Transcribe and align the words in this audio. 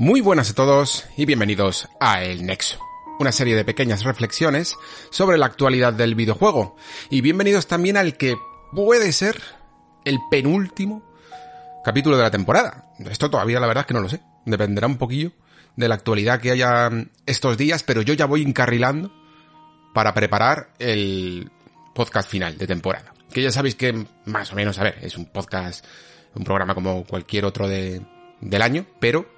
Muy 0.00 0.20
buenas 0.20 0.48
a 0.50 0.54
todos 0.54 1.06
y 1.16 1.26
bienvenidos 1.26 1.88
a 1.98 2.22
El 2.22 2.46
Nexo, 2.46 2.78
una 3.18 3.32
serie 3.32 3.56
de 3.56 3.64
pequeñas 3.64 4.04
reflexiones 4.04 4.76
sobre 5.10 5.38
la 5.38 5.46
actualidad 5.46 5.92
del 5.92 6.14
videojuego. 6.14 6.76
Y 7.10 7.20
bienvenidos 7.20 7.66
también 7.66 7.96
al 7.96 8.16
que 8.16 8.36
puede 8.72 9.12
ser 9.12 9.42
el 10.04 10.20
penúltimo 10.30 11.02
capítulo 11.82 12.16
de 12.16 12.22
la 12.22 12.30
temporada. 12.30 12.92
Esto 13.10 13.28
todavía 13.28 13.58
la 13.58 13.66
verdad 13.66 13.80
es 13.80 13.86
que 13.88 13.94
no 13.94 14.00
lo 14.00 14.08
sé. 14.08 14.20
Dependerá 14.44 14.86
un 14.86 14.98
poquillo 14.98 15.32
de 15.74 15.88
la 15.88 15.96
actualidad 15.96 16.40
que 16.40 16.52
haya 16.52 16.90
estos 17.26 17.58
días, 17.58 17.82
pero 17.82 18.00
yo 18.00 18.14
ya 18.14 18.26
voy 18.26 18.42
encarrilando 18.42 19.12
para 19.94 20.14
preparar 20.14 20.74
el 20.78 21.50
podcast 21.92 22.30
final 22.30 22.56
de 22.56 22.68
temporada. 22.68 23.14
Que 23.32 23.42
ya 23.42 23.50
sabéis 23.50 23.74
que 23.74 24.06
más 24.26 24.52
o 24.52 24.54
menos, 24.54 24.78
a 24.78 24.84
ver, 24.84 25.00
es 25.02 25.16
un 25.16 25.26
podcast, 25.26 25.84
un 26.36 26.44
programa 26.44 26.76
como 26.76 27.04
cualquier 27.04 27.44
otro 27.44 27.66
de, 27.66 28.00
del 28.40 28.62
año, 28.62 28.86
pero 29.00 29.37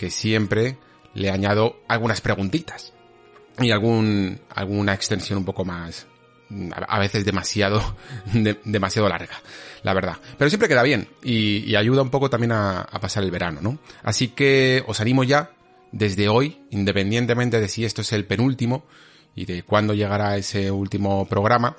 que 0.00 0.10
siempre 0.10 0.78
le 1.12 1.28
añado 1.28 1.76
algunas 1.86 2.22
preguntitas 2.22 2.94
y 3.58 3.70
algún, 3.70 4.40
alguna 4.48 4.94
extensión 4.94 5.40
un 5.40 5.44
poco 5.44 5.66
más, 5.66 6.06
a 6.74 6.98
veces 6.98 7.26
demasiado, 7.26 7.96
de, 8.32 8.58
demasiado 8.64 9.10
larga, 9.10 9.42
la 9.82 9.92
verdad. 9.92 10.16
Pero 10.38 10.48
siempre 10.48 10.70
queda 10.70 10.82
bien 10.82 11.08
y, 11.22 11.70
y 11.70 11.76
ayuda 11.76 12.00
un 12.00 12.08
poco 12.08 12.30
también 12.30 12.52
a, 12.52 12.80
a, 12.80 12.98
pasar 12.98 13.24
el 13.24 13.30
verano, 13.30 13.60
¿no? 13.60 13.78
Así 14.02 14.28
que 14.28 14.82
os 14.86 15.02
animo 15.02 15.22
ya, 15.22 15.50
desde 15.92 16.30
hoy, 16.30 16.62
independientemente 16.70 17.60
de 17.60 17.68
si 17.68 17.84
esto 17.84 18.00
es 18.00 18.10
el 18.14 18.24
penúltimo 18.24 18.86
y 19.34 19.44
de 19.44 19.64
cuándo 19.64 19.92
llegará 19.92 20.38
ese 20.38 20.70
último 20.70 21.26
programa, 21.26 21.76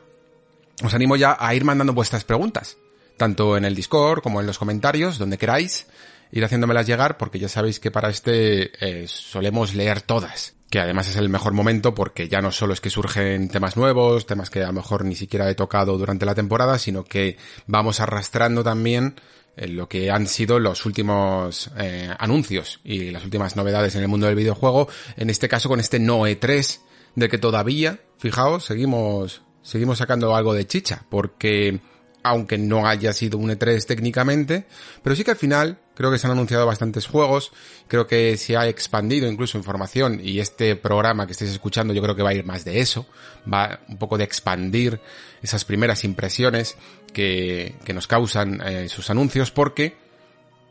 os 0.84 0.94
animo 0.94 1.16
ya 1.16 1.36
a 1.40 1.56
ir 1.56 1.66
mandando 1.66 1.94
vuestras 1.94 2.24
preguntas, 2.24 2.78
tanto 3.18 3.58
en 3.58 3.66
el 3.66 3.74
Discord 3.74 4.22
como 4.22 4.42
en 4.42 4.46
los 4.46 4.60
comentarios, 4.60 5.18
donde 5.18 5.40
queráis, 5.40 5.88
ir 6.32 6.44
haciéndomelas 6.44 6.88
llegar 6.88 7.18
porque 7.18 7.40
ya 7.40 7.50
sabéis 7.50 7.80
que 7.80 7.92
para 7.92 8.10
este 8.10 8.72
eh, 8.80 9.08
solemos 9.08 9.74
leer 9.74 10.02
todas. 10.02 10.56
Que 10.70 10.80
además 10.80 11.10
es 11.10 11.18
el 11.18 11.28
mejor 11.28 11.52
momento 11.54 11.94
porque 11.94 12.30
ya 12.30 12.42
no 12.42 12.52
solo 12.52 12.74
es 12.74 12.80
que 12.80 12.90
surgen 12.90 13.50
temas 13.50 13.76
nuevos, 13.76 14.26
temas 14.26 14.50
que 14.50 14.64
a 14.64 14.68
lo 14.68 14.74
mejor 14.74 15.04
ni 15.04 15.16
siquiera 15.16 15.50
he 15.50 15.56
tocado 15.56 15.98
durante 15.98 16.26
la 16.26 16.34
temporada, 16.34 16.80
sino 16.80 17.04
que 17.04 17.38
vamos 17.68 18.00
arrastrando 18.00 18.64
también 18.64 19.16
lo 19.58 19.90
que 19.90 20.10
han 20.10 20.28
sido 20.28 20.60
los 20.60 20.86
últimos 20.86 21.72
eh, 21.78 22.10
anuncios 22.18 22.80
y 22.84 23.12
las 23.12 23.24
últimas 23.24 23.56
novedades 23.56 23.96
en 23.96 24.02
el 24.02 24.08
mundo 24.08 24.28
del 24.28 24.36
videojuego, 24.36 24.88
en 25.18 25.30
este 25.30 25.50
caso 25.50 25.70
con 25.70 25.80
este 25.80 26.00
No 26.00 26.22
E3, 26.22 26.80
del 27.16 27.30
que 27.30 27.38
todavía, 27.38 28.00
fijaos, 28.18 28.66
seguimos, 28.66 29.42
seguimos 29.62 29.98
sacando 29.98 30.36
algo 30.36 30.54
de 30.54 30.68
chicha, 30.68 31.06
porque 31.10 31.82
aunque 32.24 32.58
no 32.58 32.88
haya 32.88 33.14
sido 33.14 33.38
un 33.38 33.50
E3 33.50 33.86
técnicamente, 33.86 34.66
pero 35.04 35.16
sí 35.16 35.24
que 35.24 35.32
al 35.32 35.38
final 35.38 35.80
creo 36.02 36.12
que 36.12 36.18
se 36.18 36.26
han 36.26 36.34
anunciado 36.34 36.66
bastantes 36.66 37.06
juegos, 37.06 37.52
creo 37.88 38.08
que 38.08 38.36
se 38.38 38.58
ha 38.58 38.68
expandido 38.68 39.30
incluso 39.30 39.58
información 39.58 40.20
y 40.24 40.40
este 40.40 40.76
programa 40.76 41.28
que 41.28 41.34
estáis 41.34 41.52
escuchando 41.52 41.94
yo 41.94 42.02
creo 42.02 42.16
que 42.16 42.24
va 42.24 42.32
a 42.32 42.34
ir 42.34 42.44
más 42.44 42.66
de 42.66 42.80
eso, 42.80 43.06
va 43.52 43.82
un 43.88 43.98
poco 43.98 44.18
de 44.18 44.24
expandir 44.24 45.00
esas 45.44 45.64
primeras 45.64 46.04
impresiones 46.04 46.76
que, 47.14 47.76
que 47.86 47.94
nos 47.94 48.08
causan 48.08 48.62
eh, 48.66 48.90
sus 48.90 49.12
anuncios 49.12 49.52
porque 49.52 49.96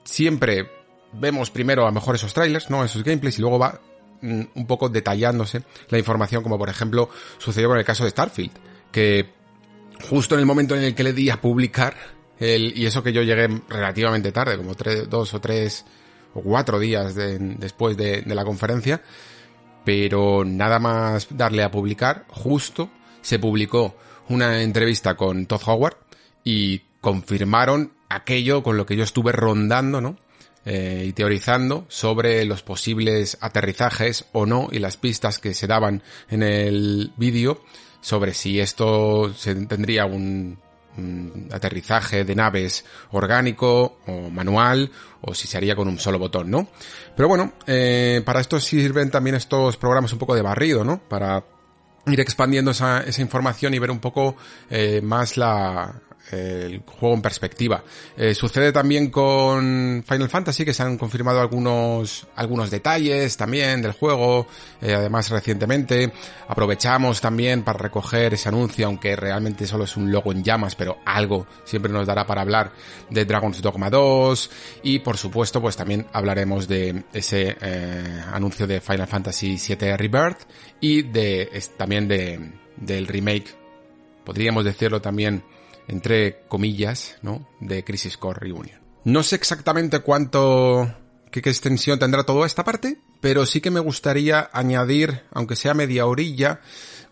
siempre 0.03 0.69
vemos 1.13 1.51
primero 1.51 1.83
a 1.83 1.87
lo 1.87 1.93
mejor 1.93 2.17
esos 2.17 2.35
trailers, 2.35 2.71
¿no? 2.71 2.85
Esos 2.85 3.05
gameplays 3.05 3.39
y 3.39 3.41
luego 3.41 3.59
va 3.61 3.81
mm, 4.23 4.43
un 4.55 4.67
poco 4.67 4.89
detallándose 4.89 5.63
la 5.89 5.99
información 5.99 6.43
como 6.43 6.59
por 6.59 6.69
ejemplo 6.69 7.09
sucedió 7.39 7.69
con 7.69 7.79
el 7.79 7.85
caso 7.85 8.03
de 8.03 8.11
Starfield, 8.11 8.53
que 8.91 9.31
justo 10.09 10.35
en 10.35 10.41
el 10.41 10.47
momento 10.47 10.75
en 10.75 10.83
el 10.83 10.95
que 10.95 11.05
le 11.05 11.13
di 11.13 11.31
a 11.31 11.41
publicar, 11.41 11.95
y 12.41 12.87
eso 12.87 13.03
que 13.03 13.13
yo 13.13 13.23
llegué 13.23 13.49
relativamente 13.69 14.33
tarde, 14.33 14.57
como 14.57 14.75
tres, 14.75 15.09
dos 15.11 15.35
o 15.35 15.41
tres 15.41 15.85
o 16.35 16.41
cuatro 16.41 16.79
días 16.79 17.15
de, 17.15 17.39
después 17.39 17.97
de, 17.97 18.23
la 18.27 18.45
conferencia, 18.45 19.03
pero 19.85 20.45
nada 20.45 20.79
más 20.79 21.29
darle 21.31 21.63
a 21.63 21.71
publicar, 21.71 22.25
justo 22.29 22.91
se 23.21 23.39
publicó 23.39 23.97
una 24.29 24.63
entrevista 24.63 25.17
con 25.17 25.47
Todd 25.47 25.63
Howard 25.67 25.97
y 26.43 26.81
confirmaron 27.01 27.93
aquello 28.09 28.63
con 28.63 28.77
lo 28.77 28.87
que 28.87 28.97
yo 28.97 29.05
estuve 29.05 29.33
rondando, 29.33 30.01
¿no? 30.01 30.17
Eh, 30.67 31.07
y 31.09 31.13
teorizando 31.15 31.87
sobre 31.89 32.45
los 32.45 32.63
posibles 32.63 33.39
aterrizajes 33.41 34.27
o 34.33 34.45
no 34.45 34.69
y 34.71 34.79
las 34.79 34.99
pistas 34.99 35.39
que 35.39 35.55
se 35.55 35.67
daban 35.67 36.03
en 36.29 36.43
el 36.43 37.13
vídeo 37.17 37.65
sobre 38.03 38.35
si 38.35 38.61
esto 38.61 39.33
se 39.33 39.55
tendría 39.67 40.05
un, 40.05 40.59
aterrizaje 41.51 42.25
de 42.25 42.35
naves 42.35 42.85
orgánico 43.13 43.99
o 44.07 44.31
manual 44.31 44.91
o 45.23 45.35
si 45.35 45.47
se 45.47 45.57
haría 45.57 45.77
con 45.77 45.89
un 45.89 45.99
solo 45.99 46.19
botón, 46.19 46.51
¿no? 46.51 46.69
Pero 47.17 47.29
bueno, 47.29 47.53
eh, 47.67 48.23
para 48.25 48.41
esto 48.41 48.61
sirven 48.61 49.11
también 49.11 49.37
estos 49.37 49.77
programas 49.77 50.13
un 50.13 50.19
poco 50.19 50.35
de 50.35 50.43
barrido, 50.43 50.85
¿no? 50.85 51.01
Para 51.09 51.45
ir 52.07 52.21
expandiendo 52.21 52.71
esa, 52.71 53.03
esa 53.03 53.23
información 53.23 53.75
y 53.75 53.79
ver 53.79 53.91
un 53.91 54.01
poco 54.01 54.37
eh, 54.71 55.01
más 55.03 55.37
la, 55.37 55.95
el 56.33 56.83
juego 56.87 57.15
en 57.15 57.23
perspectiva. 57.23 57.83
Eh, 58.17 58.35
sucede 58.35 58.73
también 58.73 59.11
con 59.11 60.05
Final 60.07 60.29
Fantasy 60.29 60.65
que 60.65 60.73
se 60.73 60.83
han 60.83 60.97
confirmado 60.99 61.41
algunos 61.41 62.27
algunos 62.37 62.71
detalles 62.71 63.37
también 63.37 63.83
del 63.83 63.93
juego, 63.93 64.47
eh, 64.81 64.95
además 64.95 65.31
recientemente 65.31 66.13
aprovechamos 66.49 67.21
también 67.21 67.63
para 67.63 67.79
recoger 67.79 68.35
ese 68.35 68.49
anuncio, 68.49 68.87
aunque 68.87 69.17
realmente 69.17 69.67
solo 69.67 69.85
es 69.85 69.97
un 69.97 70.11
logo 70.11 70.33
en 70.33 70.43
llamas, 70.43 70.75
pero 70.75 70.99
algo 71.05 71.47
siempre 71.65 71.93
nos 71.93 72.07
dará 72.07 72.27
para 72.27 72.43
hablar 72.43 72.73
de 73.09 73.25
Dragon's 73.25 73.63
Dogma 73.63 73.91
2 73.91 74.51
y 74.83 74.99
por 75.01 75.17
supuesto 75.17 75.61
pues 75.61 75.77
también 75.77 76.07
hablaremos 76.13 76.69
de 76.69 77.05
ese 77.13 77.57
eh, 77.61 78.23
anuncio 78.33 78.67
de 78.67 78.81
Final 78.81 79.07
Fantasy 79.07 79.59
7 79.59 79.97
Rebirth 79.97 80.41
y 80.81 81.03
de 81.03 81.49
es, 81.53 81.77
también 81.77 82.09
de 82.09 82.53
del 82.77 83.07
remake 83.07 83.55
podríamos 84.25 84.65
decirlo 84.65 85.01
también 85.01 85.43
entre 85.91 86.43
comillas, 86.49 87.17
¿no? 87.23 87.49
De 87.61 87.85
Crisis 87.85 88.17
Core 88.17 88.41
Reunion. 88.41 88.79
No 89.05 89.23
sé 89.23 89.37
exactamente 89.37 90.01
cuánto, 90.01 90.95
qué, 91.31 91.41
extensión 91.41 91.99
tendrá 91.99 92.25
toda 92.25 92.47
esta 92.47 92.65
parte, 92.65 92.99
pero 93.21 93.45
sí 93.45 93.61
que 93.61 93.71
me 93.71 93.81
gustaría 93.81 94.49
añadir, 94.53 95.23
aunque 95.33 95.57
sea 95.57 95.75
media 95.75 96.07
orilla, 96.07 96.61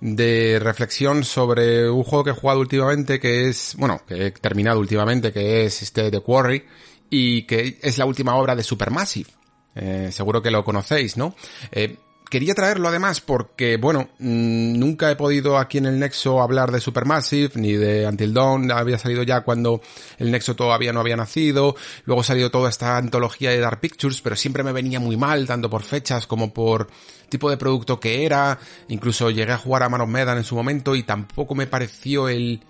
de 0.01 0.61
reflexión 0.63 1.25
sobre 1.25 1.91
un 1.91 2.05
juego 2.05 2.25
que 2.25 2.31
he 2.31 2.35
jugado 2.35 2.61
últimamente, 2.61 3.19
que 3.19 3.49
es, 3.49 3.75
bueno, 3.77 4.01
que 4.07 4.27
he 4.27 4.31
terminado 4.31 4.79
últimamente, 4.79 5.33
que 5.33 5.65
es 5.65 5.83
este 5.83 6.11
The 6.11 6.21
Quarry, 6.21 6.65
y 7.11 7.43
que 7.43 7.79
es 7.83 7.99
la 7.99 8.05
última 8.05 8.37
obra 8.37 8.55
de 8.55 8.63
Supermassive. 8.63 9.31
Eh, 9.75 10.11
seguro 10.13 10.41
que 10.41 10.51
lo 10.51 10.65
conocéis, 10.65 11.17
¿no? 11.17 11.35
Eh, 11.73 11.97
quería 12.29 12.55
traerlo 12.55 12.89
además 12.89 13.21
porque, 13.21 13.77
bueno, 13.77 14.11
mmm, 14.19 14.79
nunca 14.79 15.11
he 15.11 15.17
podido 15.17 15.59
aquí 15.59 15.79
en 15.79 15.87
el 15.87 15.99
Nexo 15.99 16.43
hablar 16.43 16.71
de 16.71 16.81
Supermassive 16.81 17.53
ni 17.55 17.73
de 17.73 18.07
Until 18.07 18.35
Dawn, 18.35 18.71
había 18.71 18.99
salido 18.99 19.23
ya 19.23 19.43
cuando 19.43 19.81
el 20.19 20.31
Nexo 20.31 20.55
todavía 20.55 20.93
no 20.93 21.01
había 21.01 21.17
nacido, 21.17 21.77
luego 22.05 22.21
ha 22.21 22.25
salido 22.25 22.51
toda 22.51 22.71
esta 22.71 22.97
antología 22.97 23.51
de 23.51 23.61
Dark 23.61 23.81
Pictures, 23.81 24.21
pero 24.21 24.37
siempre 24.37 24.63
me 24.63 24.73
venía 24.73 25.01
muy 25.01 25.17
mal, 25.17 25.47
tanto 25.47 25.71
por 25.71 25.83
fechas 25.83 26.27
como 26.27 26.53
por 26.53 26.89
tipo 27.29 27.51
de 27.51 27.57
producto 27.57 28.01
que 28.01 28.25
era, 28.25 28.59
incluso 28.89 29.31
llegué 29.31 29.53
a 29.53 29.59
jugar 29.59 29.83
a 29.83 29.89
Man 29.89 30.01
of 30.01 30.09
Medan 30.09 30.39
en 30.39 30.45
su 30.45 30.55
momento 30.55 30.95
y 30.95 31.03
tampoco 31.03 31.55
me 31.55 31.67
pareció 31.67 32.29
el 32.29 32.61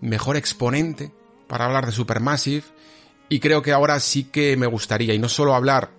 mejor 0.00 0.36
exponente 0.36 1.12
para 1.46 1.66
hablar 1.66 1.86
de 1.86 1.92
Supermassive, 1.92 2.64
y 3.28 3.40
creo 3.40 3.62
que 3.62 3.72
ahora 3.72 3.98
sí 4.00 4.24
que 4.24 4.56
me 4.56 4.66
gustaría, 4.66 5.14
y 5.14 5.18
no 5.18 5.28
solo 5.28 5.54
hablar 5.54 5.95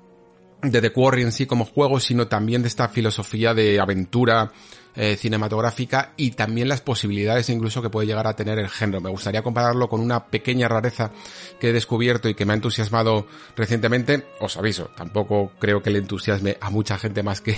de 0.62 0.82
The 0.82 0.92
Quarry 0.92 1.22
en 1.22 1.32
sí 1.32 1.46
como 1.46 1.66
juego, 1.66 2.00
sino 2.00 2.28
también 2.28 2.62
de 2.62 2.68
esta 2.68 2.88
filosofía 2.88 3.54
de 3.54 3.80
aventura 3.80 4.52
eh, 4.96 5.16
cinematográfica 5.16 6.14
y 6.18 6.32
también 6.32 6.68
las 6.68 6.82
posibilidades 6.82 7.50
incluso 7.50 7.84
que 7.84 7.90
puede 7.92 8.08
llegar 8.08 8.26
a 8.26 8.36
tener 8.36 8.58
el 8.58 8.68
género. 8.68 9.00
Me 9.00 9.12
gustaría 9.12 9.44
compararlo 9.44 9.88
con 9.88 10.02
una 10.02 10.26
pequeña 10.26 10.68
rareza 10.68 11.12
que 11.60 11.70
he 11.70 11.74
descubierto 11.74 12.30
y 12.30 12.34
que 12.34 12.46
me 12.46 12.54
ha 12.54 12.56
entusiasmado 12.56 13.28
recientemente. 13.56 14.26
Os 14.40 14.58
aviso, 14.58 14.90
tampoco 14.98 15.52
creo 15.60 15.84
que 15.84 15.92
le 15.92 16.00
entusiasme 16.00 16.58
a 16.60 16.72
mucha 16.72 16.98
gente 16.98 17.22
más 17.22 17.42
que, 17.42 17.56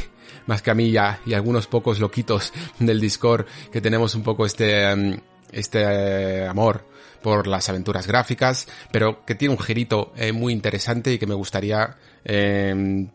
más 0.48 0.62
que 0.62 0.72
a 0.72 0.76
mí 0.76 0.90
y, 0.90 0.98
y 1.26 1.34
algunos 1.34 1.68
pocos 1.68 2.02
loquitos 2.02 2.52
del 2.80 3.00
Discord 3.00 3.46
que 3.72 3.80
tenemos 3.80 4.16
un 4.16 4.24
poco 4.24 4.46
este, 4.46 4.94
um, 4.94 5.18
este 5.54 5.82
eh, 5.82 6.46
amor 6.46 6.84
por 7.22 7.48
las 7.48 7.70
aventuras 7.70 8.08
gráficas, 8.08 8.68
pero 8.92 9.26
que 9.26 9.36
tiene 9.36 9.54
un 9.54 9.60
girito 9.60 10.14
eh, 10.16 10.32
muy 10.32 10.54
interesante 10.54 11.14
y 11.14 11.20
que 11.20 11.28
me 11.28 11.36
gustaría 11.36 11.98
eh, 12.26 13.08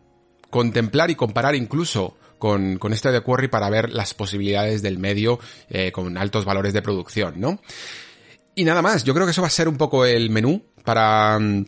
contemplar 0.49 1.11
y 1.11 1.15
comparar 1.15 1.55
incluso 1.55 2.17
con, 2.39 2.77
con 2.77 2.93
este 2.93 3.11
de 3.11 3.21
Quarry 3.21 3.47
para 3.47 3.69
ver 3.69 3.91
las 3.91 4.13
posibilidades 4.13 4.81
del 4.81 4.97
medio 4.97 5.39
eh, 5.69 5.91
con 5.91 6.17
altos 6.17 6.45
valores 6.45 6.73
de 6.73 6.81
producción, 6.81 7.39
¿no? 7.39 7.59
Y 8.55 8.63
nada 8.63 8.81
más, 8.81 9.03
yo 9.03 9.13
creo 9.13 9.25
que 9.25 9.31
eso 9.31 9.41
va 9.41 9.47
a 9.47 9.51
ser 9.51 9.67
un 9.67 9.77
poco 9.77 10.05
el 10.05 10.29
menú 10.29 10.63
para, 10.83 11.37
mm, 11.39 11.65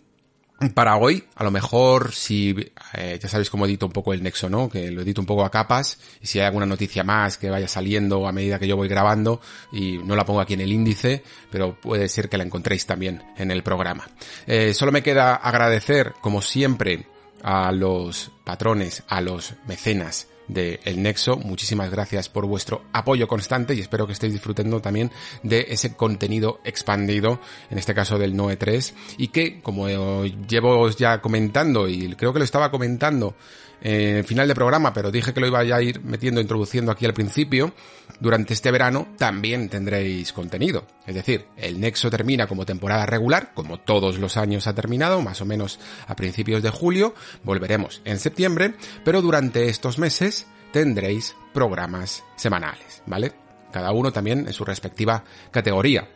para 0.74 0.98
hoy, 0.98 1.24
a 1.36 1.44
lo 1.44 1.52
mejor 1.52 2.14
si 2.14 2.56
eh, 2.94 3.20
ya 3.22 3.28
sabéis 3.28 3.50
cómo 3.50 3.66
edito 3.66 3.86
un 3.86 3.92
poco 3.92 4.14
el 4.14 4.24
nexo, 4.24 4.50
¿no? 4.50 4.70
Que 4.70 4.90
lo 4.90 5.02
edito 5.02 5.20
un 5.20 5.28
poco 5.28 5.44
a 5.44 5.52
capas 5.52 6.00
y 6.22 6.28
si 6.28 6.40
hay 6.40 6.46
alguna 6.46 6.66
noticia 6.66 7.04
más 7.04 7.38
que 7.38 7.50
vaya 7.50 7.68
saliendo 7.68 8.28
a 8.28 8.32
medida 8.32 8.58
que 8.58 8.68
yo 8.68 8.78
voy 8.78 8.88
grabando 8.88 9.42
y 9.72 9.98
no 9.98 10.16
la 10.16 10.26
pongo 10.26 10.40
aquí 10.40 10.54
en 10.54 10.62
el 10.62 10.72
índice, 10.72 11.24
pero 11.52 11.80
puede 11.80 12.08
ser 12.08 12.30
que 12.30 12.38
la 12.38 12.44
encontréis 12.44 12.86
también 12.86 13.22
en 13.38 13.52
el 13.52 13.64
programa. 13.64 14.08
Eh, 14.48 14.74
solo 14.74 14.92
me 14.92 15.04
queda 15.04 15.36
agradecer, 15.36 16.14
como 16.22 16.42
siempre, 16.42 17.06
a 17.48 17.72
los 17.72 18.30
patrones, 18.44 19.04
a 19.08 19.22
los 19.22 19.54
mecenas 19.68 20.28
de 20.50 20.82
El 20.84 21.02
Nexo. 21.02 21.38
Muchísimas 21.38 21.90
gracias 21.90 22.28
por 22.28 22.46
vuestro 22.46 22.84
apoyo 22.92 23.30
constante 23.30 23.74
y 23.74 23.80
espero 23.80 24.06
que 24.06 24.12
estéis 24.12 24.34
disfrutando 24.34 24.82
también 24.82 25.12
de 25.44 25.68
ese 25.70 25.96
contenido 25.96 26.60
expandido, 26.66 27.40
en 27.70 27.78
este 27.78 27.94
caso 27.94 28.18
del 28.18 28.36
Noe 28.36 28.58
3, 28.58 28.94
y 29.18 29.30
que, 29.30 29.62
como 29.62 29.88
llevo 30.26 30.90
ya 30.90 31.22
comentando, 31.22 31.88
y 31.88 32.14
creo 32.16 32.34
que 32.34 32.40
lo 32.40 32.46
estaba 32.46 32.70
comentando 32.70 33.34
en 33.82 34.26
final 34.26 34.48
de 34.48 34.56
programa, 34.56 34.94
pero 34.94 35.12
dije 35.12 35.34
que 35.34 35.40
lo 35.40 35.48
iba 35.48 35.60
a 35.60 35.82
ir 35.82 36.02
metiendo, 36.02 36.42
introduciendo 36.42 36.92
aquí 36.92 37.06
al 37.06 37.14
principio, 37.14 37.74
durante 38.20 38.54
este 38.54 38.72
verano 38.72 39.10
también 39.18 39.70
tendréis 39.70 40.34
contenido. 40.34 40.86
Es 41.06 41.16
decir, 41.16 41.46
el 41.56 41.80
Nexo 41.80 42.10
termina 42.10 42.48
como 42.48 42.66
temporada 42.66 43.06
regular, 43.06 43.54
como 43.54 43.80
todos 43.80 44.18
los 44.18 44.38
años 44.38 44.68
ha 44.68 44.74
terminado, 44.74 45.22
más 45.22 45.42
o 45.42 45.46
menos 45.46 45.80
a 46.08 46.16
principios 46.16 46.64
de 46.64 46.70
julio, 46.70 47.14
volveremos 47.44 48.02
en 48.06 48.20
septiembre, 48.20 48.74
pero 49.04 49.22
durante 49.22 49.70
estos 49.70 50.00
meses 50.00 50.48
tendréis 50.72 51.36
programas 51.54 52.24
semanales, 52.36 53.04
¿vale? 53.06 53.34
Cada 53.72 53.92
uno 53.92 54.12
también 54.12 54.48
en 54.48 54.54
su 54.54 54.66
respectiva 54.66 55.24
categoría. 55.52 56.10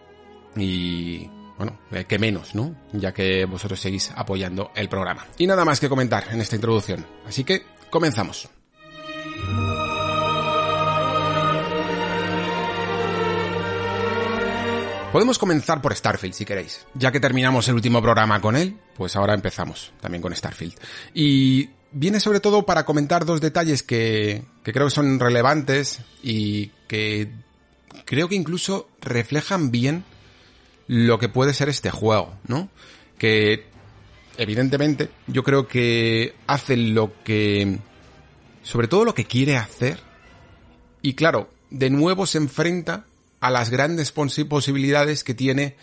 Y 0.55 1.29
bueno, 1.61 1.77
eh, 1.91 2.05
que 2.05 2.17
menos, 2.17 2.55
¿no? 2.55 2.75
Ya 2.91 3.13
que 3.13 3.45
vosotros 3.45 3.79
seguís 3.79 4.11
apoyando 4.15 4.71
el 4.73 4.89
programa. 4.89 5.27
Y 5.37 5.45
nada 5.45 5.63
más 5.63 5.79
que 5.79 5.89
comentar 5.89 6.23
en 6.31 6.41
esta 6.41 6.55
introducción. 6.55 7.05
Así 7.27 7.43
que 7.43 7.61
comenzamos. 7.91 8.49
Podemos 15.11 15.37
comenzar 15.37 15.83
por 15.83 15.95
Starfield 15.95 16.33
si 16.33 16.45
queréis. 16.45 16.87
Ya 16.95 17.11
que 17.11 17.19
terminamos 17.19 17.67
el 17.67 17.75
último 17.75 18.01
programa 18.01 18.41
con 18.41 18.55
él, 18.55 18.79
pues 18.95 19.15
ahora 19.15 19.35
empezamos 19.35 19.93
también 20.01 20.23
con 20.23 20.35
Starfield. 20.35 20.73
Y 21.13 21.69
viene 21.91 22.19
sobre 22.19 22.39
todo 22.39 22.65
para 22.65 22.85
comentar 22.85 23.23
dos 23.23 23.39
detalles 23.39 23.83
que, 23.83 24.45
que 24.63 24.73
creo 24.73 24.87
que 24.87 24.95
son 24.95 25.19
relevantes 25.19 25.99
y 26.23 26.69
que 26.87 27.31
creo 28.05 28.27
que 28.27 28.35
incluso 28.35 28.89
reflejan 28.99 29.69
bien 29.69 30.05
lo 30.91 31.19
que 31.19 31.29
puede 31.29 31.53
ser 31.53 31.69
este 31.69 31.89
juego, 31.89 32.33
¿no? 32.47 32.67
Que 33.17 33.63
evidentemente 34.35 35.09
yo 35.25 35.41
creo 35.41 35.65
que 35.65 36.35
hace 36.47 36.75
lo 36.75 37.13
que 37.23 37.79
sobre 38.61 38.89
todo 38.89 39.05
lo 39.05 39.15
que 39.15 39.23
quiere 39.23 39.55
hacer 39.55 39.99
y 41.01 41.13
claro, 41.13 41.49
de 41.69 41.89
nuevo 41.89 42.25
se 42.25 42.39
enfrenta 42.39 43.05
a 43.39 43.49
las 43.49 43.69
grandes 43.69 44.11
posibilidades 44.11 45.23
que 45.23 45.33
tiene 45.33 45.77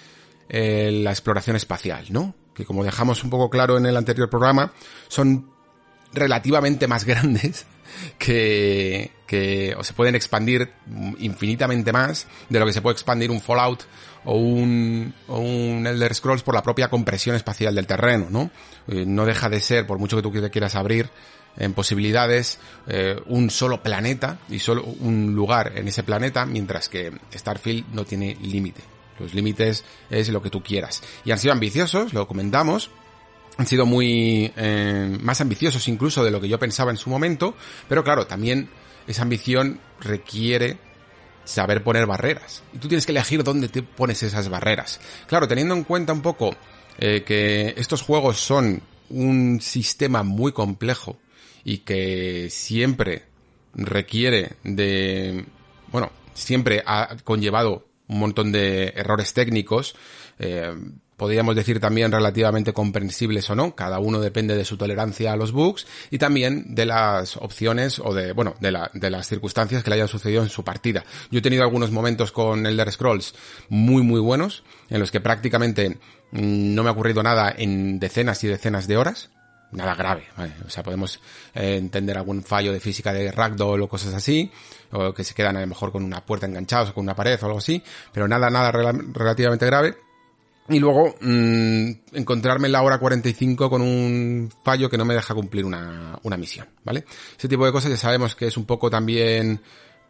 eh, 0.50 0.90
la 0.92 1.10
exploración 1.10 1.56
espacial, 1.56 2.04
¿no? 2.10 2.34
Que 2.54 2.66
como 2.66 2.84
dejamos 2.84 3.24
un 3.24 3.30
poco 3.30 3.48
claro 3.48 3.78
en 3.78 3.86
el 3.86 3.96
anterior 3.96 4.28
programa, 4.28 4.74
son 5.08 5.50
relativamente 6.12 6.86
más 6.86 7.04
grandes 7.04 7.66
que, 8.18 9.12
que 9.26 9.74
o 9.76 9.84
se 9.84 9.92
pueden 9.92 10.14
expandir 10.14 10.72
infinitamente 11.18 11.92
más 11.92 12.26
de 12.48 12.58
lo 12.58 12.66
que 12.66 12.72
se 12.72 12.82
puede 12.82 12.94
expandir 12.94 13.30
un 13.30 13.40
Fallout 13.40 13.82
o 14.24 14.36
un, 14.36 15.14
o 15.28 15.38
un 15.38 15.86
Elder 15.86 16.14
Scrolls 16.14 16.42
por 16.42 16.54
la 16.54 16.62
propia 16.62 16.88
compresión 16.88 17.36
espacial 17.36 17.74
del 17.74 17.86
terreno, 17.86 18.26
¿no? 18.30 18.50
Eh, 18.88 19.04
no 19.06 19.24
deja 19.24 19.48
de 19.48 19.60
ser, 19.60 19.86
por 19.86 19.98
mucho 19.98 20.16
que 20.16 20.22
tú 20.22 20.32
quieras 20.50 20.74
abrir 20.74 21.08
en 21.56 21.74
posibilidades, 21.74 22.58
eh, 22.86 23.20
un 23.26 23.50
solo 23.50 23.82
planeta 23.82 24.38
y 24.48 24.58
solo 24.60 24.84
un 24.84 25.34
lugar 25.34 25.72
en 25.76 25.88
ese 25.88 26.02
planeta, 26.02 26.46
mientras 26.46 26.88
que 26.88 27.12
Starfield 27.34 27.86
no 27.92 28.04
tiene 28.04 28.36
límite. 28.40 28.82
Los 29.18 29.34
límites 29.34 29.84
es 30.10 30.28
lo 30.28 30.40
que 30.40 30.50
tú 30.50 30.62
quieras. 30.62 31.02
Y 31.24 31.32
han 31.32 31.38
sido 31.38 31.52
ambiciosos, 31.52 32.12
lo 32.12 32.28
comentamos, 32.28 32.90
han 33.58 33.66
sido 33.66 33.84
muy 33.84 34.52
eh, 34.56 35.18
más 35.20 35.40
ambiciosos 35.40 35.88
incluso 35.88 36.24
de 36.24 36.30
lo 36.30 36.40
que 36.40 36.48
yo 36.48 36.58
pensaba 36.58 36.92
en 36.92 36.96
su 36.96 37.10
momento, 37.10 37.54
pero 37.88 38.04
claro, 38.04 38.26
también 38.26 38.70
esa 39.06 39.22
ambición 39.22 39.80
requiere 40.00 40.78
saber 41.44 41.82
poner 41.82 42.06
barreras. 42.06 42.62
Y 42.72 42.78
tú 42.78 42.86
tienes 42.88 43.04
que 43.04 43.12
elegir 43.12 43.42
dónde 43.42 43.68
te 43.68 43.82
pones 43.82 44.22
esas 44.22 44.48
barreras. 44.48 45.00
Claro, 45.26 45.48
teniendo 45.48 45.74
en 45.74 45.82
cuenta 45.82 46.12
un 46.12 46.22
poco 46.22 46.54
eh, 46.98 47.24
que 47.24 47.74
estos 47.76 48.02
juegos 48.02 48.38
son 48.38 48.80
un 49.10 49.60
sistema 49.60 50.22
muy 50.22 50.52
complejo 50.52 51.18
y 51.64 51.78
que 51.78 52.50
siempre 52.50 53.24
requiere 53.74 54.52
de, 54.62 55.44
bueno, 55.90 56.12
siempre 56.32 56.82
ha 56.86 57.16
conllevado 57.24 57.88
un 58.06 58.20
montón 58.20 58.52
de 58.52 58.92
errores 58.96 59.34
técnicos, 59.34 59.96
eh, 60.38 60.74
podríamos 61.18 61.56
decir 61.56 61.80
también 61.80 62.12
relativamente 62.12 62.72
comprensibles 62.72 63.50
o 63.50 63.56
no, 63.56 63.74
cada 63.74 63.98
uno 63.98 64.20
depende 64.20 64.56
de 64.56 64.64
su 64.64 64.78
tolerancia 64.78 65.32
a 65.32 65.36
los 65.36 65.50
bugs 65.52 65.86
y 66.10 66.18
también 66.18 66.74
de 66.74 66.86
las 66.86 67.36
opciones 67.36 67.98
o 67.98 68.14
de, 68.14 68.32
bueno, 68.32 68.54
de, 68.60 68.70
la, 68.70 68.90
de 68.94 69.10
las 69.10 69.26
circunstancias 69.26 69.82
que 69.82 69.90
le 69.90 69.96
hayan 69.96 70.08
sucedido 70.08 70.42
en 70.42 70.48
su 70.48 70.62
partida. 70.62 71.04
Yo 71.30 71.40
he 71.40 71.42
tenido 71.42 71.64
algunos 71.64 71.90
momentos 71.90 72.30
con 72.30 72.64
Elder 72.64 72.90
Scrolls 72.90 73.34
muy 73.68 74.02
muy 74.02 74.20
buenos, 74.20 74.62
en 74.88 75.00
los 75.00 75.10
que 75.10 75.20
prácticamente 75.20 75.98
mm, 76.30 76.74
no 76.74 76.84
me 76.84 76.88
ha 76.88 76.92
ocurrido 76.92 77.22
nada 77.22 77.52
en 77.58 77.98
decenas 77.98 78.42
y 78.44 78.46
decenas 78.46 78.86
de 78.86 78.96
horas, 78.96 79.30
nada 79.72 79.96
grave, 79.96 80.24
o 80.64 80.70
sea, 80.70 80.84
podemos 80.84 81.20
eh, 81.52 81.76
entender 81.76 82.16
algún 82.16 82.42
fallo 82.42 82.72
de 82.72 82.80
física 82.80 83.12
de 83.12 83.32
ragdoll 83.32 83.82
o 83.82 83.88
cosas 83.88 84.14
así, 84.14 84.50
o 84.92 85.12
que 85.12 85.24
se 85.24 85.34
quedan 85.34 85.56
a 85.56 85.60
lo 85.60 85.66
mejor 85.66 85.90
con 85.90 86.04
una 86.04 86.24
puerta 86.24 86.46
enganchados 86.46 86.90
o 86.90 86.94
con 86.94 87.02
una 87.02 87.16
pared 87.16 87.38
o 87.42 87.46
algo 87.46 87.58
así, 87.58 87.82
pero 88.12 88.28
nada, 88.28 88.48
nada 88.50 88.70
relativamente 88.70 89.66
grave 89.66 90.07
y 90.68 90.78
luego 90.78 91.14
mmm, 91.20 91.90
encontrarme 92.12 92.66
en 92.66 92.72
la 92.72 92.82
hora 92.82 92.98
45 92.98 93.70
con 93.70 93.82
un 93.82 94.50
fallo 94.64 94.90
que 94.90 94.98
no 94.98 95.04
me 95.04 95.14
deja 95.14 95.34
cumplir 95.34 95.64
una, 95.64 96.18
una 96.22 96.36
misión, 96.36 96.68
¿vale? 96.84 97.04
Ese 97.38 97.48
tipo 97.48 97.64
de 97.64 97.72
cosas 97.72 97.90
ya 97.90 97.96
sabemos 97.96 98.34
que 98.34 98.46
es 98.46 98.56
un 98.56 98.66
poco 98.66 98.90
también 98.90 99.60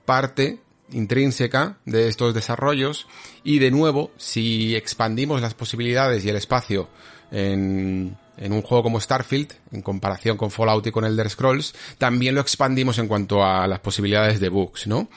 parte 0.04 0.60
intrínseca 0.90 1.78
de 1.84 2.08
estos 2.08 2.34
desarrollos 2.34 3.06
y 3.44 3.58
de 3.58 3.70
nuevo, 3.70 4.10
si 4.16 4.74
expandimos 4.74 5.40
las 5.40 5.54
posibilidades 5.54 6.24
y 6.24 6.30
el 6.30 6.36
espacio 6.36 6.88
en, 7.30 8.16
en 8.38 8.52
un 8.52 8.62
juego 8.62 8.84
como 8.84 9.00
Starfield, 9.00 9.52
en 9.72 9.82
comparación 9.82 10.36
con 10.36 10.50
Fallout 10.50 10.86
y 10.86 10.90
con 10.90 11.04
Elder 11.04 11.28
Scrolls, 11.28 11.74
también 11.98 12.34
lo 12.34 12.40
expandimos 12.40 12.98
en 12.98 13.08
cuanto 13.08 13.44
a 13.44 13.66
las 13.66 13.80
posibilidades 13.80 14.40
de 14.40 14.48
bugs, 14.48 14.86
¿no? 14.86 15.08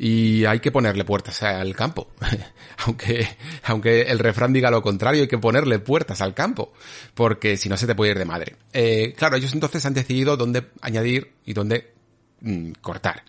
Y 0.00 0.44
hay 0.44 0.60
que 0.60 0.70
ponerle 0.70 1.04
puertas 1.04 1.42
al 1.42 1.74
campo. 1.74 2.08
aunque, 2.86 3.28
aunque 3.64 4.02
el 4.02 4.20
refrán 4.20 4.52
diga 4.52 4.70
lo 4.70 4.80
contrario, 4.80 5.22
hay 5.22 5.28
que 5.28 5.38
ponerle 5.38 5.80
puertas 5.80 6.20
al 6.20 6.34
campo, 6.34 6.72
porque 7.14 7.56
si 7.56 7.68
no 7.68 7.76
se 7.76 7.88
te 7.88 7.96
puede 7.96 8.12
ir 8.12 8.18
de 8.18 8.24
madre. 8.24 8.56
Eh, 8.72 9.12
claro, 9.16 9.36
ellos 9.36 9.52
entonces 9.52 9.84
han 9.84 9.94
decidido 9.94 10.36
dónde 10.36 10.68
añadir 10.80 11.32
y 11.44 11.52
dónde 11.52 11.92
mm, 12.40 12.70
cortar. 12.80 13.24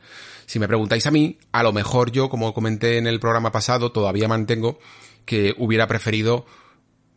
Si 0.45 0.59
me 0.59 0.67
preguntáis 0.67 1.07
a 1.07 1.11
mí, 1.11 1.39
a 1.51 1.63
lo 1.63 1.73
mejor 1.73 2.11
yo, 2.11 2.29
como 2.29 2.53
comenté 2.53 2.97
en 2.97 3.07
el 3.07 3.19
programa 3.19 3.51
pasado, 3.51 3.91
todavía 3.91 4.27
mantengo 4.27 4.79
que 5.25 5.55
hubiera 5.57 5.87
preferido 5.87 6.45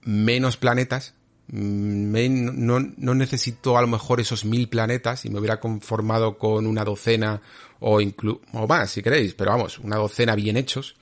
menos 0.03 0.57
planetas, 0.57 1.15
mm, 1.49 2.65
no, 2.65 2.81
no, 2.81 3.15
necesito 3.15 3.77
a 3.77 3.83
lo 3.83 3.87
mejor 3.87 4.21
esos 4.21 4.47
mil 4.47 4.71
planetas 4.71 5.27
y 5.27 5.31
me 5.31 5.39
hubiera 5.39 5.61
conformado 5.61 6.39
con 6.39 6.67
una 6.67 6.85
docena 6.85 7.43
o, 7.83 8.01
inclu 8.01 8.41
o 8.53 8.67
más, 8.67 8.91
si 8.91 9.03
queréis, 9.03 9.35
pero 9.35 9.51
vamos, 9.51 9.79
una 9.79 9.97
docena 9.97 10.35
bien 10.35 10.57
hechos, 10.57 10.97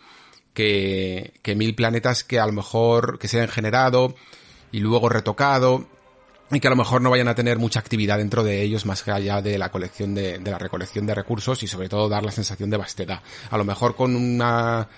que, 0.54 1.34
que 1.42 1.54
mil 1.54 1.74
planetas 1.74 2.24
que 2.24 2.40
a 2.40 2.46
lo 2.46 2.52
mejor 2.52 3.18
que 3.18 3.28
se 3.28 3.38
hayan 3.38 3.50
generado 3.50 4.14
y 4.72 4.80
luego 4.80 5.08
retocado 5.08 5.86
y 6.50 6.58
que 6.58 6.66
a 6.66 6.70
lo 6.70 6.76
mejor 6.76 7.00
no 7.02 7.10
vayan 7.10 7.28
a 7.28 7.34
tener 7.34 7.58
mucha 7.58 7.78
actividad 7.78 8.18
dentro 8.18 8.42
de 8.42 8.62
ellos 8.62 8.84
más 8.84 9.02
que 9.02 9.12
allá 9.12 9.40
de 9.40 9.58
la 9.58 9.70
colección 9.70 10.14
de, 10.14 10.38
de 10.38 10.50
la 10.50 10.58
recolección 10.58 11.06
de 11.06 11.14
recursos 11.14 11.62
y 11.62 11.68
sobre 11.68 11.88
todo 11.88 12.08
dar 12.08 12.24
la 12.24 12.32
sensación 12.32 12.70
de 12.70 12.76
vastedad. 12.76 13.22
A 13.50 13.56
lo 13.56 13.64
mejor 13.64 13.94
con 13.94 14.16
una 14.16 14.88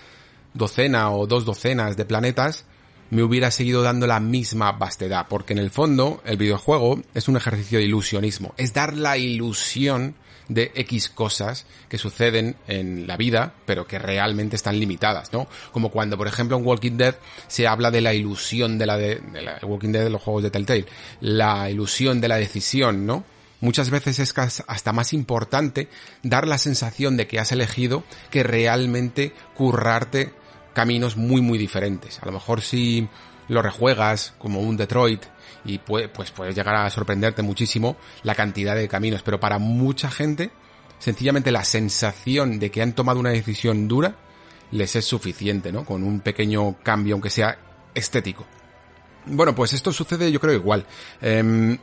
docena 0.53 1.11
o 1.11 1.27
dos 1.27 1.45
docenas 1.45 1.95
de 1.95 2.05
planetas 2.05 2.65
me 3.09 3.21
hubiera 3.21 3.51
seguido 3.51 3.83
dando 3.83 4.07
la 4.07 4.19
misma 4.19 4.71
vastedad, 4.71 5.27
porque 5.29 5.53
en 5.53 5.59
el 5.59 5.69
fondo 5.69 6.21
el 6.25 6.37
videojuego 6.37 7.01
es 7.13 7.27
un 7.27 7.37
ejercicio 7.37 7.77
de 7.77 7.85
ilusionismo, 7.85 8.55
es 8.57 8.73
dar 8.73 8.97
la 8.97 9.17
ilusión 9.17 10.15
de 10.47 10.71
X 10.75 11.09
cosas 11.09 11.65
que 11.89 11.97
suceden 11.97 12.55
en 12.67 13.07
la 13.07 13.17
vida, 13.17 13.53
pero 13.65 13.87
que 13.87 13.99
realmente 13.99 14.55
están 14.55 14.79
limitadas, 14.79 15.31
¿no? 15.33 15.47
Como 15.71 15.89
cuando, 15.89 16.17
por 16.17 16.27
ejemplo, 16.27 16.57
en 16.57 16.65
Walking 16.65 16.97
Dead 16.97 17.15
se 17.47 17.67
habla 17.67 17.91
de 17.91 18.01
la 18.01 18.13
ilusión 18.13 18.77
de 18.77 18.85
la 18.85 18.97
de, 18.97 19.21
Walking 19.63 19.91
Dead 19.91 20.03
de 20.03 20.09
los 20.09 20.21
juegos 20.21 20.43
de 20.43 20.51
Telltale, 20.51 20.85
la 21.21 21.69
ilusión 21.69 22.21
de 22.21 22.27
la 22.27 22.37
decisión, 22.37 23.05
¿no? 23.05 23.23
Muchas 23.61 23.89
veces 23.89 24.19
es 24.19 24.33
hasta 24.67 24.91
más 24.91 25.13
importante 25.13 25.87
dar 26.21 26.47
la 26.47 26.57
sensación 26.57 27.15
de 27.15 27.27
que 27.27 27.39
has 27.39 27.53
elegido 27.53 28.03
que 28.29 28.43
realmente 28.43 29.33
currarte 29.55 30.33
caminos 30.73 31.15
muy 31.15 31.39
muy 31.41 31.57
diferentes. 31.57 32.21
A 32.21 32.25
lo 32.25 32.33
mejor 32.33 32.61
si 32.61 33.07
lo 33.47 33.61
rejuegas 33.61 34.33
como 34.37 34.59
un 34.59 34.75
Detroit 34.75 35.23
y 35.65 35.79
pues 35.79 36.31
puedes 36.31 36.55
llegar 36.55 36.75
a 36.75 36.89
sorprenderte 36.89 37.41
muchísimo 37.41 37.97
la 38.23 38.35
cantidad 38.35 38.75
de 38.75 38.87
caminos, 38.87 39.21
pero 39.23 39.39
para 39.39 39.59
mucha 39.59 40.09
gente 40.09 40.51
sencillamente 40.99 41.51
la 41.51 41.63
sensación 41.63 42.59
de 42.59 42.71
que 42.71 42.81
han 42.81 42.93
tomado 42.93 43.19
una 43.19 43.31
decisión 43.31 43.87
dura 43.87 44.15
les 44.71 44.95
es 44.95 45.05
suficiente, 45.05 45.71
¿no? 45.71 45.85
Con 45.85 46.03
un 46.03 46.21
pequeño 46.21 46.77
cambio, 46.81 47.15
aunque 47.15 47.29
sea 47.29 47.57
estético. 47.93 48.45
Bueno, 49.25 49.53
pues 49.53 49.73
esto 49.73 49.91
sucede 49.91 50.31
yo 50.31 50.39
creo 50.39 50.53
igual. 50.53 50.85
Em, 51.21 51.77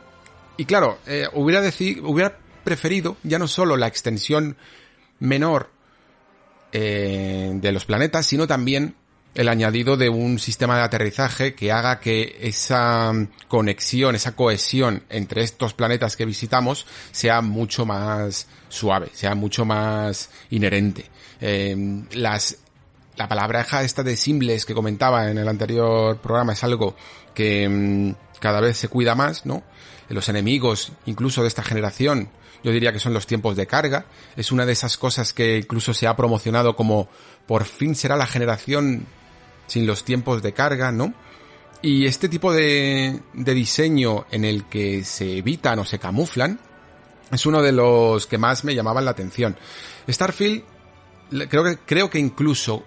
y 0.56 0.64
claro, 0.64 0.98
eh, 1.06 1.28
hubiera, 1.32 1.62
hubiera 2.02 2.36
preferido 2.64 3.16
ya 3.22 3.38
no 3.38 3.48
solo 3.48 3.76
la 3.76 3.86
extensión 3.86 4.56
menor 5.20 5.70
eh, 6.72 7.52
de 7.54 7.72
los 7.72 7.84
planetas, 7.84 8.26
sino 8.26 8.46
también 8.46 8.94
el 9.34 9.48
añadido 9.48 9.96
de 9.96 10.08
un 10.08 10.38
sistema 10.38 10.76
de 10.76 10.82
aterrizaje 10.82 11.54
que 11.54 11.70
haga 11.70 12.00
que 12.00 12.36
esa 12.40 13.12
conexión, 13.48 14.14
esa 14.14 14.34
cohesión 14.34 15.04
entre 15.08 15.42
estos 15.42 15.72
planetas 15.72 16.16
que 16.16 16.24
visitamos 16.24 16.86
sea 17.12 17.40
mucho 17.40 17.86
más 17.86 18.48
suave, 18.68 19.08
sea 19.12 19.34
mucho 19.34 19.64
más 19.64 20.30
inherente. 20.50 21.06
Eh, 21.40 22.04
las, 22.12 22.58
la 23.16 23.28
palabreja 23.28 23.82
esta 23.82 24.02
de 24.02 24.16
simples 24.16 24.66
que 24.66 24.74
comentaba 24.74 25.30
en 25.30 25.38
el 25.38 25.48
anterior 25.48 26.18
programa 26.18 26.54
es 26.54 26.64
algo 26.64 26.96
que 27.34 27.68
mm, 27.68 28.38
cada 28.40 28.60
vez 28.60 28.76
se 28.78 28.88
cuida 28.88 29.14
más, 29.14 29.46
¿no? 29.46 29.62
Los 30.08 30.28
enemigos, 30.28 30.92
incluso 31.06 31.42
de 31.42 31.48
esta 31.48 31.62
generación, 31.62 32.30
yo 32.64 32.72
diría 32.72 32.92
que 32.92 32.98
son 32.98 33.14
los 33.14 33.26
tiempos 33.26 33.56
de 33.56 33.68
carga. 33.68 34.06
Es 34.36 34.50
una 34.50 34.66
de 34.66 34.72
esas 34.72 34.96
cosas 34.96 35.32
que 35.32 35.58
incluso 35.58 35.94
se 35.94 36.08
ha 36.08 36.16
promocionado 36.16 36.74
como 36.74 37.08
por 37.46 37.64
fin 37.64 37.94
será 37.94 38.16
la 38.16 38.26
generación 38.26 39.06
sin 39.70 39.86
los 39.86 40.02
tiempos 40.04 40.42
de 40.42 40.52
carga, 40.52 40.90
¿no? 40.90 41.14
Y 41.80 42.06
este 42.06 42.28
tipo 42.28 42.52
de, 42.52 43.20
de 43.32 43.54
diseño 43.54 44.26
en 44.30 44.44
el 44.44 44.64
que 44.64 45.04
se 45.04 45.38
evitan 45.38 45.78
o 45.78 45.84
se 45.84 46.00
camuflan 46.00 46.58
es 47.30 47.46
uno 47.46 47.62
de 47.62 47.70
los 47.70 48.26
que 48.26 48.36
más 48.36 48.64
me 48.64 48.74
llamaban 48.74 49.04
la 49.04 49.12
atención. 49.12 49.56
Starfield, 50.08 50.64
creo 51.48 51.62
que, 51.62 51.78
creo 51.86 52.10
que 52.10 52.18
incluso 52.18 52.84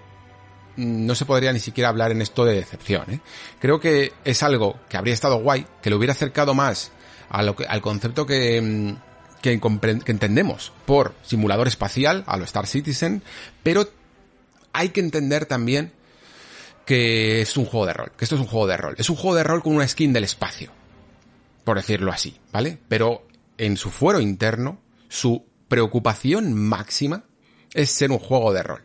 mm, 0.76 1.06
no 1.06 1.16
se 1.16 1.26
podría 1.26 1.54
ni 1.54 1.60
siquiera 1.60 1.90
hablar 1.90 2.12
en 2.12 2.22
esto 2.22 2.44
de 2.44 2.56
decepción. 2.56 3.10
¿eh? 3.10 3.20
Creo 3.60 3.80
que 3.80 4.12
es 4.26 4.44
algo 4.44 4.78
que 4.90 4.98
habría 4.98 5.14
estado 5.14 5.38
guay, 5.38 5.66
que 5.82 5.90
lo 5.90 5.96
hubiera 5.96 6.12
acercado 6.14 6.54
más 6.54 6.92
al 7.30 7.82
concepto 7.82 8.26
que, 8.28 8.62
mm, 8.62 9.42
que, 9.42 9.60
que 9.60 10.12
entendemos 10.12 10.74
por 10.86 11.16
simulador 11.24 11.70
espacial, 11.70 12.26
a 12.28 12.36
lo 12.36 12.44
Star 12.44 12.68
Citizen, 12.68 13.24
pero 13.64 13.90
hay 14.74 14.90
que 14.90 15.00
entender 15.00 15.46
también 15.46 15.94
que 16.86 17.42
es 17.42 17.58
un 17.58 17.66
juego 17.66 17.86
de 17.86 17.94
rol, 17.94 18.12
que 18.18 18.26
esto 18.26 18.36
es 18.36 18.42
un 18.42 18.48
juego 18.48 18.68
de 18.68 18.78
rol. 18.78 18.96
Es 18.98 19.10
un 19.10 19.16
juego 19.16 19.36
de 19.36 19.44
rol 19.44 19.64
con 19.64 19.76
una 19.76 19.88
skin 19.88 20.14
del 20.14 20.24
espacio, 20.24 20.72
por 21.64 21.78
decirlo 21.78 22.12
así, 22.12 22.38
¿vale? 22.52 22.78
Pero 22.88 23.28
en 23.58 23.78
su 23.78 23.90
fuero 23.90 24.20
interno, 24.20 24.82
su 25.08 25.46
preocupación 25.68 26.54
máxima 26.54 27.24
es 27.74 27.90
ser 27.90 28.12
un 28.12 28.20
juego 28.20 28.54
de 28.54 28.64
rol. 28.64 28.84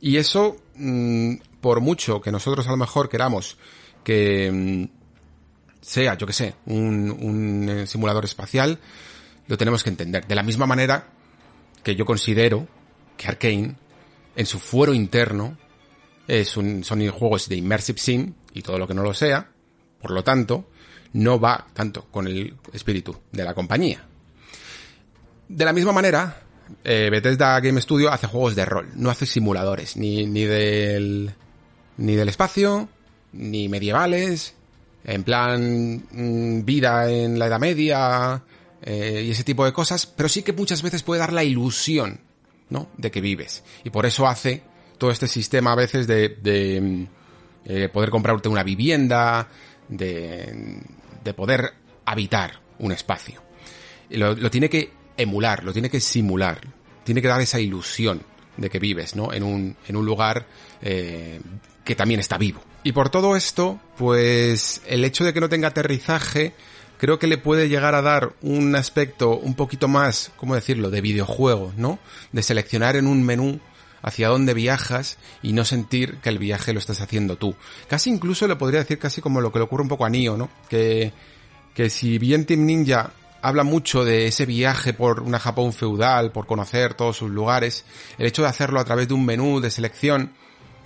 Y 0.00 0.16
eso, 0.16 0.56
mm, 0.76 1.36
por 1.60 1.80
mucho 1.80 2.20
que 2.20 2.30
nosotros 2.30 2.66
a 2.68 2.70
lo 2.70 2.76
mejor 2.76 3.08
queramos 3.08 3.58
que 4.04 4.50
mm, 4.52 4.98
sea, 5.80 6.16
yo 6.16 6.26
que 6.26 6.32
sé, 6.32 6.54
un, 6.66 7.10
un 7.10 7.68
eh, 7.68 7.86
simulador 7.86 8.24
espacial, 8.24 8.78
lo 9.46 9.56
tenemos 9.56 9.82
que 9.82 9.90
entender. 9.90 10.26
De 10.26 10.34
la 10.34 10.42
misma 10.42 10.66
manera 10.66 11.08
que 11.82 11.96
yo 11.96 12.04
considero 12.04 12.68
que 13.16 13.28
Arkane, 13.28 13.76
en 14.36 14.46
su 14.46 14.58
fuero 14.58 14.94
interno, 14.94 15.56
es 16.28 16.56
un, 16.58 16.84
son 16.84 17.08
juegos 17.08 17.48
de 17.48 17.56
Immersive 17.56 17.98
Sim 17.98 18.34
y 18.52 18.62
todo 18.62 18.78
lo 18.78 18.86
que 18.86 18.94
no 18.94 19.02
lo 19.02 19.14
sea, 19.14 19.50
por 20.00 20.10
lo 20.12 20.22
tanto, 20.22 20.68
no 21.14 21.40
va 21.40 21.66
tanto 21.72 22.04
con 22.04 22.28
el 22.28 22.54
espíritu 22.72 23.16
de 23.32 23.44
la 23.44 23.54
compañía. 23.54 24.04
De 25.48 25.64
la 25.64 25.72
misma 25.72 25.92
manera, 25.92 26.42
eh, 26.84 27.08
Bethesda 27.10 27.58
Game 27.60 27.80
Studio 27.80 28.10
hace 28.10 28.26
juegos 28.26 28.54
de 28.54 28.66
rol, 28.66 28.90
no 28.94 29.10
hace 29.10 29.24
simuladores, 29.24 29.96
ni, 29.96 30.26
ni 30.26 30.44
del, 30.44 31.32
ni 31.96 32.14
del 32.14 32.28
espacio, 32.28 32.90
ni 33.32 33.68
medievales, 33.70 34.54
en 35.04 35.24
plan 35.24 36.04
mm, 36.10 36.64
vida 36.64 37.10
en 37.10 37.38
la 37.38 37.46
Edad 37.46 37.60
Media 37.60 38.42
eh, 38.82 39.24
y 39.26 39.30
ese 39.30 39.44
tipo 39.44 39.64
de 39.64 39.72
cosas, 39.72 40.04
pero 40.04 40.28
sí 40.28 40.42
que 40.42 40.52
muchas 40.52 40.82
veces 40.82 41.02
puede 41.02 41.20
dar 41.20 41.32
la 41.32 41.44
ilusión, 41.44 42.20
¿no? 42.68 42.88
De 42.98 43.10
que 43.10 43.22
vives. 43.22 43.64
Y 43.84 43.90
por 43.90 44.04
eso 44.04 44.26
hace 44.26 44.62
todo 44.98 45.10
este 45.10 45.28
sistema 45.28 45.72
a 45.72 45.76
veces 45.76 46.06
de, 46.06 46.36
de 46.42 47.06
eh, 47.64 47.88
poder 47.88 48.10
comprarte 48.10 48.48
una 48.48 48.62
vivienda, 48.62 49.48
de, 49.88 50.80
de 51.24 51.34
poder 51.34 51.72
habitar 52.04 52.60
un 52.78 52.92
espacio. 52.92 53.42
Lo, 54.10 54.34
lo, 54.34 54.50
tiene 54.50 54.68
que 54.68 54.90
emular, 55.16 55.64
lo 55.64 55.72
tiene 55.72 55.90
que 55.90 56.00
simular, 56.00 56.60
tiene 57.04 57.22
que 57.22 57.28
dar 57.28 57.40
esa 57.40 57.60
ilusión 57.60 58.22
de 58.56 58.70
que 58.70 58.78
vives, 58.78 59.16
¿no? 59.16 59.32
En 59.32 59.42
un, 59.42 59.76
en 59.86 59.96
un 59.96 60.04
lugar 60.04 60.46
eh, 60.82 61.40
que 61.84 61.94
también 61.94 62.20
está 62.20 62.36
vivo. 62.38 62.60
Y 62.82 62.92
por 62.92 63.10
todo 63.10 63.36
esto, 63.36 63.80
pues 63.96 64.82
el 64.86 65.04
hecho 65.04 65.24
de 65.24 65.32
que 65.32 65.40
no 65.40 65.48
tenga 65.48 65.68
aterrizaje, 65.68 66.54
creo 66.98 67.18
que 67.18 67.26
le 67.26 67.38
puede 67.38 67.68
llegar 67.68 67.94
a 67.94 68.02
dar 68.02 68.34
un 68.42 68.74
aspecto 68.74 69.36
un 69.36 69.54
poquito 69.54 69.88
más, 69.88 70.32
¿cómo 70.36 70.54
decirlo?, 70.54 70.90
de 70.90 71.00
videojuego, 71.00 71.72
¿no? 71.76 71.98
De 72.32 72.42
seleccionar 72.42 72.96
en 72.96 73.06
un 73.06 73.24
menú 73.24 73.60
hacia 74.02 74.28
dónde 74.28 74.54
viajas 74.54 75.18
y 75.42 75.52
no 75.52 75.64
sentir 75.64 76.18
que 76.18 76.28
el 76.28 76.38
viaje 76.38 76.72
lo 76.72 76.78
estás 76.78 77.00
haciendo 77.00 77.36
tú. 77.36 77.54
Casi 77.88 78.10
incluso 78.10 78.46
le 78.46 78.56
podría 78.56 78.80
decir 78.80 78.98
casi 78.98 79.20
como 79.20 79.40
lo 79.40 79.52
que 79.52 79.58
le 79.58 79.64
ocurre 79.64 79.82
un 79.82 79.88
poco 79.88 80.04
a 80.04 80.10
Nio, 80.10 80.36
¿no? 80.36 80.50
Que, 80.68 81.12
que 81.74 81.90
si 81.90 82.18
bien 82.18 82.46
Team 82.46 82.66
Ninja 82.66 83.12
habla 83.42 83.64
mucho 83.64 84.04
de 84.04 84.26
ese 84.26 84.46
viaje 84.46 84.92
por 84.92 85.20
una 85.20 85.38
Japón 85.38 85.72
feudal, 85.72 86.32
por 86.32 86.46
conocer 86.46 86.94
todos 86.94 87.16
sus 87.16 87.30
lugares, 87.30 87.84
el 88.18 88.26
hecho 88.26 88.42
de 88.42 88.48
hacerlo 88.48 88.80
a 88.80 88.84
través 88.84 89.08
de 89.08 89.14
un 89.14 89.24
menú 89.24 89.60
de 89.60 89.70
selección 89.70 90.32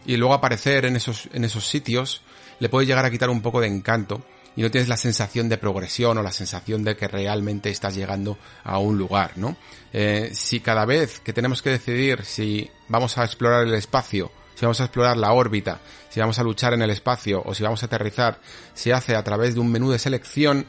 y 0.05 0.17
luego 0.17 0.35
aparecer 0.35 0.85
en 0.85 0.97
esos, 0.97 1.29
en 1.33 1.45
esos 1.45 1.67
sitios, 1.67 2.23
le 2.59 2.69
puede 2.69 2.87
llegar 2.87 3.05
a 3.05 3.11
quitar 3.11 3.31
un 3.31 3.41
poco 3.41 3.61
de 3.61 3.69
encanto 3.69 4.23
y 4.57 4.63
no 4.63 4.71
tienes 4.71 4.89
la 4.89 4.97
sensación 4.97 5.49
de 5.49 5.59
progresión 5.59 6.19
o 6.19 6.23
la 6.23 6.33
sensación 6.33 6.85
de 6.85 6.97
que 6.97 7.09
realmente 7.09 7.71
estás 7.71 7.95
llegando 7.95 8.39
a 8.65 8.79
un 8.79 8.99
lugar, 8.99 9.33
¿no? 9.37 9.57
Eh, 9.93 10.31
si 10.35 10.61
cada 10.61 10.85
vez 10.85 11.21
que 11.21 11.33
tenemos 11.33 11.63
que 11.63 11.71
decidir 11.71 12.25
si 12.25 12.71
vamos 12.89 13.17
a 13.19 13.25
explorar 13.25 13.67
el 13.67 13.75
espacio, 13.75 14.31
si 14.55 14.65
vamos 14.67 14.81
a 14.81 14.85
explorar 14.85 15.17
la 15.17 15.33
órbita, 15.33 15.81
si 16.11 16.21
vamos 16.21 16.39
a 16.39 16.43
luchar 16.43 16.75
en 16.75 16.83
el 16.83 16.91
espacio 16.91 17.43
o 17.45 17.55
si 17.55 17.63
vamos 17.63 17.83
a 17.83 17.87
aterrizar, 17.87 18.39
se 18.75 18.93
hace 18.93 19.17
a 19.17 19.25
través 19.25 19.55
de 19.55 19.61
un 19.61 19.73
menú 19.73 19.91
de 19.91 19.99
selección, 19.99 20.67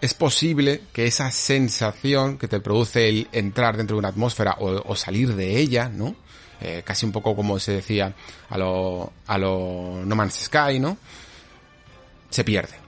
es 0.00 0.14
posible 0.14 0.82
que 0.92 1.06
esa 1.06 1.30
sensación 1.30 2.36
que 2.36 2.48
te 2.48 2.60
produce 2.60 3.08
el 3.08 3.28
entrar 3.32 3.76
dentro 3.76 3.96
de 3.96 4.00
una 4.00 4.08
atmósfera 4.08 4.56
o, 4.58 4.96
salir 4.96 5.34
de 5.34 5.58
ella, 5.58 5.88
¿no? 5.88 6.16
Eh, 6.60 6.82
casi 6.84 7.06
un 7.06 7.12
poco 7.12 7.34
como 7.34 7.58
se 7.58 7.72
decía 7.72 8.12
a 8.50 8.58
lo, 8.58 9.12
a 9.26 9.38
lo 9.38 10.02
No 10.04 10.14
Man's 10.14 10.44
Sky, 10.44 10.78
¿no? 10.78 10.96
Se 12.30 12.44
pierde. 12.44 12.81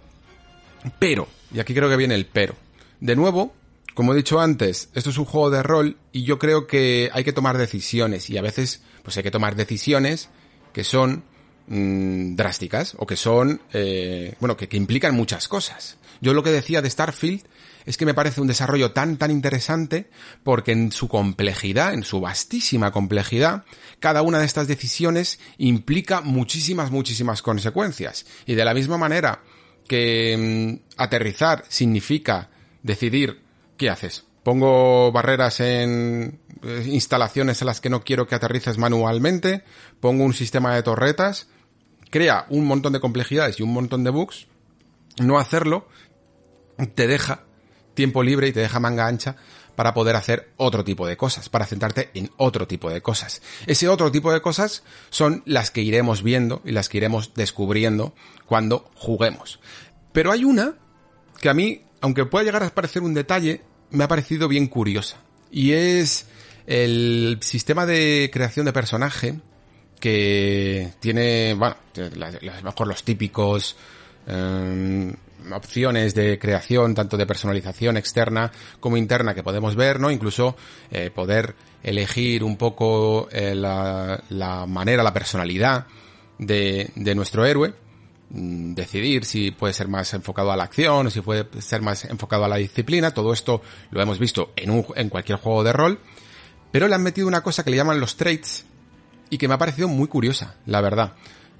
Pero, 0.99 1.29
y 1.53 1.61
aquí 1.61 1.75
creo 1.75 1.89
que 1.89 1.97
viene 1.97 2.15
el 2.15 2.27
pero. 2.27 2.55
De 3.01 3.17
nuevo, 3.17 3.53
como 3.95 4.13
he 4.13 4.17
dicho 4.17 4.41
antes, 4.41 4.89
esto 4.95 5.11
es 5.11 5.19
un 5.19 5.25
juego 5.25 5.51
de 5.51 5.63
rol 5.63 5.97
y 6.13 6.25
yo 6.25 6.39
creo 6.39 6.67
que 6.67 7.11
hay 7.13 7.25
que 7.25 7.33
tomar 7.33 7.59
decisiones 7.59 8.29
y 8.29 8.37
a 8.37 8.43
veces 8.43 8.83
pues 9.03 9.17
hay 9.17 9.23
que 9.23 9.31
tomar 9.31 9.55
decisiones 9.55 10.31
que 10.73 10.85
son 10.85 11.25
mmm, 11.69 12.35
drásticas 12.35 12.97
o 12.99 13.07
que 13.07 13.17
son, 13.17 13.61
eh, 13.73 14.35
bueno, 14.41 14.57
que, 14.57 14.69
que 14.69 14.77
implican 14.77 15.15
muchas 15.15 15.49
cosas. 15.49 15.97
Yo 16.21 16.35
lo 16.35 16.43
que 16.43 16.51
decía 16.51 16.83
de 16.83 16.91
Starfield 16.91 17.45
es 17.87 17.97
que 17.97 18.07
me 18.07 18.15
parece 18.15 18.41
un 18.41 18.47
desarrollo 18.47 18.93
tan 18.93 19.19
tan 19.19 19.31
interesante 19.31 20.09
porque 20.43 20.73
en 20.73 20.91
su 20.91 21.07
complejidad, 21.07 21.95
en 21.95 22.03
su 22.03 22.21
vastísima 22.21 22.91
complejidad, 22.91 23.65
cada 24.01 24.23
una 24.23 24.39
de 24.39 24.47
estas 24.47 24.67
decisiones 24.67 25.39
implica 25.59 26.21
muchísimas 26.21 26.91
muchísimas 26.91 27.43
consecuencias. 27.43 28.27
Y 28.47 28.55
de 28.55 28.65
la 28.65 28.75
misma 28.75 28.97
manera 28.97 29.43
que 29.89 30.37
mmm, 30.37 30.95
aterrizar 30.97 31.65
significa 31.69 32.51
decidir 32.83 33.43
qué 33.77 33.91
haces. 33.91 34.25
Pongo 34.43 35.11
barreras 35.11 35.61
en 35.61 36.41
eh, 36.63 36.85
instalaciones 36.87 37.61
en 37.63 37.67
las 37.67 37.81
que 37.81 37.91
no 37.91 38.03
quiero 38.03 38.27
que 38.27 38.35
aterrices 38.35 38.79
manualmente, 38.79 39.65
pongo 40.01 40.25
un 40.25 40.35
sistema 40.35 40.75
de 40.75 40.83
torretas, 40.83 41.49
crea 42.11 42.47
un 42.51 42.67
montón 42.67 42.93
de 42.93 43.01
complejidades 43.01 43.59
y 43.59 43.63
un 43.63 43.73
montón 43.73 44.05
de 44.05 44.11
bugs. 44.11 44.47
No 45.19 45.39
hacerlo 45.39 45.89
te 46.95 47.07
deja 47.07 47.45
tiempo 47.95 48.23
libre 48.23 48.49
y 48.49 48.53
te 48.53 48.61
deja 48.61 48.81
manga 48.81 49.07
ancha 49.07 49.37
para 49.77 49.95
poder 49.95 50.17
hacer 50.17 50.53
otro 50.57 50.85
tipo 50.85 51.07
de 51.07 51.17
cosas, 51.17 51.49
para 51.49 51.67
centrarte 51.67 52.11
en 52.15 52.31
otro 52.37 52.67
tipo 52.67 52.91
de 52.91 53.03
cosas. 53.03 53.43
Ese 53.67 53.89
otro 53.89 54.11
tipo 54.11 54.33
de 54.33 54.41
cosas 54.41 54.83
son 55.11 55.43
las 55.47 55.71
que 55.71 55.83
iremos 55.83 56.23
viendo 56.23 56.63
y 56.65 56.73
las 56.73 56.89
que 56.89 56.99
iremos 56.99 57.35
descubriendo 57.35 58.15
cuando 58.47 58.91
juguemos. 58.95 59.61
Pero 60.13 60.33
hay 60.33 60.45
una 60.45 60.75
que 61.41 61.49
a 61.49 61.55
mí, 61.55 61.83
aunque 62.01 62.25
pueda 62.25 62.45
llegar 62.45 62.63
a 62.63 62.71
parecer 62.71 63.03
un 63.03 63.15
detalle, 63.15 63.63
me 63.91 64.05
ha 64.05 64.09
parecido 64.09 64.49
bien 64.49 64.67
curiosa. 64.67 65.19
Y 65.51 65.73
es 65.73 66.27
el 66.67 67.39
sistema 67.41 67.87
de 67.87 68.31
creación 68.33 68.67
de 68.67 68.73
personaje 68.73 69.35
que 70.01 70.93
tiene, 71.01 71.55
bueno, 71.55 71.77
mejor 72.63 72.87
los 72.87 73.05
típicos 73.05 73.77
em, 74.27 75.15
opciones 75.53 76.15
de 76.15 76.39
creación, 76.39 76.95
tanto 76.95 77.17
de 77.17 77.27
personalización 77.27 77.97
externa 77.97 78.51
como 78.81 78.97
interna 78.97 79.35
que 79.35 79.43
podemos 79.43 79.77
ver, 79.77 80.01
¿no? 80.01 80.11
Incluso 80.11 80.57
eh, 80.91 81.11
poder 81.11 81.55
elegir 81.83 82.43
un 82.45 82.57
poco 82.57 83.29
eh, 83.31 83.55
la, 83.55 84.23
la, 84.31 84.67
manera, 84.67 85.03
la 85.03 85.13
personalidad 85.13 85.87
de, 86.39 86.91
de 86.95 87.15
nuestro 87.15 87.45
héroe, 87.45 87.75
mm, 88.31 88.75
decidir 88.75 89.25
si 89.25 89.51
puede 89.51 89.75
ser 89.75 89.89
más 89.89 90.15
enfocado 90.15 90.51
a 90.51 90.57
la 90.57 90.65
acción 90.65 91.07
o 91.07 91.11
si 91.11 91.21
puede 91.21 91.47
ser 91.61 91.83
más 91.83 92.05
enfocado 92.07 92.45
a 92.45 92.49
la 92.49 92.57
disciplina, 92.57 93.13
todo 93.13 93.33
esto 93.33 93.61
lo 93.91 94.01
hemos 94.01 94.19
visto 94.19 94.53
en, 94.57 94.71
un, 94.71 94.87
en 94.97 95.09
cualquier 95.09 95.39
juego 95.39 95.63
de 95.63 95.73
rol, 95.73 95.99
pero 96.73 96.89
le 96.89 96.95
han 96.95 97.03
metido 97.03 97.29
una 97.29 97.43
cosa 97.43 97.63
que 97.65 97.71
le 97.71 97.77
llaman 97.77 98.01
los 98.01 98.17
traits 98.17 98.65
y 99.31 99.39
que 99.39 99.49
me 99.49 99.55
ha 99.55 99.59
parecido 99.59 99.89
muy 99.89 100.09
curiosa, 100.09 100.57
la 100.67 100.81
verdad, 100.81 101.15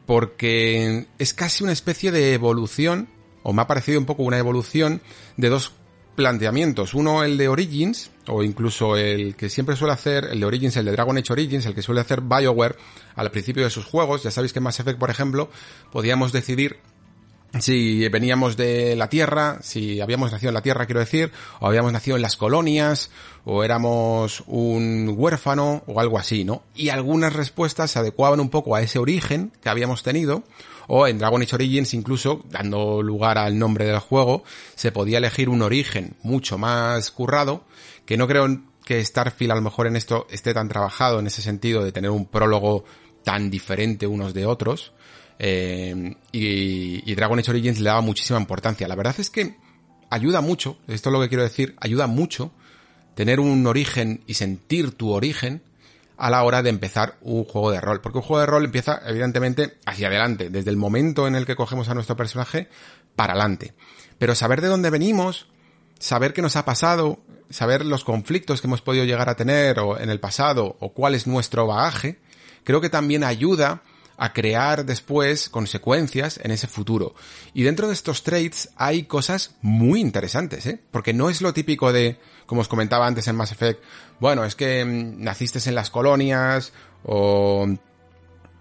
porque 0.07 1.07
es 1.19 1.35
casi 1.35 1.65
una 1.65 1.73
especie 1.73 2.11
de 2.11 2.35
evolución 2.35 3.09
o 3.45 3.53
me 3.53 3.63
ha 3.63 3.69
parecido 3.69 4.01
un 4.01 4.07
poco 4.07 4.25
una 4.25 4.39
evolución 4.39 5.01
de 5.37 5.49
dos 5.49 5.73
planteamientos. 6.17 6.95
Uno 6.95 7.23
el 7.23 7.37
de 7.37 7.49
Origins, 7.49 8.11
o 8.27 8.43
incluso 8.43 8.97
el 8.97 9.37
que 9.37 9.49
siempre 9.49 9.77
suele 9.77 9.93
hacer, 9.93 10.25
el 10.31 10.41
de 10.41 10.47
Origins, 10.47 10.77
el 10.77 10.87
de 10.87 10.93
Dragon 10.93 11.17
Age 11.17 11.33
Origins, 11.33 11.67
el 11.67 11.75
que 11.75 11.83
suele 11.83 12.01
hacer 12.01 12.21
BioWare 12.21 12.77
al 13.15 13.31
principio 13.31 13.63
de 13.63 13.71
sus 13.71 13.85
juegos. 13.85 14.23
Ya 14.23 14.31
sabéis 14.31 14.53
que 14.53 14.59
en 14.59 14.65
Mass 14.65 14.81
Effect, 14.81 14.99
por 14.99 15.11
ejemplo, 15.11 15.51
podíamos 15.93 16.33
decidir 16.33 16.79
si 17.61 18.09
veníamos 18.09 18.57
de 18.57 18.97
la 18.97 19.09
Tierra, 19.09 19.59
si 19.63 20.01
habíamos 20.01 20.33
nacido 20.33 20.51
en 20.51 20.55
la 20.55 20.63
Tierra, 20.63 20.87
quiero 20.87 21.01
decir, 21.01 21.31
o 21.61 21.67
habíamos 21.67 21.93
nacido 21.93 22.17
en 22.17 22.23
las 22.23 22.37
colonias, 22.37 23.11
o 23.45 23.63
éramos 23.63 24.43
un 24.47 25.15
huérfano, 25.17 25.85
o 25.87 26.01
algo 26.01 26.19
así, 26.19 26.45
¿no? 26.45 26.63
Y 26.75 26.89
algunas 26.89 27.33
respuestas 27.33 27.93
se 27.93 28.01
adecuaban 28.01 28.41
un 28.41 28.51
poco 28.51 28.75
a 28.75 28.83
ese 28.83 28.99
origen 28.99 29.53
que 29.63 29.69
habíamos 29.69 30.03
tenido, 30.03 30.43
o 30.89 31.07
en 31.07 31.19
Dragon 31.19 31.41
Age 31.41 31.55
Origins 31.55 31.95
incluso, 31.95 32.45
dando 32.51 33.03
lugar 33.03 33.39
al 33.39 33.59
nombre 33.59 33.87
del 33.87 33.99
juego, 33.99 34.45
se 34.75 34.93
podía 34.93 35.19
elegir 35.19 35.49
un 35.49 35.63
origen 35.63 36.17
mucho 36.23 36.59
más 36.59 37.11
currado, 37.11 37.65
que 38.07 38.17
no 38.17 38.27
creo 38.27 38.63
que 38.85 39.05
Starfield 39.05 39.53
a 39.53 39.57
lo 39.57 39.63
mejor 39.63 39.87
en 39.87 39.97
esto 39.97 40.27
esté 40.31 40.53
tan 40.53 40.69
trabajado 40.69 41.19
en 41.19 41.27
ese 41.27 41.43
sentido 41.43 41.83
de 41.83 41.93
tener 41.93 42.11
un 42.11 42.27
prólogo 42.27 42.85
tan 43.25 43.51
diferente 43.51 44.07
unos 44.07 44.35
de 44.35 44.47
otros, 44.47 44.93
eh, 45.39 46.15
y, 46.31 47.11
y, 47.11 47.15
Dragon 47.15 47.39
Age 47.39 47.51
Origins 47.51 47.81
le 47.81 47.89
daba 47.89 48.01
muchísima 48.03 48.39
importancia. 48.39 48.87
La 48.87 48.95
verdad 48.95 49.17
es 49.19 49.31
que 49.31 49.57
ayuda 50.11 50.41
mucho, 50.41 50.79
esto 50.87 51.09
es 51.09 51.13
lo 51.13 51.21
que 51.21 51.29
quiero 51.29 51.43
decir, 51.43 51.75
ayuda 51.81 52.07
mucho 52.07 52.53
tener 53.15 53.41
un 53.41 53.67
origen 53.67 54.23
y 54.27 54.35
sentir 54.35 54.93
tu 54.93 55.11
origen 55.11 55.63
a 56.17 56.31
la 56.31 56.43
hora 56.45 56.63
de 56.63 56.71
empezar 56.71 57.17
un 57.21 57.45
juego 57.45 57.71
de 57.71 57.81
rol. 57.81 58.01
Porque 58.01 58.19
un 58.19 58.25
juego 58.25 58.41
de 58.41 58.47
rol 58.47 58.65
empieza, 58.65 59.01
evidentemente, 59.07 59.79
hacia 59.87 60.09
adelante, 60.09 60.51
desde 60.51 60.71
el 60.71 60.77
momento 60.77 61.27
en 61.27 61.35
el 61.35 61.47
que 61.47 61.57
cogemos 61.57 61.89
a 61.89 61.95
nuestro 61.95 62.17
personaje 62.17 62.69
para 63.17 63.33
adelante. 63.33 63.75
Pero 64.19 64.35
saber 64.35 64.61
de 64.61 64.69
dónde 64.69 64.91
venimos, 64.91 65.49
saber 65.99 66.33
qué 66.33 66.43
nos 66.43 66.57
ha 66.57 66.65
pasado, 66.65 67.19
saber 67.51 67.85
los 67.85 68.05
conflictos 68.05 68.61
que 68.61 68.67
hemos 68.67 68.83
podido 68.83 69.05
llegar 69.05 69.29
a 69.29 69.37
tener 69.37 69.79
o 69.79 69.99
en 69.99 70.11
el 70.11 70.21
pasado 70.21 70.77
o 70.81 70.93
cuál 70.93 71.15
es 71.15 71.27
nuestro 71.27 71.67
bagaje, 71.67 72.21
creo 72.65 72.81
que 72.81 72.91
también 72.91 73.25
ayuda 73.25 73.83
a 74.17 74.33
crear 74.33 74.85
después 74.85 75.49
consecuencias 75.49 76.39
en 76.43 76.51
ese 76.51 76.67
futuro. 76.67 77.15
Y 77.53 77.63
dentro 77.63 77.89
de 77.89 77.95
estos 77.95 78.23
traits 78.23 78.71
hay 78.77 79.05
cosas 79.05 79.57
muy 79.61 80.01
interesantes, 80.01 80.67
¿eh? 80.67 80.81
Porque 80.91 81.13
no 81.13 81.31
es 81.31 81.41
lo 81.43 81.53
típico 81.53 81.93
de, 81.93 82.19
como 82.47 82.61
os 82.61 82.69
comentaba 82.69 83.07
antes 83.07 83.27
en 83.27 83.37
Mass 83.37 83.53
Effect, 83.53 83.83
bueno, 84.21 84.45
es 84.45 84.55
que 84.55 84.85
mm, 84.85 85.23
naciste 85.23 85.59
en 85.69 85.75
las 85.75 85.91
colonias, 85.91 86.73
o, 87.05 87.67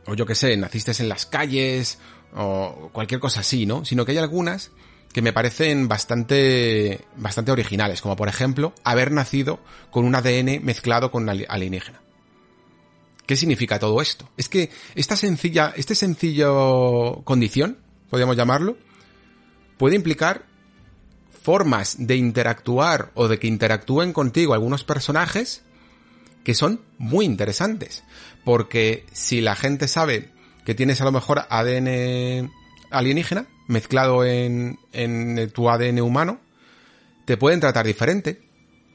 o 0.05 0.13
yo 0.13 0.25
que 0.25 0.35
sé, 0.35 0.57
naciste 0.57 0.91
en 0.99 1.09
las 1.09 1.25
calles, 1.25 1.99
o 2.35 2.89
cualquier 2.91 3.19
cosa 3.19 3.41
así, 3.41 3.65
¿no? 3.65 3.85
Sino 3.85 4.05
que 4.05 4.13
hay 4.13 4.17
algunas 4.17 4.71
que 5.13 5.21
me 5.21 5.31
parecen 5.31 5.87
bastante, 5.87 7.05
bastante 7.15 7.51
originales, 7.51 8.01
como 8.01 8.15
por 8.15 8.27
ejemplo, 8.27 8.73
haber 8.83 9.11
nacido 9.11 9.59
con 9.91 10.05
un 10.05 10.15
ADN 10.15 10.63
mezclado 10.63 11.11
con 11.11 11.29
alienígena. 11.29 12.01
¿Qué 13.27 13.37
significa 13.37 13.79
todo 13.79 14.01
esto? 14.01 14.27
Es 14.35 14.49
que 14.49 14.71
esta 14.95 15.15
sencilla, 15.15 15.71
este 15.77 15.95
sencillo 15.95 17.21
condición, 17.23 17.77
podríamos 18.09 18.35
llamarlo, 18.35 18.75
puede 19.77 19.95
implicar 19.95 20.45
formas 21.43 21.95
de 21.99 22.15
interactuar 22.15 23.11
o 23.13 23.27
de 23.27 23.37
que 23.37 23.47
interactúen 23.47 24.13
contigo 24.13 24.53
algunos 24.53 24.83
personajes 24.83 25.63
que 26.43 26.55
son 26.55 26.81
muy 26.97 27.25
interesantes. 27.25 28.03
Porque 28.43 29.05
si 29.11 29.41
la 29.41 29.55
gente 29.55 29.87
sabe 29.87 30.31
que 30.65 30.73
tienes 30.73 31.01
a 31.01 31.05
lo 31.05 31.11
mejor 31.11 31.43
ADN 31.49 32.51
alienígena 32.89 33.45
mezclado 33.67 34.25
en, 34.25 34.79
en 34.91 35.49
tu 35.51 35.69
ADN 35.69 36.01
humano, 36.01 36.39
te 37.25 37.37
pueden 37.37 37.59
tratar 37.59 37.85
diferente, 37.85 38.41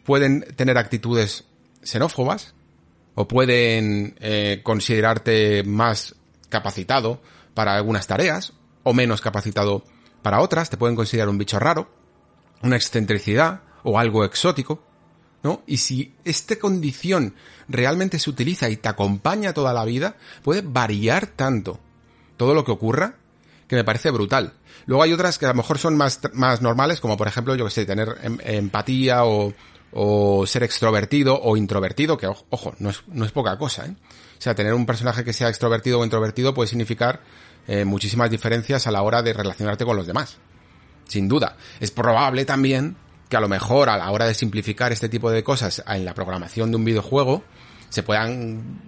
pueden 0.05 0.41
tener 0.57 0.77
actitudes 0.77 1.45
xenófobas, 1.83 2.55
o 3.21 3.27
pueden 3.27 4.15
eh, 4.21 4.61
considerarte 4.63 5.65
más 5.65 6.15
capacitado 6.51 7.21
para 7.53 7.75
algunas 7.75 8.07
tareas 8.07 8.53
o 8.85 8.93
menos 8.93 9.21
capacitado 9.21 9.83
para 10.23 10.41
otras, 10.41 10.71
te 10.71 10.77
pueden 10.77 10.95
considerar 10.95 11.29
un 11.29 11.37
bicho 11.37 11.59
raro, 11.59 11.91
una 12.63 12.77
excentricidad 12.77 13.63
o 13.83 13.99
algo 13.99 14.25
exótico, 14.25 14.83
¿no? 15.43 15.63
Y 15.67 15.79
si 15.79 16.15
esta 16.25 16.57
condición 16.59 17.35
realmente 17.69 18.19
se 18.19 18.31
utiliza 18.31 18.69
y 18.69 18.77
te 18.77 18.89
acompaña 18.89 19.55
toda 19.55 19.73
la 19.73 19.85
vida, 19.85 20.17
puede 20.43 20.63
variar 20.63 21.27
tanto 21.27 21.79
todo 22.37 22.55
lo 22.55 22.65
que 22.65 22.73
ocurra 22.73 23.17
que 23.67 23.77
me 23.77 23.85
parece 23.85 24.11
brutal. 24.11 24.55
Luego 24.87 25.03
hay 25.03 25.13
otras 25.13 25.39
que 25.39 25.45
a 25.45 25.51
lo 25.51 25.55
mejor 25.55 25.79
son 25.79 25.97
más, 25.97 26.21
más 26.33 26.63
normales, 26.63 27.01
como 27.01 27.17
por 27.17 27.29
ejemplo, 27.29 27.55
yo 27.55 27.67
que 27.67 27.71
sé, 27.71 27.85
tener 27.85 28.17
em, 28.23 28.39
empatía 28.43 29.25
o, 29.25 29.53
o 29.93 30.47
ser 30.47 30.63
extrovertido 30.63 31.39
o 31.41 31.57
introvertido, 31.57 32.17
que 32.17 32.27
ojo, 32.27 32.75
no 32.79 32.91
es, 32.91 33.03
no 33.09 33.25
es 33.25 33.33
poca 33.33 33.57
cosa, 33.59 33.87
¿eh? 33.87 33.95
O 34.39 34.41
sea, 34.41 34.55
tener 34.55 34.73
un 34.73 34.87
personaje 34.87 35.25
que 35.25 35.33
sea 35.33 35.49
extrovertido 35.49 35.99
o 35.99 36.05
introvertido 36.05 36.55
puede 36.55 36.69
significar 36.69 37.21
eh, 37.67 37.85
muchísimas 37.85 38.31
diferencias 38.31 38.87
a 38.87 38.93
la 38.93 39.03
hora 39.03 39.21
de 39.23 39.33
relacionarte 39.33 39.85
con 39.85 39.97
los 39.97 40.07
demás. 40.07 40.39
Sin 41.09 41.27
duda. 41.27 41.57
Es 41.81 41.91
probable 41.91 42.45
también 42.45 42.97
que 43.29 43.37
a 43.37 43.41
lo 43.41 43.49
mejor 43.49 43.89
a 43.89 43.99
la 43.99 44.11
hora 44.11 44.27
de 44.27 44.35
simplificar 44.35 44.93
este 44.93 45.09
tipo 45.09 45.31
de 45.31 45.43
cosas 45.43 45.83
en 45.87 46.05
la 46.05 46.15
programación 46.15 46.71
de 46.71 46.77
un 46.77 46.85
videojuego 46.85 47.43
se 47.89 48.03
puedan 48.03 48.81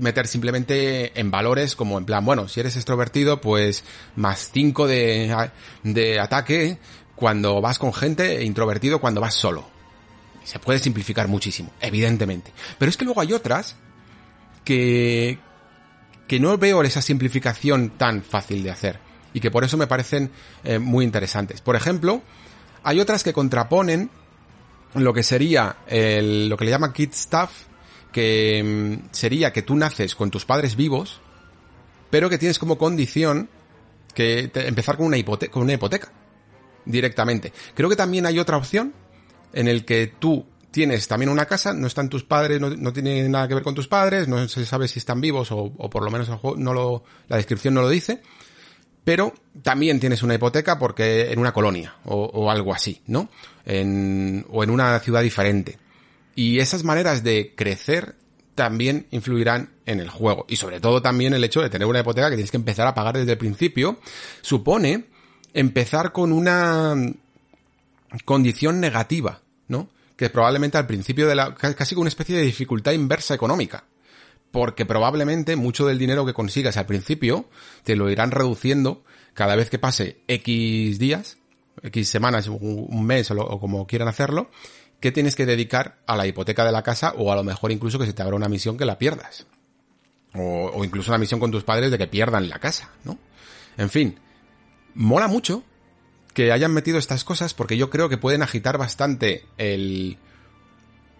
meter 0.00 0.26
simplemente 0.26 1.18
en 1.18 1.30
valores 1.30 1.74
como 1.74 1.98
en 1.98 2.04
plan, 2.04 2.24
bueno, 2.24 2.48
si 2.48 2.60
eres 2.60 2.76
extrovertido, 2.76 3.40
pues 3.40 3.84
más 4.16 4.50
5 4.52 4.86
de, 4.86 5.50
de 5.82 6.20
ataque 6.20 6.78
cuando 7.14 7.60
vas 7.60 7.78
con 7.78 7.92
gente 7.92 8.38
e 8.38 8.44
introvertido 8.44 9.00
cuando 9.00 9.20
vas 9.20 9.34
solo 9.34 9.78
se 10.48 10.58
puede 10.58 10.78
simplificar 10.78 11.28
muchísimo, 11.28 11.70
evidentemente. 11.78 12.52
Pero 12.78 12.88
es 12.88 12.96
que 12.96 13.04
luego 13.04 13.20
hay 13.20 13.34
otras 13.34 13.76
que, 14.64 15.38
que 16.26 16.40
no 16.40 16.56
veo 16.56 16.82
esa 16.82 17.02
simplificación 17.02 17.90
tan 17.90 18.22
fácil 18.22 18.62
de 18.62 18.70
hacer 18.70 19.07
y 19.32 19.40
que 19.40 19.50
por 19.50 19.64
eso 19.64 19.76
me 19.76 19.86
parecen 19.86 20.30
eh, 20.64 20.78
muy 20.78 21.04
interesantes. 21.04 21.60
Por 21.60 21.76
ejemplo, 21.76 22.22
hay 22.82 23.00
otras 23.00 23.22
que 23.22 23.32
contraponen 23.32 24.10
lo 24.94 25.12
que 25.12 25.22
sería 25.22 25.76
el, 25.86 26.48
lo 26.48 26.56
que 26.56 26.64
le 26.64 26.70
llaman 26.70 26.92
kid 26.92 27.12
stuff, 27.12 27.50
que 28.12 28.62
mm, 29.02 29.08
sería 29.12 29.52
que 29.52 29.62
tú 29.62 29.76
naces 29.76 30.14
con 30.14 30.30
tus 30.30 30.44
padres 30.44 30.76
vivos, 30.76 31.20
pero 32.10 32.30
que 32.30 32.38
tienes 32.38 32.58
como 32.58 32.78
condición 32.78 33.48
que 34.14 34.50
empezar 34.54 34.96
con 34.96 35.06
una, 35.06 35.16
hipoteca, 35.16 35.52
con 35.52 35.62
una 35.62 35.74
hipoteca 35.74 36.10
directamente. 36.84 37.52
Creo 37.74 37.88
que 37.88 37.96
también 37.96 38.26
hay 38.26 38.38
otra 38.38 38.56
opción 38.56 38.94
en 39.52 39.68
el 39.68 39.84
que 39.84 40.12
tú 40.18 40.46
tienes 40.70 41.06
también 41.08 41.30
una 41.30 41.46
casa, 41.46 41.72
no 41.72 41.86
están 41.86 42.08
tus 42.08 42.24
padres, 42.24 42.60
no, 42.60 42.92
tiene 42.92 43.28
nada 43.28 43.48
que 43.48 43.54
ver 43.54 43.62
con 43.62 43.74
tus 43.74 43.88
padres, 43.88 44.28
no 44.28 44.48
se 44.48 44.64
sabe 44.66 44.88
si 44.88 44.98
están 44.98 45.20
vivos 45.20 45.48
o, 45.50 45.70
por 45.72 46.02
lo 46.02 46.10
menos 46.10 46.28
no 46.56 46.74
lo, 46.74 47.04
la 47.28 47.36
descripción 47.36 47.74
no 47.74 47.82
lo 47.82 47.88
dice, 47.88 48.22
pero 49.08 49.32
también 49.62 50.00
tienes 50.00 50.22
una 50.22 50.34
hipoteca 50.34 50.78
porque 50.78 51.32
en 51.32 51.38
una 51.38 51.54
colonia 51.54 51.94
o, 52.04 52.50
algo 52.50 52.74
así, 52.74 53.00
¿no? 53.06 53.30
En, 53.64 54.44
o 54.50 54.62
en 54.62 54.68
una 54.68 55.00
ciudad 55.00 55.22
diferente. 55.22 55.78
Y 56.34 56.58
esas 56.58 56.84
maneras 56.84 57.22
de 57.22 57.54
crecer 57.56 58.16
también 58.54 59.06
influirán 59.10 59.70
en 59.86 60.00
el 60.00 60.10
juego. 60.10 60.44
Y 60.46 60.56
sobre 60.56 60.78
todo 60.78 61.00
también 61.00 61.32
el 61.32 61.42
hecho 61.42 61.62
de 61.62 61.70
tener 61.70 61.88
una 61.88 62.00
hipoteca 62.00 62.28
que 62.28 62.36
tienes 62.36 62.50
que 62.50 62.58
empezar 62.58 62.86
a 62.86 62.94
pagar 62.94 63.16
desde 63.16 63.32
el 63.32 63.38
principio, 63.38 63.98
supone 64.42 65.06
empezar 65.54 66.12
con 66.12 66.30
una 66.30 66.94
condición 68.26 68.78
negativa, 68.78 69.40
¿no? 69.68 69.88
que 70.16 70.28
probablemente 70.28 70.76
al 70.76 70.86
principio 70.86 71.26
de 71.26 71.34
la, 71.34 71.54
casi 71.54 71.94
con 71.94 72.02
una 72.02 72.10
especie 72.10 72.36
de 72.36 72.42
dificultad 72.42 72.92
inversa 72.92 73.32
económica. 73.32 73.84
Porque 74.50 74.86
probablemente 74.86 75.56
mucho 75.56 75.86
del 75.86 75.98
dinero 75.98 76.24
que 76.24 76.32
consigas 76.32 76.76
al 76.76 76.86
principio 76.86 77.48
te 77.82 77.96
lo 77.96 78.10
irán 78.10 78.30
reduciendo 78.30 79.04
cada 79.34 79.56
vez 79.56 79.70
que 79.70 79.78
pase 79.78 80.20
X 80.26 80.98
días, 80.98 81.38
X 81.82 82.08
semanas, 82.08 82.48
un 82.48 83.04
mes 83.04 83.30
o, 83.30 83.60
como 83.60 83.86
quieran 83.86 84.08
hacerlo, 84.08 84.50
que 85.00 85.12
tienes 85.12 85.36
que 85.36 85.46
dedicar 85.46 85.98
a 86.06 86.16
la 86.16 86.26
hipoteca 86.26 86.64
de 86.64 86.72
la 86.72 86.82
casa 86.82 87.14
o 87.16 87.30
a 87.30 87.36
lo 87.36 87.44
mejor 87.44 87.70
incluso 87.70 87.98
que 87.98 88.06
se 88.06 88.12
te 88.12 88.22
abra 88.22 88.36
una 88.36 88.48
misión 88.48 88.76
que 88.76 88.84
la 88.84 88.98
pierdas. 88.98 89.46
O, 90.34 90.70
o 90.74 90.84
incluso 90.84 91.10
una 91.10 91.18
misión 91.18 91.40
con 91.40 91.50
tus 91.50 91.64
padres 91.64 91.90
de 91.90 91.98
que 91.98 92.06
pierdan 92.06 92.48
la 92.48 92.58
casa, 92.58 92.90
¿no? 93.04 93.18
En 93.76 93.90
fin, 93.90 94.18
mola 94.94 95.28
mucho 95.28 95.62
que 96.34 96.52
hayan 96.52 96.72
metido 96.72 96.98
estas 96.98 97.24
cosas 97.24 97.54
porque 97.54 97.76
yo 97.76 97.90
creo 97.90 98.08
que 98.08 98.18
pueden 98.18 98.42
agitar 98.42 98.78
bastante 98.78 99.44
el 99.56 100.18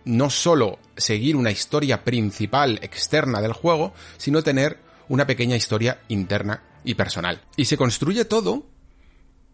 no 0.04 0.30
solo 0.30 0.78
seguir 0.96 1.36
una 1.36 1.50
historia 1.50 2.04
principal 2.04 2.78
externa 2.82 3.40
del 3.40 3.52
juego, 3.52 3.92
sino 4.16 4.42
tener 4.42 4.78
una 5.08 5.26
pequeña 5.26 5.56
historia 5.56 6.00
interna 6.08 6.62
y 6.84 6.94
personal. 6.94 7.42
Y 7.56 7.66
se 7.66 7.76
construye 7.76 8.24
todo 8.24 8.66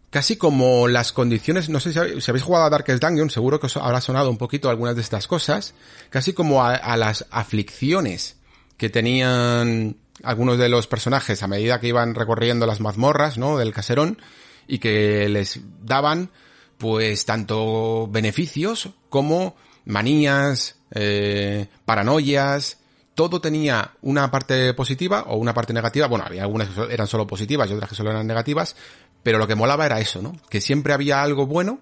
casi 0.09 0.37
como 0.37 0.87
las 0.87 1.11
condiciones, 1.11 1.67
no 1.67 1.79
sé 1.79 1.91
si 1.91 1.99
habéis, 1.99 2.43
jugado 2.43 2.65
a 2.65 2.69
Darkest 2.69 3.03
Dungeon, 3.03 3.29
seguro 3.29 3.59
que 3.59 3.65
os 3.65 3.77
habrá 3.77 3.99
sonado 3.99 4.29
un 4.29 4.37
poquito 4.37 4.69
algunas 4.69 4.95
de 4.95 5.01
estas 5.01 5.27
cosas, 5.27 5.73
casi 6.09 6.31
como 6.33 6.63
a 6.63 6.95
las 6.95 7.25
aflicciones 7.31 8.37
que 8.77 8.89
tenían 8.89 9.97
algunos 10.23 10.57
de 10.57 10.69
los 10.69 10.87
personajes 10.87 11.43
a 11.43 11.47
medida 11.47 11.79
que 11.79 11.87
iban 11.87 12.15
recorriendo 12.15 12.65
las 12.65 12.79
mazmorras, 12.79 13.37
¿no? 13.37 13.57
Del 13.57 13.73
caserón 13.73 14.21
y 14.67 14.79
que 14.79 15.29
les 15.29 15.59
daban 15.83 16.31
pues 16.77 17.25
tanto 17.25 18.07
beneficios 18.07 18.89
como 19.09 19.55
manías, 19.85 20.75
eh, 20.91 21.67
paranoias, 21.85 22.77
todo 23.13 23.39
tenía 23.39 23.91
una 24.01 24.29
parte 24.29 24.73
positiva 24.73 25.23
o 25.27 25.37
una 25.37 25.53
parte 25.53 25.73
negativa. 25.73 26.07
Bueno, 26.07 26.25
había 26.25 26.43
algunas 26.43 26.69
que 26.69 26.93
eran 26.93 27.07
solo 27.07 27.25
positivas 27.25 27.69
y 27.69 27.73
otras 27.73 27.89
que 27.89 27.95
solo 27.95 28.11
eran 28.11 28.27
negativas, 28.27 28.75
pero 29.23 29.37
lo 29.37 29.47
que 29.47 29.55
molaba 29.55 29.85
era 29.85 29.99
eso, 29.99 30.21
¿no? 30.21 30.35
Que 30.49 30.61
siempre 30.61 30.93
había 30.93 31.23
algo 31.23 31.47
bueno 31.47 31.79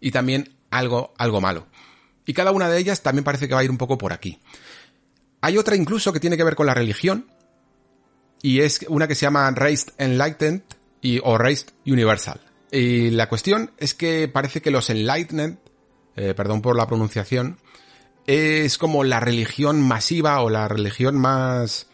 y 0.00 0.10
también 0.10 0.56
algo, 0.70 1.12
algo 1.18 1.40
malo. 1.40 1.66
Y 2.24 2.32
cada 2.32 2.52
una 2.52 2.68
de 2.68 2.78
ellas 2.78 3.02
también 3.02 3.24
parece 3.24 3.48
que 3.48 3.54
va 3.54 3.60
a 3.60 3.64
ir 3.64 3.70
un 3.70 3.78
poco 3.78 3.98
por 3.98 4.12
aquí. 4.12 4.40
Hay 5.42 5.58
otra 5.58 5.76
incluso 5.76 6.12
que 6.12 6.20
tiene 6.20 6.36
que 6.36 6.44
ver 6.44 6.54
con 6.54 6.66
la 6.66 6.74
religión, 6.74 7.26
y 8.42 8.60
es 8.60 8.84
una 8.88 9.06
que 9.06 9.14
se 9.14 9.26
llama 9.26 9.50
Raised 9.50 9.92
Enlightened 9.98 10.62
y, 11.00 11.20
o 11.22 11.36
Raised 11.38 11.68
Universal. 11.86 12.40
Y 12.72 13.10
la 13.10 13.28
cuestión 13.28 13.72
es 13.78 13.94
que 13.94 14.28
parece 14.28 14.62
que 14.62 14.70
los 14.70 14.90
Enlightened, 14.90 15.58
eh, 16.16 16.34
perdón 16.34 16.62
por 16.62 16.76
la 16.76 16.86
pronunciación, 16.86 17.58
es 18.26 18.78
como 18.78 19.04
la 19.04 19.20
religión 19.20 19.80
masiva 19.80 20.40
o 20.42 20.50
la 20.50 20.68
religión 20.68 21.16
más 21.16 21.86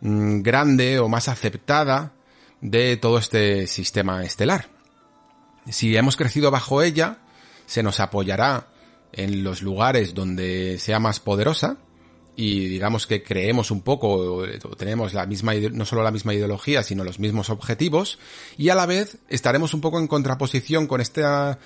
mm, 0.00 0.40
grande 0.42 0.98
o 0.98 1.08
más 1.08 1.28
aceptada 1.28 2.12
de 2.60 2.96
todo 2.96 3.18
este 3.18 3.66
sistema 3.66 4.24
estelar. 4.24 4.68
Si 5.70 5.96
hemos 5.96 6.16
crecido 6.16 6.50
bajo 6.50 6.82
ella, 6.82 7.18
se 7.66 7.82
nos 7.82 8.00
apoyará 8.00 8.68
en 9.12 9.44
los 9.44 9.62
lugares 9.62 10.14
donde 10.14 10.78
sea 10.78 10.98
más 10.98 11.20
poderosa, 11.20 11.76
y 12.40 12.68
digamos 12.68 13.08
que 13.08 13.22
creemos 13.22 13.72
un 13.72 13.82
poco, 13.82 14.10
o 14.10 14.76
tenemos 14.76 15.12
la 15.12 15.26
misma, 15.26 15.54
no 15.54 15.84
solo 15.84 16.04
la 16.04 16.12
misma 16.12 16.34
ideología, 16.34 16.84
sino 16.84 17.02
los 17.02 17.18
mismos 17.18 17.50
objetivos, 17.50 18.18
y 18.56 18.68
a 18.68 18.76
la 18.76 18.86
vez 18.86 19.18
estaremos 19.28 19.74
un 19.74 19.80
poco 19.80 19.98
en 19.98 20.06
contraposición 20.06 20.86
con 20.86 21.00
esta, 21.00 21.58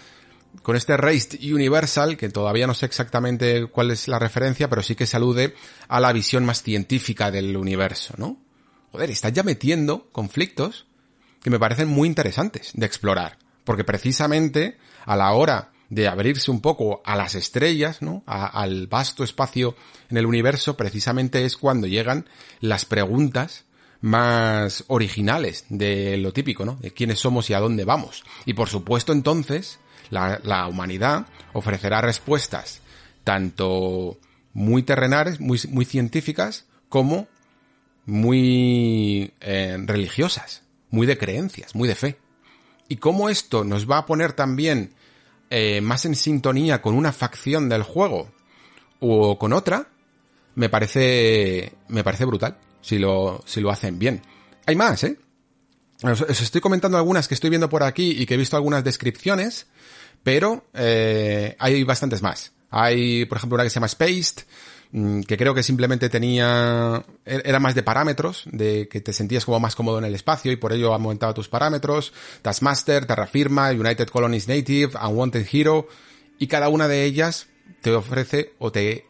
con 0.63 0.77
este 0.77 0.97
Race 0.97 1.39
Universal, 1.43 2.17
que 2.17 2.29
todavía 2.29 2.67
no 2.67 2.75
sé 2.75 2.87
exactamente 2.87 3.67
cuál 3.67 3.91
es 3.91 4.09
la 4.09 4.19
referencia, 4.19 4.69
pero 4.69 4.83
sí 4.83 4.95
que 4.95 5.07
se 5.07 5.17
alude 5.17 5.55
a 5.89 6.01
la 6.01 6.13
visión 6.13 6.45
más 6.45 6.63
científica 6.63 7.31
del 7.31 7.57
universo, 7.57 8.15
¿no? 8.19 8.39
Joder, 8.93 9.11
estás 9.11 9.33
ya 9.33 9.43
metiendo 9.43 10.09
conflictos 10.13 10.87
que 11.43 11.51
me 11.51 11.59
parecen 11.59 11.89
muy 11.89 12.07
interesantes 12.07 12.71
de 12.75 12.87
explorar, 12.87 13.39
porque 13.65 13.85
precisamente 13.85 14.77
a 15.05 15.17
la 15.17 15.33
hora 15.33 15.73
de 15.89 16.09
abrirse 16.09 16.51
un 16.51 16.61
poco 16.61 17.03
a 17.05 17.17
las 17.17 17.35
estrellas, 17.35 18.01
¿no? 18.01 18.23
al 18.27 18.87
vasto 18.87 19.25
espacio 19.25 19.77
en 20.09 20.17
el 20.17 20.25
universo, 20.27 20.77
precisamente 20.77 21.45
es 21.45 21.57
cuando 21.57 21.87
llegan 21.87 22.27
las 22.61 22.85
preguntas 22.85 23.65
más 24.01 24.85
originales 24.89 25.67
de 25.69 26.17
lo 26.17 26.33
típico, 26.33 26.65
¿no? 26.65 26.77
De 26.77 26.93
quiénes 26.93 27.21
somos 27.21 27.51
y 27.51 27.55
a 27.55 27.61
dónde 27.61 27.85
vamos. 27.85 28.25
Y 28.47 28.55
por 28.55 28.69
supuesto 28.69 29.13
entonces, 29.13 29.79
la, 30.13 30.39
la 30.45 30.69
humanidad 30.69 31.27
ofrecerá 31.55 32.03
respuestas 32.03 32.83
tanto 33.25 34.19
muy 34.53 34.83
terrenales, 34.83 35.41
muy, 35.41 35.59
muy 35.71 35.87
científicas, 35.87 36.67
como 36.91 37.29
muy 38.05 39.33
eh, 39.41 39.79
religiosas, 39.87 40.63
muy 40.91 41.07
de 41.07 41.17
creencias, 41.17 41.75
muy 41.75 41.89
de 41.89 41.95
fe. 41.95 42.19
Y 42.89 42.97
cómo 42.97 43.31
esto 43.31 43.65
nos 43.65 43.91
va 43.91 43.99
a 43.99 44.07
poner 44.07 44.35
también 44.35 44.93
eh, 45.49 45.81
más 45.81 46.05
en 46.05 46.15
sintonía 46.15 46.83
con 46.83 46.95
una 46.95 47.13
facción 47.13 47.71
del 47.71 47.83
juego 47.83 48.31
o 49.01 49.39
con 49.39 49.55
otra, 49.55 49.89
me 50.55 50.69
parece, 50.69 51.73
me 51.89 52.05
parece 52.05 52.27
brutal 52.27 52.59
si 52.83 52.99
lo, 52.99 53.43
si 53.47 53.63
lo 53.63 53.71
hacen 53.71 53.99
bien. 53.99 54.21
Hay 54.67 54.77
más, 54.77 55.05
¿eh? 55.05 55.17
Os, 56.03 56.21
estoy 56.43 56.61
comentando 56.61 56.99
algunas 56.99 57.29
que 57.29 57.35
estoy 57.35 57.49
viendo 57.49 57.69
por 57.69 57.85
aquí 57.85 58.11
y 58.11 58.27
que 58.27 58.35
he 58.35 58.37
visto 58.37 58.57
algunas 58.57 58.83
descripciones, 58.83 59.67
pero 60.23 60.65
eh, 60.75 61.57
hay 61.59 61.85
bastantes 61.85 62.23
más. 62.23 62.53
Hay, 62.71 63.27
por 63.27 63.39
ejemplo, 63.39 63.57
una 63.57 63.65
que 63.65 63.71
se 63.71 63.75
llama 63.75 63.89
Spaced, 63.89 64.45
Mm, 64.95 65.23
que 65.23 65.39
creo 65.39 65.55
que 65.55 65.63
simplemente 65.63 66.11
tenía, 66.11 67.03
e-, 67.25 67.43
era 67.45 67.59
más 67.59 67.75
de 67.75 67.83
parámetros, 67.83 68.45
de 68.53 68.89
que 68.89 69.01
te 69.01 69.15
sentías 69.15 69.47
como 69.47 69.59
más 69.59 69.75
cómodo 69.75 69.99
en 69.99 70.05
el 70.05 70.15
espacio 70.15 70.53
y 70.53 70.57
por 70.57 70.73
ello 70.73 70.93
aumentaba 70.93 71.33
tus 71.33 71.49
parámetros, 71.49 72.13
Taskmaster, 72.43 73.07
Terrafirma, 73.07 73.71
United 73.71 74.09
Colonies 74.09 74.49
Native, 74.49 74.93
Unwanted 75.03 75.47
Hero, 75.51 75.89
y 76.39 76.47
cada 76.47 76.69
una 76.69 76.89
de 76.89 77.05
ellas 77.05 77.49
te 77.81 77.93
ofrece 77.93 78.53
o 78.59 78.71
te 78.71 79.07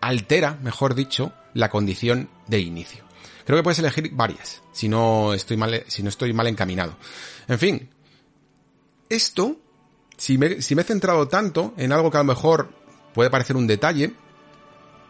altera, 0.00 0.60
mejor 0.62 0.94
dicho, 0.94 1.32
la 1.54 1.70
condición 1.70 2.30
de 2.46 2.60
inicio. 2.60 3.04
Creo 3.44 3.58
que 3.58 3.64
puedes 3.64 3.80
elegir 3.80 4.10
varias, 4.12 4.62
si 4.72 4.88
no 4.88 5.34
estoy 5.34 5.56
mal, 5.56 5.82
si 5.88 6.04
no 6.04 6.08
estoy 6.08 6.32
mal 6.34 6.46
encaminado. 6.46 6.96
En 7.48 7.58
fin, 7.58 7.88
esto, 9.08 9.58
si 10.16 10.38
me, 10.38 10.46
he 10.46 10.84
centrado 10.84 11.28
tanto 11.28 11.74
en 11.76 11.92
algo 11.92 12.10
que 12.10 12.16
a 12.16 12.20
lo 12.20 12.24
mejor 12.24 12.70
puede 13.14 13.30
parecer 13.30 13.56
un 13.56 13.66
detalle, 13.66 14.14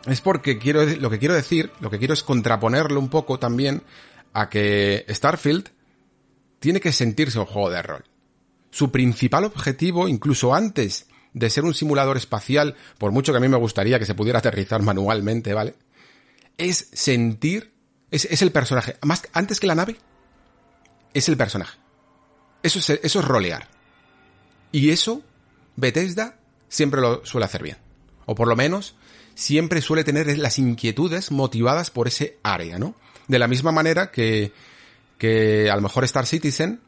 es 0.06 0.20
porque 0.20 0.58
quiero, 0.58 0.84
lo 0.84 1.10
que 1.10 1.18
quiero 1.18 1.34
decir, 1.34 1.72
lo 1.80 1.90
que 1.90 1.98
quiero 1.98 2.14
es 2.14 2.22
contraponerlo 2.22 3.00
un 3.00 3.08
poco 3.08 3.38
también 3.38 3.82
a 4.32 4.48
que 4.48 5.04
Starfield 5.08 5.70
tiene 6.58 6.80
que 6.80 6.92
sentirse 6.92 7.38
un 7.38 7.46
juego 7.46 7.70
de 7.70 7.82
rol. 7.82 8.04
Su 8.70 8.90
principal 8.90 9.44
objetivo, 9.44 10.08
incluso 10.08 10.54
antes 10.54 11.06
de 11.32 11.50
ser 11.50 11.64
un 11.64 11.74
simulador 11.74 12.16
espacial, 12.16 12.76
por 12.98 13.12
mucho 13.12 13.32
que 13.32 13.38
a 13.38 13.40
mí 13.40 13.48
me 13.48 13.56
gustaría 13.56 13.98
que 13.98 14.06
se 14.06 14.14
pudiera 14.14 14.38
aterrizar 14.38 14.82
manualmente, 14.82 15.54
¿vale? 15.54 15.74
Es 16.56 16.88
sentir, 16.92 17.72
es, 18.10 18.42
el 18.42 18.52
personaje. 18.52 18.96
Más, 19.02 19.22
antes 19.32 19.60
que 19.60 19.66
la 19.66 19.74
nave, 19.74 19.96
es 21.12 21.28
el 21.28 21.36
personaje. 21.36 21.78
Eso 22.62 22.78
es, 22.78 22.90
eso 22.90 23.20
es 23.20 23.24
rolear. 23.24 23.75
Y 24.76 24.90
eso, 24.90 25.22
Bethesda 25.76 26.36
siempre 26.68 27.00
lo 27.00 27.24
suele 27.24 27.46
hacer 27.46 27.62
bien. 27.62 27.78
O 28.26 28.34
por 28.34 28.46
lo 28.46 28.56
menos, 28.56 28.94
siempre 29.34 29.80
suele 29.80 30.04
tener 30.04 30.36
las 30.36 30.58
inquietudes 30.58 31.30
motivadas 31.30 31.90
por 31.90 32.08
ese 32.08 32.36
área, 32.42 32.78
¿no? 32.78 32.94
De 33.26 33.38
la 33.38 33.48
misma 33.48 33.72
manera 33.72 34.10
que, 34.10 34.52
que 35.16 35.70
a 35.70 35.76
lo 35.76 35.80
mejor 35.80 36.04
Star 36.04 36.26
Citizen, 36.26 36.82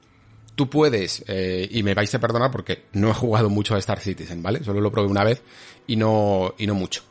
tú 0.54 0.68
puedes, 0.68 1.24
eh, 1.28 1.66
y 1.70 1.82
me 1.82 1.94
vais 1.94 2.14
a 2.14 2.20
perdonar 2.20 2.50
porque 2.50 2.84
no 2.92 3.08
he 3.08 3.14
jugado 3.14 3.48
mucho 3.48 3.74
a 3.74 3.78
Star 3.78 4.00
Citizen, 4.00 4.42
¿vale? 4.42 4.62
Solo 4.62 4.82
lo 4.82 4.92
probé 4.92 5.08
una 5.08 5.24
vez 5.24 5.40
y 5.86 5.96
no, 5.96 6.54
y 6.58 6.66
no 6.66 6.74
mucho. 6.74 7.04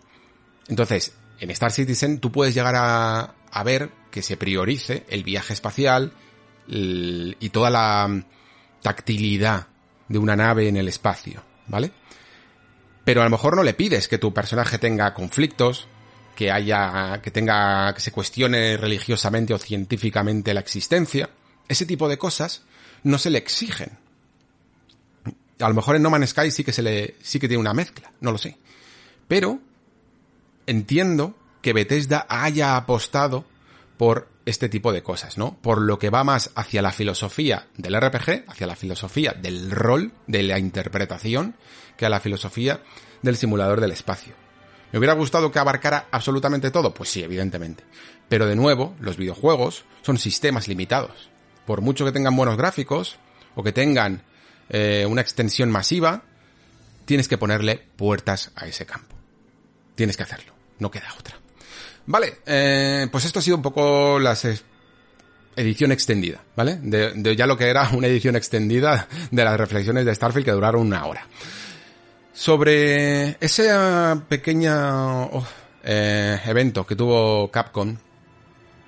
Entonces, 0.67 1.15
en 1.39 1.49
Star 1.49 1.71
Citizen 1.71 2.19
tú 2.19 2.31
puedes 2.31 2.53
llegar 2.53 2.75
a, 2.75 3.33
a 3.49 3.63
ver 3.63 3.89
que 4.11 4.21
se 4.21 4.37
priorice 4.37 5.07
el 5.09 5.23
viaje 5.23 5.53
espacial 5.53 6.13
y 6.67 7.49
toda 7.49 7.71
la 7.71 8.23
tactilidad 8.83 9.69
de 10.07 10.17
una 10.17 10.35
nave 10.35 10.67
en 10.67 10.77
el 10.77 10.87
espacio, 10.87 11.43
¿vale? 11.67 11.91
pero 13.07 13.21
a 13.21 13.23
lo 13.23 13.29
mejor 13.29 13.55
no 13.55 13.63
le 13.63 13.73
pides 13.73 14.09
que 14.09 14.17
tu 14.17 14.33
personaje 14.33 14.79
tenga 14.79 15.13
conflictos, 15.13 15.87
que 16.35 16.51
haya, 16.51 17.21
que 17.23 17.31
tenga, 17.31 17.93
que 17.93 18.01
se 18.01 18.11
cuestione 18.11 18.75
religiosamente 18.75 19.53
o 19.53 19.57
científicamente 19.57 20.53
la 20.53 20.59
existencia. 20.59 21.29
Ese 21.69 21.85
tipo 21.85 22.09
de 22.09 22.17
cosas 22.17 22.63
no 23.03 23.17
se 23.17 23.29
le 23.29 23.37
exigen. 23.37 23.97
A 25.61 25.69
lo 25.69 25.73
mejor 25.73 25.95
en 25.95 26.01
No 26.01 26.09
Man's 26.09 26.31
Sky 26.31 26.51
sí 26.51 26.65
que 26.65 26.73
se 26.73 26.81
le, 26.81 27.15
sí 27.21 27.39
que 27.39 27.47
tiene 27.47 27.61
una 27.61 27.73
mezcla, 27.73 28.11
no 28.19 28.33
lo 28.33 28.37
sé. 28.37 28.57
Pero 29.29 29.61
entiendo 30.65 31.33
que 31.61 31.71
Bethesda 31.71 32.25
haya 32.27 32.75
apostado 32.75 33.45
por 33.95 34.27
este 34.47 34.69
tipo 34.69 34.93
de 34.93 35.03
cosas, 35.03 35.37
¿no? 35.37 35.57
Por 35.61 35.81
lo 35.81 35.99
que 35.99 36.09
va 36.09 36.23
más 36.23 36.51
hacia 36.55 36.81
la 36.81 36.93
filosofía 36.93 37.67
del 37.75 37.99
RPG, 37.99 38.45
hacia 38.47 38.65
la 38.65 38.77
filosofía 38.77 39.33
del 39.33 39.69
rol, 39.69 40.13
de 40.25 40.43
la 40.43 40.57
interpretación, 40.57 41.55
que 41.97 42.05
a 42.05 42.09
la 42.09 42.21
filosofía 42.21 42.81
del 43.21 43.35
simulador 43.35 43.81
del 43.81 43.91
espacio. 43.91 44.33
¿Me 44.91 44.99
hubiera 44.99 45.13
gustado 45.13 45.51
que 45.51 45.59
abarcara 45.59 46.07
absolutamente 46.11 46.71
todo? 46.71 46.93
Pues 46.93 47.09
sí, 47.09 47.21
evidentemente. 47.21 47.83
Pero 48.29 48.45
de 48.45 48.55
nuevo, 48.55 48.95
los 49.01 49.17
videojuegos 49.17 49.83
son 50.01 50.17
sistemas 50.17 50.69
limitados. 50.69 51.29
Por 51.65 51.81
mucho 51.81 52.05
que 52.05 52.13
tengan 52.13 52.35
buenos 52.35 52.55
gráficos, 52.55 53.17
o 53.53 53.63
que 53.63 53.73
tengan 53.73 54.23
eh, 54.69 55.05
una 55.09 55.21
extensión 55.21 55.69
masiva, 55.69 56.23
tienes 57.03 57.27
que 57.27 57.37
ponerle 57.37 57.85
puertas 57.97 58.51
a 58.55 58.65
ese 58.65 58.85
campo. 58.85 59.13
Tienes 59.95 60.15
que 60.15 60.23
hacerlo, 60.23 60.53
no 60.79 60.89
queda 60.89 61.13
otra. 61.19 61.37
Vale, 62.07 62.37
eh, 62.45 63.07
pues 63.11 63.25
esto 63.25 63.39
ha 63.39 63.41
sido 63.41 63.57
un 63.57 63.61
poco 63.61 64.17
la 64.17 64.35
edición 65.57 65.91
extendida, 65.91 66.41
¿vale? 66.55 66.77
De, 66.81 67.35
ya 67.35 67.45
lo 67.45 67.57
que 67.57 67.67
era 67.67 67.89
una 67.93 68.07
edición 68.07 68.37
extendida 68.37 69.07
de 69.29 69.43
las 69.43 69.57
reflexiones 69.57 70.05
de 70.05 70.15
Starfield 70.15 70.45
que 70.45 70.51
duraron 70.51 70.81
una 70.87 71.05
hora. 71.05 71.27
Sobre 72.33 73.35
ese 73.41 73.69
pequeño 74.29 75.25
oh, 75.25 75.45
eh, 75.83 76.39
evento 76.45 76.85
que 76.85 76.95
tuvo 76.95 77.51
Capcom, 77.51 77.97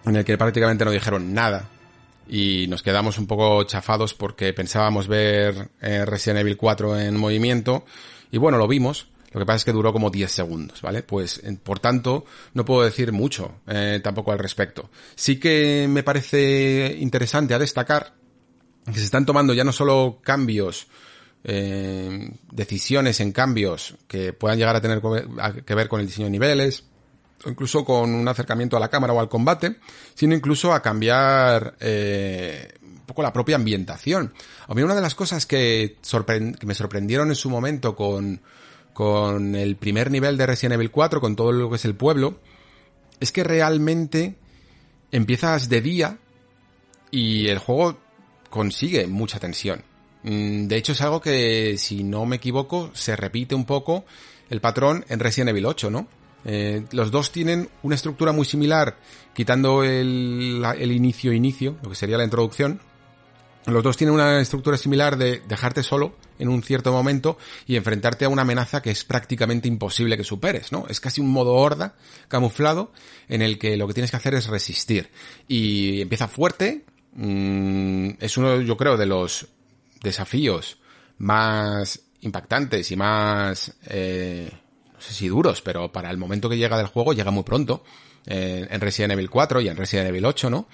en 0.06 0.16
el 0.16 0.24
que 0.24 0.38
prácticamente 0.38 0.86
no 0.86 0.92
dijeron 0.92 1.34
nada, 1.34 1.68
y 2.26 2.68
nos 2.70 2.84
quedamos 2.84 3.18
un 3.18 3.28
poco 3.28 3.64
chafados 3.66 4.14
porque 4.14 4.54
pensábamos 4.54 5.10
ver 5.10 5.72
eh, 5.82 6.06
Resident 6.06 6.40
Evil 6.40 6.56
4 6.56 7.00
en 7.00 7.18
movimiento, 7.18 7.84
y 8.32 8.38
bueno, 8.38 8.58
lo 8.58 8.68
vimos, 8.68 9.08
lo 9.32 9.40
que 9.40 9.46
pasa 9.46 9.58
es 9.58 9.66
que 9.66 9.74
duró 9.74 9.94
como 9.94 10.10
10 10.10 10.32
segundos, 10.32 10.82
¿vale? 10.82 11.04
Pues, 11.04 11.42
por 11.64 11.80
tanto, 11.80 12.26
no 12.54 12.66
puedo 12.66 12.84
decir 12.84 13.12
mucho 13.12 13.60
eh, 13.68 14.00
tampoco 14.04 14.32
al 14.32 14.40
respecto. 14.40 14.90
Sí 15.16 15.40
que 15.40 15.88
me 15.90 16.04
parece 16.04 16.98
interesante 17.00 17.54
a 17.54 17.60
destacar 17.60 18.14
que 18.86 19.00
se 19.00 19.06
están 19.06 19.26
tomando 19.26 19.54
ya 19.54 19.64
no 19.64 19.72
solo 19.72 20.20
cambios, 20.24 20.88
eh, 21.44 22.32
decisiones 22.52 23.20
en 23.20 23.32
cambios 23.32 23.96
que 24.08 24.34
puedan 24.34 24.58
llegar 24.58 24.76
a 24.76 24.82
tener 24.82 25.02
que 25.66 25.76
ver 25.76 25.88
con 25.88 26.00
el 26.00 26.08
diseño 26.08 26.26
de 26.26 26.32
niveles, 26.32 26.86
o 27.46 27.50
incluso 27.50 27.86
con 27.86 28.14
un 28.14 28.28
acercamiento 28.28 28.76
a 28.76 28.80
la 28.80 28.90
cámara 28.90 29.14
o 29.14 29.20
al 29.20 29.30
combate, 29.30 29.78
sino 30.14 30.36
incluso 30.36 30.74
a 30.74 30.82
cambiar 30.82 31.76
eh, 31.80 32.74
un 32.82 33.06
poco 33.06 33.22
la 33.22 33.32
propia 33.32 33.56
ambientación. 33.56 34.34
A 34.68 34.74
mí 34.74 34.82
una 34.82 34.96
de 34.96 35.02
las 35.02 35.16
cosas 35.16 35.46
que, 35.46 35.98
que 36.02 36.66
me 36.66 36.76
sorprendieron 36.76 37.30
en 37.30 37.36
su 37.36 37.50
momento 37.50 37.96
con 37.96 38.42
con 39.00 39.56
el 39.56 39.78
primer 39.78 40.12
nivel 40.12 40.36
de 40.36 40.46
Resident 40.46 40.74
Evil 40.74 40.92
4, 40.92 41.22
con 41.22 41.38
todo 41.38 41.54
lo 41.54 41.70
que 41.70 41.78
es 41.78 41.86
el 41.86 41.96
pueblo, 41.96 42.38
es 43.22 43.32
que 43.32 43.46
realmente 43.46 44.36
empiezas 45.10 45.70
de 45.70 45.80
día 45.80 46.18
y 47.10 47.48
el 47.48 47.60
juego 47.60 47.98
consigue 48.50 49.08
mucha 49.08 49.40
tensión. 49.40 49.86
Mm, 50.24 50.68
de 50.68 50.76
hecho 50.76 50.92
es 50.92 51.00
algo 51.00 51.22
que, 51.22 51.78
si 51.78 52.04
no 52.04 52.26
me 52.26 52.36
equivoco, 52.36 52.92
se 52.94 53.16
repite 53.16 53.56
un 53.56 53.64
poco 53.64 54.04
el 54.50 54.60
patrón 54.60 55.06
en 55.08 55.22
Resident 55.22 55.52
Evil 55.52 55.68
8, 55.68 55.90
¿no? 55.90 56.10
Eh, 56.44 56.84
los 56.92 57.10
dos 57.10 57.32
tienen 57.32 57.70
una 57.84 57.96
estructura 57.96 58.34
muy 58.34 58.44
similar, 58.44 58.98
quitando 59.34 59.86
el, 59.86 60.62
el 60.78 60.92
inicio-inicio, 60.92 61.78
lo 61.84 61.90
que 61.92 61.96
sería 61.96 62.18
la 62.18 62.26
introducción, 62.26 62.82
los 63.66 63.84
dos 63.84 63.98
tienen 63.98 64.14
una 64.14 64.40
estructura 64.40 64.78
similar 64.78 65.18
de 65.18 65.42
dejarte 65.48 65.84
solo 65.84 66.16
en 66.40 66.48
un 66.48 66.64
cierto 66.64 66.92
momento 66.92 67.38
y 67.68 67.76
enfrentarte 67.76 68.26
a 68.26 68.30
una 68.30 68.44
amenaza 68.44 68.82
que 68.82 68.92
es 68.92 69.04
prácticamente 69.04 69.68
imposible 69.68 70.18
que 70.18 70.24
superes, 70.24 70.72
¿no? 70.72 70.86
Es 70.90 71.00
casi 71.00 71.22
un 71.22 71.30
modo 71.30 71.54
horda 71.54 71.96
camuflado 72.28 72.92
en 73.28 73.42
el 73.42 73.60
que 73.60 73.78
lo 73.78 73.88
que 73.88 73.94
tienes 73.94 74.12
que 74.12 74.18
hacer 74.18 74.34
es 74.36 74.48
resistir. 74.48 75.10
Y 75.48 76.02
empieza 76.02 76.28
fuerte, 76.28 76.86
mm, 77.14 78.12
es 78.20 78.38
uno, 78.38 78.62
yo 78.62 78.78
creo, 78.78 78.98
de 78.98 79.06
los 79.06 79.48
desafíos 80.02 80.78
más 81.18 82.02
impactantes 82.22 82.90
y 82.92 82.96
más, 82.96 83.74
eh, 83.88 84.50
no 84.94 85.02
sé 85.02 85.14
si 85.14 85.28
duros, 85.28 85.62
pero 85.62 85.92
para 85.92 86.10
el 86.10 86.18
momento 86.18 86.50
que 86.50 86.58
llega 86.58 86.78
del 86.78 86.88
juego 86.88 87.14
llega 87.14 87.32
muy 87.32 87.44
pronto, 87.44 87.84
eh, 88.26 88.68
en 88.70 88.82
Resident 88.82 89.14
Evil 89.14 89.30
4 89.30 89.62
y 89.62 89.68
en 89.68 89.78
Resident 89.78 90.10
Evil 90.10 90.26
8, 90.26 90.50
¿no? 90.50 90.68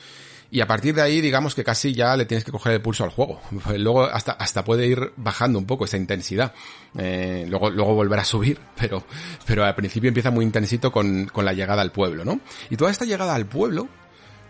Y 0.56 0.62
a 0.62 0.68
partir 0.68 0.96
de 0.96 1.02
ahí 1.02 1.20
digamos 1.20 1.54
que 1.54 1.66
casi 1.66 1.94
ya 1.94 2.16
le 2.16 2.24
tienes 2.24 2.46
que 2.46 2.52
coger 2.54 2.72
el 2.72 2.82
pulso 2.82 3.04
al 3.04 3.10
juego. 3.10 3.42
Luego 3.78 4.06
hasta, 4.06 4.32
hasta 4.32 4.64
puede 4.64 4.88
ir 4.88 5.12
bajando 5.18 5.60
un 5.60 5.66
poco 5.66 5.84
esa 5.84 5.98
intensidad. 5.98 6.54
Eh, 6.98 7.46
luego, 7.50 7.70
luego 7.70 7.94
volverá 7.94 8.22
a 8.22 8.26
subir, 8.26 8.58
pero, 8.80 9.04
pero 9.46 9.66
al 9.66 9.76
principio 9.76 10.08
empieza 10.08 10.32
muy 10.32 10.46
intensito 10.46 10.94
con, 10.94 11.26
con 11.26 11.44
la 11.44 11.52
llegada 11.52 11.82
al 11.82 11.92
pueblo, 11.92 12.24
¿no? 12.24 12.40
Y 12.70 12.78
toda 12.78 12.90
esta 12.90 13.04
llegada 13.04 13.36
al 13.36 13.46
pueblo, 13.46 13.90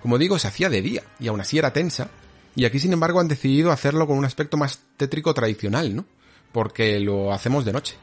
como 0.04 0.20
digo, 0.20 0.38
se 0.38 0.48
hacía 0.48 0.70
de 0.70 0.84
día 0.84 1.02
y 1.20 1.28
aún 1.28 1.42
así 1.42 1.58
era 1.58 1.74
tensa. 1.74 2.10
Y 2.56 2.66
aquí 2.66 2.78
sin 2.78 2.94
embargo 2.94 3.20
han 3.20 3.28
decidido 3.28 3.72
hacerlo 3.72 4.06
con 4.06 4.16
un 4.16 4.26
aspecto 4.26 4.58
más 4.58 4.82
tétrico 4.98 5.34
tradicional, 5.34 5.96
¿no? 5.96 6.06
Porque 6.52 7.00
lo 7.00 7.34
hacemos 7.34 7.66
de 7.66 7.74
noche. 7.74 7.96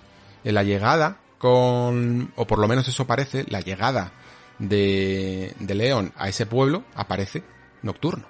En 0.43 0.57
la 0.57 0.65
llegada 0.65 1.19
con, 1.39 2.33
o 2.35 2.49
por 2.49 2.59
lo 2.59 2.67
menos 2.67 2.89
eso 2.89 3.07
parece, 3.07 3.45
la 3.49 3.61
llegada 3.61 4.11
de, 4.59 5.55
de 5.61 5.75
León 5.77 6.13
a 6.17 6.29
ese 6.29 6.47
pueblo 6.47 6.83
aparece 6.97 7.45
nocturno. 7.83 8.27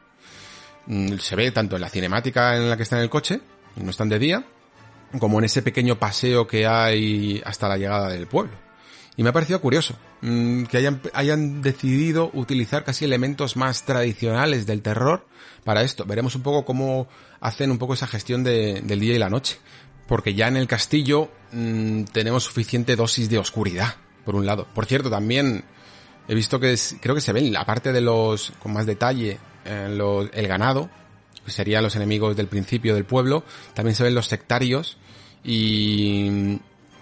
Mm, 0.86 1.16
se 1.18 1.36
ve 1.36 1.50
tanto 1.50 1.76
en 1.76 1.82
la 1.82 1.88
cinemática 1.88 2.56
en 2.56 2.68
la 2.68 2.76
que 2.76 2.82
está 2.82 2.96
en 2.96 3.02
el 3.02 3.10
coche, 3.10 3.40
no 3.76 3.90
están 3.90 4.08
de 4.08 4.18
día, 4.18 4.44
como 5.18 5.38
en 5.38 5.44
ese 5.44 5.62
pequeño 5.62 5.98
paseo 5.98 6.46
que 6.46 6.66
hay 6.66 7.40
hasta 7.44 7.68
la 7.68 7.76
llegada 7.76 8.08
del 8.08 8.26
pueblo. 8.26 8.52
Y 9.16 9.22
me 9.22 9.28
ha 9.28 9.32
parecido 9.32 9.60
curioso 9.60 9.94
mm, 10.22 10.64
que 10.64 10.78
hayan, 10.78 11.00
hayan 11.12 11.60
decidido 11.60 12.30
utilizar 12.32 12.84
casi 12.84 13.04
elementos 13.04 13.56
más 13.56 13.84
tradicionales 13.84 14.66
del 14.66 14.82
terror 14.82 15.26
para 15.64 15.82
esto. 15.82 16.04
Veremos 16.04 16.34
un 16.34 16.42
poco 16.42 16.64
cómo 16.64 17.08
hacen 17.40 17.70
un 17.70 17.78
poco 17.78 17.94
esa 17.94 18.06
gestión 18.06 18.42
del 18.42 19.00
día 19.00 19.14
y 19.14 19.18
la 19.18 19.28
noche. 19.28 19.58
Porque 20.08 20.34
ya 20.34 20.48
en 20.48 20.56
el 20.56 20.66
castillo 20.66 21.30
mm, 21.52 22.04
tenemos 22.04 22.44
suficiente 22.44 22.96
dosis 22.96 23.28
de 23.28 23.38
oscuridad, 23.38 23.96
por 24.24 24.34
un 24.34 24.46
lado. 24.46 24.66
Por 24.74 24.86
cierto, 24.86 25.10
también 25.10 25.64
He 26.28 26.34
visto 26.34 26.60
que 26.60 26.76
creo 27.00 27.14
que 27.14 27.20
se 27.20 27.32
ven, 27.32 27.56
aparte 27.56 27.92
de 27.92 28.00
los, 28.00 28.52
con 28.60 28.72
más 28.72 28.86
detalle, 28.86 29.38
eh, 29.64 30.28
el 30.32 30.48
ganado, 30.48 30.88
que 31.44 31.50
serían 31.50 31.82
los 31.82 31.96
enemigos 31.96 32.36
del 32.36 32.46
principio 32.46 32.94
del 32.94 33.04
pueblo, 33.04 33.44
también 33.74 33.94
se 33.94 34.04
ven 34.04 34.14
los 34.14 34.26
sectarios 34.26 34.96
y, 35.44 36.58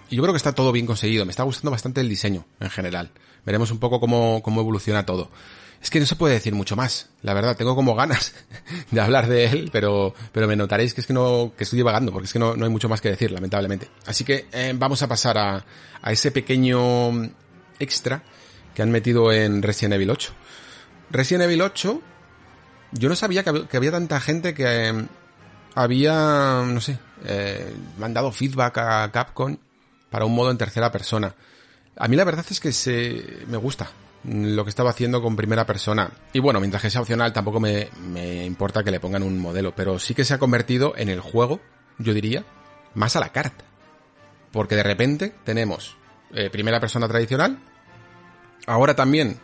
yo 0.09 0.21
creo 0.21 0.33
que 0.33 0.37
está 0.37 0.53
todo 0.53 0.71
bien 0.71 0.85
conseguido. 0.85 1.25
Me 1.25 1.31
está 1.31 1.43
gustando 1.43 1.71
bastante 1.71 2.01
el 2.01 2.09
diseño 2.09 2.45
en 2.59 2.69
general. 2.69 3.11
Veremos 3.45 3.71
un 3.71 3.79
poco 3.79 3.99
cómo, 3.99 4.41
cómo 4.43 4.59
evoluciona 4.61 5.05
todo. 5.05 5.31
Es 5.81 5.89
que 5.89 5.99
no 5.99 6.05
se 6.05 6.15
puede 6.15 6.35
decir 6.35 6.53
mucho 6.53 6.75
más, 6.75 7.09
la 7.23 7.33
verdad, 7.33 7.57
tengo 7.57 7.75
como 7.75 7.95
ganas 7.95 8.35
de 8.91 9.01
hablar 9.01 9.27
de 9.27 9.45
él, 9.45 9.69
pero, 9.71 10.13
pero 10.31 10.47
me 10.47 10.55
notaréis 10.55 10.93
que 10.93 11.01
es 11.01 11.07
que 11.07 11.13
no, 11.13 11.53
que 11.57 11.63
estoy 11.63 11.77
divagando, 11.77 12.11
porque 12.11 12.25
es 12.25 12.33
que 12.33 12.39
no, 12.39 12.55
no 12.55 12.65
hay 12.65 12.71
mucho 12.71 12.87
más 12.87 13.01
que 13.01 13.09
decir, 13.09 13.31
lamentablemente. 13.31 13.87
Así 14.05 14.23
que 14.23 14.47
eh, 14.51 14.73
vamos 14.75 15.01
a 15.01 15.07
pasar 15.07 15.37
a, 15.39 15.65
a 16.01 16.11
ese 16.11 16.29
pequeño 16.31 17.31
extra 17.79 18.21
que 18.75 18.81
han 18.81 18.91
metido 18.91 19.31
en 19.31 19.61
Resident 19.61 19.95
Evil 19.95 20.11
8. 20.11 20.33
Resident 21.11 21.45
Evil 21.45 21.61
8, 21.61 22.01
yo 22.93 23.09
no 23.09 23.15
sabía 23.15 23.43
que 23.43 23.77
había, 23.77 23.91
tanta 23.91 24.19
gente 24.19 24.53
que 24.53 24.87
em, 24.87 25.07
había, 25.75 26.63
no 26.65 26.81
sé, 26.81 26.99
eh, 27.25 27.73
mandado 27.97 28.31
feedback 28.31 28.77
a 28.77 29.11
Capcom 29.11 29.57
para 30.09 30.25
un 30.25 30.35
modo 30.35 30.51
en 30.51 30.57
tercera 30.57 30.91
persona. 30.91 31.35
A 31.97 32.07
mí 32.07 32.15
la 32.15 32.23
verdad 32.23 32.45
es 32.49 32.59
que 32.59 32.71
se, 32.71 33.43
me 33.47 33.57
gusta 33.57 33.91
lo 34.23 34.63
que 34.63 34.69
estaba 34.69 34.91
haciendo 34.91 35.21
con 35.21 35.35
primera 35.35 35.65
persona. 35.65 36.11
Y 36.33 36.39
bueno, 36.39 36.59
mientras 36.59 36.81
que 36.81 36.89
sea 36.89 37.01
opcional 37.01 37.33
tampoco 37.33 37.59
me, 37.59 37.89
me 38.01 38.45
importa 38.45 38.83
que 38.83 38.91
le 38.91 38.99
pongan 38.99 39.23
un 39.23 39.39
modelo, 39.39 39.73
pero 39.75 39.99
sí 39.99 40.13
que 40.13 40.25
se 40.25 40.33
ha 40.33 40.39
convertido 40.39 40.93
en 40.95 41.09
el 41.09 41.19
juego, 41.19 41.59
yo 41.97 42.13
diría, 42.13 42.45
más 42.93 43.15
a 43.15 43.19
la 43.19 43.29
carta. 43.29 43.65
Porque 44.51 44.75
de 44.75 44.83
repente 44.83 45.33
tenemos 45.43 45.97
eh, 46.33 46.49
primera 46.49 46.79
persona 46.79 47.07
tradicional, 47.07 47.59
Ahora 48.67 48.95
también, 48.95 49.39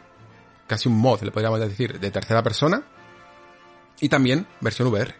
casi 0.67 0.89
un 0.89 0.97
mod, 0.97 1.21
le 1.21 1.31
podríamos 1.31 1.59
decir, 1.59 1.99
de 1.99 2.11
tercera 2.11 2.43
persona. 2.43 2.83
Y 3.99 4.09
también 4.09 4.45
versión 4.61 4.87
VR. 4.89 5.13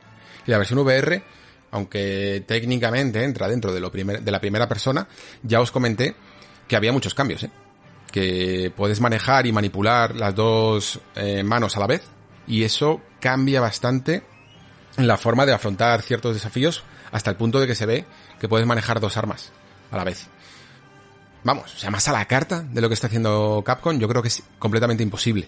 Y 0.46 0.52
la 0.52 0.58
versión 0.58 0.80
VR, 0.80 1.24
aunque 1.72 2.44
técnicamente 2.48 3.24
entra 3.24 3.48
dentro 3.48 3.74
de, 3.74 3.80
lo 3.80 3.90
de 3.90 4.32
la 4.32 4.40
primera 4.40 4.68
persona, 4.68 5.08
ya 5.44 5.62
os 5.62 5.72
comenté 5.72 6.16
que 6.68 6.76
había 6.76 6.92
muchos 6.92 7.14
cambios, 7.14 7.44
¿eh? 7.44 7.52
que 8.12 8.72
puedes 8.76 9.02
manejar 9.02 9.46
y 9.46 9.52
manipular 9.52 10.16
las 10.16 10.34
dos 10.36 11.00
eh, 11.16 11.44
manos 11.44 11.76
a 11.78 11.80
la 11.80 11.88
vez 11.88 12.04
y 12.48 12.64
eso 12.64 13.02
cambia 13.20 13.62
bastante 13.62 14.24
la 14.98 15.18
forma 15.18 15.46
de 15.46 15.54
afrontar 15.54 16.02
ciertos 16.02 16.34
desafíos 16.34 16.84
hasta 17.12 17.30
el 17.30 17.36
punto 17.36 17.60
de 17.60 17.68
que 17.68 17.76
se 17.76 17.86
ve 17.86 18.06
que 18.40 18.48
puedes 18.48 18.66
manejar 18.66 19.00
dos 19.00 19.18
armas 19.18 19.52
a 19.92 19.98
la 19.98 20.04
vez 20.04 20.28
vamos, 21.48 21.74
o 21.74 21.78
sea, 21.78 21.90
más 21.90 22.08
a 22.10 22.12
la 22.12 22.26
carta 22.26 22.62
de 22.62 22.82
lo 22.82 22.90
que 22.90 22.94
está 22.94 23.08
haciendo 23.08 23.64
Capcom, 23.66 23.98
yo 23.98 24.08
creo 24.10 24.22
que 24.22 24.28
es 24.28 24.44
completamente 24.60 25.02
imposible. 25.02 25.48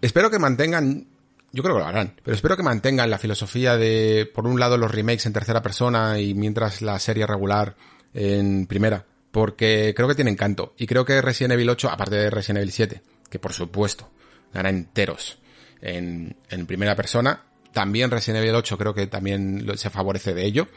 Espero 0.00 0.30
que 0.30 0.38
mantengan, 0.38 1.06
yo 1.52 1.62
creo 1.62 1.76
que 1.76 1.82
lo 1.82 1.86
harán, 1.86 2.14
pero 2.24 2.34
espero 2.34 2.56
que 2.56 2.62
mantengan 2.62 3.10
la 3.10 3.18
filosofía 3.18 3.76
de, 3.76 4.28
por 4.34 4.46
un 4.46 4.58
lado, 4.58 4.78
los 4.78 4.90
remakes 4.90 5.26
en 5.26 5.34
tercera 5.34 5.62
persona 5.62 6.18
y 6.18 6.32
mientras 6.32 6.80
la 6.80 6.98
serie 6.98 7.26
regular 7.26 7.76
en 8.14 8.66
primera, 8.66 9.04
porque 9.30 9.92
creo 9.94 10.08
que 10.08 10.14
tiene 10.14 10.30
encanto. 10.30 10.72
Y 10.78 10.86
creo 10.86 11.04
que 11.04 11.20
Resident 11.20 11.52
Evil 11.52 11.68
8, 11.68 11.90
aparte 11.90 12.16
de 12.16 12.30
Resident 12.30 12.62
Evil 12.62 12.72
7, 12.72 13.02
que 13.28 13.38
por 13.38 13.52
supuesto, 13.52 14.10
gana 14.52 14.70
enteros 14.70 15.38
en, 15.82 16.36
en 16.48 16.66
primera 16.66 16.96
persona. 16.96 17.42
También 17.72 18.10
Resident 18.10 18.42
Evil 18.42 18.54
8 18.56 18.78
creo 18.78 18.94
que 18.94 19.06
también 19.06 19.66
se 19.76 19.90
favorece 19.90 20.34
de 20.34 20.44
ello. 20.44 20.68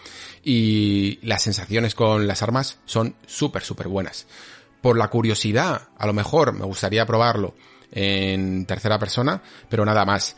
Y 0.43 1.19
las 1.21 1.43
sensaciones 1.43 1.95
con 1.95 2.27
las 2.27 2.41
armas 2.41 2.79
son 2.86 3.15
súper, 3.25 3.63
súper 3.63 3.88
buenas. 3.88 4.27
Por 4.81 4.97
la 4.97 5.10
curiosidad, 5.10 5.89
a 5.97 6.08
lo 6.08 6.13
mejor 6.13 6.53
me 6.53 6.65
gustaría 6.65 7.05
probarlo 7.05 7.55
en 7.91 8.65
tercera 8.65 8.99
persona, 8.99 9.41
pero 9.69 9.86
nada 9.86 10.05
más. 10.05 10.36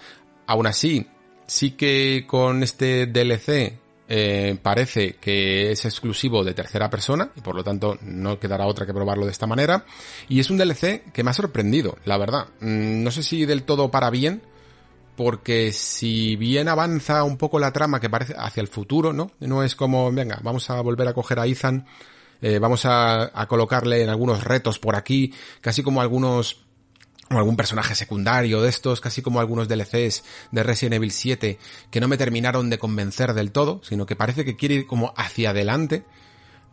Aún 0.47 0.67
así, 0.67 1.05
sí 1.45 1.71
que 1.71 2.25
con 2.27 2.63
este 2.63 3.07
DLC 3.07 3.79
eh, 4.09 4.57
parece 4.61 5.15
que 5.15 5.71
es 5.71 5.83
exclusivo 5.83 6.43
de 6.43 6.53
tercera 6.53 6.89
persona 6.89 7.29
y 7.35 7.41
por 7.41 7.55
lo 7.55 7.63
tanto 7.63 7.97
no 8.01 8.39
quedará 8.39 8.65
otra 8.65 8.85
que 8.85 8.93
probarlo 8.93 9.25
de 9.25 9.31
esta 9.31 9.47
manera. 9.47 9.85
Y 10.29 10.39
es 10.39 10.49
un 10.49 10.57
DLC 10.57 11.11
que 11.11 11.23
me 11.23 11.31
ha 11.31 11.33
sorprendido, 11.33 11.97
la 12.05 12.17
verdad. 12.17 12.47
Mm, 12.61 13.03
no 13.03 13.11
sé 13.11 13.23
si 13.23 13.45
del 13.45 13.63
todo 13.63 13.91
para 13.91 14.09
bien, 14.09 14.41
porque 15.17 15.73
si 15.73 16.35
bien 16.35 16.69
avanza 16.69 17.23
un 17.23 17.37
poco 17.37 17.59
la 17.59 17.73
trama 17.73 17.99
que 17.99 18.09
parece 18.09 18.35
hacia 18.37 18.61
el 18.61 18.67
futuro, 18.67 19.11
¿no? 19.11 19.31
No 19.39 19.63
es 19.63 19.75
como, 19.75 20.09
venga, 20.11 20.39
vamos 20.43 20.69
a 20.69 20.79
volver 20.79 21.07
a 21.07 21.13
coger 21.13 21.39
a 21.39 21.47
Ethan, 21.47 21.87
eh, 22.39 22.59
vamos 22.59 22.85
a, 22.85 23.31
colocarle 23.49 24.03
en 24.03 24.09
algunos 24.09 24.43
retos 24.43 24.77
por 24.77 24.95
aquí, 24.95 25.33
casi 25.59 25.81
como 25.81 26.01
algunos 26.01 26.63
o 27.29 27.35
algún 27.35 27.57
personaje 27.57 27.95
secundario 27.95 28.61
de 28.61 28.69
estos, 28.69 29.01
casi 29.01 29.21
como 29.21 29.39
algunos 29.41 29.67
DLCs 29.67 30.23
de 30.51 30.63
Resident 30.63 30.93
Evil 30.93 31.11
7, 31.11 31.57
que 31.89 31.99
no 31.99 32.07
me 32.07 32.17
terminaron 32.17 32.69
de 32.69 32.77
convencer 32.77 33.33
del 33.33 33.51
todo, 33.51 33.81
sino 33.83 34.05
que 34.05 34.15
parece 34.15 34.45
que 34.45 34.55
quiere 34.55 34.75
ir 34.75 34.87
como 34.87 35.13
hacia 35.17 35.49
adelante, 35.49 36.05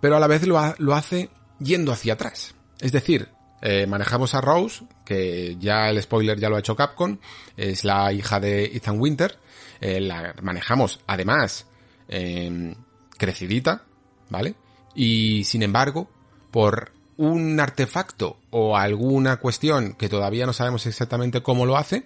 pero 0.03 0.17
a 0.17 0.21
la 0.21 0.27
vez 0.27 0.47
lo 0.47 0.95
hace 0.95 1.31
yendo 1.59 1.93
hacia 1.93 2.13
atrás. 2.13 2.55
Es 2.81 2.93
decir, 2.93 3.34
eh, 3.67 3.87
manejamos 3.87 4.35
a 4.35 4.43
Rose, 4.43 4.85
que 5.07 5.57
ya 5.59 5.89
el 5.89 6.03
spoiler 6.03 6.39
ya 6.39 6.51
lo 6.51 6.57
ha 6.57 6.59
hecho 6.59 6.77
Capcom, 6.77 7.17
es 7.57 7.83
la 7.83 8.13
hija 8.13 8.39
de 8.39 8.67
Ethan 8.67 9.01
Winter, 9.01 9.39
eh, 9.81 10.03
la 10.03 10.35
manejamos 10.43 11.01
además 11.07 11.67
eh, 12.07 12.77
crecidita, 13.17 13.85
¿vale? 14.29 14.55
Y 14.95 15.45
sin 15.45 15.63
embargo, 15.63 16.11
por 16.51 16.93
un 17.17 17.59
artefacto 17.59 18.37
o 18.51 18.77
alguna 18.77 19.39
cuestión 19.39 19.95
que 19.95 20.11
todavía 20.11 20.45
no 20.45 20.53
sabemos 20.53 20.85
exactamente 20.85 21.43
cómo 21.43 21.65
lo 21.65 21.79
hace, 21.79 22.05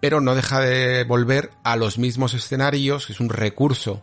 pero 0.00 0.22
no 0.22 0.34
deja 0.34 0.58
de 0.60 1.04
volver 1.04 1.50
a 1.64 1.76
los 1.76 1.98
mismos 1.98 2.32
escenarios, 2.32 3.10
es 3.10 3.20
un 3.20 3.28
recurso 3.28 4.00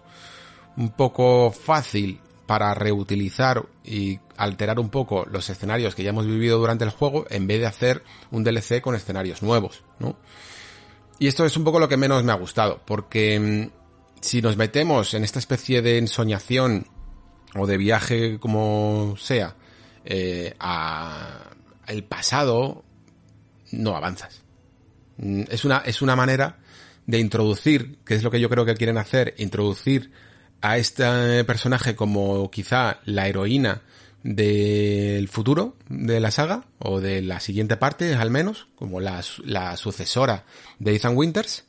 un 0.77 0.91
poco 0.91 1.51
fácil 1.51 2.21
para 2.45 2.73
reutilizar 2.73 3.65
y 3.83 4.19
alterar 4.37 4.79
un 4.79 4.89
poco 4.89 5.25
los 5.31 5.49
escenarios 5.49 5.95
que 5.95 6.03
ya 6.03 6.09
hemos 6.09 6.25
vivido 6.25 6.59
durante 6.59 6.83
el 6.83 6.91
juego 6.91 7.25
en 7.29 7.47
vez 7.47 7.59
de 7.59 7.67
hacer 7.67 8.03
un 8.31 8.43
DLC 8.43 8.81
con 8.81 8.95
escenarios 8.95 9.41
nuevos, 9.41 9.83
¿no? 9.99 10.17
Y 11.17 11.27
esto 11.27 11.45
es 11.45 11.55
un 11.55 11.63
poco 11.63 11.79
lo 11.79 11.87
que 11.87 11.97
menos 11.97 12.23
me 12.23 12.31
ha 12.31 12.35
gustado, 12.35 12.81
porque 12.85 13.39
mm, 13.39 14.21
si 14.21 14.41
nos 14.41 14.57
metemos 14.57 15.13
en 15.13 15.23
esta 15.23 15.39
especie 15.39 15.81
de 15.81 15.97
ensoñación 15.97 16.87
o 17.55 17.65
de 17.65 17.77
viaje 17.77 18.37
como 18.39 19.15
sea, 19.17 19.55
eh, 20.03 20.53
a 20.59 21.51
el 21.87 22.03
pasado, 22.03 22.83
no 23.71 23.95
avanzas. 23.95 24.43
Mm, 25.17 25.43
es 25.49 25.63
una, 25.65 25.77
es 25.79 26.01
una 26.01 26.15
manera 26.15 26.59
de 27.07 27.19
introducir, 27.19 27.99
que 28.05 28.15
es 28.15 28.23
lo 28.23 28.31
que 28.31 28.39
yo 28.39 28.49
creo 28.49 28.65
que 28.65 28.75
quieren 28.75 28.97
hacer, 28.97 29.35
introducir 29.37 30.11
a 30.65 30.77
este 30.77 31.43
personaje 31.43 31.95
como 31.95 32.49
quizá 32.49 32.97
la 33.05 33.27
heroína 33.27 33.81
del 34.23 35.27
futuro 35.27 35.75
de 35.89 36.19
la 36.19 36.31
saga, 36.31 36.63
o 36.79 36.99
de 36.99 37.21
la 37.21 37.39
siguiente 37.39 37.77
parte 37.77 38.15
al 38.15 38.31
menos, 38.31 38.67
como 38.75 38.99
la, 38.99 39.21
sucesora 39.77 40.45
de 40.79 40.95
Ethan 40.95 41.15
Winters, 41.15 41.65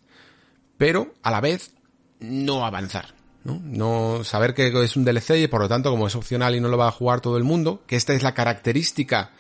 pero 0.79 1.15
a 1.23 1.31
la 1.31 1.43
vez 1.43 1.73
no 2.21 2.65
avanzar. 2.65 3.15
¿no? 3.45 4.25
saber 4.25 4.55
que 4.55 4.73
es 4.83 4.97
un 4.97 5.05
DLC 5.05 5.37
y 5.37 5.47
por 5.47 5.61
lo 5.61 5.69
tanto 5.69 5.91
como 5.91 6.09
es 6.09 6.17
opcional 6.17 6.57
y 6.57 6.61
no 6.61 6.69
lo 6.69 6.79
va 6.79 6.89
a 6.89 6.93
jugar 6.93 7.21
todo 7.21 7.37
el 7.37 7.45
mundo, 7.45 7.85
que 7.87 7.95
esta 7.95 8.15
es 8.15 8.23
la 8.23 8.35
característica 8.35 9.31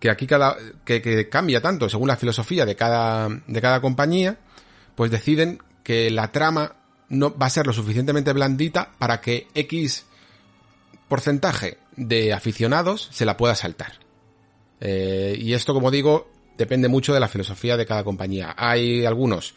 que 0.00 0.10
aquí 0.10 0.26
cada, 0.26 0.56
que, 0.84 1.28
cambia 1.28 1.60
tanto 1.60 1.88
según 1.88 2.08
la 2.08 2.16
filosofía 2.16 2.64
de 2.64 2.74
cada, 2.74 3.28
de 3.28 3.60
cada 3.60 3.80
compañía, 3.82 4.38
pues 4.96 5.10
deciden 5.10 5.62
que 5.84 6.10
la 6.10 6.32
trama 6.32 6.79
no 7.10 7.36
va 7.36 7.46
a 7.46 7.50
ser 7.50 7.66
lo 7.66 7.72
suficientemente 7.72 8.32
blandita 8.32 8.92
para 8.98 9.20
que 9.20 9.48
X 9.54 10.06
porcentaje 11.08 11.78
de 11.96 12.32
aficionados 12.32 13.08
se 13.12 13.24
la 13.24 13.36
pueda 13.36 13.54
saltar. 13.54 13.92
Eh, 14.80 15.36
y 15.38 15.52
esto, 15.52 15.74
como 15.74 15.90
digo, 15.90 16.30
depende 16.56 16.88
mucho 16.88 17.12
de 17.12 17.20
la 17.20 17.28
filosofía 17.28 17.76
de 17.76 17.84
cada 17.84 18.04
compañía. 18.04 18.54
Hay 18.56 19.04
algunos 19.04 19.54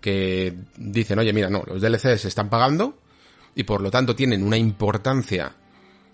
que 0.00 0.54
dicen, 0.76 1.18
oye, 1.18 1.32
mira, 1.32 1.48
no, 1.48 1.62
los 1.66 1.80
DLCs 1.80 2.22
se 2.22 2.28
están 2.28 2.50
pagando, 2.50 2.98
y 3.54 3.64
por 3.64 3.80
lo 3.80 3.90
tanto 3.90 4.16
tienen 4.16 4.42
una 4.42 4.56
importancia 4.56 5.54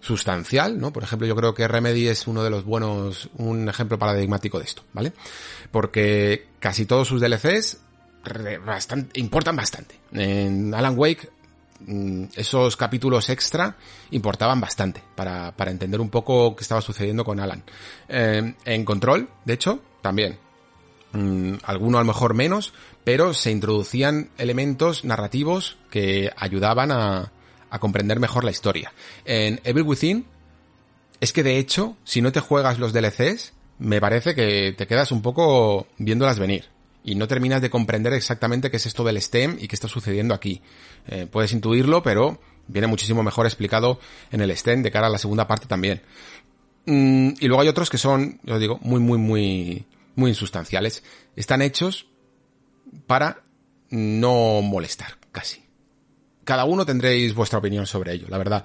sustancial, 0.00 0.78
¿no? 0.78 0.92
Por 0.92 1.02
ejemplo, 1.02 1.26
yo 1.26 1.36
creo 1.36 1.54
que 1.54 1.68
Remedy 1.68 2.08
es 2.08 2.26
uno 2.26 2.42
de 2.42 2.50
los 2.50 2.64
buenos, 2.64 3.30
un 3.36 3.68
ejemplo 3.68 3.98
paradigmático 3.98 4.58
de 4.58 4.64
esto, 4.64 4.82
¿vale? 4.92 5.12
Porque 5.70 6.46
casi 6.58 6.86
todos 6.86 7.08
sus 7.08 7.20
DLCs 7.20 7.80
importan 9.14 9.56
bastante. 9.56 9.96
En 10.12 10.74
Alan 10.74 10.94
Wake, 10.96 11.28
mm, 11.86 12.24
esos 12.36 12.76
capítulos 12.76 13.30
extra 13.30 13.76
importaban 14.10 14.60
bastante 14.60 15.02
para, 15.14 15.52
para 15.56 15.70
entender 15.70 16.00
un 16.00 16.10
poco 16.10 16.54
qué 16.54 16.62
estaba 16.62 16.80
sucediendo 16.80 17.24
con 17.24 17.40
Alan. 17.40 17.62
Eh, 18.08 18.54
en 18.64 18.84
Control, 18.84 19.28
de 19.44 19.52
hecho, 19.54 19.80
también. 20.02 20.38
Mm, 21.12 21.54
alguno 21.64 21.98
a 21.98 22.02
lo 22.02 22.06
mejor 22.06 22.34
menos, 22.34 22.72
pero 23.04 23.34
se 23.34 23.50
introducían 23.50 24.30
elementos 24.38 25.04
narrativos 25.04 25.78
que 25.90 26.30
ayudaban 26.36 26.92
a, 26.92 27.32
a 27.70 27.78
comprender 27.78 28.20
mejor 28.20 28.44
la 28.44 28.50
historia. 28.50 28.92
En 29.24 29.60
Evil 29.64 29.84
Within, 29.84 30.26
es 31.20 31.32
que 31.32 31.42
de 31.42 31.58
hecho, 31.58 31.96
si 32.04 32.22
no 32.22 32.32
te 32.32 32.40
juegas 32.40 32.78
los 32.78 32.92
DLCs, 32.92 33.52
me 33.78 34.00
parece 34.00 34.34
que 34.34 34.72
te 34.76 34.86
quedas 34.86 35.12
un 35.12 35.22
poco 35.22 35.86
viéndolas 35.98 36.38
venir. 36.38 36.69
Y 37.02 37.14
no 37.14 37.26
terminas 37.28 37.62
de 37.62 37.70
comprender 37.70 38.12
exactamente 38.12 38.70
qué 38.70 38.76
es 38.76 38.86
esto 38.86 39.04
del 39.04 39.20
STEM 39.20 39.56
y 39.60 39.68
qué 39.68 39.74
está 39.74 39.88
sucediendo 39.88 40.34
aquí. 40.34 40.60
Eh, 41.06 41.26
puedes 41.30 41.52
intuirlo, 41.52 42.02
pero 42.02 42.40
viene 42.68 42.86
muchísimo 42.86 43.22
mejor 43.22 43.46
explicado 43.46 43.98
en 44.30 44.40
el 44.40 44.54
STEM 44.56 44.82
de 44.82 44.90
cara 44.90 45.06
a 45.06 45.10
la 45.10 45.18
segunda 45.18 45.46
parte 45.46 45.66
también. 45.66 46.02
Mm, 46.86 47.30
y 47.40 47.46
luego 47.46 47.62
hay 47.62 47.68
otros 47.68 47.90
que 47.90 47.98
son, 47.98 48.40
yo 48.42 48.58
digo, 48.58 48.78
muy, 48.82 49.00
muy, 49.00 49.18
muy, 49.18 49.86
muy 50.14 50.30
insustanciales. 50.30 51.02
Están 51.36 51.62
hechos 51.62 52.06
para 53.06 53.42
no 53.90 54.62
molestar, 54.62 55.18
casi. 55.32 55.64
Cada 56.44 56.64
uno 56.64 56.86
tendréis 56.86 57.34
vuestra 57.34 57.58
opinión 57.58 57.86
sobre 57.86 58.12
ello, 58.12 58.26
la 58.28 58.38
verdad. 58.38 58.64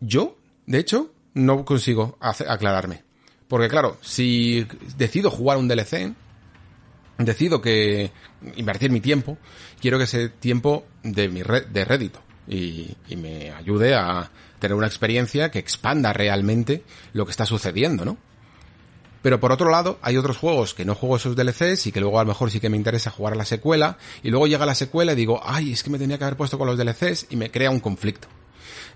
Yo, 0.00 0.38
de 0.66 0.78
hecho, 0.78 1.12
no 1.34 1.64
consigo 1.64 2.16
aclararme. 2.20 3.04
Porque 3.48 3.68
claro, 3.68 3.96
si 4.02 4.66
decido 4.96 5.30
jugar 5.30 5.58
un 5.58 5.68
DLC, 5.68 6.12
decido 7.18 7.60
que 7.60 8.12
invertir 8.56 8.90
mi 8.90 9.00
tiempo, 9.00 9.38
quiero 9.80 9.98
que 9.98 10.04
ese 10.04 10.28
tiempo 10.28 10.86
de 11.02 11.28
mi 11.28 11.42
red, 11.42 11.66
de 11.66 11.84
rédito 11.84 12.22
y, 12.46 12.96
y, 13.08 13.16
me 13.16 13.50
ayude 13.50 13.94
a 13.94 14.30
tener 14.58 14.76
una 14.76 14.86
experiencia 14.86 15.50
que 15.50 15.58
expanda 15.58 16.12
realmente 16.12 16.84
lo 17.12 17.24
que 17.24 17.32
está 17.32 17.44
sucediendo, 17.44 18.04
¿no? 18.04 18.16
Pero 19.20 19.40
por 19.40 19.50
otro 19.50 19.70
lado, 19.70 19.98
hay 20.00 20.16
otros 20.16 20.36
juegos 20.36 20.74
que 20.74 20.84
no 20.84 20.94
juego 20.94 21.16
esos 21.16 21.34
DLCs 21.34 21.88
y 21.88 21.92
que 21.92 22.00
luego 22.00 22.20
a 22.20 22.22
lo 22.22 22.28
mejor 22.28 22.50
sí 22.50 22.60
que 22.60 22.70
me 22.70 22.76
interesa 22.76 23.10
jugar 23.10 23.32
a 23.32 23.36
la 23.36 23.44
secuela. 23.44 23.98
Y 24.22 24.30
luego 24.30 24.46
llega 24.46 24.64
la 24.64 24.76
secuela 24.76 25.12
y 25.12 25.16
digo, 25.16 25.40
ay, 25.44 25.72
es 25.72 25.82
que 25.82 25.90
me 25.90 25.98
tenía 25.98 26.18
que 26.18 26.24
haber 26.24 26.36
puesto 26.36 26.56
con 26.56 26.68
los 26.68 26.78
DLCs 26.78 27.26
y 27.30 27.36
me 27.36 27.50
crea 27.50 27.70
un 27.70 27.80
conflicto. 27.80 28.28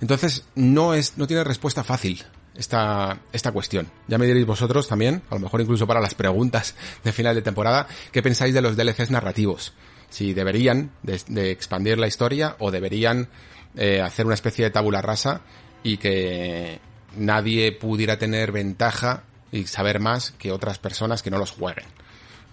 Entonces, 0.00 0.46
no 0.54 0.94
es, 0.94 1.18
no 1.18 1.26
tiene 1.26 1.42
respuesta 1.42 1.82
fácil 1.82 2.24
esta, 2.56 3.18
esta 3.32 3.52
cuestión. 3.52 3.90
Ya 4.08 4.18
me 4.18 4.26
diréis 4.26 4.46
vosotros 4.46 4.88
también, 4.88 5.22
a 5.30 5.34
lo 5.34 5.40
mejor 5.40 5.60
incluso 5.60 5.86
para 5.86 6.00
las 6.00 6.14
preguntas 6.14 6.74
de 7.04 7.12
final 7.12 7.34
de 7.34 7.42
temporada, 7.42 7.86
qué 8.10 8.22
pensáis 8.22 8.54
de 8.54 8.62
los 8.62 8.76
DLCs 8.76 9.10
narrativos. 9.10 9.72
Si 10.10 10.34
deberían 10.34 10.92
de, 11.02 11.50
expandir 11.50 11.98
la 11.98 12.06
historia 12.06 12.56
o 12.58 12.70
deberían 12.70 13.28
eh, 13.76 14.00
hacer 14.02 14.26
una 14.26 14.34
especie 14.34 14.64
de 14.66 14.70
tabula 14.70 15.00
rasa 15.00 15.40
y 15.82 15.96
que 15.96 16.80
nadie 17.16 17.72
pudiera 17.72 18.18
tener 18.18 18.52
ventaja 18.52 19.24
y 19.50 19.66
saber 19.66 20.00
más 20.00 20.32
que 20.32 20.52
otras 20.52 20.78
personas 20.78 21.22
que 21.22 21.30
no 21.30 21.38
los 21.38 21.52
jueguen. 21.52 21.86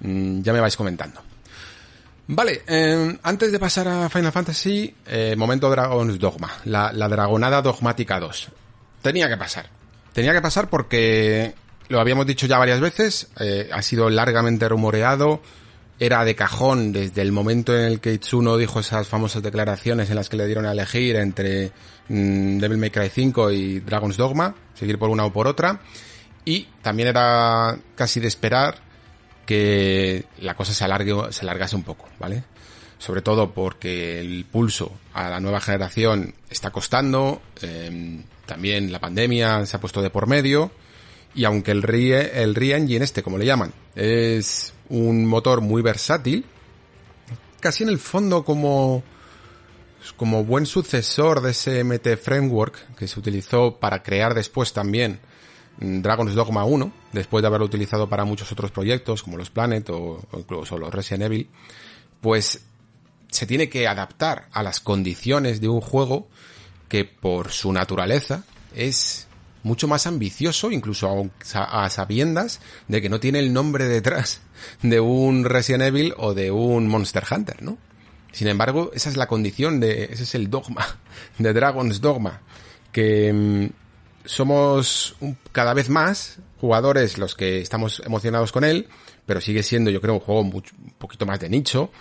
Mm, 0.02 0.42
ya 0.42 0.54
me 0.54 0.62
vais 0.62 0.78
comentando. 0.78 1.22
Vale, 2.32 2.62
eh, 2.68 3.18
antes 3.24 3.52
de 3.52 3.58
pasar 3.58 3.88
a 3.88 4.08
Final 4.08 4.32
Fantasy, 4.32 4.94
eh, 5.08 5.36
momento 5.36 5.68
Dragon's 5.68 6.20
Dogma, 6.20 6.52
la, 6.66 6.92
Dragonada 6.92 7.60
Dogmática 7.62 8.20
2. 8.20 8.50
Tenía 9.02 9.28
que 9.28 9.38
pasar. 9.38 9.79
Tenía 10.20 10.34
que 10.34 10.42
pasar 10.42 10.70
porque 10.70 11.54
lo 11.88 12.02
habíamos 12.02 12.28
dicho 12.28 12.46
ya 12.46 12.58
varias 12.58 12.82
veces, 12.82 13.30
eh, 13.40 13.70
ha 13.72 13.82
sido 13.82 14.10
largamente 14.10 14.68
rumoreado, 14.68 15.42
era 15.98 16.26
de 16.26 16.36
cajón 16.36 16.92
desde 16.92 17.22
el 17.22 17.32
momento 17.32 17.74
en 17.74 17.86
el 17.86 18.02
que 18.02 18.12
Itsuno 18.12 18.58
dijo 18.58 18.82
esas 18.82 19.08
famosas 19.08 19.42
declaraciones 19.44 20.10
en 20.10 20.18
las 20.18 20.28
que 20.28 20.36
le 20.36 20.46
dieron 20.46 20.66
a 20.66 20.74
elegir 20.74 21.16
entre 21.16 21.72
mm, 22.10 22.58
Devil 22.58 22.80
May 22.80 22.90
Cry 22.90 23.08
5 23.08 23.52
y 23.52 23.80
Dragon's 23.80 24.18
Dogma, 24.18 24.56
seguir 24.74 25.00
por 25.00 25.10
una 25.10 25.24
o 25.24 25.32
por 25.32 25.48
otra. 25.48 25.80
Y 26.44 26.68
también 26.82 27.08
era 27.08 27.80
casi 27.96 28.20
de 28.20 28.28
esperar 28.28 28.76
que 29.46 30.26
la 30.40 30.54
cosa 30.54 30.74
se 30.74 30.84
alargase 30.84 31.78
un 31.78 31.84
poco, 31.84 32.10
¿vale? 32.20 32.44
Sobre 33.00 33.22
todo 33.22 33.52
porque 33.52 34.20
el 34.20 34.46
pulso 34.46 34.92
a 35.14 35.30
la 35.30 35.40
nueva 35.40 35.62
generación 35.62 36.36
está 36.50 36.70
costando, 36.70 37.42
em, 37.62 38.24
también 38.46 38.92
la 38.92 39.00
pandemia 39.00 39.66
se 39.66 39.78
ha 39.78 39.80
puesto 39.80 40.02
de 40.02 40.10
por 40.10 40.28
medio, 40.28 40.72
y 41.34 41.46
aunque 41.46 41.72
el 41.72 41.82
Re, 41.82 42.44
el 42.44 42.56
Re 42.56 42.76
Engine 42.76 43.04
este, 43.04 43.24
como 43.24 43.38
le 43.38 43.46
llaman, 43.46 43.74
es 43.96 44.74
un 44.90 45.26
motor 45.26 45.62
muy 45.62 45.82
versátil, 45.82 46.46
casi 47.60 47.84
en 47.84 47.90
el 47.90 48.00
fondo 48.00 48.44
como, 48.44 49.04
como 50.18 50.44
buen 50.44 50.66
sucesor 50.66 51.42
de 51.42 51.52
ese 51.52 51.84
MT 51.84 52.18
Framework 52.18 52.96
que 52.96 53.08
se 53.08 53.20
utilizó 53.20 53.78
para 53.78 54.04
crear 54.04 54.34
después 54.34 54.74
también 54.74 55.20
mm, 55.80 56.02
Dragon's 56.02 56.36
Dogma 56.36 56.66
1, 56.66 56.92
después 57.14 57.42
de 57.42 57.48
haberlo 57.48 57.66
utilizado 57.66 58.10
para 58.10 58.26
muchos 58.26 58.52
otros 58.52 58.72
proyectos 58.72 59.24
como 59.24 59.38
los 59.38 59.50
Planet 59.50 59.90
o, 59.92 60.20
o 60.32 60.40
incluso 60.40 60.78
los 60.78 60.94
Resident 60.94 61.24
Evil, 61.24 61.50
pues 62.22 62.66
se 63.30 63.46
tiene 63.46 63.70
que 63.70 63.88
adaptar 63.88 64.48
a 64.52 64.64
las 64.64 64.80
condiciones 64.80 65.62
de 65.62 65.68
un 65.68 65.82
juego 65.82 66.28
que 66.88 67.06
por 67.06 67.52
su 67.52 67.72
naturaleza 67.72 68.44
es 68.76 69.28
mucho 69.64 69.88
más 69.88 70.08
ambicioso, 70.08 70.72
incluso 70.72 71.30
a, 71.54 71.90
sabiendas 71.90 72.62
de 72.88 73.02
que 73.02 73.10
no 73.10 73.20
tiene 73.20 73.40
el 73.40 73.54
nombre 73.54 73.86
detrás 73.86 74.42
de 74.82 75.00
un 75.00 75.46
Resident 75.46 75.84
Evil 75.84 76.14
o 76.18 76.34
de 76.34 76.52
un 76.52 76.88
Monster 76.88 77.24
Hunter, 77.30 77.62
¿no? 77.62 77.78
Sin 78.32 78.48
embargo, 78.48 78.92
esa 78.94 79.10
es 79.10 79.18
la 79.18 79.28
condición 79.28 79.80
de, 79.80 80.06
ese 80.06 80.24
es 80.24 80.36
el 80.36 80.50
dogma 80.50 80.86
de 81.38 81.54
Dragon's 81.54 82.00
Dogma, 82.00 82.42
que 82.92 83.34
mm, 83.34 83.66
somos 84.26 85.16
cada 85.52 85.74
vez 85.74 85.90
más 85.90 86.40
jugadores 86.60 87.18
los 87.18 87.36
que 87.36 87.62
estamos 87.62 88.02
emocionados 88.06 88.52
con 88.52 88.64
él, 88.64 88.88
pero 89.26 89.42
sigue 89.42 89.64
siendo, 89.64 89.90
yo 89.90 90.02
creo, 90.02 90.16
un 90.16 90.20
juego 90.20 90.42
un 90.42 90.64
poquito 90.98 91.26
más 91.26 91.40
de 91.40 91.50
nicho, 91.50 91.92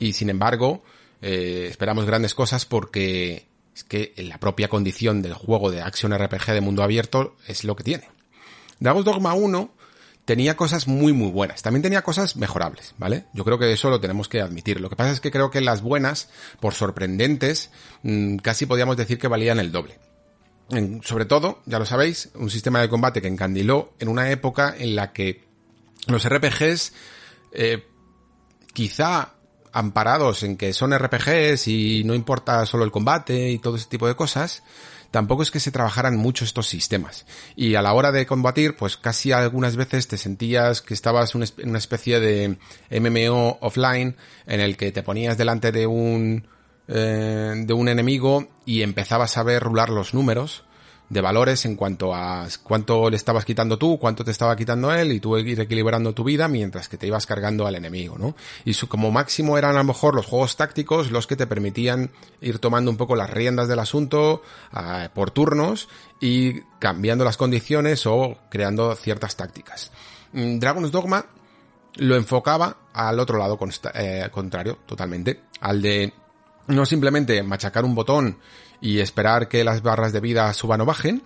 y 0.00 0.14
sin 0.14 0.30
embargo, 0.30 0.82
eh, 1.22 1.66
esperamos 1.70 2.06
grandes 2.06 2.34
cosas 2.34 2.66
porque 2.66 3.46
es 3.74 3.84
que 3.84 4.12
la 4.16 4.38
propia 4.38 4.68
condición 4.68 5.22
del 5.22 5.34
juego 5.34 5.70
de 5.70 5.82
acción 5.82 6.16
RPG 6.16 6.46
de 6.46 6.60
mundo 6.60 6.82
abierto 6.82 7.36
es 7.46 7.62
lo 7.62 7.76
que 7.76 7.84
tiene. 7.84 8.08
Dragon's 8.80 9.04
Dogma 9.04 9.34
1 9.34 9.70
tenía 10.24 10.56
cosas 10.56 10.88
muy 10.88 11.12
muy 11.12 11.30
buenas, 11.30 11.62
también 11.62 11.82
tenía 11.82 12.02
cosas 12.02 12.36
mejorables, 12.36 12.94
¿vale? 12.98 13.26
Yo 13.34 13.44
creo 13.44 13.58
que 13.58 13.70
eso 13.72 13.90
lo 13.90 14.00
tenemos 14.00 14.28
que 14.28 14.40
admitir. 14.40 14.80
Lo 14.80 14.88
que 14.88 14.96
pasa 14.96 15.12
es 15.12 15.20
que 15.20 15.30
creo 15.30 15.50
que 15.50 15.60
las 15.60 15.82
buenas, 15.82 16.30
por 16.60 16.72
sorprendentes, 16.72 17.70
mm, 18.02 18.36
casi 18.36 18.64
podíamos 18.64 18.96
decir 18.96 19.18
que 19.18 19.28
valían 19.28 19.60
el 19.60 19.70
doble. 19.70 19.98
sobre 21.02 21.24
todo, 21.24 21.62
ya 21.66 21.80
lo 21.80 21.84
sabéis, 21.84 22.30
un 22.36 22.48
sistema 22.48 22.80
de 22.80 22.88
combate 22.88 23.20
que 23.20 23.26
encandiló 23.26 23.92
en 23.98 24.06
una 24.06 24.30
época 24.30 24.72
en 24.78 24.94
la 24.94 25.12
que 25.12 25.42
los 26.06 26.24
RPGs 26.24 26.92
eh, 27.52 27.88
quizá 28.72 29.34
amparados 29.72 30.42
en 30.42 30.56
que 30.56 30.72
son 30.72 30.96
RPGs 30.96 31.68
y 31.68 32.02
no 32.04 32.14
importa 32.14 32.64
solo 32.66 32.84
el 32.84 32.90
combate 32.90 33.50
y 33.50 33.58
todo 33.58 33.76
ese 33.76 33.88
tipo 33.88 34.06
de 34.06 34.16
cosas, 34.16 34.62
tampoco 35.10 35.42
es 35.42 35.50
que 35.50 35.60
se 35.60 35.70
trabajaran 35.70 36.16
mucho 36.16 36.44
estos 36.44 36.68
sistemas. 36.68 37.26
Y 37.56 37.74
a 37.74 37.82
la 37.82 37.92
hora 37.92 38.12
de 38.12 38.26
combatir, 38.26 38.76
pues 38.76 38.96
casi 38.96 39.32
algunas 39.32 39.76
veces 39.76 40.08
te 40.08 40.18
sentías 40.18 40.82
que 40.82 40.94
estabas 40.94 41.34
en 41.34 41.68
una 41.68 41.78
especie 41.78 42.20
de 42.20 42.58
MMO 42.90 43.58
offline 43.60 44.16
en 44.46 44.60
el 44.60 44.76
que 44.76 44.92
te 44.92 45.02
ponías 45.02 45.38
delante 45.38 45.72
de 45.72 45.86
un, 45.86 46.46
eh, 46.88 47.54
de 47.56 47.72
un 47.72 47.88
enemigo 47.88 48.48
y 48.64 48.82
empezabas 48.82 49.36
a 49.36 49.42
ver 49.42 49.62
rular 49.62 49.90
los 49.90 50.14
números 50.14 50.64
de 51.10 51.20
valores 51.20 51.64
en 51.64 51.74
cuanto 51.74 52.14
a 52.14 52.46
cuánto 52.62 53.10
le 53.10 53.16
estabas 53.16 53.44
quitando 53.44 53.76
tú, 53.76 53.98
cuánto 53.98 54.24
te 54.24 54.30
estaba 54.30 54.54
quitando 54.54 54.92
él 54.92 55.10
y 55.10 55.18
tú 55.18 55.36
ir 55.36 55.60
equilibrando 55.60 56.14
tu 56.14 56.22
vida 56.22 56.46
mientras 56.46 56.88
que 56.88 56.96
te 56.96 57.08
ibas 57.08 57.26
cargando 57.26 57.66
al 57.66 57.74
enemigo, 57.74 58.16
¿no? 58.16 58.36
Y 58.64 58.74
su, 58.74 58.88
como 58.88 59.10
máximo 59.10 59.58
eran 59.58 59.74
a 59.74 59.78
lo 59.78 59.84
mejor 59.84 60.14
los 60.14 60.26
juegos 60.26 60.56
tácticos 60.56 61.10
los 61.10 61.26
que 61.26 61.34
te 61.34 61.48
permitían 61.48 62.12
ir 62.40 62.60
tomando 62.60 62.92
un 62.92 62.96
poco 62.96 63.16
las 63.16 63.28
riendas 63.28 63.66
del 63.66 63.80
asunto 63.80 64.42
por 65.12 65.32
turnos 65.32 65.88
y 66.20 66.60
cambiando 66.78 67.24
las 67.24 67.36
condiciones 67.36 68.06
o 68.06 68.38
creando 68.48 68.94
ciertas 68.94 69.34
tácticas. 69.34 69.90
Mm, 70.32 70.60
Dragon's 70.60 70.92
Dogma 70.92 71.26
lo 71.96 72.14
enfocaba 72.14 72.76
al 72.92 73.18
otro 73.18 73.36
lado 73.36 73.58
eh, 73.94 74.28
contrario, 74.30 74.78
totalmente, 74.86 75.42
al 75.60 75.82
de 75.82 76.12
no 76.68 76.86
simplemente 76.86 77.42
machacar 77.42 77.84
un 77.84 77.96
botón 77.96 78.38
y 78.80 79.00
esperar 79.00 79.48
que 79.48 79.64
las 79.64 79.82
barras 79.82 80.12
de 80.12 80.20
vida 80.20 80.52
suban 80.54 80.80
o 80.80 80.86
bajen, 80.86 81.22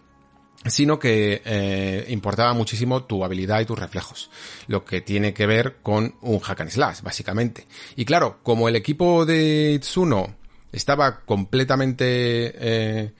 sino 0.66 0.98
que 0.98 1.42
eh, 1.44 2.06
importaba 2.08 2.52
muchísimo 2.54 3.04
tu 3.04 3.24
habilidad 3.24 3.60
y 3.60 3.66
tus 3.66 3.78
reflejos, 3.78 4.30
lo 4.66 4.84
que 4.84 5.00
tiene 5.00 5.34
que 5.34 5.46
ver 5.46 5.76
con 5.82 6.14
un 6.22 6.40
hack 6.40 6.60
and 6.60 6.70
slash, 6.70 7.02
básicamente. 7.02 7.66
Y 7.96 8.04
claro, 8.04 8.38
como 8.42 8.68
el 8.68 8.76
equipo 8.76 9.26
de 9.26 9.72
Itsuno 9.72 10.36
estaba 10.72 11.20
completamente 11.20 12.04
eh, 12.06 13.12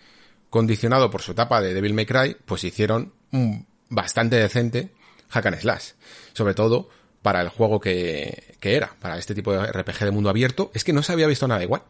condicionado 0.50 1.10
por 1.10 1.22
su 1.22 1.32
etapa 1.32 1.60
de 1.60 1.74
Devil 1.74 1.94
May 1.94 2.06
Cry, 2.06 2.36
pues 2.44 2.64
hicieron 2.64 3.12
un 3.32 3.66
bastante 3.90 4.36
decente 4.36 4.92
hack 5.28 5.46
and 5.46 5.60
slash, 5.60 5.90
sobre 6.32 6.54
todo 6.54 6.88
para 7.22 7.40
el 7.40 7.48
juego 7.48 7.80
que, 7.80 8.56
que 8.60 8.76
era, 8.76 8.94
para 9.00 9.18
este 9.18 9.34
tipo 9.34 9.52
de 9.52 9.66
RPG 9.66 10.04
de 10.04 10.10
mundo 10.10 10.30
abierto, 10.30 10.70
es 10.74 10.84
que 10.84 10.92
no 10.92 11.02
se 11.02 11.12
había 11.12 11.26
visto 11.26 11.48
nada 11.48 11.62
igual. 11.62 11.82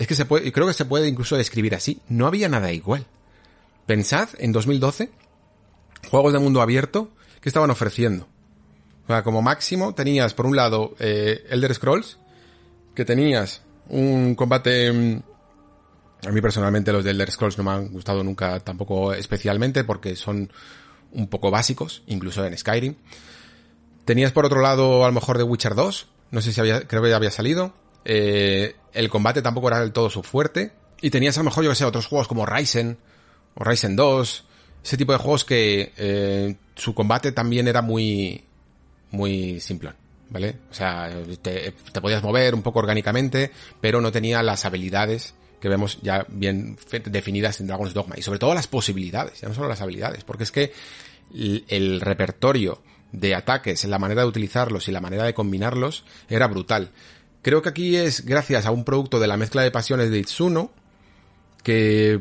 Es 0.00 0.06
que 0.06 0.14
se 0.14 0.24
puede, 0.24 0.50
creo 0.50 0.66
que 0.66 0.72
se 0.72 0.86
puede 0.86 1.08
incluso 1.08 1.36
describir 1.36 1.74
así. 1.74 2.00
No 2.08 2.26
había 2.26 2.48
nada 2.48 2.72
igual. 2.72 3.04
Pensad 3.84 4.30
en 4.38 4.50
2012, 4.50 5.10
juegos 6.08 6.32
de 6.32 6.38
mundo 6.38 6.62
abierto 6.62 7.10
que 7.42 7.50
estaban 7.50 7.68
ofreciendo. 7.68 8.26
O 9.04 9.08
sea, 9.08 9.22
como 9.22 9.42
máximo 9.42 9.94
tenías 9.94 10.32
por 10.32 10.46
un 10.46 10.56
lado 10.56 10.94
eh, 11.00 11.44
Elder 11.50 11.74
Scrolls, 11.74 12.16
que 12.94 13.04
tenías 13.04 13.60
un 13.90 14.34
combate... 14.34 14.90
Mm, 14.90 15.22
a 16.26 16.30
mí 16.30 16.40
personalmente 16.40 16.92
los 16.92 17.04
de 17.04 17.10
Elder 17.10 17.30
Scrolls 17.30 17.58
no 17.58 17.64
me 17.64 17.70
han 17.72 17.88
gustado 17.92 18.24
nunca 18.24 18.58
tampoco 18.60 19.12
especialmente 19.12 19.84
porque 19.84 20.16
son 20.16 20.50
un 21.12 21.28
poco 21.28 21.50
básicos, 21.50 22.04
incluso 22.06 22.42
en 22.46 22.56
Skyrim. 22.56 22.94
Tenías 24.06 24.32
por 24.32 24.46
otro 24.46 24.62
lado 24.62 25.04
a 25.04 25.08
lo 25.08 25.12
mejor 25.12 25.36
de 25.36 25.44
Witcher 25.44 25.74
2, 25.74 26.08
no 26.30 26.40
sé 26.40 26.54
si 26.54 26.60
había, 26.60 26.88
creo 26.88 27.02
que 27.02 27.10
ya 27.10 27.16
había 27.16 27.30
salido. 27.30 27.74
Eh, 28.06 28.76
el 28.92 29.08
combate 29.08 29.42
tampoco 29.42 29.68
era 29.68 29.80
del 29.80 29.92
todo 29.92 30.10
su 30.10 30.22
fuerte. 30.22 30.72
Y 31.00 31.10
tenías 31.10 31.36
a 31.38 31.40
lo 31.40 31.44
mejor, 31.44 31.64
yo 31.64 31.70
que 31.70 31.76
sé, 31.76 31.84
otros 31.84 32.06
juegos 32.06 32.28
como 32.28 32.46
Ryzen 32.46 32.98
o 33.54 33.64
Ryzen 33.64 33.96
2. 33.96 34.44
Ese 34.84 34.96
tipo 34.96 35.12
de 35.12 35.18
juegos 35.18 35.44
que 35.44 35.92
eh, 35.96 36.56
su 36.74 36.94
combate 36.94 37.32
también 37.32 37.68
era 37.68 37.82
muy, 37.82 38.44
muy 39.10 39.60
simplón. 39.60 39.94
¿Vale? 40.30 40.58
O 40.70 40.74
sea, 40.74 41.10
te, 41.42 41.72
podías 42.00 42.22
mover 42.22 42.54
un 42.54 42.62
poco 42.62 42.78
orgánicamente, 42.78 43.50
pero 43.80 44.00
no 44.00 44.12
tenía 44.12 44.44
las 44.44 44.64
habilidades 44.64 45.34
que 45.60 45.68
vemos 45.68 45.98
ya 46.02 46.24
bien 46.28 46.78
definidas 47.06 47.60
en 47.60 47.66
Dragon's 47.66 47.94
Dogma. 47.94 48.14
Y 48.16 48.22
sobre 48.22 48.38
todo 48.38 48.54
las 48.54 48.68
posibilidades, 48.68 49.40
ya 49.40 49.48
no 49.48 49.54
solo 49.54 49.68
las 49.68 49.80
habilidades, 49.80 50.22
porque 50.22 50.44
es 50.44 50.52
que 50.52 50.72
el 51.32 52.00
repertorio 52.00 52.80
de 53.12 53.34
ataques, 53.34 53.84
la 53.84 53.98
manera 53.98 54.22
de 54.22 54.28
utilizarlos 54.28 54.88
y 54.88 54.92
la 54.92 55.00
manera 55.00 55.24
de 55.24 55.34
combinarlos 55.34 56.04
era 56.28 56.46
brutal. 56.46 56.90
Creo 57.42 57.62
que 57.62 57.70
aquí 57.70 57.96
es 57.96 58.26
gracias 58.26 58.66
a 58.66 58.70
un 58.70 58.84
producto 58.84 59.18
de 59.18 59.26
la 59.26 59.36
mezcla 59.36 59.62
de 59.62 59.70
pasiones 59.70 60.10
de 60.10 60.18
Itsuno, 60.18 60.70
que 61.62 62.20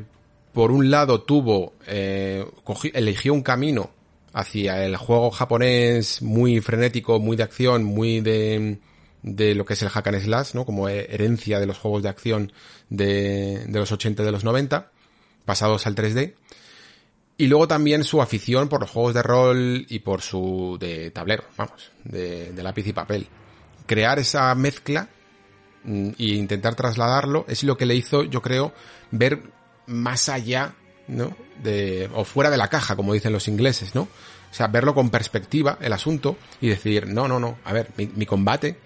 por 0.54 0.72
un 0.72 0.90
lado 0.90 1.22
tuvo, 1.22 1.74
eh, 1.88 2.46
eligió 2.94 3.34
un 3.34 3.42
camino 3.42 3.92
hacia 4.34 4.86
el 4.86 4.96
juego 4.96 5.32
japonés 5.32 6.22
muy 6.22 6.62
frenético, 6.62 7.20
muy 7.20 7.36
de 7.36 7.44
acción, 7.44 7.84
muy 7.84 8.22
de, 8.22 8.80
de 9.22 9.56
lo 9.56 9.66
que 9.66 9.74
es 9.74 9.82
el 9.82 9.90
hack 9.90 10.08
and 10.08 10.22
slash, 10.22 10.54
¿no? 10.54 10.66
Como 10.66 10.88
herencia 10.88 11.60
de 11.60 11.66
los 11.66 11.78
juegos 11.78 12.04
de 12.04 12.10
acción 12.10 12.54
de, 12.90 13.66
de 13.68 13.80
los 13.80 13.92
80 13.92 14.24
y 14.24 14.26
de 14.26 14.32
los 14.32 14.46
90, 14.46 14.90
pasados 15.44 15.86
al 15.86 15.96
3D. 15.96 16.36
Y 17.38 17.48
luego 17.48 17.68
también 17.68 18.04
su 18.06 18.22
afición 18.22 18.70
por 18.70 18.82
los 18.82 18.90
juegos 18.90 19.14
de 19.14 19.24
rol 19.24 19.86
y 19.90 20.00
por 20.00 20.22
su 20.22 20.78
de 20.80 21.12
tablero, 21.12 21.44
vamos, 21.58 21.92
de, 22.06 22.54
de 22.54 22.64
lápiz 22.64 22.88
y 22.88 22.94
papel 22.94 23.28
crear 23.90 24.20
esa 24.20 24.54
mezcla 24.54 25.10
mm, 25.84 26.10
e 26.20 26.36
intentar 26.36 26.76
trasladarlo 26.76 27.44
es 27.48 27.64
lo 27.64 27.76
que 27.76 27.88
le 27.88 27.96
hizo, 27.96 28.22
yo 28.22 28.40
creo, 28.40 28.72
ver 29.10 29.42
más 29.88 30.30
allá, 30.30 30.76
¿no? 31.08 31.36
De, 31.64 32.08
o 32.14 32.24
fuera 32.24 32.52
de 32.52 32.58
la 32.58 32.68
caja, 32.68 32.96
como 32.96 33.14
dicen 33.14 33.34
los 33.34 33.48
ingleses, 33.48 33.96
¿no? 33.96 34.04
O 34.04 34.54
sea, 34.54 34.68
verlo 34.68 34.94
con 34.94 35.10
perspectiva, 35.10 35.80
el 35.82 35.92
asunto, 35.92 36.38
y 36.62 36.68
decir, 36.68 37.08
no, 37.08 37.28
no, 37.28 37.40
no, 37.40 37.58
a 37.66 37.74
ver, 37.74 37.90
mi, 37.98 38.26
combate 38.28 38.78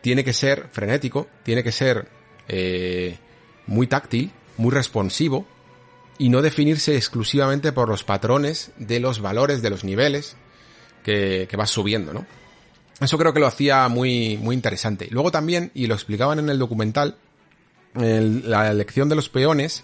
tiene 0.00 0.24
que 0.24 0.32
ser 0.32 0.68
frenético, 0.72 1.28
tiene 1.44 1.62
que 1.62 1.70
ser 1.70 2.08
eh, 2.48 3.18
muy 3.68 3.86
táctil, 3.86 4.32
muy 4.56 4.72
responsivo, 4.72 5.46
y 6.18 6.28
no 6.28 6.42
definirse 6.42 6.96
exclusivamente 6.96 7.70
por 7.70 7.88
los 7.88 8.02
patrones 8.02 8.72
de 8.78 8.98
los 8.98 9.20
valores 9.20 9.62
de 9.62 9.70
los 9.70 9.84
niveles 9.84 10.36
que, 11.04 11.46
que 11.48 11.56
vas 11.56 11.70
subiendo, 11.70 12.12
¿no? 12.12 12.26
Eso 13.00 13.18
creo 13.18 13.32
que 13.32 13.40
lo 13.40 13.46
hacía 13.46 13.88
muy, 13.88 14.36
muy 14.36 14.54
interesante. 14.54 15.08
Luego 15.10 15.30
también, 15.30 15.70
y 15.74 15.86
lo 15.86 15.94
explicaban 15.94 16.38
en 16.38 16.50
el 16.50 16.58
documental, 16.58 17.16
la 17.94 18.70
elección 18.70 19.08
de 19.08 19.16
los 19.16 19.28
peones 19.28 19.82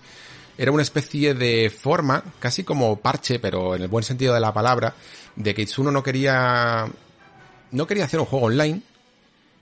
era 0.59 0.71
una 0.71 0.83
especie 0.83 1.35
de 1.35 1.71
forma, 1.71 2.23
casi 2.39 2.63
como 2.63 2.97
parche, 2.97 3.39
pero 3.39 3.75
en 3.75 3.83
el 3.83 3.89
buen 3.89 4.05
sentido 4.05 4.33
de 4.35 4.41
la 4.41 4.55
palabra, 4.55 4.95
de 5.35 5.55
que 5.55 5.63
Itsuno 5.63 5.91
no 5.91 6.03
quería 6.03 6.87
no 7.73 7.87
quería 7.87 8.05
hacer 8.05 8.21
un 8.21 8.27
juego 8.27 8.47
online, 8.47 8.83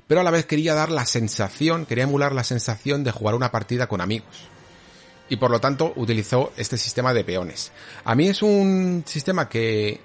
pero 0.06 0.20
a 0.20 0.24
la 0.24 0.30
vez 0.30 0.46
quería 0.46 0.74
dar 0.74 0.90
la 0.90 1.06
sensación, 1.06 1.86
quería 1.86 2.04
emular 2.04 2.32
la 2.32 2.44
sensación 2.44 3.02
de 3.02 3.10
jugar 3.10 3.34
una 3.34 3.50
partida 3.50 3.86
con 3.86 4.00
amigos. 4.00 4.48
Y 5.28 5.36
por 5.36 5.50
lo 5.50 5.60
tanto 5.60 5.92
utilizó 5.96 6.52
este 6.56 6.76
sistema 6.76 7.14
de 7.14 7.24
peones. 7.24 7.72
A 8.04 8.14
mí 8.14 8.28
es 8.28 8.42
un 8.42 9.04
sistema 9.06 9.48
que 9.48 10.00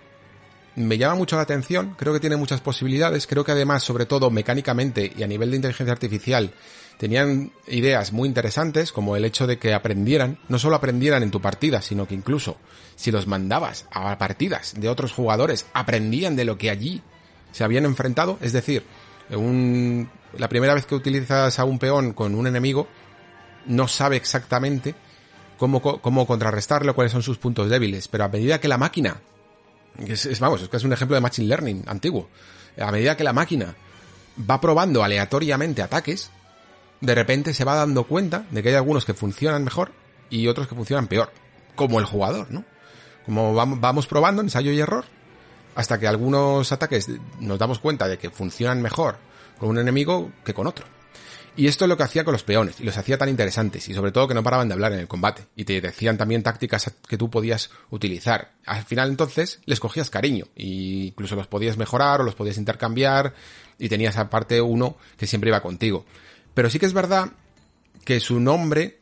me 0.79 0.97
llama 0.97 1.15
mucho 1.15 1.35
la 1.35 1.41
atención, 1.41 1.95
creo 1.97 2.13
que 2.13 2.19
tiene 2.21 2.37
muchas 2.37 2.61
posibilidades, 2.61 3.27
creo 3.27 3.43
que 3.43 3.51
además, 3.51 3.83
sobre 3.83 4.05
todo 4.05 4.31
mecánicamente 4.31 5.11
y 5.15 5.23
a 5.23 5.27
nivel 5.27 5.51
de 5.51 5.57
inteligencia 5.57 5.91
artificial, 5.91 6.53
tenían 6.97 7.51
ideas 7.67 8.13
muy 8.13 8.27
interesantes, 8.27 8.93
como 8.93 9.15
el 9.15 9.25
hecho 9.25 9.45
de 9.45 9.57
que 9.57 9.73
aprendieran, 9.73 10.39
no 10.47 10.57
solo 10.57 10.77
aprendieran 10.77 11.21
en 11.21 11.31
tu 11.31 11.41
partida, 11.41 11.81
sino 11.81 12.07
que 12.07 12.15
incluso 12.15 12.57
si 12.95 13.11
los 13.11 13.27
mandabas 13.27 13.87
a 13.91 14.17
partidas 14.17 14.73
de 14.77 14.87
otros 14.87 15.11
jugadores, 15.11 15.65
aprendían 15.73 16.37
de 16.37 16.45
lo 16.45 16.57
que 16.57 16.69
allí 16.69 17.01
se 17.51 17.63
habían 17.65 17.85
enfrentado, 17.85 18.37
es 18.41 18.53
decir, 18.53 18.83
un, 19.31 20.09
la 20.37 20.47
primera 20.47 20.73
vez 20.73 20.85
que 20.85 20.95
utilizas 20.95 21.59
a 21.59 21.65
un 21.65 21.77
peón 21.77 22.13
con 22.13 22.35
un 22.35 22.47
enemigo, 22.47 22.87
no 23.65 23.89
sabe 23.89 24.15
exactamente 24.15 24.95
cómo, 25.57 25.81
cómo 25.81 26.25
contrarrestarlo, 26.25 26.95
cuáles 26.95 27.11
son 27.11 27.21
sus 27.21 27.37
puntos 27.37 27.69
débiles, 27.69 28.07
pero 28.07 28.23
a 28.23 28.29
medida 28.29 28.61
que 28.61 28.69
la 28.69 28.77
máquina, 28.77 29.21
es, 29.97 30.39
vamos, 30.39 30.61
es 30.61 30.69
que 30.69 30.77
es 30.77 30.83
un 30.83 30.93
ejemplo 30.93 31.15
de 31.15 31.21
Machine 31.21 31.47
Learning 31.47 31.83
antiguo, 31.87 32.29
a 32.77 32.91
medida 32.91 33.17
que 33.17 33.23
la 33.23 33.33
máquina 33.33 33.75
va 34.49 34.61
probando 34.61 35.03
aleatoriamente 35.03 35.81
ataques, 35.81 36.31
de 37.01 37.15
repente 37.15 37.53
se 37.53 37.65
va 37.65 37.75
dando 37.75 38.03
cuenta 38.05 38.45
de 38.51 38.61
que 38.61 38.69
hay 38.69 38.75
algunos 38.75 39.05
que 39.05 39.13
funcionan 39.13 39.63
mejor 39.63 39.91
y 40.29 40.47
otros 40.47 40.67
que 40.67 40.75
funcionan 40.75 41.07
peor. 41.07 41.31
Como 41.75 41.99
el 41.99 42.05
jugador, 42.05 42.51
¿no? 42.51 42.65
Como 43.25 43.53
vamos 43.53 44.07
probando 44.07 44.41
ensayo 44.41 44.71
y 44.71 44.79
error 44.79 45.05
hasta 45.75 45.99
que 45.99 46.07
algunos 46.07 46.71
ataques 46.71 47.07
nos 47.39 47.59
damos 47.59 47.79
cuenta 47.79 48.07
de 48.07 48.17
que 48.17 48.29
funcionan 48.29 48.81
mejor 48.81 49.17
con 49.57 49.69
un 49.69 49.79
enemigo 49.79 50.31
que 50.43 50.53
con 50.53 50.67
otro. 50.67 50.85
Y 51.55 51.67
esto 51.67 51.85
es 51.85 51.89
lo 51.89 51.97
que 51.97 52.03
hacía 52.03 52.23
con 52.23 52.31
los 52.31 52.43
peones, 52.43 52.79
y 52.79 52.83
los 52.83 52.97
hacía 52.97 53.17
tan 53.17 53.27
interesantes, 53.27 53.87
y 53.89 53.93
sobre 53.93 54.11
todo 54.11 54.27
que 54.27 54.33
no 54.33 54.43
paraban 54.43 54.67
de 54.67 54.73
hablar 54.73 54.93
en 54.93 54.99
el 54.99 55.07
combate, 55.07 55.45
y 55.55 55.65
te 55.65 55.81
decían 55.81 56.17
también 56.17 56.41
tácticas 56.43 56.91
que 57.07 57.17
tú 57.17 57.29
podías 57.29 57.69
utilizar. 57.89 58.51
Al 58.65 58.85
final 58.85 59.09
entonces 59.09 59.59
les 59.65 59.79
cogías 59.79 60.09
cariño, 60.09 60.45
y 60.55 61.07
incluso 61.07 61.35
los 61.35 61.47
podías 61.47 61.77
mejorar 61.77 62.21
o 62.21 62.23
los 62.23 62.35
podías 62.35 62.57
intercambiar, 62.57 63.33
y 63.77 63.89
tenías 63.89 64.17
aparte 64.17 64.61
uno 64.61 64.97
que 65.17 65.27
siempre 65.27 65.49
iba 65.49 65.61
contigo. 65.61 66.05
Pero 66.53 66.69
sí 66.69 66.79
que 66.79 66.85
es 66.85 66.93
verdad 66.93 67.31
que 68.05 68.19
su 68.19 68.39
nombre 68.39 68.99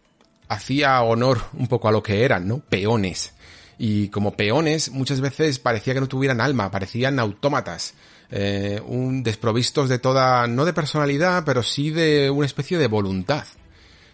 hacía 0.47 1.01
honor 1.01 1.41
un 1.53 1.67
poco 1.67 1.87
a 1.87 1.91
lo 1.91 2.01
que 2.01 2.23
eran, 2.23 2.47
¿no? 2.47 2.59
Peones. 2.59 3.33
Y 3.77 4.09
como 4.09 4.35
peones 4.35 4.91
muchas 4.91 5.21
veces 5.21 5.59
parecía 5.59 5.93
que 5.93 6.01
no 6.01 6.07
tuvieran 6.07 6.41
alma, 6.41 6.71
parecían 6.71 7.19
autómatas. 7.19 7.93
Eh, 8.29 8.81
un 8.85 9.23
desprovistos 9.23 9.87
de 9.87 9.99
toda, 9.99 10.47
no 10.47 10.65
de 10.65 10.73
personalidad, 10.73 11.43
pero 11.45 11.63
sí 11.63 11.91
de 11.91 12.29
una 12.29 12.45
especie 12.45 12.77
de 12.77 12.87
voluntad. 12.87 13.45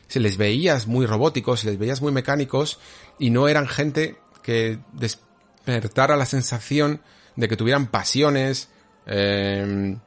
Se 0.07 0.19
les 0.19 0.37
veías 0.37 0.87
muy 0.87 1.05
robóticos, 1.05 1.61
se 1.61 1.67
les 1.67 1.79
veías 1.79 2.01
muy 2.01 2.11
mecánicos 2.11 2.79
y 3.17 3.31
no 3.31 3.47
eran 3.47 3.67
gente 3.67 4.17
que 4.43 4.79
despertara 4.93 6.15
la 6.15 6.25
sensación 6.25 7.01
de 7.35 7.47
que 7.47 7.57
tuvieran 7.57 7.87
pasiones, 7.87 8.69
eh, 9.07 9.97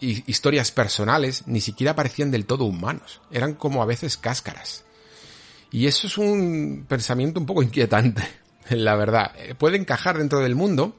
historias 0.00 0.70
personales 0.72 1.46
ni 1.46 1.60
siquiera 1.60 1.94
parecían 1.94 2.30
del 2.30 2.46
todo 2.46 2.64
humanos, 2.64 3.20
eran 3.30 3.54
como 3.54 3.82
a 3.82 3.86
veces 3.86 4.16
cáscaras. 4.16 4.84
Y 5.70 5.86
eso 5.86 6.06
es 6.06 6.18
un 6.18 6.86
pensamiento 6.88 7.40
un 7.40 7.46
poco 7.46 7.62
inquietante, 7.62 8.22
la 8.70 8.96
verdad. 8.96 9.32
Eh, 9.36 9.54
puede 9.54 9.76
encajar 9.76 10.18
dentro 10.18 10.40
del 10.40 10.54
mundo, 10.54 10.96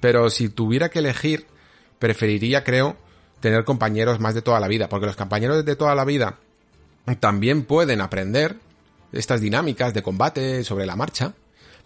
pero 0.00 0.30
si 0.30 0.48
tuviera 0.48 0.88
que 0.90 1.00
elegir, 1.00 1.46
preferiría, 2.02 2.64
creo, 2.64 2.96
tener 3.38 3.62
compañeros 3.62 4.18
más 4.18 4.34
de 4.34 4.42
toda 4.42 4.58
la 4.58 4.66
vida, 4.66 4.88
porque 4.88 5.06
los 5.06 5.14
compañeros 5.14 5.64
de 5.64 5.76
toda 5.76 5.94
la 5.94 6.04
vida 6.04 6.40
también 7.20 7.62
pueden 7.62 8.00
aprender 8.00 8.56
estas 9.12 9.40
dinámicas 9.40 9.94
de 9.94 10.02
combate 10.02 10.64
sobre 10.64 10.84
la 10.84 10.96
marcha, 10.96 11.34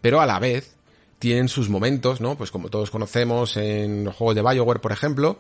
pero 0.01 0.23
a 0.23 0.25
la 0.25 0.39
vez 0.39 0.75
tienen 1.19 1.51
sus 1.51 1.69
momentos, 1.69 2.23
¿no? 2.23 2.35
Pues 2.35 2.51
como 2.51 2.71
todos 2.71 2.91
conocemos 2.91 3.59
en 3.59 4.05
los 4.05 4.17
juegos 4.17 4.37
de 4.37 4.41
Bioware, 4.41 4.81
por 4.81 4.93
ejemplo, 4.93 5.39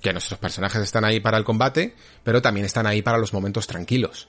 que 0.00 0.12
nuestros 0.12 0.40
personajes 0.40 0.82
están 0.82 1.04
ahí 1.04 1.20
para 1.20 1.38
el 1.38 1.44
combate, 1.44 1.94
pero 2.24 2.42
también 2.42 2.66
están 2.66 2.88
ahí 2.88 3.02
para 3.02 3.18
los 3.18 3.32
momentos 3.32 3.68
tranquilos. 3.68 4.26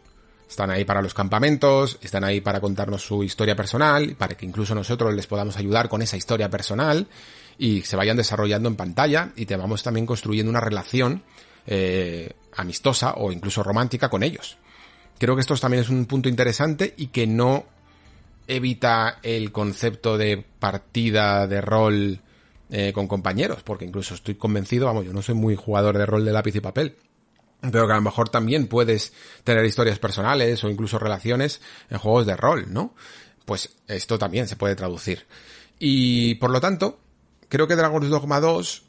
Están 0.47 0.69
ahí 0.69 0.85
para 0.85 1.01
los 1.01 1.15
campamentos, 1.15 1.97
están 2.03 2.23
ahí 2.23 2.39
para 2.39 2.61
contarnos 2.61 3.01
su 3.01 3.23
historia 3.23 3.55
personal, 3.55 4.15
para 4.15 4.37
que 4.37 4.45
incluso 4.45 4.75
nosotros 4.75 5.15
les 5.15 5.25
podamos 5.25 5.57
ayudar 5.57 5.89
con 5.89 6.03
esa 6.03 6.17
historia 6.17 6.51
personal 6.51 7.07
y 7.57 7.81
se 7.81 7.95
vayan 7.95 8.17
desarrollando 8.17 8.69
en 8.69 8.75
pantalla 8.75 9.31
y 9.35 9.45
te 9.45 9.55
vamos 9.55 9.83
también 9.83 10.05
construyendo 10.05 10.49
una 10.49 10.61
relación 10.61 11.23
eh, 11.65 12.31
amistosa 12.55 13.13
o 13.17 13.31
incluso 13.31 13.63
romántica 13.63 14.09
con 14.09 14.23
ellos. 14.23 14.57
Creo 15.19 15.35
que 15.35 15.41
esto 15.41 15.55
también 15.55 15.83
es 15.83 15.89
un 15.89 16.05
punto 16.05 16.29
interesante 16.29 16.93
y 16.97 17.07
que 17.07 17.25
no 17.25 17.65
evita 18.47 19.19
el 19.23 19.51
concepto 19.51 20.17
de 20.17 20.45
partida 20.59 21.47
de 21.47 21.61
rol 21.61 22.21
eh, 22.69 22.91
con 22.93 23.07
compañeros, 23.07 23.63
porque 23.63 23.85
incluso 23.85 24.13
estoy 24.13 24.35
convencido, 24.35 24.85
vamos, 24.85 25.05
yo 25.05 25.13
no 25.13 25.21
soy 25.21 25.35
muy 25.35 25.55
jugador 25.55 25.97
de 25.97 26.05
rol 26.05 26.23
de 26.23 26.31
lápiz 26.31 26.55
y 26.55 26.61
papel, 26.61 26.95
pero 27.61 27.87
que 27.87 27.93
a 27.93 27.97
lo 27.97 28.01
mejor 28.01 28.29
también 28.29 28.67
puedes 28.67 29.13
tener 29.43 29.65
historias 29.65 29.99
personales 29.99 30.63
o 30.63 30.69
incluso 30.69 30.99
relaciones 30.99 31.61
en 31.89 31.97
juegos 31.97 32.25
de 32.25 32.37
rol, 32.37 32.71
¿no? 32.71 32.93
Pues 33.45 33.75
esto 33.87 34.19
también 34.19 34.47
se 34.47 34.55
puede 34.55 34.75
traducir. 34.75 35.25
Y 35.79 36.35
por 36.35 36.51
lo 36.51 36.61
tanto, 36.61 36.99
creo 37.49 37.67
que 37.67 37.75
Dragon's 37.75 38.09
Dogma 38.09 38.39
2, 38.39 38.83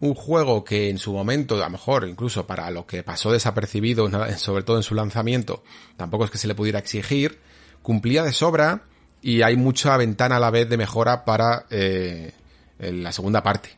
un 0.00 0.14
juego 0.14 0.64
que 0.64 0.90
en 0.90 0.98
su 0.98 1.12
momento, 1.12 1.56
a 1.56 1.66
lo 1.66 1.70
mejor 1.70 2.06
incluso 2.08 2.46
para 2.46 2.70
lo 2.70 2.86
que 2.86 3.02
pasó 3.02 3.32
desapercibido, 3.32 4.08
sobre 4.36 4.64
todo 4.64 4.76
en 4.76 4.82
su 4.82 4.94
lanzamiento, 4.94 5.62
tampoco 5.96 6.24
es 6.24 6.30
que 6.30 6.38
se 6.38 6.48
le 6.48 6.54
pudiera 6.54 6.78
exigir, 6.78 7.40
cumplía 7.82 8.22
de 8.22 8.32
sobra 8.32 8.84
y 9.22 9.42
hay 9.42 9.56
mucha 9.56 9.96
ventana 9.96 10.36
a 10.36 10.40
la 10.40 10.50
vez 10.50 10.68
de 10.68 10.76
mejora 10.76 11.24
para 11.24 11.66
eh, 11.70 12.32
la 12.78 13.12
segunda 13.12 13.42
parte. 13.42 13.70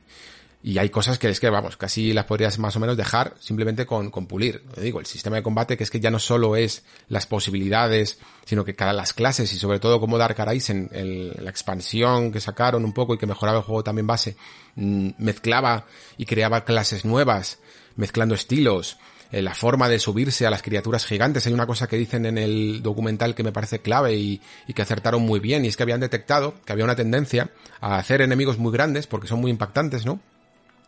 Y 0.66 0.78
hay 0.78 0.90
cosas 0.90 1.16
que 1.16 1.28
es 1.28 1.38
que, 1.38 1.48
vamos, 1.48 1.76
casi 1.76 2.12
las 2.12 2.24
podrías 2.24 2.58
más 2.58 2.74
o 2.74 2.80
menos 2.80 2.96
dejar 2.96 3.34
simplemente 3.38 3.86
con, 3.86 4.10
con 4.10 4.26
pulir. 4.26 4.64
digo, 4.76 4.98
el 4.98 5.06
sistema 5.06 5.36
de 5.36 5.44
combate 5.44 5.76
que 5.76 5.84
es 5.84 5.92
que 5.92 6.00
ya 6.00 6.10
no 6.10 6.18
solo 6.18 6.56
es 6.56 6.82
las 7.08 7.28
posibilidades, 7.28 8.18
sino 8.44 8.64
que 8.64 8.74
cada 8.74 8.92
las 8.92 9.12
clases 9.12 9.52
y 9.52 9.60
sobre 9.60 9.78
todo 9.78 10.00
como 10.00 10.18
Dark 10.18 10.34
Horizon, 10.40 10.90
el, 10.90 11.36
la 11.38 11.50
expansión 11.50 12.32
que 12.32 12.40
sacaron 12.40 12.84
un 12.84 12.92
poco 12.92 13.14
y 13.14 13.18
que 13.18 13.28
mejoraba 13.28 13.58
el 13.58 13.64
juego 13.64 13.84
también 13.84 14.08
base, 14.08 14.36
mm, 14.74 15.10
mezclaba 15.18 15.86
y 16.18 16.26
creaba 16.26 16.64
clases 16.64 17.04
nuevas, 17.04 17.60
mezclando 17.94 18.34
estilos, 18.34 18.98
eh, 19.30 19.42
la 19.42 19.54
forma 19.54 19.88
de 19.88 20.00
subirse 20.00 20.48
a 20.48 20.50
las 20.50 20.62
criaturas 20.62 21.06
gigantes. 21.06 21.46
Hay 21.46 21.52
una 21.52 21.68
cosa 21.68 21.86
que 21.86 21.96
dicen 21.96 22.26
en 22.26 22.38
el 22.38 22.82
documental 22.82 23.36
que 23.36 23.44
me 23.44 23.52
parece 23.52 23.82
clave 23.82 24.16
y, 24.16 24.40
que 24.74 24.82
acertaron 24.82 25.22
muy 25.22 25.38
bien, 25.38 25.64
y 25.64 25.68
es 25.68 25.76
que 25.76 25.84
habían 25.84 26.00
detectado 26.00 26.54
que 26.64 26.72
había 26.72 26.84
una 26.84 26.96
tendencia 26.96 27.50
a 27.80 27.98
hacer 27.98 28.20
enemigos 28.20 28.58
muy 28.58 28.72
grandes, 28.72 29.06
porque 29.06 29.28
son 29.28 29.40
muy 29.40 29.52
impactantes, 29.52 30.04
¿no? 30.04 30.18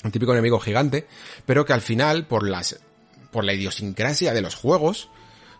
Un 0.04 0.12
típico 0.12 0.32
enemigo 0.32 0.60
gigante, 0.60 1.06
pero 1.44 1.64
que 1.64 1.72
al 1.72 1.80
final, 1.80 2.26
por 2.26 2.48
las, 2.48 2.78
por 3.32 3.44
la 3.44 3.52
idiosincrasia 3.52 4.32
de 4.32 4.42
los 4.42 4.54
juegos, 4.54 5.10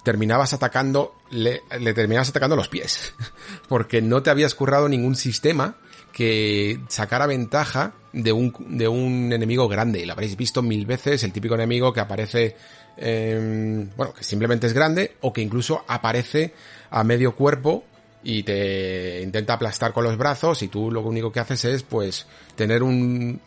terminabas 0.04 0.52
atacando, 0.52 1.14
le, 1.30 1.60
terminabas 1.92 2.30
atacando 2.30 2.56
los 2.56 2.68
pies. 2.68 3.14
porque 3.68 4.00
no 4.00 4.22
te 4.22 4.30
habías 4.30 4.54
currado 4.54 4.88
ningún 4.88 5.16
sistema 5.16 5.76
que 6.12 6.80
sacara 6.88 7.26
ventaja 7.26 7.94
de 8.12 8.32
un, 8.32 8.54
de 8.76 8.88
un 8.88 9.32
enemigo 9.32 9.68
grande. 9.68 10.00
Y 10.00 10.06
lo 10.06 10.12
habréis 10.12 10.36
visto 10.36 10.62
mil 10.62 10.86
veces, 10.86 11.24
el 11.24 11.32
típico 11.32 11.54
enemigo 11.54 11.92
que 11.92 12.00
aparece, 12.00 12.56
bueno, 12.96 14.14
que 14.14 14.24
simplemente 14.24 14.66
es 14.66 14.72
grande 14.72 15.16
o 15.20 15.32
que 15.32 15.42
incluso 15.42 15.84
aparece 15.86 16.54
a 16.90 17.04
medio 17.04 17.34
cuerpo 17.34 17.84
y 18.22 18.42
te 18.42 19.22
intenta 19.22 19.54
aplastar 19.54 19.92
con 19.92 20.04
los 20.04 20.16
brazos 20.16 20.62
y 20.62 20.68
tú 20.68 20.90
lo 20.90 21.02
único 21.02 21.30
que 21.30 21.40
haces 21.40 21.64
es 21.64 21.82
pues 21.82 22.26
tener 22.56 22.82
un 22.82 23.40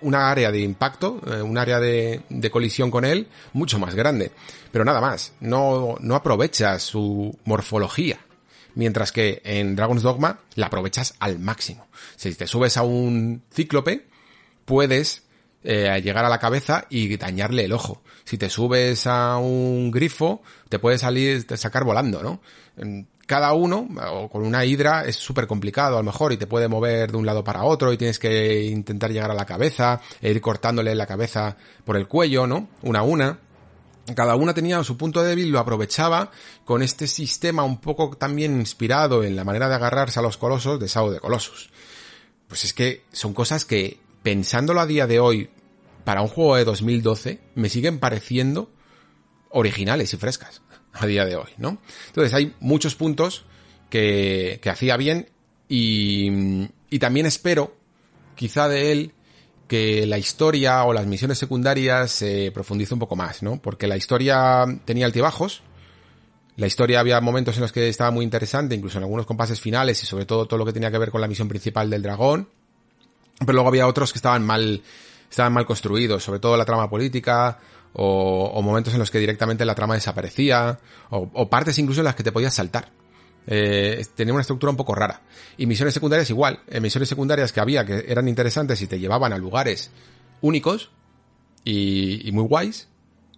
una 0.00 0.30
área 0.30 0.52
de 0.52 0.60
impacto, 0.60 1.20
eh, 1.26 1.42
un 1.42 1.56
área 1.56 1.80
de, 1.80 2.22
colisión 2.50 2.90
con 2.90 3.04
él 3.04 3.28
mucho 3.52 3.78
más 3.78 3.94
grande. 3.94 4.30
Pero 4.70 4.84
nada 4.84 5.00
más, 5.00 5.32
no, 5.40 5.96
no 6.00 6.14
aprovechas 6.14 6.82
su 6.82 7.38
morfología. 7.44 8.18
Mientras 8.74 9.12
que 9.12 9.42
en 9.44 9.76
Dragon's 9.76 10.02
Dogma 10.02 10.40
la 10.54 10.66
aprovechas 10.66 11.14
al 11.18 11.38
máximo. 11.38 11.86
Si 12.16 12.34
te 12.34 12.46
subes 12.46 12.76
a 12.76 12.82
un 12.82 13.42
cíclope, 13.50 14.06
puedes 14.64 15.24
eh, 15.62 16.00
llegar 16.02 16.24
a 16.24 16.30
la 16.30 16.38
cabeza 16.38 16.86
y 16.88 17.16
dañarle 17.16 17.64
el 17.64 17.72
ojo. 17.72 18.02
Si 18.24 18.38
te 18.38 18.48
subes 18.48 19.06
a 19.06 19.36
un 19.36 19.90
grifo, 19.90 20.42
te 20.68 20.78
puede 20.78 20.96
salir, 20.98 21.46
te 21.46 21.56
sacar 21.56 21.84
volando, 21.84 22.22
¿no? 22.22 22.40
Cada 23.32 23.54
uno, 23.54 23.88
o 24.10 24.28
con 24.28 24.44
una 24.44 24.62
hidra, 24.66 25.06
es 25.06 25.16
súper 25.16 25.46
complicado 25.46 25.96
a 25.96 26.00
lo 26.00 26.04
mejor 26.04 26.34
y 26.34 26.36
te 26.36 26.46
puede 26.46 26.68
mover 26.68 27.10
de 27.10 27.16
un 27.16 27.24
lado 27.24 27.42
para 27.42 27.64
otro 27.64 27.90
y 27.90 27.96
tienes 27.96 28.18
que 28.18 28.64
intentar 28.64 29.10
llegar 29.10 29.30
a 29.30 29.34
la 29.34 29.46
cabeza 29.46 30.02
e 30.20 30.30
ir 30.30 30.38
cortándole 30.42 30.94
la 30.94 31.06
cabeza 31.06 31.56
por 31.82 31.96
el 31.96 32.06
cuello, 32.06 32.46
¿no? 32.46 32.68
Una 32.82 32.98
a 32.98 33.02
una 33.04 33.38
cada 34.14 34.36
una 34.36 34.52
tenía 34.52 34.84
su 34.84 34.98
punto 34.98 35.22
débil, 35.22 35.48
lo 35.48 35.60
aprovechaba 35.60 36.30
con 36.66 36.82
este 36.82 37.06
sistema 37.06 37.64
un 37.64 37.80
poco 37.80 38.18
también 38.18 38.60
inspirado 38.60 39.24
en 39.24 39.34
la 39.34 39.44
manera 39.44 39.70
de 39.70 39.76
agarrarse 39.76 40.18
a 40.18 40.22
los 40.22 40.36
colosos 40.36 40.78
de 40.78 40.88
Sao 40.88 41.10
de 41.10 41.18
Colossus. 41.18 41.70
Pues 42.48 42.66
es 42.66 42.74
que 42.74 43.04
son 43.12 43.32
cosas 43.32 43.64
que, 43.64 43.98
pensándolo 44.22 44.78
a 44.78 44.86
día 44.86 45.06
de 45.06 45.20
hoy, 45.20 45.48
para 46.04 46.20
un 46.20 46.28
juego 46.28 46.56
de 46.56 46.66
2012 46.66 47.40
me 47.54 47.70
siguen 47.70 47.98
pareciendo 47.98 48.70
originales 49.48 50.12
y 50.12 50.18
frescas 50.18 50.60
a 50.92 51.06
día 51.06 51.24
de 51.24 51.36
hoy, 51.36 51.50
¿no? 51.58 51.78
Entonces 52.08 52.34
hay 52.34 52.54
muchos 52.60 52.94
puntos 52.94 53.44
que, 53.90 54.58
que 54.62 54.70
hacía 54.70 54.96
bien 54.96 55.28
y, 55.68 56.68
y 56.90 56.98
también 56.98 57.26
espero, 57.26 57.76
quizá 58.34 58.68
de 58.68 58.92
él, 58.92 59.12
que 59.68 60.06
la 60.06 60.18
historia 60.18 60.84
o 60.84 60.92
las 60.92 61.06
misiones 61.06 61.38
secundarias 61.38 62.10
se 62.10 62.50
profundice 62.52 62.92
un 62.92 63.00
poco 63.00 63.16
más, 63.16 63.42
¿no? 63.42 63.60
Porque 63.60 63.86
la 63.86 63.96
historia 63.96 64.66
tenía 64.84 65.06
altibajos, 65.06 65.62
la 66.56 66.66
historia 66.66 67.00
había 67.00 67.20
momentos 67.20 67.56
en 67.56 67.62
los 67.62 67.72
que 67.72 67.88
estaba 67.88 68.10
muy 68.10 68.24
interesante, 68.24 68.74
incluso 68.74 68.98
en 68.98 69.04
algunos 69.04 69.24
compases 69.24 69.60
finales 69.60 70.02
y 70.02 70.06
sobre 70.06 70.26
todo 70.26 70.46
todo 70.46 70.58
lo 70.58 70.66
que 70.66 70.74
tenía 70.74 70.90
que 70.90 70.98
ver 70.98 71.10
con 71.10 71.22
la 71.22 71.28
misión 71.28 71.48
principal 71.48 71.88
del 71.88 72.02
dragón, 72.02 72.48
pero 73.38 73.54
luego 73.54 73.68
había 73.68 73.86
otros 73.86 74.12
que 74.12 74.18
estaban 74.18 74.44
mal, 74.44 74.82
estaban 75.32 75.52
mal 75.54 75.64
construidos, 75.64 76.22
sobre 76.22 76.40
todo 76.40 76.58
la 76.58 76.66
trama 76.66 76.90
política, 76.90 77.58
o, 77.94 78.60
momentos 78.62 78.92
en 78.92 79.00
los 79.00 79.10
que 79.10 79.18
directamente 79.18 79.64
la 79.64 79.74
trama 79.74 79.94
desaparecía, 79.94 80.78
o, 81.10 81.48
partes 81.48 81.78
incluso 81.78 82.02
en 82.02 82.04
las 82.04 82.14
que 82.14 82.22
te 82.22 82.32
podías 82.32 82.54
saltar. 82.54 82.90
Eh, 83.46 84.04
tenía 84.14 84.34
una 84.34 84.42
estructura 84.42 84.70
un 84.70 84.76
poco 84.76 84.94
rara. 84.94 85.22
Y 85.56 85.64
misiones 85.66 85.94
secundarias 85.94 86.28
igual. 86.28 86.60
En 86.68 86.82
misiones 86.82 87.08
secundarias 87.08 87.50
que 87.50 87.60
había 87.60 87.84
que 87.84 88.04
eran 88.06 88.28
interesantes 88.28 88.80
y 88.82 88.86
te 88.86 89.00
llevaban 89.00 89.32
a 89.32 89.38
lugares 89.38 89.90
únicos 90.42 90.90
y, 91.64 92.30
muy 92.32 92.44
guays. 92.44 92.88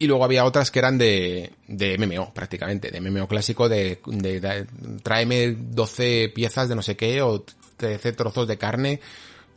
Y 0.00 0.08
luego 0.08 0.24
había 0.24 0.44
otras 0.44 0.72
que 0.72 0.80
eran 0.80 0.98
de, 0.98 1.52
de 1.68 1.96
MMO, 1.96 2.34
prácticamente, 2.34 2.90
de 2.90 3.00
MMO 3.00 3.28
clásico, 3.28 3.68
de, 3.68 4.00
de, 4.04 4.40
de, 4.40 4.66
tráeme 5.02 5.52
12 5.56 6.32
piezas 6.34 6.68
de 6.68 6.74
no 6.74 6.82
sé 6.82 6.96
qué, 6.96 7.22
o 7.22 7.44
13 7.76 8.12
trozos 8.12 8.48
de 8.48 8.58
carne, 8.58 9.00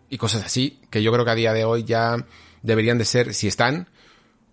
y 0.10 0.18
cosas 0.18 0.45
así, 0.45 0.80
que 0.89 1.03
yo 1.03 1.12
creo 1.12 1.26
que 1.26 1.32
a 1.32 1.36
día 1.36 1.53
de 1.53 1.66
hoy 1.66 1.84
ya 1.84 2.26
deberían 2.62 2.97
de 2.97 3.05
ser, 3.05 3.34
si 3.34 3.47
están, 3.47 3.88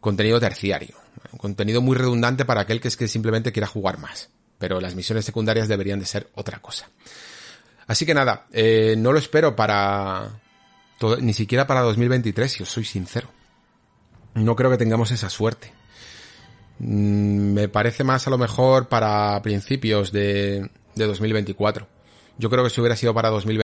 contenido 0.00 0.40
terciario. 0.40 0.96
Contenido 1.36 1.80
muy 1.80 1.96
redundante 1.96 2.44
para 2.44 2.62
aquel 2.62 2.80
que 2.80 2.88
es 2.88 2.96
que 2.96 3.08
simplemente 3.08 3.52
quiera 3.52 3.66
jugar 3.66 3.98
más. 3.98 4.30
Pero 4.58 4.80
las 4.80 4.94
misiones 4.94 5.24
secundarias 5.24 5.68
deberían 5.68 5.98
de 5.98 6.06
ser 6.06 6.30
otra 6.34 6.58
cosa. 6.60 6.88
Así 7.86 8.06
que 8.06 8.14
nada, 8.14 8.46
eh, 8.52 8.94
no 8.96 9.12
lo 9.12 9.18
espero 9.18 9.54
para... 9.54 10.40
ni 11.20 11.34
siquiera 11.34 11.66
para 11.66 11.80
2023, 11.80 12.50
si 12.50 12.62
os 12.62 12.68
soy 12.68 12.84
sincero. 12.84 13.28
No 14.34 14.56
creo 14.56 14.70
que 14.70 14.78
tengamos 14.78 15.10
esa 15.10 15.30
suerte. 15.30 15.72
Mm, 16.78 17.52
me 17.52 17.68
parece 17.68 18.04
más 18.04 18.26
a 18.26 18.30
lo 18.30 18.38
mejor 18.38 18.88
para 18.88 19.40
principios 19.42 20.12
de, 20.12 20.70
de 20.94 21.06
2024. 21.06 21.86
Yo 22.38 22.50
creo 22.50 22.64
que 22.64 22.70
si 22.70 22.80
hubiera 22.80 22.96
sido 22.96 23.14
para 23.14 23.30
2024 23.30 23.63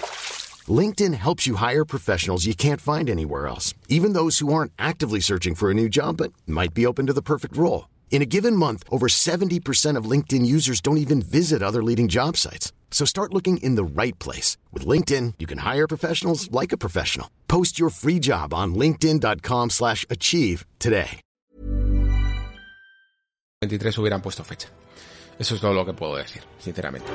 LinkedIn 0.67 1.15
helps 1.15 1.47
you 1.47 1.55
hire 1.55 1.83
professionals 1.83 2.45
you 2.45 2.53
can't 2.53 2.79
find 2.79 3.09
anywhere 3.09 3.47
else, 3.47 3.73
even 3.89 4.13
those 4.13 4.37
who 4.39 4.53
aren't 4.53 4.71
actively 4.77 5.19
searching 5.19 5.55
for 5.55 5.71
a 5.71 5.73
new 5.73 5.89
job 5.89 6.17
but 6.17 6.31
might 6.45 6.75
be 6.75 6.85
open 6.85 7.07
to 7.07 7.13
the 7.13 7.23
perfect 7.23 7.57
role. 7.57 7.89
In 8.11 8.21
a 8.21 8.25
given 8.27 8.55
month, 8.55 8.83
over 8.91 9.07
70% 9.07 9.97
of 9.97 10.05
LinkedIn 10.05 10.45
users 10.45 10.81
don't 10.81 10.99
even 10.99 11.23
visit 11.23 11.63
other 11.63 11.81
leading 11.81 12.07
job 12.07 12.37
sites. 12.37 12.71
So 12.91 13.03
start 13.05 13.33
looking 13.33 13.57
in 13.63 13.75
the 13.75 13.83
right 13.83 14.17
place. 14.19 14.57
With 14.71 14.85
LinkedIn, 14.85 15.35
you 15.39 15.47
can 15.47 15.59
hire 15.59 15.87
professionals 15.87 16.51
like 16.51 16.71
a 16.71 16.77
professional. 16.77 17.31
Post 17.47 17.79
your 17.79 17.89
free 17.89 18.19
job 18.19 18.53
on 18.53 18.75
linkedin.com 18.75 19.71
slash 19.71 20.05
achieve 20.09 20.65
today. 20.77 21.21
23 23.61 23.95
hubieran 23.97 24.21
puesto 24.21 24.43
fecha. 24.43 24.69
Eso 25.37 25.55
es 25.55 25.61
todo 25.61 25.73
lo 25.73 25.85
que 25.85 25.93
puedo 25.93 26.15
decir, 26.15 26.41
sinceramente. 26.59 27.11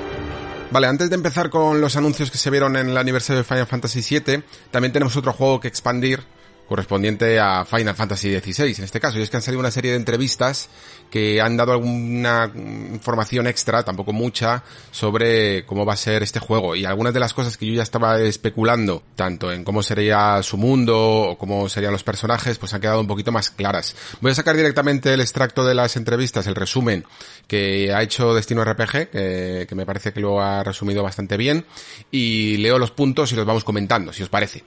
Vale, 0.69 0.87
antes 0.87 1.09
de 1.09 1.15
empezar 1.15 1.49
con 1.49 1.79
los 1.79 1.95
anuncios 1.95 2.29
que 2.29 2.37
se 2.37 2.49
vieron 2.49 2.75
en 2.75 2.89
el 2.89 2.97
aniversario 2.97 3.37
de 3.37 3.45
Final 3.45 3.67
Fantasy 3.67 4.01
VII, 4.01 4.43
también 4.69 4.91
tenemos 4.91 5.15
otro 5.15 5.31
juego 5.31 5.61
que 5.61 5.69
expandir 5.69 6.23
correspondiente 6.67 7.39
a 7.39 7.65
Final 7.65 7.95
Fantasy 7.95 8.39
XVI 8.39 8.75
en 8.77 8.83
este 8.83 8.99
caso, 8.99 9.17
y 9.17 9.21
es 9.21 9.29
que 9.29 9.37
han 9.37 9.43
salido 9.43 9.59
una 9.59 9.71
serie 9.71 9.91
de 9.91 9.97
entrevistas 9.97 10.69
que 11.09 11.41
han 11.41 11.55
dado 11.55 11.71
alguna 11.71 12.51
información 12.53 13.47
extra, 13.47 13.83
tampoco 13.83 14.11
mucha, 14.11 14.63
sobre 14.91 15.65
cómo 15.65 15.85
va 15.85 15.93
a 15.93 15.97
ser 15.97 16.23
este 16.23 16.39
juego, 16.39 16.75
y 16.75 16.85
algunas 16.85 17.13
de 17.13 17.19
las 17.19 17.33
cosas 17.33 17.57
que 17.57 17.65
yo 17.65 17.73
ya 17.73 17.83
estaba 17.83 18.19
especulando, 18.19 19.03
tanto 19.15 19.51
en 19.51 19.63
cómo 19.63 19.83
sería 19.83 20.41
su 20.43 20.57
mundo 20.57 20.97
o 20.97 21.37
cómo 21.37 21.69
serían 21.69 21.93
los 21.93 22.03
personajes, 22.03 22.57
pues 22.57 22.73
han 22.73 22.81
quedado 22.81 22.99
un 22.99 23.07
poquito 23.07 23.31
más 23.31 23.49
claras. 23.49 23.95
Voy 24.21 24.31
a 24.31 24.35
sacar 24.35 24.55
directamente 24.55 25.13
el 25.13 25.21
extracto 25.21 25.65
de 25.65 25.75
las 25.75 25.95
entrevistas, 25.95 26.47
el 26.47 26.55
resumen 26.55 27.05
que 27.47 27.93
ha 27.93 28.01
hecho 28.01 28.33
Destino 28.33 28.65
RPG, 28.65 29.09
que, 29.09 29.67
me 29.73 29.85
parece 29.85 30.11
que 30.11 30.19
lo 30.19 30.41
ha 30.41 30.63
resumido 30.63 31.03
bastante 31.03 31.37
bien, 31.37 31.65
y 32.11 32.57
leo 32.57 32.77
los 32.77 32.91
puntos 32.91 33.31
y 33.31 33.35
los 33.35 33.45
vamos 33.45 33.63
comentando, 33.63 34.11
si 34.11 34.23
os 34.23 34.29
parece. 34.29 34.63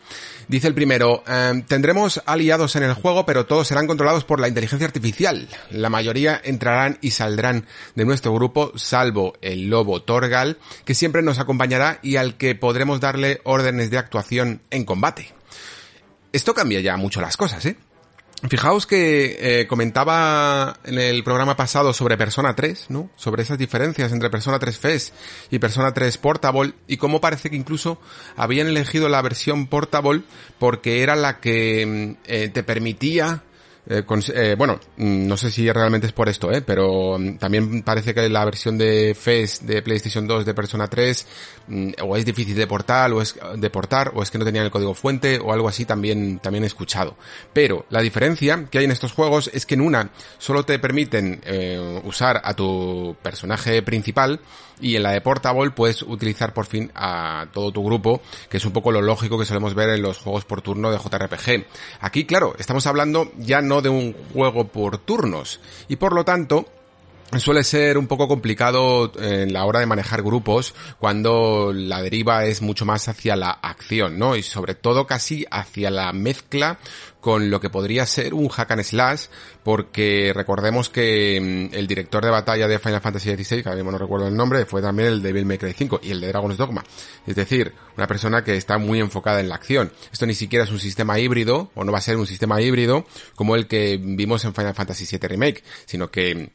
Dice 0.48 0.66
el 0.66 0.74
primero, 0.74 1.22
eh, 1.28 1.62
tendremos 1.90 2.22
aliados 2.24 2.76
en 2.76 2.84
el 2.84 2.94
juego, 2.94 3.26
pero 3.26 3.46
todos 3.46 3.66
serán 3.66 3.88
controlados 3.88 4.22
por 4.22 4.38
la 4.38 4.46
inteligencia 4.46 4.86
artificial. 4.86 5.48
La 5.72 5.90
mayoría 5.90 6.40
entrarán 6.44 6.98
y 7.00 7.10
saldrán 7.10 7.66
de 7.96 8.04
nuestro 8.04 8.32
grupo, 8.32 8.70
salvo 8.76 9.32
el 9.40 9.68
lobo 9.68 10.00
Torgal, 10.00 10.58
que 10.84 10.94
siempre 10.94 11.20
nos 11.20 11.40
acompañará 11.40 11.98
y 12.00 12.14
al 12.14 12.36
que 12.36 12.54
podremos 12.54 13.00
darle 13.00 13.40
órdenes 13.42 13.90
de 13.90 13.98
actuación 13.98 14.60
en 14.70 14.84
combate. 14.84 15.32
Esto 16.32 16.54
cambia 16.54 16.78
ya 16.78 16.96
mucho 16.96 17.20
las 17.20 17.36
cosas, 17.36 17.66
¿eh? 17.66 17.76
Fijaos 18.48 18.86
que 18.86 19.36
eh, 19.38 19.66
comentaba 19.66 20.78
en 20.84 20.98
el 20.98 21.22
programa 21.22 21.56
pasado 21.56 21.92
sobre 21.92 22.16
Persona 22.16 22.56
3, 22.56 22.86
¿no? 22.88 23.10
Sobre 23.14 23.42
esas 23.42 23.58
diferencias 23.58 24.12
entre 24.12 24.30
Persona 24.30 24.58
3 24.58 24.78
FES 24.78 25.12
y 25.50 25.58
Persona 25.58 25.92
3 25.92 26.16
Portable 26.16 26.72
y 26.86 26.96
cómo 26.96 27.20
parece 27.20 27.50
que 27.50 27.56
incluso 27.56 28.00
habían 28.36 28.66
elegido 28.66 29.10
la 29.10 29.20
versión 29.20 29.66
Portable 29.66 30.22
porque 30.58 31.02
era 31.02 31.16
la 31.16 31.38
que 31.38 32.16
mm, 32.16 32.22
eh, 32.24 32.48
te 32.48 32.62
permitía 32.62 33.42
eh, 33.92 34.04
eh, 34.34 34.54
bueno, 34.56 34.78
mm, 34.98 35.26
no 35.26 35.36
sé 35.36 35.50
si 35.50 35.68
realmente 35.68 36.06
es 36.06 36.12
por 36.12 36.28
esto, 36.28 36.52
¿eh? 36.52 36.62
pero 36.62 37.18
mm, 37.18 37.38
también 37.38 37.82
parece 37.82 38.14
que 38.14 38.28
la 38.28 38.44
versión 38.44 38.78
de 38.78 39.16
FES 39.18 39.66
de 39.66 39.82
PlayStation 39.82 40.28
2 40.28 40.46
de 40.46 40.54
Persona 40.54 40.86
3 40.86 41.26
mm, 41.66 41.90
o 42.04 42.16
es 42.16 42.24
difícil 42.24 42.54
de 42.54 42.68
portar 42.68 43.12
o 43.12 43.20
es 43.20 43.34
de 43.56 43.68
portar 43.68 44.12
o 44.14 44.22
es 44.22 44.30
que 44.30 44.38
no 44.38 44.44
tenían 44.44 44.64
el 44.64 44.70
código 44.70 44.94
fuente 44.94 45.40
o 45.42 45.52
algo 45.52 45.68
así 45.68 45.86
también 45.86 46.38
también 46.38 46.62
he 46.62 46.68
escuchado. 46.68 47.16
Pero 47.52 47.84
la 47.90 48.00
diferencia 48.00 48.64
que 48.70 48.78
hay 48.78 48.84
en 48.84 48.92
estos 48.92 49.12
juegos 49.12 49.50
es 49.52 49.66
que 49.66 49.74
en 49.74 49.80
una 49.80 50.10
solo 50.38 50.64
te 50.64 50.78
permiten 50.78 51.40
usar 52.04 52.40
a 52.44 52.54
tu 52.54 53.16
personaje 53.22 53.82
principal 53.82 54.40
y 54.80 54.96
en 54.96 55.02
la 55.02 55.12
de 55.12 55.20
Portable 55.20 55.70
puedes 55.70 56.02
utilizar 56.02 56.52
por 56.52 56.66
fin 56.66 56.90
a 56.94 57.46
todo 57.52 57.72
tu 57.72 57.84
grupo, 57.84 58.20
que 58.48 58.56
es 58.56 58.64
un 58.64 58.72
poco 58.72 58.92
lo 58.92 59.02
lógico 59.02 59.38
que 59.38 59.44
solemos 59.44 59.74
ver 59.74 59.90
en 59.90 60.02
los 60.02 60.18
juegos 60.18 60.44
por 60.44 60.62
turno 60.62 60.90
de 60.90 60.98
JRPG. 60.98 61.66
Aquí, 62.00 62.24
claro, 62.24 62.54
estamos 62.58 62.86
hablando 62.86 63.32
ya 63.38 63.60
no 63.60 63.79
de 63.80 63.88
un 63.88 64.14
juego 64.32 64.64
por 64.64 64.98
turnos. 64.98 65.60
Y 65.88 65.96
por 65.96 66.12
lo 66.12 66.24
tanto 66.24 66.66
suele 67.38 67.62
ser 67.62 67.98
un 67.98 68.06
poco 68.06 68.26
complicado 68.26 69.12
en 69.20 69.52
la 69.52 69.64
hora 69.64 69.80
de 69.80 69.86
manejar 69.86 70.22
grupos 70.22 70.74
cuando 70.98 71.72
la 71.72 72.02
deriva 72.02 72.44
es 72.44 72.62
mucho 72.62 72.84
más 72.84 73.08
hacia 73.08 73.36
la 73.36 73.50
acción, 73.50 74.18
¿no? 74.18 74.36
Y 74.36 74.42
sobre 74.42 74.74
todo 74.74 75.06
casi 75.06 75.46
hacia 75.50 75.90
la 75.90 76.12
mezcla 76.12 76.78
con 77.20 77.50
lo 77.50 77.60
que 77.60 77.70
podría 77.70 78.06
ser 78.06 78.34
un 78.34 78.48
hack 78.48 78.70
and 78.72 78.82
slash, 78.82 79.26
porque 79.62 80.32
recordemos 80.34 80.88
que 80.88 81.68
mm, 81.70 81.74
el 81.74 81.86
director 81.86 82.24
de 82.24 82.30
batalla 82.30 82.66
de 82.66 82.78
Final 82.78 83.00
Fantasy 83.00 83.36
XVI, 83.36 83.62
que 83.62 83.68
ahora 83.68 83.76
mismo 83.76 83.92
no 83.92 83.98
recuerdo 83.98 84.26
el 84.26 84.34
nombre, 84.34 84.64
fue 84.64 84.82
también 84.82 85.08
el 85.08 85.22
de 85.22 85.28
Devil 85.28 85.46
May 85.46 85.58
Cry 85.58 85.72
5 85.72 86.00
y 86.02 86.10
el 86.12 86.20
de 86.20 86.28
Dragon's 86.28 86.56
Dogma. 86.56 86.82
Es 87.26 87.36
decir, 87.36 87.74
una 87.96 88.06
persona 88.06 88.42
que 88.42 88.56
está 88.56 88.78
muy 88.78 89.00
enfocada 89.00 89.40
en 89.40 89.48
la 89.48 89.56
acción. 89.56 89.92
Esto 90.12 90.26
ni 90.26 90.34
siquiera 90.34 90.64
es 90.64 90.70
un 90.70 90.80
sistema 90.80 91.18
híbrido, 91.18 91.70
o 91.74 91.84
no 91.84 91.92
va 91.92 91.98
a 91.98 92.02
ser 92.02 92.16
un 92.16 92.26
sistema 92.26 92.60
híbrido, 92.60 93.06
como 93.34 93.54
el 93.54 93.66
que 93.66 93.98
vimos 94.02 94.44
en 94.44 94.54
Final 94.54 94.74
Fantasy 94.74 95.04
VII 95.04 95.28
Remake, 95.28 95.62
sino 95.84 96.10
que 96.10 96.50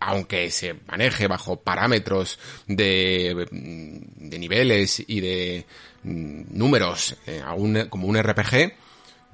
aunque 0.00 0.50
se 0.50 0.74
maneje 0.86 1.26
bajo 1.26 1.60
parámetros 1.60 2.38
de, 2.66 3.46
mm, 3.50 4.28
niveles 4.38 5.02
y 5.06 5.20
de 5.20 5.66
números 6.02 7.16
eh, 7.26 7.42
como 7.90 8.06
un 8.06 8.16
RPG, 8.16 8.72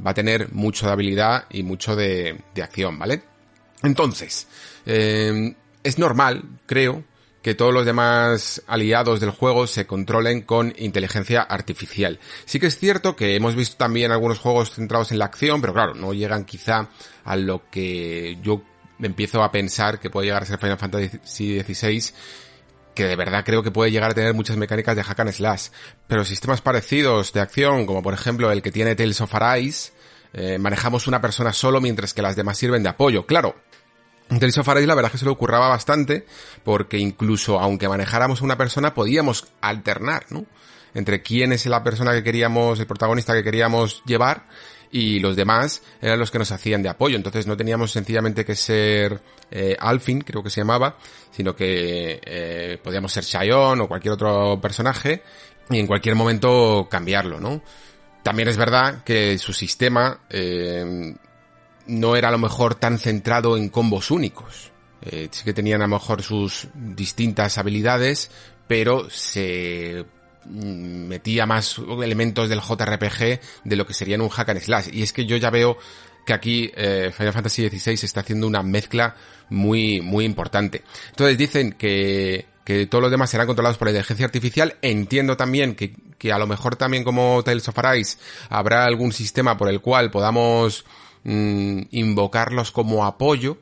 va 0.04 0.12
a 0.12 0.14
tener 0.14 0.52
mucho 0.52 0.86
de 0.86 0.92
habilidad 0.92 1.44
y 1.50 1.62
mucho 1.62 1.94
de, 1.94 2.42
acción, 2.62 2.98
¿vale? 2.98 3.22
Entonces, 3.82 4.48
eh, 4.86 5.54
es 5.82 5.98
normal, 5.98 6.44
creo, 6.66 7.04
que 7.42 7.54
todos 7.54 7.74
los 7.74 7.84
demás 7.84 8.62
aliados 8.66 9.20
del 9.20 9.30
juego 9.30 9.66
se 9.66 9.86
controlen 9.86 10.42
con 10.42 10.72
inteligencia 10.78 11.42
artificial. 11.42 12.20
Sí 12.44 12.60
que 12.60 12.68
es 12.68 12.78
cierto 12.78 13.16
que 13.16 13.34
hemos 13.34 13.56
visto 13.56 13.76
también 13.76 14.12
algunos 14.12 14.38
juegos 14.38 14.70
centrados 14.70 15.10
en 15.10 15.18
la 15.18 15.26
acción, 15.26 15.60
pero 15.60 15.74
claro, 15.74 15.94
no 15.94 16.14
llegan 16.14 16.44
quizá 16.44 16.88
a 17.24 17.36
lo 17.36 17.68
que 17.68 18.38
yo 18.42 18.62
empiezo 19.02 19.42
a 19.42 19.50
pensar 19.50 20.00
que 20.00 20.10
puede 20.10 20.26
llegar 20.26 20.42
a 20.42 20.46
ser 20.46 20.58
Final 20.58 20.78
Fantasy 20.78 21.60
XVI 21.60 22.12
que 22.94 23.04
de 23.04 23.16
verdad 23.16 23.44
creo 23.44 23.62
que 23.62 23.70
puede 23.70 23.90
llegar 23.90 24.10
a 24.10 24.14
tener 24.14 24.34
muchas 24.34 24.56
mecánicas 24.56 24.96
de 24.96 25.02
hack 25.02 25.20
and 25.20 25.32
slash, 25.32 25.68
pero 26.06 26.24
sistemas 26.24 26.60
parecidos 26.60 27.32
de 27.32 27.40
acción, 27.40 27.86
como 27.86 28.02
por 28.02 28.14
ejemplo 28.14 28.50
el 28.50 28.62
que 28.62 28.70
tiene 28.70 28.94
Tales 28.94 29.20
of 29.20 29.34
Arise, 29.34 29.92
eh, 30.32 30.58
manejamos 30.58 31.06
una 31.06 31.20
persona 31.20 31.52
solo 31.52 31.80
mientras 31.80 32.14
que 32.14 32.22
las 32.22 32.36
demás 32.36 32.58
sirven 32.58 32.82
de 32.82 32.90
apoyo. 32.90 33.26
Claro, 33.26 33.56
Tales 34.28 34.58
of 34.58 34.68
Arise 34.68 34.86
la 34.86 34.94
verdad 34.94 35.08
es 35.08 35.12
que 35.12 35.18
se 35.18 35.24
lo 35.24 35.32
ocurraba 35.32 35.68
bastante, 35.68 36.26
porque 36.64 36.98
incluso 36.98 37.60
aunque 37.60 37.88
manejáramos 37.88 38.42
una 38.42 38.56
persona 38.56 38.94
podíamos 38.94 39.46
alternar, 39.60 40.26
¿no? 40.30 40.46
Entre 40.94 41.22
quién 41.22 41.52
es 41.52 41.64
la 41.66 41.82
persona 41.82 42.12
que 42.12 42.22
queríamos, 42.22 42.78
el 42.78 42.86
protagonista 42.86 43.32
que 43.32 43.42
queríamos 43.42 44.02
llevar, 44.04 44.46
y 44.92 45.18
los 45.18 45.34
demás 45.34 45.82
eran 46.00 46.18
los 46.18 46.30
que 46.30 46.38
nos 46.38 46.52
hacían 46.52 46.82
de 46.82 46.90
apoyo. 46.90 47.16
Entonces 47.16 47.46
no 47.46 47.56
teníamos 47.56 47.90
sencillamente 47.90 48.44
que 48.44 48.54
ser 48.54 49.20
eh, 49.50 49.74
Alfin, 49.80 50.20
creo 50.20 50.42
que 50.42 50.50
se 50.50 50.60
llamaba, 50.60 50.96
sino 51.30 51.56
que 51.56 52.20
eh, 52.22 52.78
podíamos 52.82 53.10
ser 53.10 53.24
Shayon 53.24 53.80
o 53.80 53.88
cualquier 53.88 54.12
otro 54.12 54.60
personaje 54.60 55.22
y 55.70 55.78
en 55.78 55.86
cualquier 55.86 56.14
momento 56.14 56.86
cambiarlo, 56.90 57.40
¿no? 57.40 57.62
También 58.22 58.48
es 58.48 58.56
verdad 58.56 59.02
que 59.02 59.38
su 59.38 59.52
sistema 59.52 60.20
eh, 60.30 61.14
no 61.86 62.16
era 62.16 62.28
a 62.28 62.32
lo 62.32 62.38
mejor 62.38 62.74
tan 62.74 62.98
centrado 62.98 63.56
en 63.56 63.70
combos 63.70 64.10
únicos. 64.10 64.70
Eh, 65.00 65.28
sí 65.32 65.44
que 65.44 65.52
tenían 65.52 65.80
a 65.82 65.86
lo 65.86 65.96
mejor 65.96 66.22
sus 66.22 66.68
distintas 66.74 67.58
habilidades, 67.58 68.30
pero 68.68 69.10
se 69.10 70.04
metía 70.46 71.46
más 71.46 71.78
elementos 72.02 72.48
del 72.48 72.60
JRPG 72.60 73.40
de 73.64 73.76
lo 73.76 73.86
que 73.86 73.94
serían 73.94 74.20
un 74.20 74.28
hack 74.28 74.50
and 74.50 74.60
slash. 74.60 74.88
Y 74.92 75.02
es 75.02 75.12
que 75.12 75.26
yo 75.26 75.36
ya 75.36 75.50
veo 75.50 75.78
que 76.24 76.32
aquí 76.32 76.70
eh, 76.74 77.10
Final 77.16 77.32
Fantasy 77.32 77.68
XVI 77.68 77.92
está 77.92 78.20
haciendo 78.20 78.46
una 78.46 78.62
mezcla 78.62 79.14
muy, 79.50 80.00
muy 80.00 80.24
importante. 80.24 80.82
Entonces 81.10 81.36
dicen 81.36 81.72
que, 81.72 82.46
que 82.64 82.86
todos 82.86 83.02
los 83.02 83.10
demás 83.10 83.30
serán 83.30 83.46
controlados 83.46 83.78
por 83.78 83.86
la 83.86 83.92
inteligencia 83.92 84.26
artificial. 84.26 84.76
Entiendo 84.82 85.36
también 85.36 85.74
que, 85.74 85.94
que 86.18 86.32
a 86.32 86.38
lo 86.38 86.46
mejor 86.46 86.76
también 86.76 87.04
como 87.04 87.42
Tales 87.42 87.68
of 87.68 87.78
Arise 87.78 88.18
habrá 88.48 88.84
algún 88.84 89.12
sistema 89.12 89.56
por 89.56 89.68
el 89.68 89.80
cual 89.80 90.10
podamos 90.10 90.84
mm, 91.24 91.82
invocarlos 91.90 92.70
como 92.70 93.04
apoyo 93.04 93.58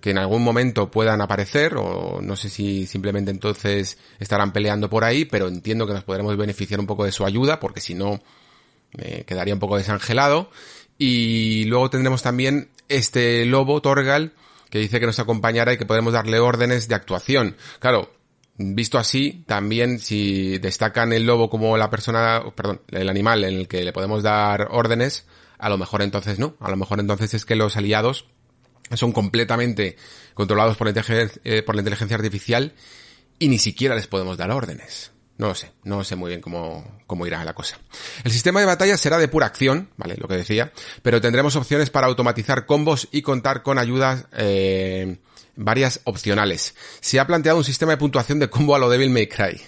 que 0.00 0.10
en 0.10 0.18
algún 0.18 0.42
momento 0.42 0.90
puedan 0.90 1.20
aparecer 1.20 1.74
o 1.76 2.20
no 2.22 2.36
sé 2.36 2.48
si 2.48 2.86
simplemente 2.86 3.30
entonces 3.30 3.98
estarán 4.18 4.52
peleando 4.52 4.88
por 4.88 5.04
ahí, 5.04 5.24
pero 5.24 5.48
entiendo 5.48 5.86
que 5.86 5.92
nos 5.92 6.04
podremos 6.04 6.36
beneficiar 6.36 6.80
un 6.80 6.86
poco 6.86 7.04
de 7.04 7.12
su 7.12 7.24
ayuda 7.24 7.58
porque 7.58 7.80
si 7.80 7.94
no 7.94 8.20
me 8.96 9.24
quedaría 9.24 9.54
un 9.54 9.60
poco 9.60 9.76
desangelado. 9.76 10.50
Y 10.98 11.64
luego 11.64 11.90
tendremos 11.90 12.22
también 12.22 12.70
este 12.88 13.44
lobo, 13.44 13.80
Torgal, 13.80 14.32
que 14.70 14.78
dice 14.78 15.00
que 15.00 15.06
nos 15.06 15.18
acompañará 15.18 15.72
y 15.72 15.78
que 15.78 15.86
podemos 15.86 16.12
darle 16.12 16.40
órdenes 16.40 16.88
de 16.88 16.94
actuación. 16.94 17.56
Claro, 17.78 18.10
visto 18.56 18.98
así, 18.98 19.44
también 19.46 19.98
si 20.00 20.58
destacan 20.58 21.12
el 21.12 21.24
lobo 21.26 21.48
como 21.48 21.76
la 21.76 21.90
persona, 21.90 22.42
perdón, 22.54 22.82
el 22.90 23.08
animal 23.08 23.44
en 23.44 23.54
el 23.54 23.68
que 23.68 23.84
le 23.84 23.92
podemos 23.92 24.22
dar 24.22 24.68
órdenes, 24.70 25.26
a 25.58 25.68
lo 25.68 25.78
mejor 25.78 26.02
entonces 26.02 26.38
no, 26.38 26.56
a 26.60 26.70
lo 26.70 26.76
mejor 26.76 27.00
entonces 27.00 27.34
es 27.34 27.44
que 27.44 27.56
los 27.56 27.76
aliados 27.76 28.26
son 28.94 29.12
completamente 29.12 29.96
controlados 30.34 30.76
por 30.76 30.86
la, 30.86 30.90
inteligencia, 30.90 31.40
eh, 31.44 31.62
por 31.62 31.74
la 31.74 31.80
inteligencia 31.80 32.16
artificial 32.16 32.74
y 33.38 33.48
ni 33.48 33.58
siquiera 33.58 33.94
les 33.94 34.06
podemos 34.06 34.36
dar 34.36 34.50
órdenes. 34.50 35.12
No 35.38 35.46
lo 35.46 35.54
sé, 35.54 35.70
no 35.84 36.02
sé 36.02 36.16
muy 36.16 36.30
bien 36.30 36.40
cómo, 36.40 37.00
cómo 37.06 37.24
irá 37.24 37.44
la 37.44 37.54
cosa. 37.54 37.78
El 38.24 38.32
sistema 38.32 38.58
de 38.58 38.66
batalla 38.66 38.96
será 38.96 39.18
de 39.18 39.28
pura 39.28 39.46
acción, 39.46 39.88
¿vale? 39.96 40.16
Lo 40.16 40.26
que 40.26 40.36
decía, 40.36 40.72
pero 41.02 41.20
tendremos 41.20 41.54
opciones 41.54 41.90
para 41.90 42.08
automatizar 42.08 42.66
combos 42.66 43.06
y 43.12 43.22
contar 43.22 43.62
con 43.62 43.78
ayudas 43.78 44.26
eh, 44.32 45.18
varias 45.54 46.00
opcionales. 46.04 46.74
Se 47.00 47.20
ha 47.20 47.26
planteado 47.28 47.58
un 47.58 47.64
sistema 47.64 47.92
de 47.92 47.98
puntuación 47.98 48.40
de 48.40 48.50
combo 48.50 48.74
a 48.74 48.80
lo 48.80 48.90
Devil 48.90 49.10
May 49.10 49.28
Cry. 49.28 49.60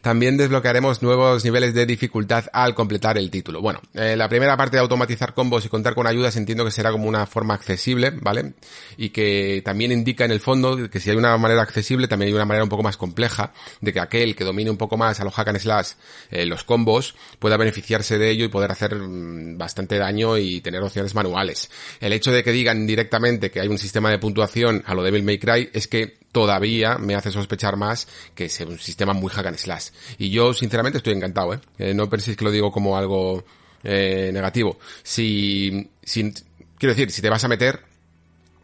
También 0.00 0.36
desbloquearemos 0.36 1.02
nuevos 1.02 1.44
niveles 1.44 1.74
de 1.74 1.86
dificultad 1.86 2.46
al 2.52 2.74
completar 2.74 3.18
el 3.18 3.30
título. 3.30 3.60
Bueno, 3.60 3.80
eh, 3.94 4.16
la 4.16 4.28
primera 4.28 4.56
parte 4.56 4.76
de 4.76 4.80
automatizar 4.80 5.34
combos 5.34 5.64
y 5.64 5.68
contar 5.68 5.94
con 5.94 6.06
ayudas 6.06 6.36
entiendo 6.36 6.64
que 6.64 6.70
será 6.70 6.90
como 6.90 7.08
una 7.08 7.26
forma 7.26 7.54
accesible, 7.54 8.10
¿vale? 8.10 8.54
Y 8.96 9.10
que 9.10 9.62
también 9.64 9.92
indica 9.92 10.24
en 10.24 10.30
el 10.30 10.40
fondo 10.40 10.88
que 10.90 11.00
si 11.00 11.10
hay 11.10 11.16
una 11.16 11.36
manera 11.36 11.62
accesible, 11.62 12.08
también 12.08 12.28
hay 12.28 12.34
una 12.34 12.44
manera 12.44 12.64
un 12.64 12.70
poco 12.70 12.82
más 12.82 12.96
compleja 12.96 13.52
de 13.80 13.92
que 13.92 14.00
aquel 14.00 14.36
que 14.36 14.44
domine 14.44 14.70
un 14.70 14.76
poco 14.76 14.96
más 14.96 15.20
a 15.20 15.24
los 15.24 15.34
hack 15.34 15.48
and 15.48 15.58
slash 15.58 15.88
eh, 16.30 16.46
los 16.46 16.64
combos 16.64 17.14
pueda 17.38 17.56
beneficiarse 17.56 18.18
de 18.18 18.30
ello 18.30 18.44
y 18.44 18.48
poder 18.48 18.70
hacer 18.70 18.94
mm, 18.94 19.58
bastante 19.58 19.98
daño 19.98 20.38
y 20.38 20.60
tener 20.60 20.82
opciones 20.82 21.14
manuales. 21.14 21.70
El 22.00 22.12
hecho 22.12 22.32
de 22.32 22.42
que 22.42 22.52
digan 22.52 22.86
directamente 22.86 23.50
que 23.50 23.60
hay 23.60 23.68
un 23.68 23.78
sistema 23.78 24.10
de 24.10 24.18
puntuación 24.18 24.82
a 24.86 24.94
lo 24.94 25.02
Devil 25.02 25.22
May 25.22 25.38
Cry 25.38 25.70
es 25.72 25.88
que 25.88 26.18
todavía 26.32 26.98
me 26.98 27.14
hace 27.14 27.30
sospechar 27.30 27.76
más 27.76 28.08
que 28.34 28.46
es 28.46 28.60
un 28.60 28.78
sistema 28.78 29.12
muy 29.12 29.30
hack 29.30 29.46
and 29.46 29.56
slash. 29.56 29.88
Y 30.18 30.30
yo, 30.30 30.52
sinceramente, 30.52 30.98
estoy 30.98 31.14
encantado, 31.14 31.54
¿eh? 31.54 31.60
eh 31.78 31.94
no 31.94 32.08
penséis 32.08 32.36
que 32.36 32.44
lo 32.44 32.50
digo 32.50 32.70
como 32.70 32.96
algo 32.96 33.44
eh, 33.82 34.30
negativo. 34.32 34.78
Si, 35.02 35.90
si, 36.02 36.32
quiero 36.78 36.94
decir, 36.94 37.10
si 37.10 37.22
te 37.22 37.30
vas 37.30 37.44
a 37.44 37.48
meter, 37.48 37.82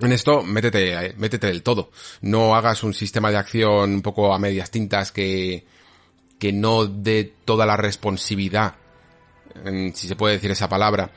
en 0.01 0.13
esto, 0.13 0.43
métete, 0.43 1.07
eh, 1.07 1.15
métete 1.17 1.47
del 1.47 1.63
todo. 1.63 1.91
No 2.21 2.55
hagas 2.55 2.83
un 2.83 2.95
sistema 2.95 3.31
de 3.31 3.37
acción 3.37 3.95
un 3.95 4.03
poco 4.03 4.35
a 4.35 4.39
medias 4.39 4.71
tintas 4.71 5.13
que, 5.13 5.65
que 6.39 6.53
no 6.53 6.87
dé 6.87 7.33
toda 7.45 7.67
la 7.67 7.77
responsabilidad, 7.77 8.75
si 9.95 10.09
se 10.09 10.17
puede 10.17 10.35
decir 10.35 10.51
esa 10.51 10.69
palabra, 10.69 11.13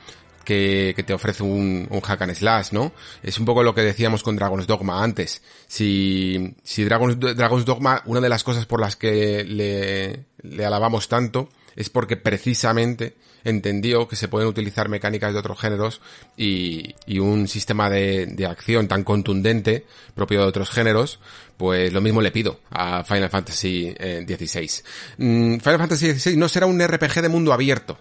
que, 0.48 1.04
te 1.06 1.12
ofrece 1.12 1.42
un, 1.42 1.86
un, 1.90 2.00
hack 2.00 2.22
and 2.22 2.34
slash, 2.34 2.72
¿no? 2.72 2.92
Es 3.22 3.38
un 3.38 3.44
poco 3.44 3.62
lo 3.62 3.74
que 3.74 3.82
decíamos 3.82 4.22
con 4.22 4.34
Dragon's 4.34 4.66
Dogma 4.66 5.04
antes. 5.04 5.42
Si, 5.66 6.54
si 6.62 6.84
Dragon's, 6.84 7.20
Dragon's 7.20 7.66
Dogma, 7.66 8.02
una 8.06 8.22
de 8.22 8.30
las 8.30 8.44
cosas 8.44 8.64
por 8.64 8.80
las 8.80 8.96
que 8.96 9.44
le, 9.44 10.64
alabamos 10.64 11.08
tanto 11.08 11.50
es 11.76 11.90
porque 11.90 12.16
precisamente 12.16 13.14
entendió 13.44 14.08
que 14.08 14.16
se 14.16 14.28
pueden 14.28 14.48
utilizar 14.48 14.88
mecánicas 14.88 15.34
de 15.34 15.38
otros 15.38 15.60
géneros 15.60 16.00
y, 16.36 16.94
y 17.06 17.18
un 17.18 17.46
sistema 17.46 17.90
de, 17.90 18.26
de, 18.26 18.46
acción 18.46 18.88
tan 18.88 19.04
contundente 19.04 19.84
propio 20.14 20.40
de 20.40 20.46
otros 20.46 20.70
géneros, 20.70 21.20
pues 21.58 21.92
lo 21.92 22.00
mismo 22.00 22.22
le 22.22 22.32
pido 22.32 22.60
a 22.70 23.04
Final 23.04 23.28
Fantasy 23.28 23.94
XVI. 23.94 24.64
Eh, 24.64 24.82
mm, 25.18 25.58
Final 25.58 25.78
Fantasy 25.78 26.18
XVI 26.18 26.36
no 26.36 26.48
será 26.48 26.66
un 26.66 26.80
RPG 26.84 27.20
de 27.20 27.28
mundo 27.28 27.52
abierto, 27.52 27.98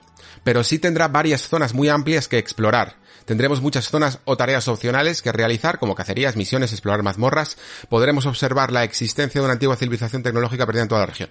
pero 0.48 0.64
sí 0.64 0.80
tendrá 0.80 1.10
varias 1.10 1.42
zonas 1.50 1.74
muy 1.74 1.90
amplias 1.90 2.30
que 2.30 2.38
explorar. 2.38 2.96
Tendremos 3.26 3.62
muchas 3.62 3.90
zonas 3.90 4.20
o 4.24 4.38
tareas 4.38 4.70
opcionales 4.70 5.22
que 5.22 5.34
realizar, 5.34 5.78
como 5.78 5.94
cacerías, 5.94 6.38
misiones, 6.38 6.72
explorar 6.72 7.04
mazmorras. 7.04 7.58
Podremos 7.90 8.26
observar 8.26 8.72
la 8.72 8.86
existencia 8.86 9.42
de 9.42 9.46
una 9.46 9.56
antigua 9.56 9.76
civilización 9.76 10.24
tecnológica 10.24 10.66
perdida 10.66 10.84
en 10.84 10.88
toda 10.88 11.02
la 11.02 11.08
región. 11.08 11.30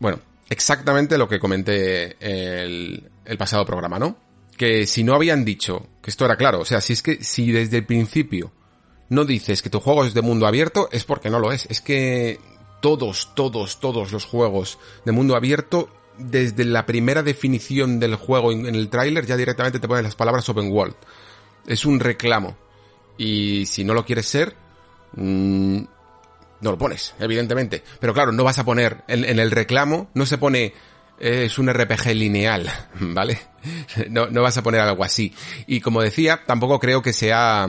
Bueno, 0.00 0.18
exactamente 0.50 1.18
lo 1.18 1.28
que 1.28 1.38
comenté 1.38 2.16
el, 2.18 3.08
el 3.24 3.38
pasado 3.38 3.64
programa, 3.64 4.00
¿no? 4.00 4.16
Que 4.56 4.88
si 4.88 5.04
no 5.04 5.14
habían 5.14 5.44
dicho 5.44 5.86
que 6.02 6.10
esto 6.10 6.24
era 6.24 6.34
claro, 6.34 6.58
o 6.58 6.64
sea, 6.64 6.80
si 6.80 6.94
es 6.94 7.04
que 7.04 7.22
si 7.22 7.52
desde 7.52 7.76
el 7.76 7.86
principio 7.86 8.50
no 9.08 9.24
dices 9.24 9.62
que 9.62 9.70
tu 9.70 9.78
juego 9.78 10.04
es 10.04 10.14
de 10.14 10.22
mundo 10.22 10.48
abierto, 10.48 10.88
es 10.90 11.04
porque 11.04 11.30
no 11.30 11.38
lo 11.38 11.52
es. 11.52 11.66
Es 11.70 11.80
que 11.80 12.40
todos, 12.82 13.36
todos, 13.36 13.78
todos 13.78 14.10
los 14.10 14.24
juegos 14.24 14.80
de 15.04 15.12
mundo 15.12 15.36
abierto 15.36 15.90
desde 16.18 16.64
la 16.64 16.86
primera 16.86 17.22
definición 17.22 18.00
del 18.00 18.16
juego 18.16 18.52
en 18.52 18.66
el 18.66 18.88
tráiler 18.88 19.26
ya 19.26 19.36
directamente 19.36 19.78
te 19.78 19.88
ponen 19.88 20.04
las 20.04 20.16
palabras 20.16 20.48
open 20.48 20.70
world. 20.70 20.94
Es 21.66 21.84
un 21.84 22.00
reclamo. 22.00 22.56
Y 23.18 23.66
si 23.66 23.84
no 23.84 23.94
lo 23.94 24.04
quieres 24.04 24.26
ser, 24.26 24.54
mmm, 25.14 25.78
no 26.60 26.70
lo 26.70 26.78
pones, 26.78 27.14
evidentemente. 27.18 27.82
Pero 28.00 28.14
claro, 28.14 28.32
no 28.32 28.44
vas 28.44 28.58
a 28.58 28.64
poner 28.64 29.04
en, 29.08 29.24
el 29.24 29.50
reclamo, 29.50 30.10
no 30.14 30.26
se 30.26 30.38
pone 30.38 30.74
es 31.18 31.58
un 31.58 31.72
RPG 31.72 32.08
lineal, 32.14 32.70
¿vale? 33.00 33.38
No, 34.10 34.26
no 34.26 34.42
vas 34.42 34.56
a 34.58 34.62
poner 34.62 34.80
algo 34.80 35.02
así. 35.02 35.34
Y 35.66 35.80
como 35.80 36.02
decía, 36.02 36.42
tampoco 36.46 36.78
creo 36.78 37.02
que 37.02 37.12
sea 37.12 37.68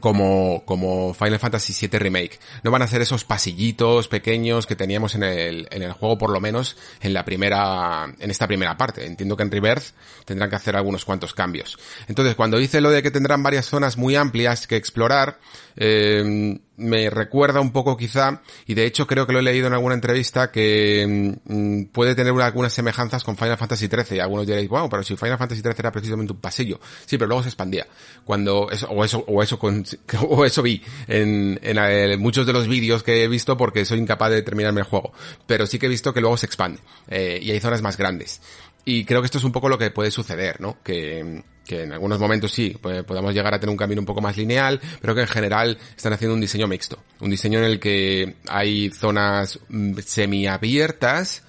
como, 0.00 0.62
como 0.66 1.14
Final 1.14 1.38
Fantasy 1.38 1.74
VII 1.88 1.98
Remake. 1.98 2.38
No 2.62 2.70
van 2.70 2.82
a 2.82 2.84
hacer 2.84 3.00
esos 3.00 3.24
pasillitos 3.24 4.08
pequeños 4.08 4.66
que 4.66 4.76
teníamos 4.76 5.14
en 5.14 5.22
el, 5.22 5.68
en 5.70 5.82
el 5.82 5.92
juego, 5.92 6.18
por 6.18 6.30
lo 6.30 6.40
menos 6.40 6.76
en 7.00 7.14
la 7.14 7.24
primera, 7.24 8.12
en 8.18 8.30
esta 8.30 8.46
primera 8.46 8.76
parte. 8.76 9.06
Entiendo 9.06 9.36
que 9.36 9.44
en 9.44 9.50
Rebirth 9.50 9.94
tendrán 10.26 10.50
que 10.50 10.56
hacer 10.56 10.76
algunos 10.76 11.04
cuantos 11.04 11.32
cambios. 11.32 11.78
Entonces, 12.06 12.34
cuando 12.34 12.58
dice 12.58 12.80
lo 12.80 12.90
de 12.90 13.02
que 13.02 13.10
tendrán 13.10 13.42
varias 13.42 13.66
zonas 13.66 13.96
muy 13.96 14.14
amplias 14.14 14.66
que 14.66 14.76
explorar, 14.76 15.38
eh, 15.78 16.58
me 16.78 17.10
recuerda 17.10 17.60
un 17.60 17.72
poco 17.72 17.96
quizá, 17.96 18.40
y 18.66 18.74
de 18.74 18.86
hecho 18.86 19.06
creo 19.06 19.26
que 19.26 19.32
lo 19.32 19.40
he 19.40 19.42
leído 19.42 19.66
en 19.66 19.72
alguna 19.72 19.94
entrevista, 19.94 20.50
que 20.50 21.36
mm, 21.44 21.84
puede 21.92 22.14
tener 22.14 22.32
algunas 22.40 22.72
semejanzas 22.72 23.24
con 23.24 23.36
Final 23.36 23.58
Fantasy 23.58 23.88
XIII. 23.88 24.20
Algunos 24.20 24.46
diréis, 24.46 24.68
wow, 24.68 24.88
pero 24.88 25.02
si 25.02 25.16
Final 25.16 25.38
Fantasy 25.38 25.60
XIII 25.60 25.74
era 25.78 25.92
precisamente 25.92 26.32
un 26.32 26.40
pasillo. 26.40 26.80
Sí, 27.04 27.18
pero 27.18 27.28
luego 27.28 27.42
se 27.42 27.48
expandía. 27.48 27.86
Cuando, 28.24 28.70
eso, 28.70 28.88
o 28.88 29.04
eso, 29.04 29.24
o 29.26 29.42
eso, 29.42 29.58
con, 29.58 29.84
o 30.28 30.44
eso 30.44 30.62
vi 30.62 30.82
en, 31.08 31.58
en, 31.62 32.20
muchos 32.20 32.46
de 32.46 32.52
los 32.52 32.68
vídeos 32.68 33.02
que 33.02 33.24
he 33.24 33.28
visto 33.28 33.56
porque 33.56 33.84
soy 33.84 33.98
incapaz 33.98 34.30
de 34.30 34.42
terminarme 34.42 34.80
el 34.80 34.86
juego. 34.86 35.12
Pero 35.46 35.66
sí 35.66 35.78
que 35.78 35.86
he 35.86 35.90
visto 35.90 36.14
que 36.14 36.20
luego 36.20 36.36
se 36.36 36.46
expande. 36.46 36.80
Eh, 37.08 37.40
y 37.42 37.50
hay 37.50 37.60
zonas 37.60 37.82
más 37.82 37.96
grandes. 37.96 38.40
Y 38.84 39.04
creo 39.04 39.20
que 39.20 39.26
esto 39.26 39.38
es 39.38 39.44
un 39.44 39.52
poco 39.52 39.68
lo 39.68 39.78
que 39.78 39.90
puede 39.90 40.10
suceder, 40.10 40.60
¿no? 40.60 40.78
Que, 40.82 41.42
que 41.68 41.82
en 41.82 41.92
algunos 41.92 42.18
momentos 42.18 42.50
sí, 42.50 42.76
pues, 42.80 43.04
podamos 43.04 43.34
llegar 43.34 43.52
a 43.52 43.60
tener 43.60 43.70
un 43.70 43.76
camino 43.76 44.00
un 44.00 44.06
poco 44.06 44.22
más 44.22 44.36
lineal, 44.36 44.80
pero 45.00 45.14
que 45.14 45.20
en 45.20 45.26
general 45.28 45.78
están 45.96 46.14
haciendo 46.14 46.34
un 46.34 46.40
diseño 46.40 46.66
mixto. 46.66 47.02
Un 47.20 47.30
diseño 47.30 47.58
en 47.58 47.66
el 47.66 47.78
que 47.78 48.36
hay 48.48 48.90
zonas 48.90 49.60
mm, 49.68 49.98
semiabiertas, 49.98 51.42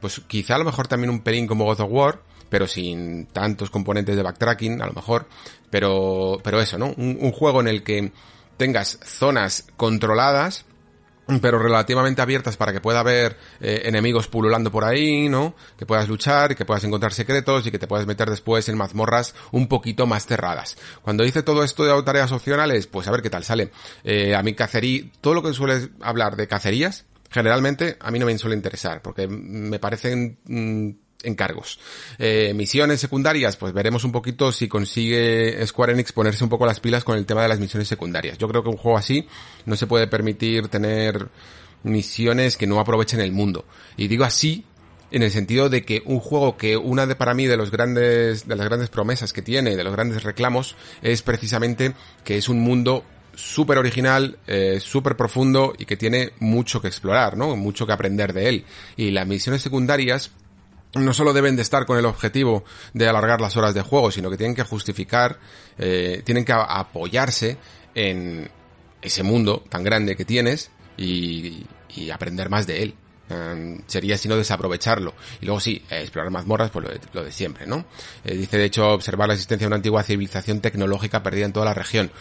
pues 0.00 0.20
quizá 0.28 0.54
a 0.54 0.58
lo 0.58 0.64
mejor 0.64 0.86
también 0.86 1.10
un 1.10 1.20
pelín 1.20 1.46
como 1.46 1.64
God 1.64 1.80
of 1.80 1.90
War, 1.90 2.20
pero 2.48 2.68
sin 2.68 3.26
tantos 3.26 3.70
componentes 3.70 4.14
de 4.14 4.22
backtracking, 4.22 4.80
a 4.80 4.86
lo 4.86 4.92
mejor, 4.92 5.26
pero, 5.68 6.38
pero 6.44 6.60
eso, 6.60 6.78
¿no? 6.78 6.94
un 6.96 7.32
juego 7.32 7.60
en 7.60 7.66
el 7.66 7.82
que 7.82 8.12
tengas 8.56 8.98
zonas 9.04 9.66
controladas, 9.76 10.64
pero 11.40 11.58
relativamente 11.58 12.22
abiertas 12.22 12.56
para 12.56 12.72
que 12.72 12.80
pueda 12.80 13.00
haber 13.00 13.36
eh, 13.60 13.82
enemigos 13.84 14.28
pululando 14.28 14.70
por 14.70 14.84
ahí, 14.84 15.28
¿no? 15.28 15.54
Que 15.76 15.86
puedas 15.86 16.08
luchar, 16.08 16.54
que 16.54 16.64
puedas 16.64 16.84
encontrar 16.84 17.12
secretos 17.12 17.66
y 17.66 17.70
que 17.70 17.78
te 17.78 17.86
puedas 17.86 18.06
meter 18.06 18.30
después 18.30 18.68
en 18.68 18.76
mazmorras 18.76 19.34
un 19.50 19.68
poquito 19.68 20.06
más 20.06 20.26
cerradas. 20.26 20.76
Cuando 21.02 21.24
hice 21.24 21.42
todo 21.42 21.64
esto 21.64 21.84
de 21.84 22.02
tareas 22.02 22.32
opcionales, 22.32 22.86
pues 22.86 23.08
a 23.08 23.10
ver 23.10 23.22
qué 23.22 23.30
tal 23.30 23.44
sale. 23.44 23.70
Eh, 24.04 24.34
a 24.34 24.42
mí 24.42 24.54
cacería, 24.54 25.04
todo 25.20 25.34
lo 25.34 25.42
que 25.42 25.52
suele 25.52 25.88
hablar 26.00 26.36
de 26.36 26.46
cacerías, 26.46 27.06
generalmente 27.30 27.96
a 28.00 28.10
mí 28.10 28.18
no 28.18 28.26
me 28.26 28.38
suele 28.38 28.56
interesar, 28.56 29.02
porque 29.02 29.26
me 29.26 29.78
parecen 29.78 30.38
mm, 30.44 31.05
encargos. 31.22 31.78
Eh, 32.18 32.52
misiones 32.54 33.00
secundarias, 33.00 33.56
pues 33.56 33.72
veremos 33.72 34.04
un 34.04 34.12
poquito 34.12 34.52
si 34.52 34.68
consigue 34.68 35.64
Square 35.66 35.92
Enix 35.92 36.12
ponerse 36.12 36.44
un 36.44 36.50
poco 36.50 36.66
las 36.66 36.80
pilas 36.80 37.04
con 37.04 37.16
el 37.16 37.26
tema 37.26 37.42
de 37.42 37.48
las 37.48 37.58
misiones 37.58 37.88
secundarias. 37.88 38.38
Yo 38.38 38.48
creo 38.48 38.62
que 38.62 38.68
un 38.68 38.76
juego 38.76 38.98
así 38.98 39.26
no 39.64 39.76
se 39.76 39.86
puede 39.86 40.06
permitir 40.06 40.68
tener 40.68 41.28
misiones 41.82 42.56
que 42.56 42.66
no 42.66 42.80
aprovechen 42.80 43.20
el 43.20 43.32
mundo. 43.32 43.64
Y 43.96 44.08
digo 44.08 44.24
así 44.24 44.64
en 45.10 45.22
el 45.22 45.30
sentido 45.30 45.68
de 45.68 45.84
que 45.84 46.02
un 46.04 46.18
juego 46.18 46.56
que 46.56 46.76
una 46.76 47.06
de 47.06 47.14
para 47.14 47.34
mí 47.34 47.46
de 47.46 47.56
los 47.56 47.70
grandes 47.70 48.48
de 48.48 48.56
las 48.56 48.66
grandes 48.66 48.88
promesas 48.88 49.32
que 49.32 49.42
tiene, 49.42 49.76
de 49.76 49.84
los 49.84 49.92
grandes 49.92 50.24
reclamos 50.24 50.76
es 51.02 51.22
precisamente 51.22 51.94
que 52.24 52.36
es 52.36 52.48
un 52.48 52.60
mundo 52.60 53.04
súper 53.36 53.78
original, 53.78 54.38
eh, 54.46 54.80
súper 54.80 55.16
profundo 55.16 55.74
y 55.78 55.84
que 55.84 55.96
tiene 55.96 56.32
mucho 56.40 56.80
que 56.80 56.88
explorar, 56.88 57.36
¿no? 57.36 57.54
Mucho 57.54 57.86
que 57.86 57.92
aprender 57.92 58.32
de 58.32 58.48
él. 58.48 58.64
Y 58.96 59.10
las 59.10 59.26
misiones 59.26 59.62
secundarias 59.62 60.32
no 60.94 61.12
solo 61.12 61.32
deben 61.32 61.56
de 61.56 61.62
estar 61.62 61.86
con 61.86 61.98
el 61.98 62.06
objetivo 62.06 62.64
de 62.94 63.08
alargar 63.08 63.40
las 63.40 63.56
horas 63.56 63.74
de 63.74 63.82
juego, 63.82 64.10
sino 64.10 64.30
que 64.30 64.36
tienen 64.36 64.56
que 64.56 64.62
justificar, 64.62 65.38
eh, 65.78 66.22
tienen 66.24 66.44
que 66.44 66.52
apoyarse 66.52 67.58
en 67.94 68.50
ese 69.02 69.22
mundo 69.22 69.64
tan 69.68 69.84
grande 69.84 70.16
que 70.16 70.24
tienes 70.24 70.70
y, 70.96 71.66
aprender 72.12 72.50
más 72.50 72.66
de 72.66 72.82
él. 72.82 72.94
Em, 73.28 73.80
sería 73.86 74.16
sino 74.18 74.36
desaprovecharlo. 74.36 75.14
Y 75.40 75.46
luego 75.46 75.60
sí, 75.60 75.82
explorar 75.90 76.30
mazmorras, 76.30 76.70
pues 76.70 76.86
lo 77.12 77.24
de, 77.24 77.32
siempre, 77.32 77.66
¿no? 77.66 77.86
Eh, 78.24 78.34
dice 78.34 78.58
de 78.58 78.64
hecho 78.66 78.86
observar 78.90 79.28
la 79.28 79.34
existencia 79.34 79.64
de 79.64 79.68
una 79.68 79.76
antigua 79.76 80.02
civilización 80.02 80.60
tecnológica 80.60 81.22
perdida 81.22 81.46
en 81.46 81.52
toda 81.52 81.66
la 81.66 81.74
región. 81.74 82.12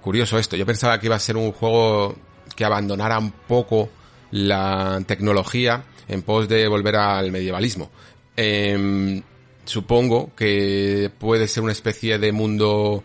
Curioso 0.00 0.38
esto, 0.38 0.56
yo 0.56 0.64
pensaba 0.64 0.98
que 0.98 1.06
iba 1.06 1.16
a 1.16 1.20
ser 1.20 1.36
un 1.36 1.52
juego 1.52 2.16
que 2.56 2.64
abandonara 2.64 3.18
un 3.18 3.32
poco 3.32 3.90
la 4.30 5.02
tecnología 5.06 5.84
en 6.08 6.22
pos 6.22 6.48
de 6.48 6.68
volver 6.68 6.96
al 6.96 7.30
medievalismo. 7.32 7.90
Em, 8.36 9.22
supongo 9.64 10.34
que 10.34 11.10
puede 11.18 11.48
ser 11.48 11.62
una 11.62 11.72
especie 11.72 12.18
de 12.18 12.32
mundo, 12.32 13.02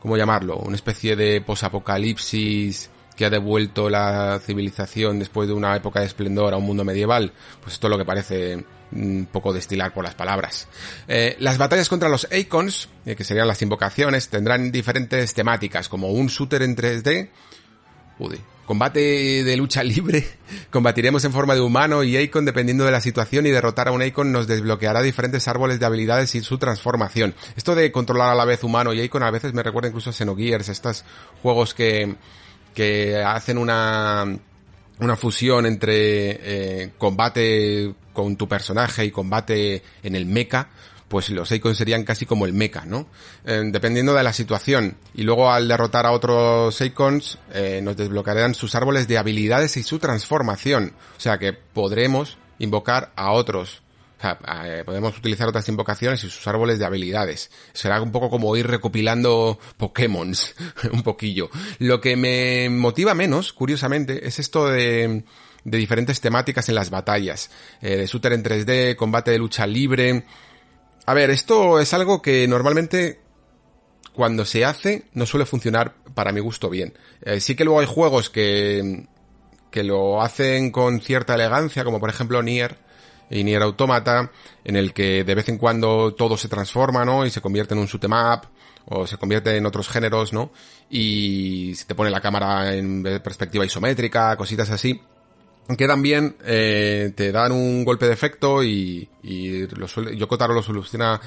¿cómo 0.00 0.16
llamarlo? 0.16 0.56
Una 0.56 0.76
especie 0.76 1.16
de 1.16 1.40
posapocalipsis 1.40 2.90
que 3.16 3.26
ha 3.26 3.30
devuelto 3.30 3.90
la 3.90 4.40
civilización 4.44 5.18
después 5.18 5.48
de 5.48 5.54
una 5.54 5.76
época 5.76 6.00
de 6.00 6.06
esplendor 6.06 6.54
a 6.54 6.56
un 6.56 6.64
mundo 6.64 6.84
medieval. 6.84 7.32
Pues 7.60 7.74
esto 7.74 7.86
es 7.86 7.90
lo 7.90 7.98
que 7.98 8.04
parece 8.04 8.64
un 8.92 9.28
poco 9.30 9.52
destilar 9.52 9.92
por 9.92 10.04
las 10.04 10.14
palabras. 10.14 10.68
Eh, 11.08 11.36
las 11.40 11.58
batallas 11.58 11.88
contra 11.88 12.08
los 12.08 12.28
Icons, 12.32 12.88
eh, 13.06 13.16
que 13.16 13.24
serían 13.24 13.48
las 13.48 13.62
invocaciones, 13.62 14.28
tendrán 14.28 14.70
diferentes 14.70 15.32
temáticas, 15.34 15.88
como 15.88 16.08
un 16.08 16.26
shooter 16.26 16.62
en 16.62 16.76
3D, 16.76 17.30
Combate 18.66 19.44
de 19.44 19.56
lucha 19.56 19.82
libre. 19.84 20.24
Combatiremos 20.70 21.24
en 21.24 21.32
forma 21.32 21.54
de 21.54 21.60
humano 21.60 22.02
y 22.04 22.16
Icon 22.16 22.44
dependiendo 22.44 22.84
de 22.84 22.90
la 22.90 23.00
situación 23.00 23.46
y 23.46 23.50
derrotar 23.50 23.88
a 23.88 23.92
un 23.92 24.02
Icon 24.02 24.32
nos 24.32 24.46
desbloqueará 24.46 25.02
diferentes 25.02 25.48
árboles 25.48 25.80
de 25.80 25.86
habilidades 25.86 26.34
y 26.34 26.42
su 26.42 26.58
transformación. 26.58 27.34
Esto 27.56 27.74
de 27.74 27.90
controlar 27.90 28.30
a 28.30 28.34
la 28.34 28.44
vez 28.44 28.62
humano 28.64 28.92
y 28.92 29.00
Icon 29.00 29.22
a 29.22 29.30
veces 29.30 29.52
me 29.52 29.62
recuerda 29.62 29.88
incluso 29.88 30.10
a 30.10 30.12
Xenogears, 30.12 30.68
estos 30.68 31.04
juegos 31.42 31.74
que, 31.74 32.16
que 32.74 33.16
hacen 33.16 33.58
una, 33.58 34.24
una 35.00 35.16
fusión 35.16 35.66
entre 35.66 36.84
eh, 36.84 36.90
combate 36.98 37.94
con 38.12 38.36
tu 38.36 38.46
personaje 38.48 39.04
y 39.04 39.10
combate 39.10 39.82
en 40.02 40.14
el 40.14 40.26
mecha 40.26 40.68
pues 41.12 41.28
los 41.28 41.52
Icons 41.52 41.76
serían 41.76 42.04
casi 42.04 42.24
como 42.24 42.46
el 42.46 42.54
mecha, 42.54 42.86
¿no? 42.86 43.06
Eh, 43.44 43.60
dependiendo 43.66 44.14
de 44.14 44.22
la 44.22 44.32
situación. 44.32 44.96
Y 45.12 45.24
luego 45.24 45.52
al 45.52 45.68
derrotar 45.68 46.06
a 46.06 46.12
otros 46.12 46.80
Icons, 46.80 47.38
eh, 47.52 47.80
nos 47.82 47.98
desbloquearán 47.98 48.54
sus 48.54 48.74
árboles 48.74 49.06
de 49.08 49.18
habilidades 49.18 49.76
y 49.76 49.82
su 49.82 49.98
transformación. 49.98 50.94
O 51.18 51.20
sea 51.20 51.36
que 51.36 51.52
podremos 51.52 52.38
invocar 52.60 53.12
a 53.14 53.32
otros. 53.32 53.82
O 54.18 54.22
sea, 54.22 54.38
eh, 54.64 54.84
podemos 54.86 55.18
utilizar 55.18 55.46
otras 55.46 55.68
invocaciones 55.68 56.24
y 56.24 56.30
sus 56.30 56.46
árboles 56.48 56.78
de 56.78 56.86
habilidades. 56.86 57.50
Será 57.74 58.00
un 58.00 58.10
poco 58.10 58.30
como 58.30 58.56
ir 58.56 58.66
recopilando 58.66 59.58
Pokémon, 59.76 60.32
un 60.94 61.02
poquillo. 61.02 61.50
Lo 61.78 62.00
que 62.00 62.16
me 62.16 62.70
motiva 62.70 63.12
menos, 63.12 63.52
curiosamente, 63.52 64.26
es 64.26 64.38
esto 64.38 64.66
de 64.66 65.24
de 65.64 65.78
diferentes 65.78 66.20
temáticas 66.20 66.68
en 66.68 66.74
las 66.74 66.90
batallas. 66.90 67.48
de 67.80 68.04
shooter 68.06 68.32
en 68.32 68.42
3D, 68.42 68.96
combate 68.96 69.30
de 69.30 69.38
lucha 69.38 69.64
libre, 69.64 70.24
a 71.04 71.14
ver, 71.14 71.30
esto 71.30 71.80
es 71.80 71.92
algo 71.94 72.22
que 72.22 72.46
normalmente 72.46 73.20
cuando 74.14 74.44
se 74.44 74.64
hace 74.64 75.04
no 75.14 75.26
suele 75.26 75.46
funcionar 75.46 75.94
para 76.14 76.32
mi 76.32 76.40
gusto 76.40 76.70
bien. 76.70 76.94
Eh, 77.22 77.40
sí 77.40 77.54
que 77.54 77.64
luego 77.64 77.80
hay 77.80 77.86
juegos 77.86 78.30
que, 78.30 79.06
que 79.70 79.82
lo 79.82 80.22
hacen 80.22 80.70
con 80.70 81.00
cierta 81.00 81.34
elegancia, 81.34 81.84
como 81.84 81.98
por 81.98 82.10
ejemplo 82.10 82.42
Nier 82.42 82.76
y 83.30 83.42
Nier 83.44 83.62
Automata, 83.62 84.30
en 84.64 84.76
el 84.76 84.92
que 84.92 85.24
de 85.24 85.34
vez 85.34 85.48
en 85.48 85.58
cuando 85.58 86.14
todo 86.14 86.36
se 86.36 86.48
transforma, 86.48 87.04
¿no? 87.04 87.24
Y 87.24 87.30
se 87.30 87.40
convierte 87.40 87.74
en 87.74 87.80
un 87.80 87.86
shoot 87.86 88.04
up 88.04 88.48
o 88.84 89.06
se 89.06 89.16
convierte 89.16 89.56
en 89.56 89.64
otros 89.64 89.88
géneros, 89.88 90.32
¿no? 90.32 90.52
Y 90.90 91.74
se 91.74 91.86
te 91.86 91.94
pone 91.94 92.10
la 92.10 92.20
cámara 92.20 92.74
en 92.74 93.02
perspectiva 93.24 93.64
isométrica, 93.64 94.36
cositas 94.36 94.70
así 94.70 95.00
que 95.76 95.86
también 95.86 96.36
eh, 96.44 97.12
te 97.14 97.32
dan 97.32 97.52
un 97.52 97.84
golpe 97.84 98.06
de 98.06 98.12
efecto 98.12 98.62
y, 98.62 99.08
y 99.22 99.66
lo 99.68 99.88
suele, 99.88 100.16
lo 100.16 100.62
soluciona 100.62 101.20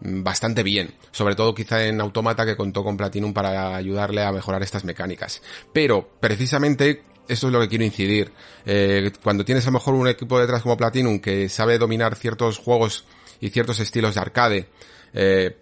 bastante 0.00 0.62
bien, 0.62 0.94
sobre 1.10 1.34
todo 1.34 1.54
quizá 1.54 1.84
en 1.84 2.00
Automata 2.00 2.46
que 2.46 2.56
contó 2.56 2.82
con 2.82 2.96
Platinum 2.96 3.32
para 3.34 3.76
ayudarle 3.76 4.22
a 4.22 4.32
mejorar 4.32 4.62
estas 4.62 4.84
mecánicas. 4.84 5.42
Pero 5.72 6.08
precisamente 6.20 7.02
esto 7.28 7.46
es 7.46 7.52
lo 7.52 7.60
que 7.60 7.68
quiero 7.68 7.84
incidir. 7.84 8.32
Eh, 8.64 9.12
cuando 9.22 9.44
tienes 9.44 9.64
a 9.64 9.68
lo 9.68 9.74
mejor 9.74 9.94
un 9.94 10.08
equipo 10.08 10.40
detrás 10.40 10.62
como 10.62 10.76
Platinum 10.76 11.20
que 11.20 11.48
sabe 11.48 11.78
dominar 11.78 12.16
ciertos 12.16 12.58
juegos 12.58 13.04
y 13.40 13.50
ciertos 13.50 13.78
estilos 13.80 14.14
de 14.14 14.20
arcade 14.20 14.68
eh, 15.12 15.56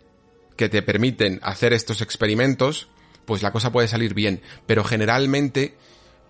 que 0.57 0.69
te 0.69 0.83
permiten 0.83 1.41
hacer 1.43 1.73
estos 1.73 2.01
experimentos, 2.01 2.89
pues 3.25 3.43
la 3.43 3.53
cosa 3.53 3.71
puede 3.73 3.89
salir 3.89 4.15
bien. 4.15 4.41
Pero 4.67 4.85
generalmente 4.85 5.75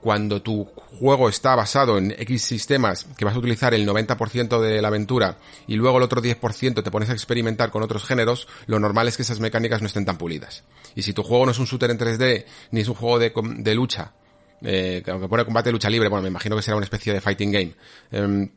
cuando 0.00 0.42
tu 0.42 0.64
juego 0.64 1.28
está 1.28 1.54
basado 1.56 1.98
en 1.98 2.12
X 2.12 2.42
sistemas 2.42 3.06
que 3.16 3.24
vas 3.24 3.34
a 3.34 3.38
utilizar 3.38 3.74
el 3.74 3.86
90% 3.86 4.60
de 4.60 4.80
la 4.80 4.88
aventura 4.88 5.38
y 5.66 5.74
luego 5.74 5.98
el 5.98 6.04
otro 6.04 6.22
10% 6.22 6.82
te 6.82 6.90
pones 6.90 7.10
a 7.10 7.12
experimentar 7.12 7.70
con 7.70 7.82
otros 7.82 8.04
géneros, 8.04 8.46
lo 8.66 8.78
normal 8.78 9.08
es 9.08 9.16
que 9.16 9.22
esas 9.22 9.40
mecánicas 9.40 9.80
no 9.80 9.88
estén 9.88 10.04
tan 10.04 10.18
pulidas. 10.18 10.64
Y 10.94 11.02
si 11.02 11.12
tu 11.12 11.22
juego 11.22 11.46
no 11.46 11.52
es 11.52 11.58
un 11.58 11.66
shooter 11.66 11.90
en 11.90 11.98
3D, 11.98 12.44
ni 12.70 12.80
es 12.80 12.88
un 12.88 12.94
juego 12.94 13.18
de, 13.18 13.32
de 13.58 13.74
lucha, 13.74 14.12
eh, 14.62 15.02
aunque 15.06 15.28
pone 15.28 15.44
combate 15.44 15.68
de 15.68 15.72
lucha 15.72 15.90
libre, 15.90 16.08
bueno, 16.08 16.22
me 16.22 16.28
imagino 16.28 16.56
que 16.56 16.62
será 16.62 16.76
una 16.76 16.84
especie 16.84 17.12
de 17.12 17.20
fighting 17.20 17.52
game. 17.52 17.74
Eh, 18.12 18.50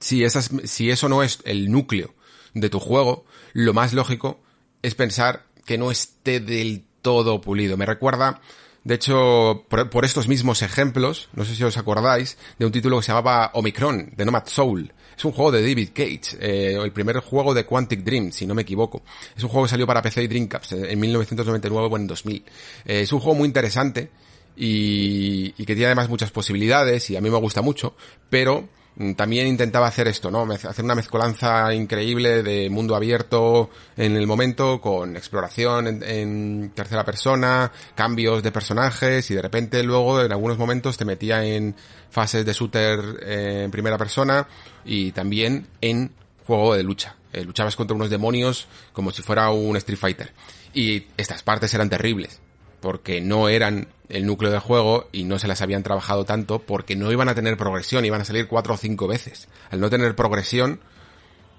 si, 0.00 0.24
esas, 0.24 0.50
si 0.64 0.90
eso 0.90 1.08
no 1.08 1.22
es 1.22 1.40
el 1.44 1.70
núcleo 1.70 2.14
de 2.52 2.70
tu 2.70 2.78
juego, 2.78 3.24
lo 3.52 3.74
más 3.74 3.92
lógico 3.92 4.40
es 4.82 4.94
pensar 4.94 5.46
que 5.64 5.78
no 5.78 5.90
esté 5.90 6.40
del 6.40 6.84
todo 7.02 7.40
pulido. 7.40 7.76
Me 7.76 7.86
recuerda 7.86 8.40
de 8.84 8.96
hecho, 8.96 9.64
por, 9.68 10.04
estos 10.04 10.28
mismos 10.28 10.60
ejemplos, 10.60 11.30
no 11.32 11.46
sé 11.46 11.54
si 11.54 11.64
os 11.64 11.78
acordáis, 11.78 12.36
de 12.58 12.66
un 12.66 12.72
título 12.72 12.98
que 12.98 13.04
se 13.04 13.12
llamaba 13.12 13.50
Omicron, 13.54 14.12
de 14.14 14.24
Nomad 14.26 14.46
Soul. 14.46 14.92
Es 15.16 15.24
un 15.24 15.32
juego 15.32 15.52
de 15.52 15.66
David 15.66 15.90
Cage, 15.94 16.36
eh, 16.38 16.74
el 16.74 16.92
primer 16.92 17.18
juego 17.20 17.54
de 17.54 17.64
Quantic 17.64 18.00
Dream, 18.04 18.30
si 18.30 18.46
no 18.46 18.54
me 18.54 18.60
equivoco. 18.60 19.02
Es 19.34 19.42
un 19.42 19.48
juego 19.48 19.64
que 19.64 19.70
salió 19.70 19.86
para 19.86 20.02
PC 20.02 20.24
y 20.24 20.26
Dreamcast 20.26 20.72
en 20.72 21.00
1999 21.00 21.88
o 21.90 21.96
en 21.96 22.06
2000. 22.06 22.44
Eh, 22.84 23.00
es 23.00 23.12
un 23.12 23.20
juego 23.20 23.38
muy 23.38 23.46
interesante 23.46 24.10
y, 24.54 25.54
y 25.56 25.64
que 25.64 25.74
tiene 25.74 25.86
además 25.86 26.10
muchas 26.10 26.30
posibilidades 26.30 27.08
y 27.08 27.16
a 27.16 27.22
mí 27.22 27.30
me 27.30 27.38
gusta 27.38 27.62
mucho, 27.62 27.96
pero 28.28 28.68
también 29.16 29.48
intentaba 29.48 29.88
hacer 29.88 30.06
esto, 30.06 30.30
¿no? 30.30 30.50
Hacer 30.52 30.84
una 30.84 30.94
mezcolanza 30.94 31.74
increíble 31.74 32.44
de 32.44 32.70
mundo 32.70 32.94
abierto 32.94 33.70
en 33.96 34.16
el 34.16 34.26
momento, 34.26 34.80
con 34.80 35.16
exploración 35.16 36.02
en, 36.02 36.70
tercera 36.74 37.04
persona, 37.04 37.72
cambios 37.96 38.42
de 38.42 38.52
personajes 38.52 39.28
y 39.32 39.34
de 39.34 39.42
repente 39.42 39.82
luego 39.82 40.22
en 40.22 40.30
algunos 40.30 40.58
momentos 40.58 40.96
te 40.96 41.04
metía 41.04 41.44
en 41.44 41.74
fases 42.10 42.46
de 42.46 42.52
shooter 42.52 43.00
eh, 43.22 43.62
en 43.64 43.70
primera 43.72 43.98
persona 43.98 44.46
y 44.84 45.10
también 45.10 45.66
en 45.80 46.12
juego 46.46 46.76
de 46.76 46.84
lucha. 46.84 47.16
Eh, 47.32 47.42
luchabas 47.44 47.74
contra 47.74 47.96
unos 47.96 48.10
demonios 48.10 48.68
como 48.92 49.10
si 49.10 49.22
fuera 49.22 49.50
un 49.50 49.76
Street 49.76 49.98
Fighter. 49.98 50.32
Y 50.72 51.06
estas 51.16 51.42
partes 51.42 51.74
eran 51.74 51.90
terribles 51.90 52.40
porque 52.80 53.20
no 53.20 53.48
eran 53.48 53.88
el 54.08 54.26
núcleo 54.26 54.50
del 54.50 54.60
juego 54.60 55.08
y 55.12 55.24
no 55.24 55.38
se 55.38 55.48
las 55.48 55.62
habían 55.62 55.82
trabajado 55.82 56.24
tanto 56.24 56.60
porque 56.60 56.96
no 56.96 57.10
iban 57.10 57.28
a 57.28 57.34
tener 57.34 57.56
progresión, 57.56 58.04
iban 58.04 58.20
a 58.20 58.24
salir 58.24 58.46
cuatro 58.46 58.74
o 58.74 58.76
cinco 58.76 59.06
veces. 59.06 59.48
Al 59.70 59.80
no 59.80 59.90
tener 59.90 60.14
progresión, 60.14 60.80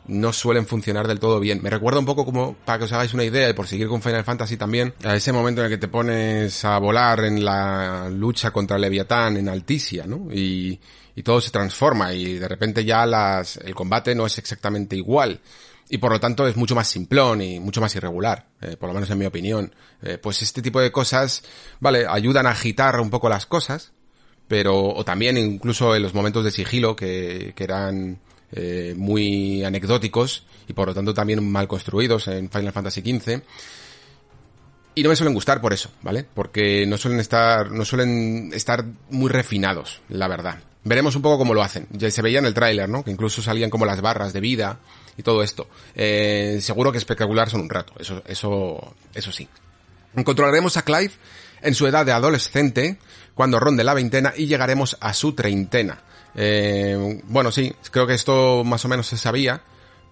no 0.07 0.33
suelen 0.33 0.67
funcionar 0.67 1.07
del 1.07 1.19
todo 1.19 1.39
bien. 1.39 1.61
Me 1.63 1.69
recuerda 1.69 1.99
un 1.99 2.05
poco 2.05 2.25
como, 2.25 2.55
para 2.65 2.77
que 2.77 2.85
os 2.85 2.93
hagáis 2.93 3.13
una 3.13 3.23
idea, 3.23 3.49
y 3.49 3.53
por 3.53 3.67
seguir 3.67 3.87
con 3.87 4.01
Final 4.01 4.23
Fantasy 4.23 4.57
también, 4.57 4.93
a 5.03 5.15
ese 5.15 5.31
momento 5.31 5.61
en 5.61 5.65
el 5.65 5.71
que 5.71 5.79
te 5.79 5.87
pones 5.87 6.63
a 6.65 6.77
volar 6.77 7.21
en 7.21 7.43
la 7.43 8.09
lucha 8.09 8.51
contra 8.51 8.77
Leviatán 8.77 9.37
en 9.37 9.49
Alticia, 9.49 10.05
¿no? 10.05 10.27
Y, 10.31 10.79
y 11.15 11.23
todo 11.23 11.41
se 11.41 11.49
transforma 11.49 12.13
y 12.13 12.37
de 12.37 12.47
repente 12.47 12.83
ya 12.83 13.05
las, 13.05 13.57
el 13.57 13.73
combate 13.73 14.13
no 14.13 14.25
es 14.25 14.37
exactamente 14.37 14.95
igual 14.95 15.39
y 15.89 15.97
por 15.97 16.11
lo 16.11 16.19
tanto 16.19 16.47
es 16.47 16.55
mucho 16.55 16.75
más 16.75 16.87
simplón 16.87 17.41
y 17.41 17.59
mucho 17.59 17.81
más 17.81 17.95
irregular, 17.95 18.47
eh, 18.61 18.75
por 18.77 18.89
lo 18.89 18.93
menos 18.93 19.09
en 19.09 19.17
mi 19.17 19.25
opinión. 19.25 19.73
Eh, 20.01 20.17
pues 20.17 20.41
este 20.41 20.61
tipo 20.61 20.81
de 20.81 20.91
cosas, 20.91 21.43
vale, 21.79 22.05
ayudan 22.07 22.47
a 22.47 22.51
agitar 22.51 22.99
un 22.99 23.09
poco 23.09 23.29
las 23.29 23.45
cosas, 23.45 23.91
pero, 24.47 24.83
o 24.83 25.05
también 25.05 25.37
incluso 25.37 25.95
en 25.95 26.01
los 26.01 26.13
momentos 26.13 26.43
de 26.43 26.51
sigilo 26.51 26.95
que, 26.95 27.53
que 27.55 27.63
eran 27.63 28.19
eh, 28.51 28.93
muy 28.97 29.63
anecdóticos 29.63 30.45
y 30.67 30.73
por 30.73 30.87
lo 30.87 30.93
tanto 30.93 31.13
también 31.13 31.47
mal 31.51 31.67
construidos 31.67 32.27
en 32.27 32.49
Final 32.49 32.73
Fantasy 32.73 33.01
XV. 33.01 33.41
Y 34.97 35.03
no 35.03 35.09
me 35.09 35.15
suelen 35.15 35.33
gustar 35.33 35.59
por 35.59 35.73
eso, 35.73 35.89
¿vale? 36.01 36.25
Porque 36.33 36.85
no 36.87 36.97
suelen 36.97 37.19
estar, 37.19 37.69
no 37.69 37.83
suelen 37.83 38.51
estar 38.53 38.85
muy 39.09 39.29
refinados, 39.29 40.01
la 40.07 40.27
verdad. 40.29 40.59
Veremos 40.85 41.15
un 41.17 41.21
poco 41.21 41.37
cómo 41.37 41.53
lo 41.53 41.61
hacen. 41.61 41.87
Ya 41.91 42.09
se 42.09 42.21
veía 42.21 42.39
en 42.39 42.45
el 42.45 42.53
tráiler, 42.53 42.87
¿no? 42.87 43.03
Que 43.03 43.11
incluso 43.11 43.41
salían 43.41 43.69
como 43.69 43.85
las 43.85 43.99
barras 43.99 44.31
de 44.31 44.39
vida 44.39 44.79
y 45.17 45.23
todo 45.23 45.43
esto. 45.43 45.67
Eh, 45.95 46.59
seguro 46.61 46.91
que 46.91 46.97
espectacular 46.97 47.49
son 47.49 47.61
un 47.61 47.69
rato, 47.69 47.93
eso, 47.99 48.21
eso, 48.25 48.95
eso 49.13 49.31
sí. 49.31 49.47
Controlaremos 50.23 50.77
a 50.77 50.83
Clive 50.83 51.11
en 51.61 51.73
su 51.73 51.87
edad 51.87 52.05
de 52.05 52.11
adolescente, 52.11 52.97
cuando 53.33 53.59
ronde 53.59 53.83
la 53.83 53.93
veintena 53.93 54.33
y 54.35 54.47
llegaremos 54.47 54.97
a 54.99 55.13
su 55.13 55.33
treintena. 55.33 56.01
Eh, 56.35 57.21
bueno, 57.25 57.51
sí, 57.51 57.73
creo 57.91 58.07
que 58.07 58.13
esto 58.13 58.63
más 58.63 58.83
o 58.85 58.87
menos 58.87 59.07
se 59.07 59.17
sabía, 59.17 59.61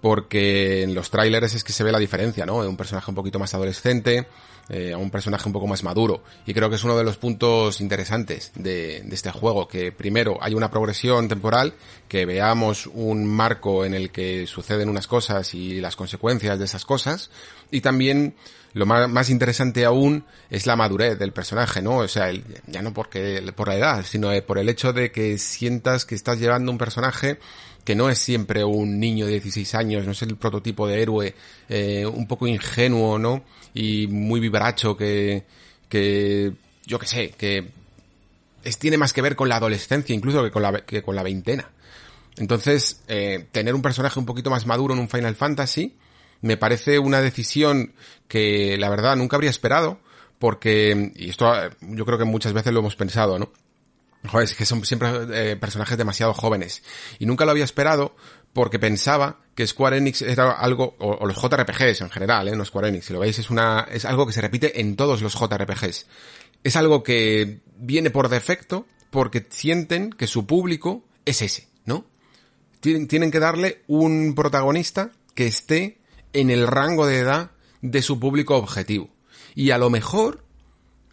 porque 0.02 0.84
en 0.84 0.94
los 0.94 1.10
trailers 1.10 1.54
es 1.54 1.64
que 1.64 1.72
se 1.72 1.84
ve 1.84 1.92
la 1.92 2.00
diferencia, 2.00 2.46
¿no? 2.46 2.62
De 2.62 2.68
un 2.68 2.76
personaje 2.76 3.10
un 3.10 3.16
poquito 3.16 3.40
más 3.40 3.54
adolescente, 3.54 4.28
eh, 4.70 4.94
a 4.94 4.98
un 4.98 5.12
personaje 5.12 5.48
un 5.48 5.54
poco 5.54 5.68
más 5.68 5.84
maduro. 5.84 6.24
Y 6.46 6.54
creo 6.54 6.70
que 6.70 6.78
es 6.78 6.84
uno 6.84 6.96
de 6.96 7.04
los 7.04 7.18
puntos 7.18 7.82
interesantes 7.82 8.52
de, 8.56 8.98
este 9.12 9.30
juego, 9.32 9.68
que 9.68 9.92
primero 9.92 10.38
hay 10.42 10.54
una 10.54 10.72
progresión 10.72 11.28
temporal, 11.28 11.74
que 12.08 12.26
veamos 12.26 12.88
un 12.88 13.26
marco 13.26 13.84
en 13.84 13.94
el 13.94 14.10
que 14.12 14.48
suceden 14.48 14.90
unas 14.90 15.08
cosas 15.08 15.54
y 15.54 15.82
las 15.82 15.96
consecuencias 15.96 16.58
de 16.60 16.66
esas 16.66 16.86
cosas, 16.86 17.30
y 17.72 17.82
también 17.82 18.36
lo 18.74 18.86
más, 18.86 19.10
más 19.10 19.30
interesante 19.30 19.86
aún 19.86 20.26
es 20.50 20.66
la 20.66 20.76
madurez 20.76 21.20
del 21.20 21.34
personaje, 21.34 21.82
¿no? 21.82 21.98
O 21.98 22.08
sea, 22.08 22.30
el, 22.30 22.44
ya 22.66 22.82
no 22.82 22.94
porque 22.94 23.44
por 23.56 23.68
la 23.68 23.76
edad, 23.76 24.06
sino 24.06 24.30
por 24.48 24.58
el 24.58 24.70
hecho 24.70 24.94
de 24.94 25.12
que 25.12 25.38
sientas 25.38 26.06
que 26.06 26.16
estás 26.16 26.40
llevando 26.40 26.72
un 26.72 26.78
personaje 26.78 27.38
que 27.84 27.96
no 27.96 28.10
es 28.10 28.20
siempre 28.20 28.64
un 28.64 29.00
niño 29.00 29.26
de 29.26 29.34
16 29.34 29.76
años, 29.76 30.06
no 30.06 30.12
es 30.12 30.22
el 30.22 30.38
prototipo 30.38 30.88
de 30.88 31.02
héroe, 31.02 31.36
eh, 31.70 32.06
un 32.06 32.28
poco 32.28 32.48
ingenuo, 32.48 33.20
¿no? 33.20 33.44
Y 33.74 34.08
muy 34.08 34.40
vibracho 34.40 34.96
que, 34.96 35.44
que, 35.90 36.54
yo 36.86 37.00
que 37.00 37.08
sé, 37.08 37.30
que 37.38 37.70
es, 38.64 38.78
tiene 38.78 38.98
más 38.98 39.14
que 39.14 39.22
ver 39.22 39.36
con 39.36 39.50
la 39.50 39.58
adolescencia 39.58 40.16
incluso 40.16 40.44
que 40.44 40.52
con 40.52 40.62
la, 40.62 40.86
que 40.86 41.02
con 41.02 41.16
la 41.16 41.24
veintena. 41.24 41.70
Entonces, 42.38 43.02
eh, 43.08 43.46
tener 43.52 43.76
un 43.76 43.82
personaje 43.82 44.20
un 44.20 44.26
poquito 44.26 44.50
más 44.50 44.66
maduro 44.66 44.94
en 44.94 45.00
un 45.00 45.10
Final 45.10 45.36
Fantasy 45.36 45.96
me 46.42 46.58
parece 46.58 47.00
una 47.00 47.22
decisión 47.22 47.94
que 48.28 48.78
la 48.78 48.90
verdad 48.90 49.16
nunca 49.16 49.38
habría 49.38 49.50
esperado, 49.50 50.00
porque, 50.40 51.12
y 51.16 51.30
esto 51.30 51.52
yo 51.82 52.06
creo 52.06 52.18
que 52.18 52.26
muchas 52.26 52.52
veces 52.52 52.74
lo 52.74 52.80
hemos 52.80 52.98
pensado, 52.98 53.40
¿no? 53.40 53.52
Joder, 54.28 54.46
es 54.46 54.56
que 54.56 54.66
son 54.66 54.86
siempre 54.86 55.10
eh, 55.34 55.56
personajes 55.58 55.98
demasiado 55.98 56.34
jóvenes. 56.34 56.82
Y 57.20 57.26
nunca 57.26 57.46
lo 57.46 57.52
había 57.52 57.66
esperado 57.66 58.16
porque 58.54 58.80
pensaba 58.80 59.42
que 59.56 59.68
Square 59.68 59.98
Enix 59.98 60.22
era 60.22 60.52
algo, 60.52 60.96
o, 61.00 61.26
los 61.26 61.36
JRPGs 61.36 62.02
en 62.02 62.10
general, 62.10 62.48
¿eh? 62.48 62.56
no 62.56 62.64
Square 62.64 62.90
Enix, 62.90 63.06
si 63.06 63.14
lo 63.14 63.20
veis, 63.20 63.40
es 63.40 63.50
una, 63.50 63.88
es 63.92 64.06
algo 64.06 64.26
que 64.26 64.34
se 64.34 64.42
repite 64.42 64.80
en 64.80 64.96
todos 64.96 65.22
los 65.22 65.34
JRPGs. 65.34 66.06
Es 66.64 66.76
algo 66.76 67.04
que 67.04 67.62
viene 67.76 68.12
por 68.12 68.30
defecto 68.30 68.88
porque 69.10 69.46
sienten 69.50 70.12
que 70.12 70.28
su 70.28 70.46
público 70.46 71.04
es 71.26 71.42
ese, 71.42 71.68
¿no? 71.86 72.06
Tienen 72.80 73.32
que 73.32 73.40
darle 73.40 73.84
un 73.88 74.34
protagonista 74.36 75.12
que 75.36 75.48
esté 75.48 76.00
en 76.34 76.50
el 76.50 76.68
rango 76.68 77.06
de 77.06 77.20
edad 77.20 77.52
de 77.82 78.02
su 78.02 78.20
público 78.20 78.58
objetivo. 78.58 79.10
Y 79.56 79.72
a 79.72 79.78
lo 79.78 79.90
mejor 79.90 80.43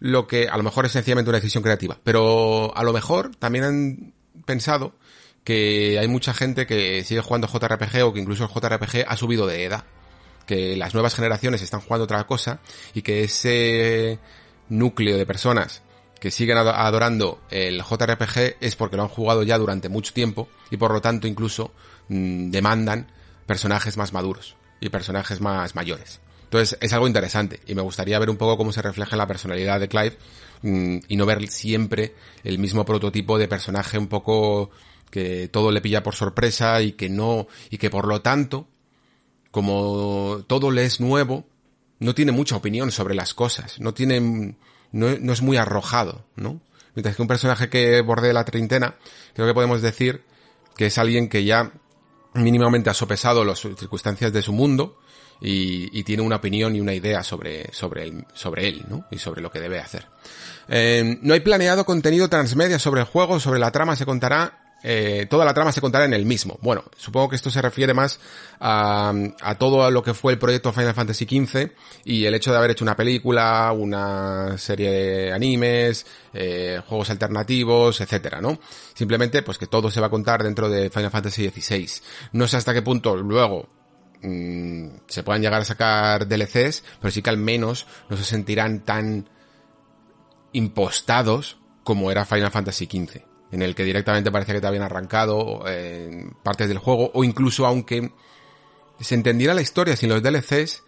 lo 0.01 0.27
que 0.27 0.49
a 0.49 0.57
lo 0.57 0.63
mejor 0.63 0.85
es 0.87 0.91
sencillamente 0.91 1.29
una 1.29 1.37
decisión 1.37 1.63
creativa, 1.63 1.97
pero 2.03 2.75
a 2.75 2.83
lo 2.83 2.91
mejor 2.91 3.35
también 3.35 3.63
han 3.63 4.13
pensado 4.45 4.95
que 5.43 5.99
hay 5.99 6.07
mucha 6.07 6.33
gente 6.33 6.65
que 6.65 7.03
sigue 7.03 7.21
jugando 7.21 7.47
JRPG 7.47 8.03
o 8.03 8.11
que 8.11 8.19
incluso 8.19 8.43
el 8.43 8.49
JRPG 8.49 9.05
ha 9.07 9.15
subido 9.15 9.45
de 9.45 9.63
edad, 9.63 9.85
que 10.47 10.75
las 10.75 10.95
nuevas 10.95 11.13
generaciones 11.13 11.61
están 11.61 11.81
jugando 11.81 12.05
otra 12.05 12.25
cosa 12.25 12.59
y 12.95 13.03
que 13.03 13.23
ese 13.23 14.17
núcleo 14.69 15.17
de 15.17 15.25
personas 15.27 15.83
que 16.19 16.31
siguen 16.31 16.57
adorando 16.57 17.39
el 17.51 17.83
JRPG 17.83 18.57
es 18.59 18.75
porque 18.75 18.97
lo 18.97 19.03
han 19.03 19.09
jugado 19.09 19.43
ya 19.43 19.59
durante 19.59 19.87
mucho 19.87 20.13
tiempo 20.13 20.49
y 20.71 20.77
por 20.77 20.91
lo 20.91 21.01
tanto 21.01 21.27
incluso 21.27 21.73
mmm, 22.09 22.49
demandan 22.49 23.11
personajes 23.45 23.97
más 23.97 24.13
maduros 24.13 24.55
y 24.79 24.89
personajes 24.89 25.41
más 25.41 25.75
mayores. 25.75 26.21
Entonces 26.51 26.77
es 26.81 26.91
algo 26.91 27.07
interesante 27.07 27.61
y 27.65 27.75
me 27.75 27.81
gustaría 27.81 28.19
ver 28.19 28.29
un 28.29 28.35
poco 28.35 28.57
cómo 28.57 28.73
se 28.73 28.81
refleja 28.81 29.15
la 29.15 29.25
personalidad 29.25 29.79
de 29.79 29.87
Clive 29.87 30.17
mmm, 30.63 30.97
y 31.07 31.15
no 31.15 31.25
ver 31.25 31.47
siempre 31.47 32.13
el 32.43 32.59
mismo 32.59 32.83
prototipo 32.83 33.37
de 33.37 33.47
personaje 33.47 33.97
un 33.97 34.07
poco 34.07 34.69
que 35.09 35.47
todo 35.47 35.71
le 35.71 35.79
pilla 35.79 36.03
por 36.03 36.13
sorpresa 36.13 36.81
y 36.81 36.91
que 36.91 37.07
no, 37.07 37.47
y 37.69 37.77
que 37.77 37.89
por 37.89 38.05
lo 38.05 38.21
tanto, 38.21 38.67
como 39.49 40.43
todo 40.45 40.71
le 40.71 40.83
es 40.83 40.99
nuevo, 40.99 41.45
no 41.99 42.13
tiene 42.13 42.33
mucha 42.33 42.57
opinión 42.57 42.91
sobre 42.91 43.15
las 43.15 43.33
cosas, 43.33 43.79
no 43.79 43.93
tiene, 43.93 44.19
no, 44.91 45.07
no 45.21 45.31
es 45.31 45.41
muy 45.41 45.55
arrojado, 45.55 46.25
¿no? 46.35 46.59
Mientras 46.95 47.15
que 47.15 47.21
un 47.21 47.29
personaje 47.29 47.69
que 47.69 48.01
borde 48.01 48.33
la 48.33 48.43
treintena, 48.43 48.95
creo 49.35 49.47
que 49.47 49.53
podemos 49.53 49.81
decir 49.81 50.25
que 50.75 50.87
es 50.87 50.97
alguien 50.97 51.29
que 51.29 51.45
ya 51.45 51.71
mínimamente 52.33 52.89
ha 52.89 52.93
sopesado 52.93 53.45
las 53.45 53.59
circunstancias 53.61 54.33
de 54.33 54.41
su 54.41 54.51
mundo 54.51 54.97
y, 55.41 55.97
y, 55.97 56.03
tiene 56.03 56.23
una 56.23 56.37
opinión 56.37 56.75
y 56.75 56.81
una 56.81 56.93
idea 56.93 57.23
sobre, 57.23 57.73
sobre, 57.73 58.03
el, 58.03 58.25
sobre 58.33 58.67
él, 58.67 58.85
¿no? 58.87 59.05
Y 59.11 59.17
sobre 59.17 59.41
lo 59.41 59.51
que 59.51 59.59
debe 59.59 59.79
hacer. 59.79 60.05
Eh, 60.69 61.17
no 61.21 61.33
hay 61.33 61.39
planeado 61.39 61.83
contenido 61.83 62.29
transmedia 62.29 62.79
sobre 62.79 63.01
el 63.01 63.07
juego, 63.07 63.39
sobre 63.39 63.59
la 63.59 63.71
trama 63.71 63.95
se 63.95 64.05
contará 64.05 64.61
eh, 64.83 65.27
toda 65.29 65.45
la 65.45 65.53
trama 65.53 65.71
se 65.71 65.81
contará 65.81 66.05
en 66.05 66.13
el 66.13 66.25
mismo. 66.25 66.57
Bueno, 66.61 66.83
supongo 66.97 67.29
que 67.29 67.35
esto 67.35 67.49
se 67.49 67.61
refiere 67.61 67.93
más 67.93 68.19
a, 68.59 69.13
a, 69.41 69.55
todo 69.55 69.91
lo 69.91 70.01
que 70.01 70.13
fue 70.13 70.33
el 70.33 70.39
proyecto 70.39 70.73
Final 70.73 70.93
Fantasy 70.93 71.25
XV 71.25 71.71
y 72.05 72.25
el 72.25 72.33
hecho 72.33 72.51
de 72.51 72.57
haber 72.57 72.71
hecho 72.71 72.83
una 72.83 72.95
película, 72.95 73.71
una 73.73 74.57
serie 74.57 74.89
de 74.89 75.33
animes, 75.33 76.05
eh, 76.33 76.81
juegos 76.87 77.09
alternativos, 77.11 78.01
etcétera, 78.01 78.41
¿no? 78.41 78.59
Simplemente, 78.93 79.43
pues 79.43 79.57
que 79.57 79.67
todo 79.67 79.91
se 79.91 80.01
va 80.01 80.07
a 80.07 80.11
contar 80.11 80.43
dentro 80.43 80.69
de 80.69 80.89
Final 80.89 81.11
Fantasy 81.11 81.49
XVI. 81.49 81.87
No 82.33 82.47
sé 82.47 82.57
hasta 82.57 82.73
qué 82.73 82.81
punto 82.81 83.15
luego 83.15 83.80
mmm, 84.21 84.87
se 85.07 85.23
puedan 85.23 85.41
llegar 85.41 85.61
a 85.61 85.65
sacar 85.65 86.27
DLCs, 86.27 86.83
pero 86.99 87.11
sí 87.11 87.21
que 87.21 87.29
al 87.29 87.37
menos 87.37 87.87
no 88.09 88.17
se 88.17 88.23
sentirán 88.23 88.81
tan 88.81 89.29
impostados 90.53 91.57
como 91.83 92.11
era 92.11 92.25
Final 92.25 92.51
Fantasy 92.51 92.85
XV 92.85 93.31
en 93.51 93.61
el 93.61 93.75
que 93.75 93.83
directamente 93.83 94.31
parece 94.31 94.53
que 94.53 94.61
te 94.61 94.67
habían 94.67 94.83
arrancado 94.83 95.63
partes 96.43 96.67
del 96.67 96.77
juego, 96.77 97.11
o 97.13 97.23
incluso 97.23 97.65
aunque 97.65 98.11
se 98.99 99.15
entendiera 99.15 99.53
la 99.53 99.61
historia 99.61 99.95
sin 99.95 100.09
los 100.09 100.23
DLCs, 100.23 100.83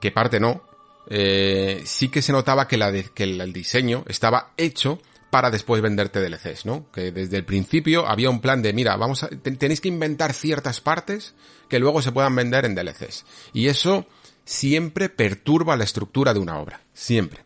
que 0.00 0.12
parte 0.12 0.38
no, 0.38 0.62
eh, 1.08 1.82
sí 1.84 2.08
que 2.08 2.22
se 2.22 2.32
notaba 2.32 2.68
que 2.68 2.76
el 2.76 3.52
diseño 3.52 4.04
estaba 4.06 4.52
hecho 4.56 5.00
para 5.36 5.50
después 5.50 5.82
venderte 5.82 6.18
DLCs, 6.18 6.64
¿no? 6.64 6.90
Que 6.90 7.12
desde 7.12 7.36
el 7.36 7.44
principio 7.44 8.08
había 8.08 8.30
un 8.30 8.40
plan 8.40 8.62
de, 8.62 8.72
mira, 8.72 8.96
vamos 8.96 9.22
a, 9.22 9.28
tenéis 9.28 9.82
que 9.82 9.88
inventar 9.88 10.32
ciertas 10.32 10.80
partes 10.80 11.34
que 11.68 11.78
luego 11.78 12.00
se 12.00 12.10
puedan 12.10 12.34
vender 12.34 12.64
en 12.64 12.74
DLCs. 12.74 13.26
Y 13.52 13.66
eso 13.66 14.06
siempre 14.46 15.10
perturba 15.10 15.76
la 15.76 15.84
estructura 15.84 16.32
de 16.32 16.40
una 16.40 16.58
obra, 16.58 16.80
siempre. 16.94 17.44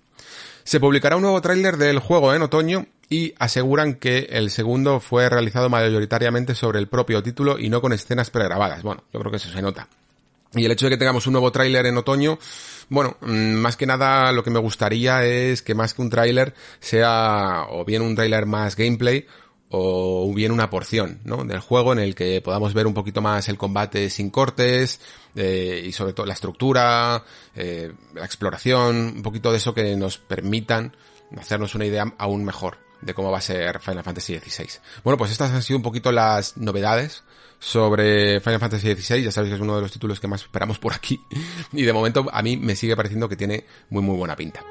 Se 0.63 0.79
publicará 0.79 1.17
un 1.17 1.23
nuevo 1.23 1.41
tráiler 1.41 1.79
del 1.79 1.99
juego 1.99 2.33
en 2.33 2.43
otoño 2.43 2.87
y 3.09 3.35
aseguran 3.41 3.95
que 3.95 4.29
el 4.31 4.53
segundo 4.53 5.01
fue 5.01 5.29
realizado 5.29 5.69
mayoritariamente 5.69 6.55
sobre 6.55 6.79
el 6.79 6.87
propio 6.87 7.25
título 7.25 7.59
y 7.59 7.71
no 7.71 7.81
con 7.81 7.93
escenas 7.93 8.31
pregrabadas. 8.31 8.85
Bueno, 8.85 9.03
yo 9.13 9.19
creo 9.19 9.33
que 9.33 9.39
eso 9.39 9.51
se 9.51 9.63
nota. 9.63 9.89
Y 10.55 10.65
el 10.65 10.71
hecho 10.71 10.87
de 10.87 10.91
que 10.91 10.97
tengamos 10.97 11.27
un 11.27 11.33
nuevo 11.33 11.51
tráiler 11.51 11.87
en 11.87 11.97
otoño, 11.97 12.39
bueno, 12.91 13.17
mm, 13.21 13.55
más 13.55 13.77
que 13.77 13.87
nada 13.87 14.33
lo 14.33 14.45
que 14.45 14.51
me 14.51 14.59
gustaría 14.59 15.25
es 15.25 15.63
que 15.63 15.75
más 15.75 15.95
que 15.95 16.03
un 16.03 16.11
tráiler 16.11 16.55
sea 16.81 17.67
o 17.71 17.85
bien 17.85 18.03
un 18.03 18.15
tráiler 18.15 18.45
más 18.47 18.77
gameplay 18.77 19.27
o 19.71 20.31
bien 20.35 20.51
una 20.51 20.69
porción 20.69 21.21
¿no? 21.25 21.45
del 21.45 21.61
juego 21.61 21.93
en 21.93 22.01
el 22.01 22.17
que 22.17 22.43
podamos 22.43 22.75
ver 22.75 22.89
un 22.89 22.95
poquito 22.95 23.23
más 23.23 23.49
el 23.49 23.57
combate 23.57 24.11
sin 24.11 24.31
cortes 24.31 25.01
eh, 25.37 25.85
y 25.87 25.93
sobre 25.93 26.13
todo 26.13 26.27
la 26.27 26.35
estructura, 26.35 27.23
eh, 27.55 27.93
la 28.15 28.25
exploración, 28.25 29.15
un 29.17 29.23
poquito 29.23 29.53
de 29.53 29.59
eso 29.59 29.73
que 29.73 29.95
nos 29.95 30.19
permitan 30.19 30.97
hacernos 31.39 31.77
una 31.77 31.87
idea 31.87 32.13
aún 32.19 32.45
mejor 32.45 32.79
de 33.01 33.15
cómo 33.15 33.31
va 33.31 33.39
a 33.39 33.43
ser 33.43 33.79
Final 33.79 34.03
Fantasy 34.03 34.39
XVI. 34.39 34.81
Bueno, 35.05 35.17
pues 35.17 35.31
estas 35.31 35.53
han 35.53 35.63
sido 35.63 35.77
un 35.77 35.85
poquito 35.85 36.11
las 36.11 36.57
novedades 36.57 37.23
sobre 37.61 38.41
Final 38.41 38.59
Fantasy 38.59 38.95
XVI, 38.95 39.23
ya 39.23 39.31
sabéis 39.31 39.53
que 39.53 39.57
es 39.57 39.61
uno 39.61 39.77
de 39.77 39.83
los 39.83 39.93
títulos 39.93 40.19
que 40.19 40.27
más 40.27 40.43
esperamos 40.43 40.79
por 40.79 40.95
aquí 40.95 41.21
y 41.73 41.83
de 41.83 41.93
momento 41.93 42.27
a 42.33 42.43
mí 42.43 42.57
me 42.57 42.75
sigue 42.75 42.97
pareciendo 42.97 43.29
que 43.29 43.37
tiene 43.37 43.65
muy 43.91 44.03
muy 44.03 44.17
buena 44.17 44.35
pinta. 44.35 44.65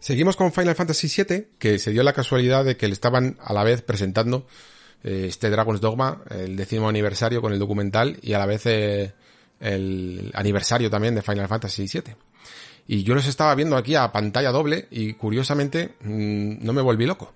Seguimos 0.00 0.36
con 0.36 0.52
Final 0.52 0.76
Fantasy 0.76 1.08
VII, 1.08 1.48
que 1.58 1.80
se 1.80 1.90
dio 1.90 2.04
la 2.04 2.12
casualidad 2.12 2.64
de 2.64 2.76
que 2.76 2.86
le 2.86 2.92
estaban 2.92 3.36
a 3.40 3.52
la 3.52 3.64
vez 3.64 3.82
presentando 3.82 4.46
eh, 5.02 5.24
este 5.28 5.50
Dragon's 5.50 5.80
Dogma, 5.80 6.22
el 6.30 6.54
décimo 6.54 6.88
aniversario 6.88 7.42
con 7.42 7.52
el 7.52 7.58
documental 7.58 8.16
y 8.22 8.32
a 8.34 8.38
la 8.38 8.46
vez 8.46 8.66
eh, 8.66 9.14
el 9.58 10.30
aniversario 10.34 10.90
también 10.90 11.16
de 11.16 11.22
Final 11.22 11.48
Fantasy 11.48 11.86
VII. 11.92 12.14
Y 12.86 13.02
yo 13.02 13.16
los 13.16 13.26
estaba 13.26 13.52
viendo 13.56 13.76
aquí 13.76 13.96
a 13.96 14.12
pantalla 14.12 14.52
doble 14.52 14.86
y 14.92 15.14
curiosamente 15.14 15.96
mm, 16.00 16.64
no 16.64 16.72
me 16.72 16.82
volví 16.82 17.04
loco. 17.04 17.34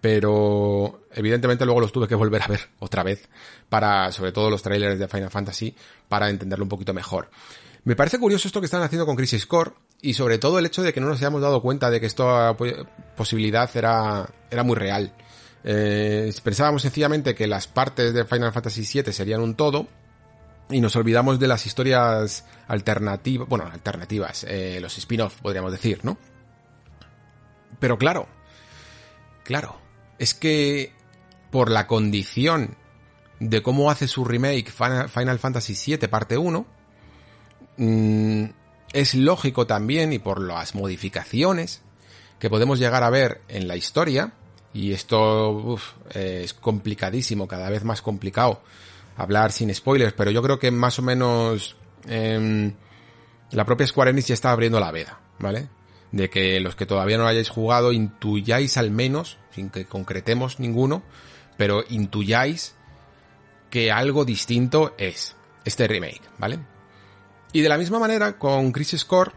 Pero 0.00 1.02
evidentemente 1.12 1.64
luego 1.64 1.80
los 1.80 1.92
tuve 1.92 2.08
que 2.08 2.14
volver 2.14 2.42
a 2.42 2.46
ver 2.46 2.60
otra 2.78 3.02
vez 3.02 3.28
para, 3.68 4.10
sobre 4.12 4.32
todo 4.32 4.50
los 4.50 4.62
trailers 4.62 4.98
de 4.98 5.08
Final 5.08 5.30
Fantasy, 5.30 5.74
para 6.08 6.30
entenderlo 6.30 6.64
un 6.64 6.70
poquito 6.70 6.94
mejor. 6.94 7.30
Me 7.84 7.96
parece 7.96 8.18
curioso 8.18 8.48
esto 8.48 8.60
que 8.60 8.66
están 8.66 8.82
haciendo 8.82 9.06
con 9.06 9.16
Crisis 9.16 9.46
Core 9.46 9.72
y 10.02 10.14
sobre 10.14 10.38
todo 10.38 10.58
el 10.58 10.66
hecho 10.66 10.82
de 10.82 10.92
que 10.92 11.00
no 11.00 11.08
nos 11.08 11.18
hayamos 11.18 11.42
dado 11.42 11.62
cuenta 11.62 11.90
de 11.90 12.00
que 12.00 12.06
esta 12.06 12.56
posibilidad 13.16 13.70
era, 13.74 14.28
era 14.50 14.62
muy 14.62 14.76
real. 14.76 15.12
Eh, 15.64 16.32
pensábamos 16.42 16.82
sencillamente 16.82 17.34
que 17.34 17.46
las 17.46 17.66
partes 17.66 18.14
de 18.14 18.24
Final 18.24 18.52
Fantasy 18.52 19.02
VII 19.02 19.12
serían 19.12 19.42
un 19.42 19.54
todo 19.54 19.86
y 20.70 20.80
nos 20.80 20.96
olvidamos 20.96 21.38
de 21.38 21.48
las 21.48 21.66
historias 21.66 22.46
alternativas, 22.68 23.48
bueno, 23.48 23.68
alternativas, 23.70 24.44
eh, 24.44 24.78
los 24.80 24.96
spin-off 24.96 25.40
podríamos 25.40 25.72
decir, 25.72 26.00
¿no? 26.02 26.16
Pero 27.78 27.98
claro, 27.98 28.28
claro, 29.42 29.76
es 30.20 30.34
que 30.34 30.92
por 31.50 31.70
la 31.70 31.86
condición 31.86 32.76
de 33.40 33.62
cómo 33.62 33.90
hace 33.90 34.06
su 34.06 34.24
remake 34.24 34.70
Final 34.70 35.38
Fantasy 35.38 35.96
VII 35.96 36.08
parte 36.08 36.36
1, 36.36 36.66
mmm, 37.78 38.44
es 38.92 39.14
lógico 39.14 39.66
también, 39.66 40.12
y 40.12 40.18
por 40.18 40.42
las 40.42 40.74
modificaciones 40.74 41.80
que 42.38 42.50
podemos 42.50 42.78
llegar 42.78 43.02
a 43.02 43.08
ver 43.08 43.40
en 43.48 43.66
la 43.66 43.76
historia, 43.76 44.34
y 44.74 44.92
esto 44.92 45.76
es 46.10 46.52
complicadísimo, 46.52 47.48
cada 47.48 47.70
vez 47.70 47.82
más 47.82 48.02
complicado 48.02 48.62
hablar 49.16 49.52
sin 49.52 49.74
spoilers, 49.74 50.12
pero 50.12 50.30
yo 50.30 50.42
creo 50.42 50.58
que 50.58 50.70
más 50.70 50.98
o 50.98 51.02
menos 51.02 51.76
eh, 52.06 52.72
la 53.52 53.64
propia 53.64 53.86
Square 53.86 54.10
Enix 54.10 54.28
ya 54.28 54.34
está 54.34 54.52
abriendo 54.52 54.78
la 54.80 54.92
veda, 54.92 55.18
¿vale? 55.38 55.68
De 56.12 56.28
que 56.28 56.58
los 56.60 56.74
que 56.74 56.86
todavía 56.86 57.16
no 57.16 57.24
lo 57.24 57.28
hayáis 57.28 57.50
jugado 57.50 57.92
intuyáis 57.92 58.76
al 58.76 58.90
menos, 58.90 59.38
sin 59.54 59.70
que 59.70 59.84
concretemos 59.84 60.58
ninguno, 60.58 61.02
pero 61.56 61.84
intuyáis 61.88 62.74
que 63.70 63.92
algo 63.92 64.24
distinto 64.24 64.94
es 64.98 65.36
este 65.64 65.86
remake, 65.86 66.22
¿vale? 66.38 66.58
Y 67.52 67.60
de 67.60 67.68
la 67.68 67.78
misma 67.78 67.98
manera, 67.98 68.38
con 68.38 68.72
Crisis 68.72 69.04
Core, 69.04 69.32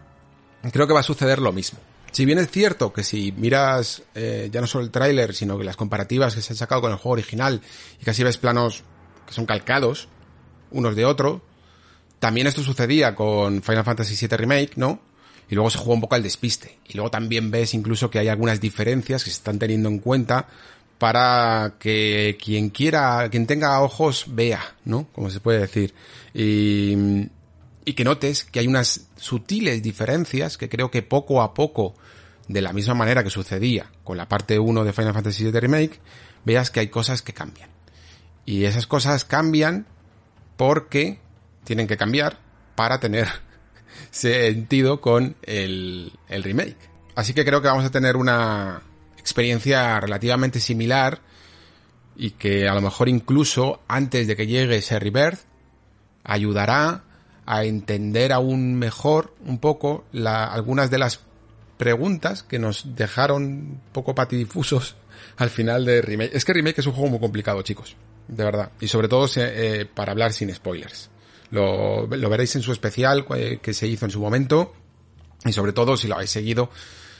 creo 0.71 0.87
que 0.87 0.93
va 0.93 1.01
a 1.01 1.03
suceder 1.03 1.39
lo 1.39 1.51
mismo. 1.51 1.79
Si 2.11 2.25
bien 2.25 2.37
es 2.37 2.49
cierto 2.51 2.93
que 2.93 3.03
si 3.03 3.31
miras 3.31 4.03
eh, 4.13 4.49
ya 4.51 4.61
no 4.61 4.67
solo 4.67 4.83
el 4.83 4.91
tráiler, 4.91 5.33
sino 5.33 5.57
que 5.57 5.63
las 5.63 5.75
comparativas 5.75 6.35
que 6.35 6.41
se 6.41 6.53
han 6.53 6.57
sacado 6.57 6.81
con 6.81 6.91
el 6.91 6.97
juego 6.97 7.13
original 7.13 7.61
y 7.99 8.05
casi 8.05 8.23
ves 8.23 8.37
planos 8.37 8.83
que 9.25 9.33
son 9.33 9.47
calcados 9.47 10.07
unos 10.69 10.95
de 10.95 11.05
otro, 11.05 11.41
también 12.19 12.45
esto 12.45 12.61
sucedía 12.61 13.15
con 13.15 13.63
Final 13.63 13.83
Fantasy 13.83 14.15
VII 14.27 14.37
Remake, 14.37 14.71
¿no? 14.75 15.01
Y 15.49 15.55
luego 15.55 15.69
se 15.69 15.77
jugó 15.77 15.93
un 15.93 16.01
poco 16.01 16.15
al 16.15 16.23
despiste. 16.23 16.77
Y 16.87 16.93
luego 16.93 17.11
también 17.11 17.51
ves 17.51 17.73
incluso 17.73 18.09
que 18.09 18.19
hay 18.19 18.27
algunas 18.27 18.59
diferencias 18.59 19.23
que 19.23 19.29
se 19.29 19.37
están 19.37 19.59
teniendo 19.59 19.89
en 19.89 19.99
cuenta 19.99 20.47
para 20.97 21.75
que 21.79 22.37
quien 22.41 22.69
quiera, 22.69 23.27
quien 23.29 23.45
tenga 23.45 23.81
ojos, 23.81 24.25
vea, 24.29 24.75
¿no? 24.85 25.07
Como 25.13 25.29
se 25.29 25.39
puede 25.39 25.59
decir. 25.59 25.93
Y 26.33 27.27
y 27.85 27.93
que 27.93 28.03
notes 28.03 28.43
que 28.45 28.59
hay 28.59 28.67
unas 28.67 29.07
sutiles 29.17 29.81
diferencias 29.81 30.57
que 30.57 30.69
creo 30.69 30.89
que 30.91 31.01
poco 31.01 31.41
a 31.41 31.53
poco, 31.53 31.95
de 32.47 32.61
la 32.61 32.73
misma 32.73 32.93
manera 32.93 33.23
que 33.23 33.29
sucedía 33.29 33.89
con 34.03 34.17
la 34.17 34.27
parte 34.27 34.59
1 34.59 34.83
de 34.83 34.93
Final 34.93 35.13
Fantasy 35.13 35.43
VII 35.43 35.59
Remake, 35.59 35.99
veas 36.45 36.69
que 36.69 36.79
hay 36.79 36.87
cosas 36.87 37.21
que 37.21 37.33
cambian. 37.33 37.69
Y 38.45 38.65
esas 38.65 38.87
cosas 38.87 39.25
cambian 39.25 39.85
porque 40.57 41.19
tienen 41.63 41.87
que 41.87 41.97
cambiar 41.97 42.39
para 42.75 42.99
tener 42.99 43.27
sentido 44.13 45.01
con 45.01 45.35
el, 45.41 46.13
el 46.29 46.43
remake. 46.43 46.77
Así 47.15 47.33
que 47.33 47.43
creo 47.43 47.61
que 47.61 47.67
vamos 47.67 47.83
a 47.83 47.91
tener 47.91 48.15
una 48.15 48.81
experiencia 49.17 49.99
relativamente 49.99 50.59
similar 50.59 51.19
y 52.15 52.31
que 52.31 52.67
a 52.67 52.75
lo 52.75 52.81
mejor 52.81 53.09
incluso 53.09 53.81
antes 53.87 54.27
de 54.27 54.35
que 54.35 54.47
llegue 54.47 54.77
ese 54.77 54.99
rebirth 54.99 55.39
ayudará 56.23 57.03
a 57.45 57.65
entender 57.65 58.31
aún 58.31 58.75
mejor 58.75 59.33
un 59.45 59.57
poco 59.57 60.05
algunas 60.13 60.91
de 60.91 60.99
las 60.99 61.19
preguntas 61.77 62.43
que 62.43 62.59
nos 62.59 62.95
dejaron 62.95 63.81
poco 63.91 64.13
patidifusos 64.13 64.95
al 65.37 65.49
final 65.49 65.85
de 65.85 66.01
Remake. 66.01 66.35
Es 66.35 66.45
que 66.45 66.53
Remake 66.53 66.79
es 66.79 66.87
un 66.87 66.93
juego 66.93 67.09
muy 67.09 67.19
complicado, 67.19 67.61
chicos. 67.63 67.95
De 68.27 68.43
verdad. 68.43 68.71
Y 68.79 68.87
sobre 68.87 69.07
todo 69.07 69.27
eh, 69.35 69.87
para 69.91 70.11
hablar 70.11 70.31
sin 70.33 70.53
spoilers. 70.53 71.09
Lo, 71.53 72.07
veréis 72.07 72.55
en 72.55 72.63
su 72.63 72.71
especial 72.71 73.27
eh, 73.35 73.59
que 73.61 73.75
se 73.75 73.85
hizo 73.85 74.05
en 74.05 74.11
su 74.11 74.19
momento. 74.19 74.73
Y 75.45 75.53
sobre 75.53 75.71
todo 75.71 75.95
si 75.97 76.07
lo 76.07 76.15
habéis 76.15 76.31
seguido. 76.31 76.71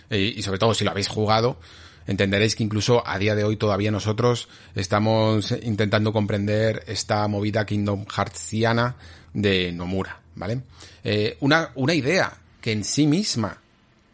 Eh, 0.10 0.34
y 0.38 0.42
sobre 0.42 0.58
todo 0.58 0.74
si 0.74 0.84
lo 0.84 0.90
habéis 0.90 1.08
jugado. 1.08 1.60
Entenderéis 2.08 2.56
que 2.56 2.64
incluso 2.64 3.08
a 3.08 3.20
día 3.20 3.36
de 3.36 3.44
hoy 3.44 3.58
todavía 3.58 3.92
nosotros 3.92 4.50
estamos 4.74 5.54
intentando 5.62 6.12
comprender 6.12 6.84
esta 6.88 7.28
movida 7.28 7.66
Kingdom 7.66 8.06
Heartsiana 8.08 8.96
de 9.34 9.72
Nomura, 9.72 10.20
¿vale? 10.36 10.64
Eh, 11.04 11.38
una, 11.40 11.70
una 11.76 11.94
idea 11.94 12.36
que 12.60 12.72
en 12.72 12.84
sí 12.84 13.06
misma 13.06 13.62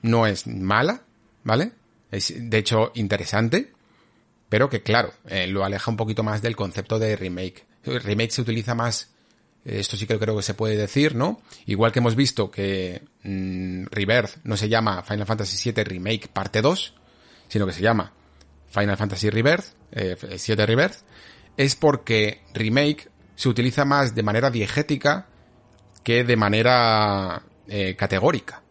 no 0.01 0.27
es 0.27 0.45
mala, 0.47 1.01
¿vale? 1.45 1.71
Es 2.11 2.33
de 2.37 2.57
hecho 2.57 2.91
interesante, 2.93 3.71
pero 4.49 4.69
que 4.69 4.83
claro, 4.83 5.13
lo 5.47 5.63
aleja 5.63 5.89
un 5.89 5.97
poquito 5.97 6.23
más 6.23 6.41
del 6.41 6.55
concepto 6.55 6.99
de 6.99 7.15
remake. 7.15 7.65
Remake 7.85 8.31
se 8.31 8.41
utiliza 8.41 8.75
más, 8.75 9.09
esto 9.65 9.97
sí 9.97 10.07
que 10.07 10.17
creo 10.17 10.35
que 10.35 10.43
se 10.43 10.53
puede 10.53 10.77
decir, 10.77 11.15
¿no? 11.15 11.41
Igual 11.65 11.91
que 11.91 11.99
hemos 11.99 12.15
visto 12.15 12.49
que 12.49 13.03
mmm, 13.23 13.85
Rebirth 13.91 14.37
no 14.43 14.57
se 14.57 14.69
llama 14.69 15.03
Final 15.03 15.25
Fantasy 15.25 15.71
VII 15.71 15.83
Remake 15.83 16.29
parte 16.31 16.61
2, 16.61 16.93
sino 17.47 17.65
que 17.65 17.73
se 17.73 17.81
llama 17.81 18.13
Final 18.67 18.97
Fantasy 18.97 19.29
Rebirth, 19.29 19.65
eh, 19.91 20.15
7 20.37 20.65
Rebirth, 20.65 20.97
es 21.57 21.75
porque 21.75 22.41
remake 22.53 23.09
se 23.35 23.49
utiliza 23.49 23.85
más 23.85 24.15
de 24.15 24.23
manera 24.23 24.49
diegética 24.49 25.27
que 26.03 26.23
de 26.23 26.35
manera 26.35 27.43
eh, 27.67 27.95
categórica. 27.95 28.63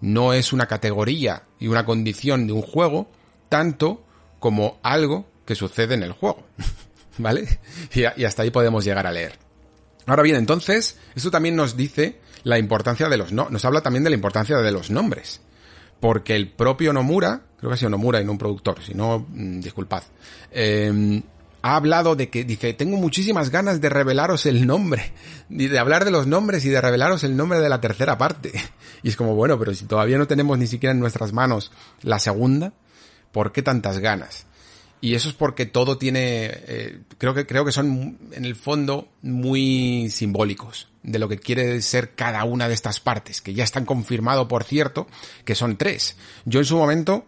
No 0.00 0.32
es 0.32 0.52
una 0.52 0.66
categoría 0.66 1.44
y 1.58 1.68
una 1.68 1.84
condición 1.84 2.46
de 2.46 2.52
un 2.52 2.62
juego 2.62 3.10
tanto 3.48 4.04
como 4.38 4.78
algo 4.82 5.28
que 5.44 5.54
sucede 5.54 5.94
en 5.94 6.02
el 6.02 6.12
juego. 6.12 6.46
¿Vale? 7.18 7.60
Y 7.94 8.24
hasta 8.24 8.42
ahí 8.42 8.50
podemos 8.50 8.84
llegar 8.84 9.06
a 9.06 9.12
leer. 9.12 9.45
Ahora 10.06 10.22
bien, 10.22 10.36
entonces, 10.36 10.96
esto 11.14 11.30
también 11.30 11.56
nos 11.56 11.76
dice 11.76 12.20
la 12.44 12.58
importancia 12.58 13.08
de 13.08 13.16
los 13.16 13.32
no, 13.32 13.50
nos 13.50 13.64
habla 13.64 13.80
también 13.80 14.04
de 14.04 14.10
la 14.10 14.16
importancia 14.16 14.56
de 14.58 14.72
los 14.72 14.90
nombres. 14.90 15.40
Porque 16.00 16.36
el 16.36 16.50
propio 16.52 16.92
Nomura, 16.92 17.42
creo 17.58 17.70
que 17.70 17.74
ha 17.74 17.78
sido 17.78 17.90
Nomura 17.90 18.20
y 18.20 18.24
no 18.24 18.32
un 18.32 18.38
productor, 18.38 18.82
si 18.82 18.94
no, 18.94 19.26
mmm, 19.28 19.60
disculpad, 19.60 20.02
eh, 20.52 21.22
ha 21.66 21.74
hablado 21.74 22.14
de 22.14 22.30
que 22.30 22.44
dice, 22.44 22.74
tengo 22.74 22.96
muchísimas 22.96 23.50
ganas 23.50 23.80
de 23.80 23.88
revelaros 23.88 24.46
el 24.46 24.68
nombre, 24.68 25.12
de 25.48 25.76
hablar 25.80 26.04
de 26.04 26.12
los 26.12 26.28
nombres 26.28 26.64
y 26.64 26.68
de 26.68 26.80
revelaros 26.80 27.24
el 27.24 27.36
nombre 27.36 27.58
de 27.58 27.68
la 27.68 27.80
tercera 27.80 28.16
parte. 28.16 28.52
Y 29.02 29.10
es 29.10 29.16
como, 29.16 29.34
bueno, 29.34 29.58
pero 29.58 29.74
si 29.74 29.84
todavía 29.84 30.16
no 30.16 30.26
tenemos 30.26 30.58
ni 30.58 30.66
siquiera 30.66 30.92
en 30.92 30.98
nuestras 30.98 31.32
manos 31.32 31.70
la 32.02 32.18
segunda, 32.18 32.72
¿por 33.30 33.52
qué 33.52 33.62
tantas 33.62 33.98
ganas? 33.98 34.45
Y 35.06 35.14
eso 35.14 35.28
es 35.28 35.36
porque 35.36 35.66
todo 35.66 35.98
tiene, 35.98 36.50
eh, 36.66 36.98
creo 37.16 37.32
que 37.32 37.46
creo 37.46 37.64
que 37.64 37.70
son 37.70 38.18
en 38.32 38.44
el 38.44 38.56
fondo 38.56 39.06
muy 39.22 40.10
simbólicos 40.10 40.88
de 41.04 41.20
lo 41.20 41.28
que 41.28 41.38
quiere 41.38 41.80
ser 41.80 42.16
cada 42.16 42.42
una 42.42 42.66
de 42.66 42.74
estas 42.74 42.98
partes, 42.98 43.40
que 43.40 43.54
ya 43.54 43.62
están 43.62 43.84
confirmado, 43.84 44.48
por 44.48 44.64
cierto, 44.64 45.06
que 45.44 45.54
son 45.54 45.76
tres. 45.76 46.16
Yo 46.44 46.58
en 46.58 46.66
su 46.66 46.76
momento, 46.76 47.24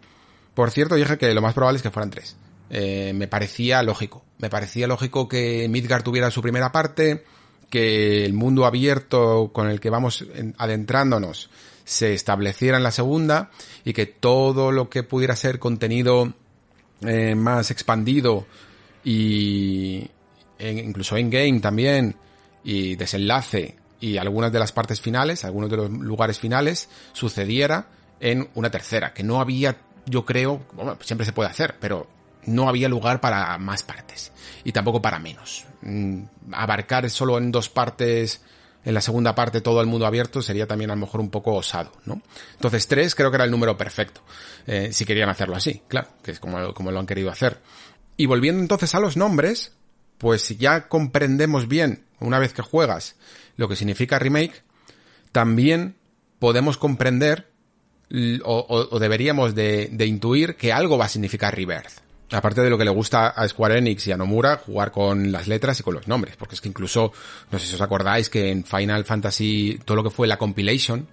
por 0.55 0.71
cierto, 0.71 0.95
dije 0.95 1.17
que 1.17 1.33
lo 1.33 1.41
más 1.41 1.53
probable 1.53 1.77
es 1.77 1.81
que 1.81 1.89
fueran 1.89 2.09
tres. 2.09 2.35
Eh, 2.69 3.13
me 3.15 3.29
parecía 3.29 3.81
lógico. 3.81 4.25
Me 4.39 4.49
parecía 4.49 4.85
lógico 4.85 5.29
que 5.29 5.65
Midgard 5.69 6.03
tuviera 6.03 6.31
su 6.31 6.41
primera 6.41 6.73
parte, 6.73 7.23
que 7.69 8.25
el 8.25 8.33
mundo 8.33 8.65
abierto 8.65 9.51
con 9.53 9.69
el 9.69 9.79
que 9.79 9.89
vamos 9.89 10.25
adentrándonos 10.57 11.49
se 11.85 12.13
estableciera 12.13 12.75
en 12.75 12.83
la 12.83 12.91
segunda 12.91 13.51
y 13.85 13.93
que 13.93 14.05
todo 14.05 14.73
lo 14.73 14.89
que 14.89 15.03
pudiera 15.03 15.37
ser 15.37 15.59
contenido 15.59 16.33
eh, 17.01 17.35
más 17.35 17.71
expandido 17.71 18.45
y 19.03 20.09
incluso 20.59 21.15
en 21.15 21.29
game 21.29 21.59
también 21.61 22.15
y 22.63 22.95
desenlace 22.95 23.77
y 24.01 24.17
algunas 24.17 24.51
de 24.51 24.59
las 24.59 24.71
partes 24.71 25.01
finales, 25.01 25.43
algunos 25.45 25.69
de 25.69 25.77
los 25.77 25.89
lugares 25.89 26.39
finales 26.39 26.89
sucediera 27.13 27.87
en 28.19 28.49
una 28.55 28.69
tercera, 28.69 29.13
que 29.13 29.23
no 29.23 29.39
había, 29.39 29.77
yo 30.05 30.25
creo, 30.25 30.61
bueno, 30.73 30.97
siempre 31.01 31.25
se 31.25 31.33
puede 31.33 31.49
hacer, 31.49 31.75
pero 31.79 32.07
no 32.45 32.69
había 32.69 32.89
lugar 32.89 33.21
para 33.21 33.57
más 33.57 33.83
partes 33.83 34.31
y 34.63 34.71
tampoco 34.71 35.01
para 35.01 35.19
menos. 35.19 35.65
Mm, 35.81 36.23
abarcar 36.51 37.09
solo 37.09 37.37
en 37.37 37.51
dos 37.51 37.69
partes 37.69 38.41
en 38.85 38.93
la 38.93 39.01
segunda 39.01 39.35
parte 39.35 39.61
todo 39.61 39.81
el 39.81 39.87
mundo 39.87 40.05
abierto 40.05 40.41
sería 40.41 40.67
también 40.67 40.91
a 40.91 40.95
lo 40.95 41.01
mejor 41.01 41.21
un 41.21 41.29
poco 41.29 41.53
osado, 41.53 41.91
¿no? 42.05 42.21
Entonces 42.53 42.87
tres 42.87 43.15
creo 43.15 43.29
que 43.29 43.35
era 43.35 43.45
el 43.45 43.51
número 43.51 43.77
perfecto, 43.77 44.21
eh, 44.67 44.89
si 44.93 45.05
querían 45.05 45.29
hacerlo 45.29 45.55
así, 45.55 45.81
claro, 45.87 46.07
que 46.23 46.31
es 46.31 46.39
como, 46.39 46.73
como 46.73 46.91
lo 46.91 46.99
han 46.99 47.05
querido 47.05 47.29
hacer. 47.29 47.59
Y 48.17 48.25
volviendo 48.25 48.61
entonces 48.61 48.95
a 48.95 48.99
los 48.99 49.17
nombres, 49.17 49.73
pues 50.17 50.41
si 50.41 50.57
ya 50.57 50.87
comprendemos 50.87 51.67
bien, 51.67 52.05
una 52.19 52.39
vez 52.39 52.53
que 52.53 52.61
juegas, 52.61 53.15
lo 53.55 53.67
que 53.67 53.75
significa 53.75 54.19
remake, 54.19 54.63
también 55.31 55.95
podemos 56.39 56.77
comprender 56.77 57.49
o, 58.43 58.97
deberíamos 58.99 59.53
de, 59.53 59.89
de 59.91 60.05
intuir 60.07 60.55
que 60.55 60.73
algo 60.73 60.97
va 60.97 61.05
a 61.05 61.09
significar 61.09 61.55
rebirth 61.55 62.08
aparte 62.31 62.61
de 62.61 62.69
lo 62.69 62.77
que 62.77 62.85
le 62.85 62.91
gusta 62.91 63.29
a 63.29 63.47
Square 63.47 63.77
Enix 63.77 64.07
y 64.07 64.11
a 64.11 64.17
Nomura, 64.17 64.57
jugar 64.57 64.91
con 64.91 65.31
las 65.31 65.47
letras 65.47 65.79
y 65.79 65.83
con 65.83 65.93
los 65.93 66.07
nombres, 66.07 66.35
porque 66.35 66.55
es 66.55 66.61
que 66.61 66.69
incluso, 66.69 67.11
no 67.51 67.59
sé 67.59 67.67
si 67.67 67.75
os 67.75 67.81
acordáis 67.81 68.29
que 68.29 68.49
en 68.49 68.63
Final 68.63 69.05
Fantasy, 69.05 69.79
todo 69.85 69.97
lo 69.97 70.03
que 70.03 70.09
fue 70.09 70.27
la 70.27 70.37
compilation 70.37 71.07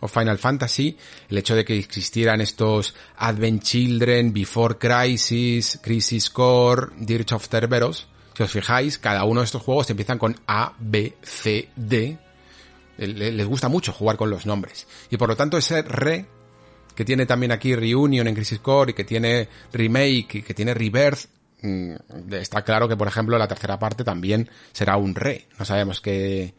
of 0.00 0.12
Final 0.12 0.38
Fantasy, 0.38 0.96
el 1.28 1.38
hecho 1.38 1.54
de 1.54 1.64
que 1.64 1.78
existieran 1.78 2.40
estos 2.40 2.94
Advent 3.16 3.62
Children, 3.62 4.32
Before 4.32 4.76
Crisis, 4.76 5.78
Crisis 5.82 6.30
Core, 6.30 6.88
Dirge 6.98 7.34
of 7.34 7.48
Cerberus, 7.48 8.08
si 8.36 8.42
os 8.42 8.50
fijáis, 8.50 8.98
cada 8.98 9.24
uno 9.24 9.40
de 9.40 9.44
estos 9.46 9.62
juegos 9.62 9.88
empiezan 9.90 10.18
con 10.18 10.36
A, 10.46 10.74
B, 10.78 11.16
C, 11.22 11.68
D, 11.76 12.18
les 12.96 13.46
gusta 13.46 13.68
mucho 13.68 13.92
jugar 13.92 14.16
con 14.16 14.30
los 14.30 14.44
nombres. 14.44 14.86
Y 15.10 15.16
por 15.16 15.28
lo 15.28 15.36
tanto 15.36 15.56
ese 15.56 15.82
re 15.82 16.26
que 16.94 17.04
tiene 17.04 17.26
también 17.26 17.52
aquí 17.52 17.74
Reunion 17.74 18.26
en 18.26 18.34
Crisis 18.34 18.60
Core 18.60 18.92
y 18.92 18.94
que 18.94 19.04
tiene 19.04 19.48
Remake 19.72 20.38
y 20.38 20.42
que 20.42 20.54
tiene 20.54 20.74
Rebirth, 20.74 21.26
mm, 21.62 21.94
está 22.32 22.62
claro 22.62 22.88
que, 22.88 22.96
por 22.96 23.08
ejemplo, 23.08 23.36
la 23.38 23.48
tercera 23.48 23.78
parte 23.78 24.04
también 24.04 24.48
será 24.72 24.96
un 24.96 25.14
re. 25.14 25.46
No 25.58 25.64
sabemos 25.64 26.00
qué, 26.00 26.54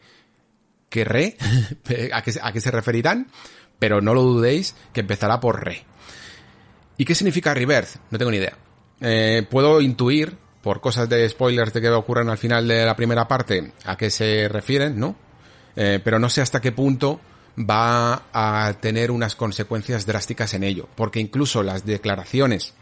qué 0.88 1.04
re, 1.04 1.36
a 2.12 2.22
qué, 2.22 2.34
a 2.40 2.52
qué 2.52 2.60
se 2.60 2.70
referirán, 2.70 3.28
pero 3.78 4.00
no 4.00 4.14
lo 4.14 4.22
dudéis 4.22 4.74
que 4.92 5.00
empezará 5.00 5.40
por 5.40 5.64
re. 5.64 5.84
¿Y 6.98 7.04
qué 7.04 7.14
significa 7.14 7.54
Rebirth? 7.54 7.96
No 8.10 8.18
tengo 8.18 8.30
ni 8.30 8.38
idea. 8.38 8.56
Eh, 9.00 9.46
puedo 9.50 9.80
intuir, 9.80 10.36
por 10.62 10.80
cosas 10.80 11.08
de 11.08 11.28
spoilers 11.28 11.72
de 11.72 11.80
que 11.80 11.90
ocurran 11.90 12.28
al 12.28 12.38
final 12.38 12.66
de 12.66 12.84
la 12.84 12.96
primera 12.96 13.28
parte, 13.28 13.72
a 13.84 13.96
qué 13.96 14.10
se 14.10 14.48
refieren, 14.48 14.98
¿no? 14.98 15.14
Eh, 15.76 16.00
pero 16.02 16.18
no 16.18 16.28
sé 16.28 16.40
hasta 16.40 16.60
qué 16.60 16.72
punto 16.72 17.20
va 17.58 18.22
a 18.32 18.74
tener 18.80 19.10
unas 19.10 19.34
consecuencias 19.34 20.06
drásticas 20.06 20.54
en 20.54 20.64
ello, 20.64 20.88
porque 20.94 21.20
incluso 21.20 21.62
las 21.62 21.84
declaraciones 21.84 22.74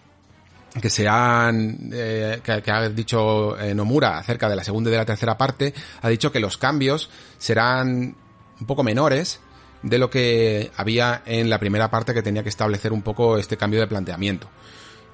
que 0.81 0.91
se 0.91 1.07
han 1.07 1.91
eh, 1.93 2.41
que, 2.43 2.71
ha 2.71 2.89
dicho 2.89 3.59
eh, 3.59 3.75
Nomura 3.75 4.19
acerca 4.19 4.49
de 4.49 4.57
la 4.57 4.65
segunda 4.65 4.91
y 4.91 4.93
de 4.93 4.99
la 4.99 5.05
tercera 5.05 5.39
parte 5.39 5.73
ha 6.03 6.09
dicho 6.09 6.33
que 6.33 6.41
los 6.41 6.59
cambios 6.59 7.11
serán 7.39 8.17
un 8.61 8.67
poco 8.67 8.83
menores 8.83 9.39
de 9.83 9.99
lo 9.99 10.11
que 10.11 10.73
había 10.77 11.23
en 11.27 11.49
la 11.49 11.59
primera 11.59 11.91
parte 11.91 12.15
que 12.15 12.23
tenía 12.23 12.43
que 12.43 12.49
establecer 12.49 12.93
un 12.93 13.03
poco 13.03 13.39
este 13.39 13.57
cambio 13.57 13.81
de 13.81 13.87
planteamiento. 13.87 14.49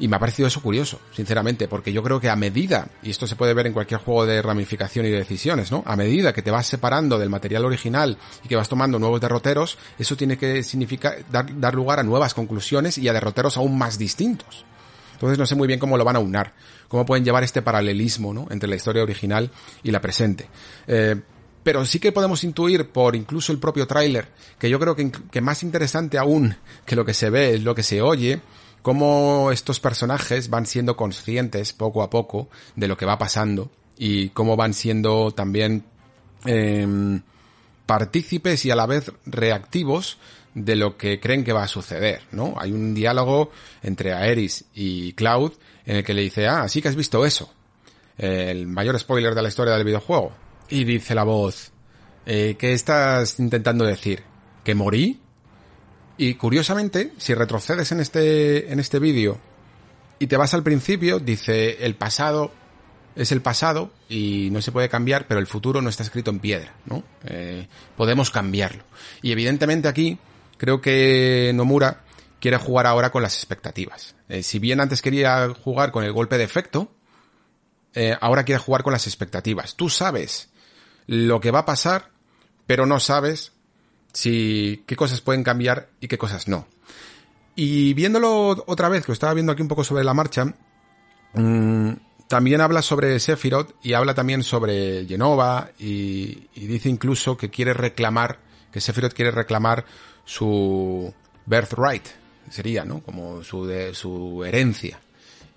Y 0.00 0.08
me 0.08 0.16
ha 0.16 0.18
parecido 0.18 0.48
eso 0.48 0.62
curioso, 0.62 0.98
sinceramente, 1.14 1.68
porque 1.68 1.92
yo 1.92 2.02
creo 2.02 2.18
que 2.18 2.30
a 2.30 2.34
medida, 2.34 2.88
y 3.02 3.10
esto 3.10 3.26
se 3.26 3.36
puede 3.36 3.52
ver 3.52 3.66
en 3.66 3.74
cualquier 3.74 4.00
juego 4.00 4.24
de 4.24 4.40
ramificación 4.40 5.04
y 5.04 5.10
de 5.10 5.18
decisiones, 5.18 5.70
¿no? 5.70 5.82
A 5.86 5.94
medida 5.94 6.32
que 6.32 6.40
te 6.40 6.50
vas 6.50 6.66
separando 6.66 7.18
del 7.18 7.28
material 7.28 7.66
original 7.66 8.16
y 8.42 8.48
que 8.48 8.56
vas 8.56 8.70
tomando 8.70 8.98
nuevos 8.98 9.20
derroteros, 9.20 9.76
eso 9.98 10.16
tiene 10.16 10.38
que 10.38 10.62
significar 10.62 11.18
dar, 11.30 11.60
dar 11.60 11.74
lugar 11.74 12.00
a 12.00 12.02
nuevas 12.02 12.32
conclusiones 12.32 12.96
y 12.96 13.08
a 13.08 13.12
derroteros 13.12 13.58
aún 13.58 13.76
más 13.76 13.98
distintos. 13.98 14.64
Entonces 15.12 15.38
no 15.38 15.44
sé 15.44 15.54
muy 15.54 15.68
bien 15.68 15.78
cómo 15.78 15.98
lo 15.98 16.04
van 16.04 16.16
a 16.16 16.20
unar, 16.20 16.54
cómo 16.88 17.04
pueden 17.04 17.22
llevar 17.22 17.44
este 17.44 17.60
paralelismo, 17.60 18.32
¿no? 18.32 18.46
Entre 18.50 18.70
la 18.70 18.76
historia 18.76 19.02
original 19.02 19.50
y 19.82 19.90
la 19.90 20.00
presente. 20.00 20.48
Eh, 20.86 21.20
pero 21.62 21.84
sí 21.84 21.98
que 21.98 22.10
podemos 22.10 22.42
intuir 22.42 22.88
por 22.88 23.14
incluso 23.14 23.52
el 23.52 23.58
propio 23.58 23.86
tráiler, 23.86 24.28
que 24.58 24.70
yo 24.70 24.80
creo 24.80 24.96
que, 24.96 25.12
que 25.30 25.42
más 25.42 25.62
interesante 25.62 26.16
aún 26.16 26.56
que 26.86 26.96
lo 26.96 27.04
que 27.04 27.12
se 27.12 27.28
ve 27.28 27.54
es 27.56 27.62
lo 27.62 27.74
que 27.74 27.82
se 27.82 28.00
oye, 28.00 28.40
cómo 28.82 29.50
estos 29.52 29.80
personajes 29.80 30.50
van 30.50 30.66
siendo 30.66 30.96
conscientes 30.96 31.72
poco 31.72 32.02
a 32.02 32.10
poco 32.10 32.48
de 32.76 32.88
lo 32.88 32.96
que 32.96 33.06
va 33.06 33.18
pasando 33.18 33.70
y 33.96 34.30
cómo 34.30 34.56
van 34.56 34.74
siendo 34.74 35.30
también 35.32 35.84
eh, 36.46 37.20
partícipes 37.86 38.64
y 38.64 38.70
a 38.70 38.76
la 38.76 38.86
vez 38.86 39.12
reactivos 39.26 40.18
de 40.54 40.76
lo 40.76 40.96
que 40.96 41.20
creen 41.20 41.44
que 41.44 41.52
va 41.52 41.64
a 41.64 41.68
suceder, 41.68 42.22
¿no? 42.32 42.54
Hay 42.58 42.72
un 42.72 42.94
diálogo 42.94 43.50
entre 43.82 44.12
Aeris 44.14 44.64
y 44.74 45.12
Cloud 45.12 45.52
en 45.84 45.96
el 45.96 46.04
que 46.04 46.14
le 46.14 46.22
dice, 46.22 46.48
ah, 46.48 46.68
sí 46.68 46.82
que 46.82 46.88
has 46.88 46.96
visto 46.96 47.24
eso. 47.24 47.52
El 48.18 48.66
mayor 48.66 48.98
spoiler 48.98 49.34
de 49.34 49.42
la 49.42 49.48
historia 49.48 49.74
del 49.74 49.84
videojuego. 49.84 50.32
Y 50.68 50.84
dice 50.84 51.14
la 51.14 51.24
voz, 51.24 51.72
eh, 52.26 52.56
¿qué 52.58 52.72
estás 52.72 53.40
intentando 53.40 53.84
decir? 53.84 54.22
¿Que 54.62 54.74
morí? 54.74 55.20
Y 56.22 56.34
curiosamente, 56.34 57.14
si 57.16 57.32
retrocedes 57.32 57.92
en 57.92 58.00
este, 58.00 58.70
en 58.70 58.78
este 58.78 58.98
vídeo 58.98 59.38
y 60.18 60.26
te 60.26 60.36
vas 60.36 60.52
al 60.52 60.62
principio, 60.62 61.18
dice 61.18 61.82
el 61.82 61.94
pasado 61.94 62.52
es 63.16 63.32
el 63.32 63.40
pasado 63.40 63.90
y 64.06 64.50
no 64.52 64.60
se 64.60 64.70
puede 64.70 64.90
cambiar, 64.90 65.26
pero 65.26 65.40
el 65.40 65.46
futuro 65.46 65.80
no 65.80 65.88
está 65.88 66.02
escrito 66.02 66.30
en 66.30 66.40
piedra, 66.40 66.74
¿no? 66.84 67.02
Eh, 67.24 67.66
podemos 67.96 68.30
cambiarlo. 68.30 68.84
Y 69.22 69.32
evidentemente 69.32 69.88
aquí 69.88 70.18
creo 70.58 70.82
que 70.82 71.52
Nomura 71.54 72.04
quiere 72.38 72.58
jugar 72.58 72.86
ahora 72.86 73.10
con 73.10 73.22
las 73.22 73.36
expectativas. 73.36 74.14
Eh, 74.28 74.42
si 74.42 74.58
bien 74.58 74.82
antes 74.82 75.00
quería 75.00 75.48
jugar 75.64 75.90
con 75.90 76.04
el 76.04 76.12
golpe 76.12 76.36
de 76.36 76.44
efecto, 76.44 76.92
eh, 77.94 78.14
ahora 78.20 78.44
quiere 78.44 78.60
jugar 78.60 78.82
con 78.82 78.92
las 78.92 79.06
expectativas. 79.06 79.74
Tú 79.74 79.88
sabes 79.88 80.50
lo 81.06 81.40
que 81.40 81.50
va 81.50 81.60
a 81.60 81.64
pasar, 81.64 82.10
pero 82.66 82.84
no 82.84 83.00
sabes 83.00 83.52
si 84.12 84.84
qué 84.86 84.96
cosas 84.96 85.20
pueden 85.20 85.44
cambiar 85.44 85.88
y 86.00 86.08
qué 86.08 86.18
cosas 86.18 86.48
no. 86.48 86.66
Y 87.54 87.94
viéndolo 87.94 88.64
otra 88.66 88.88
vez, 88.88 89.04
que 89.04 89.10
lo 89.10 89.14
estaba 89.14 89.34
viendo 89.34 89.52
aquí 89.52 89.62
un 89.62 89.68
poco 89.68 89.84
sobre 89.84 90.04
la 90.04 90.14
marcha, 90.14 90.46
mmm, 91.34 91.92
también 92.28 92.60
habla 92.60 92.80
sobre 92.80 93.18
Sephiroth 93.18 93.74
y 93.82 93.92
habla 93.94 94.14
también 94.14 94.42
sobre 94.42 95.04
Genova 95.06 95.70
y, 95.78 96.48
y, 96.54 96.66
dice 96.66 96.88
incluso 96.88 97.36
que 97.36 97.50
quiere 97.50 97.74
reclamar, 97.74 98.38
que 98.72 98.80
Sephiroth 98.80 99.14
quiere 99.14 99.32
reclamar 99.32 99.84
su 100.24 101.12
birthright, 101.46 102.06
sería, 102.48 102.84
¿no? 102.84 103.00
Como 103.02 103.42
su, 103.42 103.66
de, 103.66 103.94
su 103.94 104.44
herencia. 104.44 105.00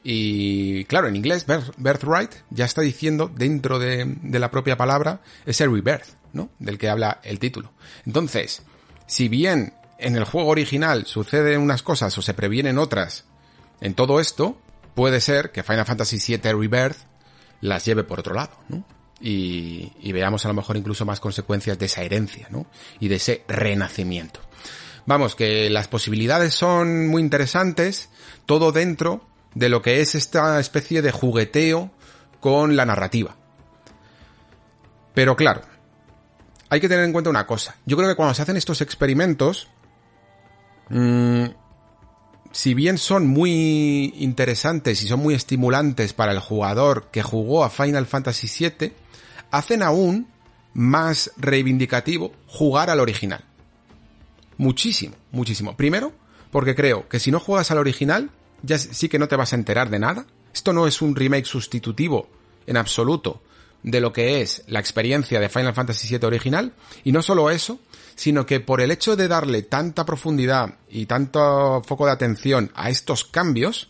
Y 0.04 0.84
claro, 0.86 1.08
en 1.08 1.16
inglés, 1.16 1.46
birthright 1.78 2.32
ya 2.50 2.66
está 2.66 2.82
diciendo 2.82 3.32
dentro 3.34 3.80
de, 3.80 4.18
la 4.24 4.52
propia 4.52 4.76
palabra 4.76 5.22
ese 5.46 5.66
rebirth. 5.66 6.08
¿no? 6.34 6.50
Del 6.60 6.78
que 6.78 6.90
habla 6.90 7.20
el 7.24 7.40
título. 7.40 7.72
Entonces, 8.06 8.64
si 9.06 9.30
bien 9.30 9.74
en 10.00 10.16
el 10.16 10.26
juego 10.26 10.50
original 10.50 11.06
suceden 11.06 11.62
unas 11.62 11.84
cosas 11.84 12.18
o 12.18 12.22
se 12.22 12.34
previenen 12.34 12.80
otras 12.80 13.26
en 13.82 13.94
todo 13.94 14.20
esto, 14.20 14.58
puede 14.96 15.22
ser 15.22 15.52
que 15.52 15.64
Final 15.64 15.86
Fantasy 15.86 16.18
VII 16.18 16.52
Rebirth 16.52 16.98
las 17.62 17.86
lleve 17.86 18.04
por 18.04 18.20
otro 18.20 18.34
lado, 18.34 18.58
¿no? 18.68 18.84
Y, 19.22 19.94
y, 20.02 20.12
veamos 20.12 20.44
a 20.44 20.50
lo 20.50 20.54
mejor 20.54 20.76
incluso 20.76 21.06
más 21.06 21.22
consecuencias 21.22 21.80
de 21.80 21.86
esa 21.86 22.02
herencia, 22.02 22.48
¿no? 22.50 22.66
Y 23.00 23.08
de 23.08 23.16
ese 23.16 23.46
renacimiento. 23.48 24.42
Vamos, 25.06 25.36
que 25.36 25.70
las 25.70 25.88
posibilidades 25.88 26.54
son 26.54 27.08
muy 27.08 27.22
interesantes, 27.22 28.10
todo 28.46 28.74
dentro 28.74 29.26
de 29.56 29.70
lo 29.70 29.82
que 29.82 30.02
es 30.02 30.16
esta 30.16 30.60
especie 30.60 31.02
de 31.02 31.12
jugueteo 31.12 31.92
con 32.40 32.76
la 32.76 32.86
narrativa. 32.86 33.36
Pero 35.14 35.36
claro, 35.36 35.62
hay 36.70 36.80
que 36.80 36.90
tener 36.90 37.06
en 37.06 37.14
cuenta 37.14 37.30
una 37.30 37.46
cosa. 37.46 37.76
Yo 37.86 37.98
creo 37.98 38.10
que 38.10 38.16
cuando 38.16 38.34
se 38.34 38.42
hacen 38.42 38.58
estos 38.58 38.82
experimentos, 38.82 39.68
mmm, 40.90 41.46
si 42.52 42.74
bien 42.74 42.98
son 42.98 43.28
muy 43.28 44.14
interesantes 44.18 45.04
y 45.04 45.08
son 45.08 45.20
muy 45.20 45.34
estimulantes 45.34 46.14
para 46.14 46.32
el 46.32 46.40
jugador 46.40 47.10
que 47.12 47.24
jugó 47.24 47.64
a 47.64 47.70
Final 47.70 48.06
Fantasy 48.06 48.48
VII, 48.70 48.94
hacen 49.52 49.84
aún 49.84 50.28
más 50.74 51.32
reivindicativo 51.38 52.32
jugar 52.48 52.90
al 52.90 53.00
original. 53.00 53.44
Muchísimo, 54.58 55.16
muchísimo. 55.32 55.76
Primero, 55.76 56.14
porque 56.52 56.76
creo 56.76 57.08
que 57.10 57.20
si 57.20 57.32
no 57.32 57.40
juegas 57.40 57.72
al 57.72 57.80
original, 57.80 58.30
ya 58.64 58.80
sí 58.80 59.10
que 59.10 59.19
no 59.19 59.27
te 59.27 59.35
vas 59.35 59.53
a 59.53 59.57
enterar 59.57 59.90
de 59.90 59.99
nada. 59.99 60.26
Esto 60.53 60.73
no 60.73 60.88
es 60.88 61.02
un 61.02 61.15
remake 61.15 61.45
sustitutivo 61.45 62.27
en 62.65 62.77
absoluto 62.77 63.41
de 63.84 63.99
lo 63.99 64.14
que 64.14 64.41
es 64.41 64.64
la 64.68 64.80
experiencia 64.80 65.40
de 65.40 65.49
Final 65.49 65.73
Fantasy 65.73 66.07
VII 66.07 66.26
original. 66.26 66.73
Y 67.03 67.11
no 67.11 67.22
solo 67.22 67.49
eso, 67.49 67.80
sino 68.15 68.45
que 68.45 68.61
por 68.61 68.81
el 68.81 68.91
hecho 68.91 69.15
de 69.15 69.27
darle 69.27 69.61
tanta 69.64 70.06
profundidad 70.06 70.76
y 70.90 71.06
tanto 71.06 71.81
foco 71.85 72.06
de 72.06 72.14
atención 72.14 72.72
a 72.76 72.90
estos 72.90 73.26
cambios, 73.26 73.90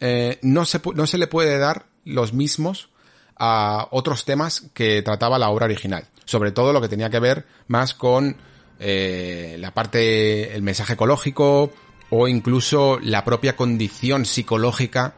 eh, 0.00 0.38
no, 0.42 0.64
se, 0.64 0.80
no 0.94 1.06
se 1.06 1.18
le 1.18 1.28
puede 1.28 1.58
dar 1.58 1.86
los 2.04 2.32
mismos 2.32 2.90
a 3.38 3.86
otros 3.90 4.24
temas 4.24 4.64
que 4.74 5.02
trataba 5.02 5.38
la 5.38 5.50
obra 5.50 5.66
original. 5.66 6.08
Sobre 6.24 6.50
todo 6.50 6.72
lo 6.72 6.80
que 6.80 6.88
tenía 6.88 7.10
que 7.10 7.20
ver 7.20 7.46
más 7.68 7.94
con 7.94 8.36
eh, 8.80 9.56
la 9.60 9.72
parte, 9.72 10.54
el 10.54 10.62
mensaje 10.62 10.94
ecológico 10.94 11.72
o 12.10 12.28
incluso 12.28 12.98
la 13.00 13.24
propia 13.24 13.56
condición 13.56 14.24
psicológica 14.24 15.14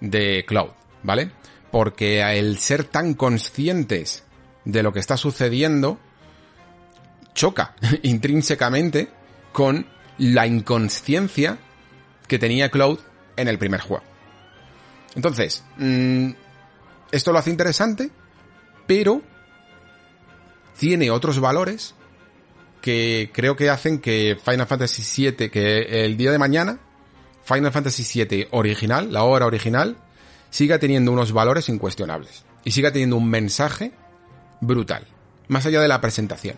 de 0.00 0.44
Cloud, 0.46 0.70
¿vale? 1.02 1.30
Porque 1.70 2.22
el 2.22 2.58
ser 2.58 2.84
tan 2.84 3.14
conscientes 3.14 4.24
de 4.64 4.82
lo 4.82 4.92
que 4.92 5.00
está 5.00 5.16
sucediendo, 5.16 5.98
choca 7.34 7.74
intrínsecamente 8.02 9.08
con 9.52 9.86
la 10.18 10.46
inconsciencia 10.46 11.58
que 12.26 12.38
tenía 12.38 12.70
Cloud 12.70 13.00
en 13.36 13.48
el 13.48 13.58
primer 13.58 13.80
juego. 13.80 14.04
Entonces, 15.14 15.64
mm, 15.76 16.30
esto 17.10 17.32
lo 17.32 17.38
hace 17.38 17.50
interesante, 17.50 18.10
pero 18.86 19.22
tiene 20.78 21.10
otros 21.10 21.40
valores 21.40 21.94
que 22.80 23.30
creo 23.32 23.56
que 23.56 23.70
hacen 23.70 24.00
que 24.00 24.38
Final 24.42 24.66
Fantasy 24.66 25.30
VII, 25.30 25.50
que 25.50 26.04
el 26.04 26.16
día 26.16 26.32
de 26.32 26.38
mañana, 26.38 26.78
Final 27.44 27.72
Fantasy 27.72 28.24
VII 28.24 28.48
original, 28.50 29.12
la 29.12 29.24
obra 29.24 29.46
original, 29.46 29.96
siga 30.50 30.78
teniendo 30.78 31.12
unos 31.12 31.32
valores 31.32 31.68
incuestionables. 31.68 32.44
Y 32.64 32.72
siga 32.72 32.92
teniendo 32.92 33.16
un 33.16 33.28
mensaje 33.28 33.92
brutal. 34.60 35.06
Más 35.48 35.64
allá 35.66 35.80
de 35.80 35.88
la 35.88 36.00
presentación 36.00 36.56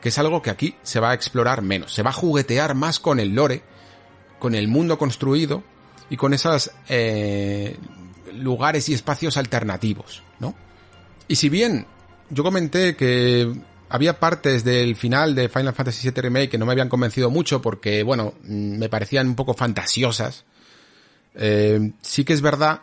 que 0.00 0.08
es 0.08 0.18
algo 0.18 0.42
que 0.42 0.50
aquí 0.50 0.74
se 0.82 1.00
va 1.00 1.10
a 1.10 1.14
explorar 1.14 1.62
menos, 1.62 1.92
se 1.92 2.02
va 2.02 2.10
a 2.10 2.14
juguetear 2.14 2.74
más 2.74 2.98
con 2.98 3.20
el 3.20 3.34
lore, 3.34 3.62
con 4.38 4.54
el 4.54 4.68
mundo 4.68 4.98
construido 4.98 5.62
y 6.08 6.16
con 6.16 6.32
esos 6.32 6.70
eh, 6.88 7.76
lugares 8.34 8.88
y 8.88 8.94
espacios 8.94 9.36
alternativos, 9.36 10.22
¿no? 10.38 10.54
Y 11.28 11.36
si 11.36 11.48
bien 11.48 11.86
yo 12.30 12.42
comenté 12.42 12.96
que 12.96 13.52
había 13.90 14.20
partes 14.20 14.64
del 14.64 14.96
final 14.96 15.34
de 15.34 15.48
Final 15.48 15.74
Fantasy 15.74 16.08
VII 16.08 16.22
Remake 16.22 16.48
que 16.48 16.58
no 16.58 16.64
me 16.64 16.72
habían 16.72 16.88
convencido 16.88 17.28
mucho 17.28 17.60
porque, 17.60 18.02
bueno, 18.04 18.34
me 18.42 18.88
parecían 18.88 19.28
un 19.28 19.34
poco 19.34 19.54
fantasiosas, 19.54 20.44
eh, 21.34 21.92
sí 22.00 22.24
que 22.24 22.32
es 22.32 22.40
verdad 22.40 22.82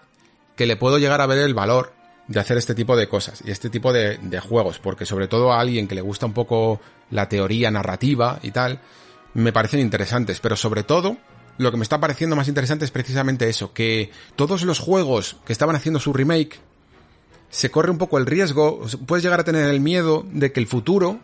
que 0.55 0.67
le 0.67 0.75
puedo 0.75 0.97
llegar 0.97 1.21
a 1.21 1.25
ver 1.25 1.39
el 1.39 1.53
valor 1.53 1.93
de 2.27 2.39
hacer 2.41 2.57
este 2.57 2.75
tipo 2.75 2.97
de 2.97 3.07
cosas 3.07 3.41
y 3.45 3.51
este 3.51 3.69
tipo 3.69 3.93
de, 3.93 4.17
de, 4.17 4.39
juegos, 4.41 4.79
porque 4.79 5.05
sobre 5.05 5.29
todo 5.29 5.53
a 5.53 5.61
alguien 5.61 5.88
que 5.88 5.95
le 5.95 6.01
gusta 6.01 6.25
un 6.25 6.34
poco 6.34 6.81
la 7.09 7.29
teoría 7.29 7.71
narrativa 7.71 8.39
y 8.43 8.51
tal, 8.51 8.81
me 9.34 9.53
parecen 9.53 9.79
interesantes, 9.79 10.41
pero 10.41 10.57
sobre 10.57 10.84
todo 10.84 11.17
lo 11.57 11.71
que 11.71 11.77
me 11.77 11.84
está 11.84 11.99
pareciendo 11.99 12.35
más 12.35 12.49
interesante 12.49 12.84
es 12.84 12.91
precisamente 12.91 13.47
eso, 13.47 13.71
que 13.71 14.11
todos 14.35 14.63
los 14.63 14.79
juegos 14.79 15.38
que 15.45 15.53
estaban 15.53 15.75
haciendo 15.75 15.99
su 15.99 16.11
remake 16.11 16.59
se 17.49 17.72
corre 17.72 17.91
un 17.91 17.98
poco 17.98 18.18
el 18.18 18.26
riesgo, 18.26 18.86
puedes 19.06 19.24
llegar 19.24 19.40
a 19.40 19.44
tener 19.44 19.69
el 19.69 19.80
miedo 19.80 20.26
de 20.32 20.52
que 20.52 20.60
el 20.60 20.68
futuro 20.68 21.19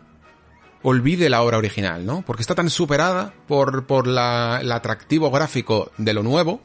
olvide 0.82 1.30
la 1.30 1.42
obra 1.42 1.58
original, 1.58 2.04
¿no? 2.04 2.22
Porque 2.26 2.42
está 2.42 2.54
tan 2.54 2.70
superada 2.70 3.32
por, 3.48 3.86
por 3.86 4.06
la, 4.06 4.58
el 4.60 4.70
atractivo 4.70 5.30
gráfico 5.30 5.90
de 5.96 6.12
lo 6.12 6.22
nuevo 6.22 6.60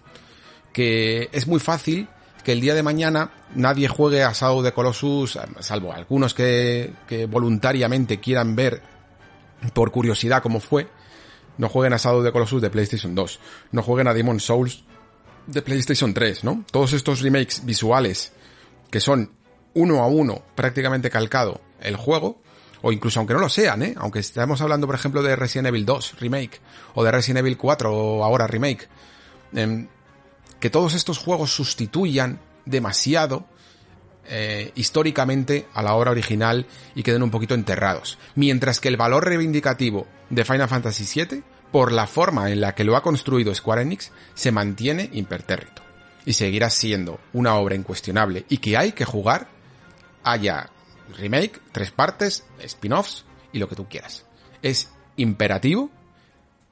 que 0.73 1.30
es 1.31 1.48
muy 1.48 1.60
fácil 1.60 2.07
que 2.44 2.52
el 2.52 2.61
día 2.61 2.76
de 2.76 2.84
mañana 2.84 3.31
nadie 3.56 3.88
juegue 3.88 4.23
a 4.23 4.31
Shadow 4.31 4.61
de 4.61 4.72
Colossus, 4.72 5.38
salvo 5.60 5.91
algunos 5.91 6.34
que, 6.34 6.94
que 7.07 7.26
voluntariamente 7.26 8.19
quieran 8.19 8.56
ver 8.56 8.81
por 9.73 9.91
curiosidad 9.91 10.41
cómo 10.41 10.60
fue, 10.60 10.88
no 11.57 11.69
jueguen 11.69 11.94
a 11.94 11.98
Shadow 11.98 12.22
de 12.22 12.31
Colossus 12.31 12.61
de 12.61 12.69
PlayStation 12.69 13.14
2, 13.14 13.40
no 13.72 13.84
jueguen 13.84 14.07
a 14.07 14.14
Demon 14.14 14.40
Souls 14.40 14.84
de 15.48 15.61
PlayStation 15.61 16.14
3, 16.14 16.44
¿no? 16.44 16.64
Todos 16.72 16.94
estos 16.94 17.22
remakes 17.22 17.65
visuales 17.65 18.31
que 18.90 18.99
son 18.99 19.31
uno 19.73 20.03
a 20.03 20.07
uno 20.07 20.41
prácticamente 20.55 21.09
calcado 21.09 21.61
el 21.81 21.95
juego, 21.95 22.41
o 22.81 22.91
incluso 22.91 23.19
aunque 23.19 23.33
no 23.33 23.39
lo 23.39 23.49
sean, 23.49 23.83
¿eh? 23.83 23.95
Aunque 23.97 24.19
estemos 24.19 24.61
hablando, 24.61 24.87
por 24.87 24.95
ejemplo, 24.95 25.21
de 25.21 25.35
Resident 25.35 25.67
Evil 25.67 25.85
2 25.85 26.19
remake, 26.19 26.61
o 26.93 27.03
de 27.03 27.11
Resident 27.11 27.39
Evil 27.39 27.57
4 27.57 27.93
o 27.93 28.23
ahora 28.23 28.47
remake, 28.47 28.87
eh, 29.53 29.87
que 30.59 30.69
todos 30.69 30.93
estos 30.93 31.17
juegos 31.17 31.53
sustituyan 31.53 32.39
demasiado 32.65 33.45
eh, 34.31 34.71
históricamente 34.75 35.65
a 35.73 35.81
la 35.81 35.95
obra 35.95 36.11
original 36.11 36.67
y 36.93 37.01
queden 37.01 37.23
un 37.23 37.31
poquito 37.31 37.55
enterrados. 37.55 38.19
Mientras 38.35 38.79
que 38.79 38.87
el 38.87 38.97
valor 38.97 39.25
reivindicativo 39.25 40.05
de 40.29 40.45
Final 40.45 40.69
Fantasy 40.69 41.25
VII, 41.25 41.43
por 41.71 41.91
la 41.91 42.05
forma 42.05 42.51
en 42.51 42.61
la 42.61 42.75
que 42.75 42.83
lo 42.83 42.95
ha 42.95 43.01
construido 43.01 43.55
Square 43.55 43.81
Enix, 43.81 44.11
se 44.35 44.51
mantiene 44.51 45.09
impertérrito. 45.13 45.81
Y 46.25 46.33
seguirá 46.33 46.69
siendo 46.69 47.19
una 47.33 47.55
obra 47.55 47.73
incuestionable 47.73 48.45
y 48.49 48.57
que 48.57 48.77
hay 48.77 48.91
que 48.91 49.05
jugar, 49.05 49.47
haya 50.23 50.69
remake, 51.17 51.59
tres 51.71 51.91
partes, 51.91 52.43
spin-offs 52.61 53.25
y 53.51 53.59
lo 53.59 53.67
que 53.67 53.75
tú 53.75 53.87
quieras. 53.87 54.25
Es 54.61 54.89
imperativo 55.17 55.89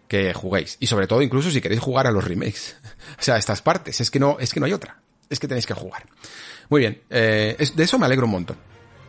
que 0.08 0.34
juguéis. 0.34 0.78
Y 0.80 0.88
sobre 0.88 1.08
todo 1.08 1.22
incluso 1.22 1.52
si 1.52 1.62
queréis 1.62 1.82
jugar 1.82 2.08
a 2.08 2.12
los 2.12 2.24
remakes. 2.24 2.76
o 3.20 3.22
sea, 3.22 3.38
estas 3.38 3.62
partes. 3.62 4.00
Es 4.02 4.12
que 4.12 4.20
no, 4.20 4.38
es 4.40 4.54
que 4.54 4.60
no 4.60 4.66
hay 4.66 4.74
otra. 4.74 5.02
Es 5.30 5.40
que 5.40 5.48
tenéis 5.48 5.66
que 5.66 5.74
jugar. 5.74 6.06
Muy 6.70 6.82
bien. 6.82 7.02
Eh, 7.10 7.58
de 7.76 7.84
eso 7.84 8.00
me 8.00 8.06
alegro 8.06 8.26
un 8.26 8.32
montón. 8.32 8.58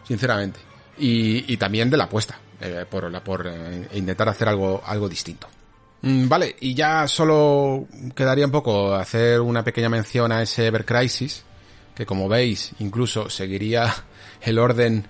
Sinceramente. 0.06 0.60
Y, 0.98 1.52
y 1.52 1.56
también 1.56 1.90
de 1.90 1.96
la 1.96 2.04
apuesta. 2.04 2.38
Eh, 2.60 2.86
por, 2.90 3.22
por 3.22 3.46
eh, 3.46 3.88
intentar 3.94 4.28
hacer 4.28 4.48
algo, 4.48 4.82
algo 4.84 5.08
distinto. 5.08 5.46
Mm, 6.02 6.28
vale, 6.28 6.56
y 6.60 6.74
ya 6.74 7.06
solo 7.06 7.86
quedaría 8.16 8.46
un 8.46 8.50
poco 8.50 8.94
hacer 8.94 9.40
una 9.40 9.62
pequeña 9.62 9.88
mención 9.88 10.32
a 10.32 10.42
ese 10.42 10.66
Ever 10.66 10.84
Crisis, 10.84 11.44
que 11.94 12.04
como 12.04 12.28
veis, 12.28 12.72
incluso 12.80 13.30
seguiría 13.30 13.94
el 14.40 14.58
orden 14.58 15.06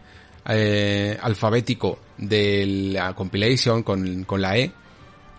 eh, 0.47 1.19
alfabético 1.21 1.99
de 2.17 2.65
la 2.93 3.15
compilation 3.15 3.83
con, 3.83 4.25
con 4.25 4.41
la 4.41 4.57
E, 4.57 4.73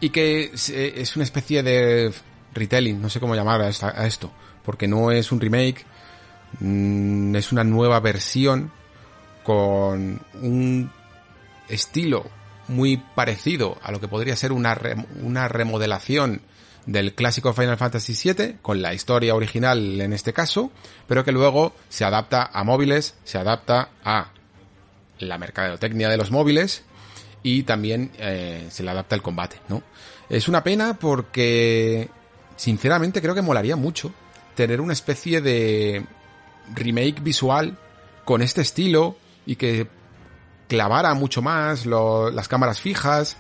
y 0.02 0.10
que 0.10 0.52
es 0.54 1.16
una 1.16 1.24
especie 1.24 1.64
de 1.64 2.14
retelling, 2.54 3.02
no 3.02 3.10
sé 3.10 3.20
cómo 3.20 3.36
llamar 3.36 3.62
a, 3.62 4.08
esto, 4.08 4.32
porque 4.64 4.88
no 4.88 5.12
es 5.12 5.32
un 5.32 5.42
remake, 5.42 5.86
mm, 6.60 7.36
es 7.36 7.52
una 7.52 7.64
nueva 7.64 8.00
versión 8.00 8.72
con 9.44 10.22
un 10.42 10.92
estilo 11.68 12.26
muy 12.68 12.98
parecido 12.98 13.78
a 13.82 13.92
lo 13.92 14.00
que 14.00 14.08
podría 14.08 14.36
ser 14.36 14.52
una, 14.52 14.78
una 15.22 15.48
remodelación 15.48 16.42
del 16.86 17.14
clásico 17.14 17.54
Final 17.54 17.78
Fantasy 17.78 18.14
VII, 18.34 18.58
con 18.62 18.82
la 18.82 18.94
historia 18.94 19.36
original 19.36 20.02
en 20.02 20.14
este 20.14 20.34
caso, 20.34 20.72
pero 21.08 21.24
que 21.24 21.32
luego 21.32 21.74
se 21.90 22.06
adapta 22.06 22.50
a 22.52 22.64
móviles, 22.64 23.16
se 23.24 23.38
adapta 23.38 23.90
a 24.04 24.32
la 25.20 25.38
mercadotecnia 25.38 26.10
de 26.10 26.18
los 26.18 26.32
móviles 26.32 26.84
y 27.44 27.64
también 27.64 28.12
eh, 28.18 28.68
se 28.70 28.84
le 28.84 28.92
adapta 28.92 29.16
el 29.16 29.22
combate, 29.22 29.58
¿no? 29.68 29.84
Es 30.30 30.48
una 30.48 30.64
pena 30.64 30.96
porque, 31.00 32.10
sinceramente, 32.56 33.22
creo 33.22 33.36
que 33.36 33.42
molaría 33.42 33.76
mucho 33.76 34.14
tener 34.56 34.82
una 34.82 34.94
especie 34.94 35.42
de 35.42 36.06
remake 36.76 37.22
visual 37.22 37.78
con 38.26 38.42
este 38.42 38.62
estilo 38.62 39.18
y 39.46 39.56
que 39.56 39.88
clavara 40.68 41.14
mucho 41.16 41.42
más 41.42 41.86
las 41.86 42.48
cámaras 42.48 42.80
fijas. 42.80 43.38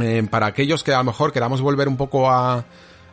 Eh, 0.00 0.26
para 0.30 0.46
aquellos 0.46 0.84
que 0.84 0.92
a 0.92 0.98
lo 0.98 1.04
mejor 1.04 1.32
queramos 1.32 1.60
volver 1.60 1.88
un 1.88 1.96
poco 1.96 2.30
a, 2.30 2.64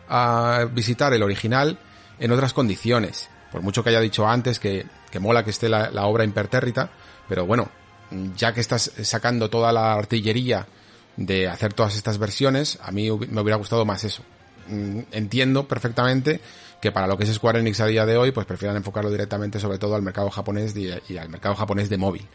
a 0.10 0.66
visitar 0.72 1.14
el 1.14 1.24
original 1.24 1.80
en 2.20 2.32
otras 2.32 2.54
condiciones. 2.54 3.30
Por 3.52 3.62
mucho 3.62 3.84
que 3.84 3.90
haya 3.90 4.02
dicho 4.02 4.28
antes 4.28 4.60
que, 4.60 4.86
que 5.12 5.20
mola 5.20 5.44
que 5.44 5.52
esté 5.52 5.70
la, 5.70 5.90
la 5.92 6.06
obra 6.06 6.24
impertérrita, 6.24 6.90
pero 7.30 7.46
bueno, 7.46 7.70
ya 8.36 8.54
que 8.54 8.62
estás 8.62 8.92
sacando 9.02 9.50
toda 9.50 9.72
la 9.72 9.94
artillería 9.94 10.68
de 11.16 11.48
hacer 11.48 11.74
todas 11.74 11.96
estas 11.96 12.18
versiones, 12.18 12.80
a 12.82 12.92
mí 12.92 13.10
me 13.30 13.42
hubiera 13.42 13.58
gustado 13.58 13.86
más 13.86 14.04
eso. 14.04 14.24
Mm, 14.68 15.02
entiendo 15.12 15.68
perfectamente 15.68 16.40
que 16.82 16.92
para 16.92 17.08
lo 17.08 17.18
que 17.18 17.24
es 17.24 17.34
Square 17.34 17.60
Enix 17.60 17.80
a 17.80 17.86
día 17.86 18.06
de 18.06 18.18
hoy, 18.18 18.32
pues 18.32 18.46
prefieran 18.46 18.76
enfocarlo 18.76 19.10
directamente 19.10 19.60
sobre 19.60 19.78
todo 19.78 19.96
al 19.96 20.02
mercado 20.02 20.30
japonés 20.30 20.76
y 20.76 21.18
al 21.18 21.30
mercado 21.30 21.56
japonés 21.56 21.90
de 21.90 21.98
móvil. 21.98 22.28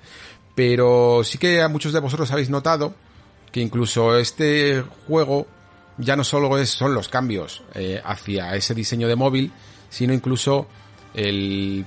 Pero 0.54 1.22
sí 1.22 1.38
que 1.38 1.60
a 1.60 1.68
muchos 1.68 1.92
de 1.92 2.00
vosotros 2.00 2.30
habéis 2.30 2.48
notado 2.48 2.94
que 3.52 3.60
incluso 3.60 4.16
este 4.16 4.84
juego 5.06 5.46
ya 5.98 6.16
no 6.16 6.24
solo 6.24 6.64
son 6.66 6.94
los 6.94 7.08
cambios 7.08 7.62
eh, 7.74 8.00
hacia 8.04 8.54
ese 8.54 8.74
diseño 8.74 9.08
de 9.08 9.16
móvil, 9.16 9.52
sino 9.90 10.12
incluso 10.12 10.68
el, 11.14 11.84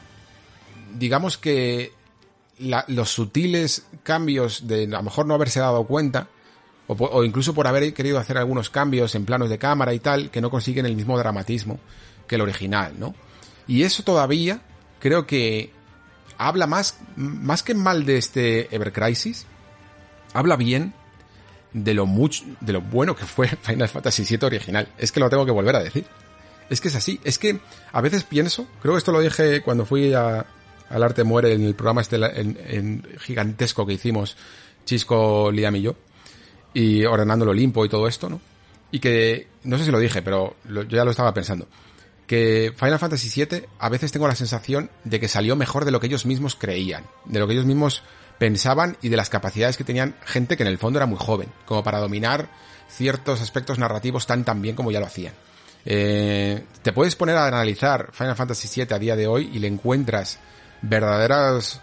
digamos 0.94 1.38
que 1.38 1.94
los 2.60 3.10
sutiles 3.10 3.88
cambios 4.04 4.68
de 4.68 4.84
a 4.84 4.88
lo 4.88 5.04
mejor 5.04 5.26
no 5.26 5.34
haberse 5.34 5.60
dado 5.60 5.86
cuenta, 5.86 6.28
o, 6.88 7.24
incluso 7.24 7.54
por 7.54 7.68
haber 7.68 7.94
querido 7.94 8.20
hacer 8.20 8.38
algunos 8.38 8.70
cambios 8.70 9.16
en 9.16 9.26
planos 9.26 9.50
de 9.50 9.58
cámara 9.58 9.94
y 9.94 10.00
tal, 10.00 10.30
que 10.30 10.42
no 10.42 10.50
consiguen 10.50 10.86
el 10.86 10.96
mismo 10.96 11.18
dramatismo 11.18 11.80
que 12.28 12.36
el 12.36 12.42
original, 12.42 12.94
¿no? 13.00 13.16
Y 13.68 13.84
eso 13.84 14.04
todavía 14.04 14.62
creo 15.00 15.26
que 15.26 15.72
habla 16.38 16.68
más, 16.68 17.00
más 17.16 17.64
que 17.64 17.74
mal 17.74 18.06
de 18.06 18.18
este 18.18 18.76
Ever 18.76 18.92
Crisis, 18.92 19.46
habla 20.34 20.58
bien 20.58 20.94
de 21.74 21.94
lo 21.94 22.06
mucho, 22.06 22.44
de 22.60 22.74
lo 22.74 22.82
bueno 22.82 23.16
que 23.16 23.26
fue 23.26 23.48
Final 23.62 23.90
Fantasy 23.90 24.24
VII 24.24 24.46
original. 24.46 24.88
Es 24.98 25.12
que 25.12 25.20
lo 25.20 25.30
tengo 25.30 25.46
que 25.46 25.52
volver 25.52 25.76
a 25.76 25.84
decir. 25.84 26.06
Es 26.70 26.80
que 26.80 26.88
es 26.88 26.96
así. 26.96 27.20
Es 27.24 27.38
que 27.38 27.60
a 27.92 28.02
veces 28.02 28.24
pienso, 28.24 28.68
creo 28.82 28.94
que 28.94 29.00
esto 29.00 29.12
lo 29.12 29.20
dije 29.20 29.62
cuando 29.62 29.86
fui 29.86 30.14
a, 30.14 30.46
al 30.92 31.04
Arte 31.04 31.24
Muere 31.24 31.54
en 31.54 31.64
el 31.64 31.76
programa 31.76 32.02
este 32.02 32.18
en, 32.18 33.06
gigantesco 33.20 33.86
que 33.86 33.94
hicimos 33.94 34.38
Chisco, 34.86 35.52
Liam 35.52 35.76
y 35.76 35.82
yo, 35.82 35.96
y 36.74 37.06
ordenando 37.06 37.44
el 37.44 37.50
Olimpo 37.50 37.86
y 37.86 37.90
todo 37.90 38.08
esto, 38.08 38.30
¿no? 38.30 38.42
Y 38.92 39.00
que, 39.00 39.48
no 39.64 39.78
sé 39.78 39.86
si 39.86 39.92
lo 39.92 40.00
dije, 40.00 40.22
pero 40.22 40.56
yo 40.66 40.84
ya 40.84 41.06
lo 41.06 41.12
estaba 41.12 41.34
pensando, 41.34 41.68
que 42.28 42.74
Final 42.76 43.00
Fantasy 43.00 43.46
VII 43.46 43.64
a 43.80 43.90
veces 43.90 44.12
tengo 44.12 44.28
la 44.28 44.36
sensación 44.36 44.90
de 45.04 45.20
que 45.20 45.28
salió 45.28 45.56
mejor 45.56 45.86
de 45.86 45.92
lo 45.92 46.00
que 46.00 46.08
ellos 46.08 46.26
mismos 46.26 46.56
creían, 46.56 47.06
de 47.26 47.40
lo 47.40 47.48
que 47.48 47.54
ellos 47.54 47.66
mismos 47.66 48.04
pensaban 48.42 48.98
y 49.04 49.10
de 49.10 49.18
las 49.18 49.30
capacidades 49.30 49.78
que 49.78 49.84
tenían 49.84 50.16
gente 50.26 50.58
que 50.58 50.64
en 50.64 50.70
el 50.70 50.80
fondo 50.80 50.98
era 50.98 51.06
muy 51.06 51.20
joven, 51.20 51.50
como 51.64 51.84
para 51.84 52.00
dominar 52.00 52.50
ciertos 52.90 53.40
aspectos 53.40 53.78
narrativos 53.78 54.26
tan 54.26 54.44
tan 54.44 54.64
bien 54.64 54.76
como 54.76 54.90
ya 54.90 55.00
lo 55.00 55.06
hacían. 55.06 55.36
Eh, 55.86 56.64
te 56.82 56.92
puedes 56.92 57.16
poner 57.16 57.38
a 57.38 57.46
analizar 57.46 58.10
Final 58.12 58.36
Fantasy 58.36 58.68
VII 58.84 58.96
a 58.96 58.98
día 58.98 59.16
de 59.16 59.28
hoy 59.28 59.52
y 59.54 59.60
le 59.60 59.68
encuentras 59.68 60.40
verdaderas 60.82 61.82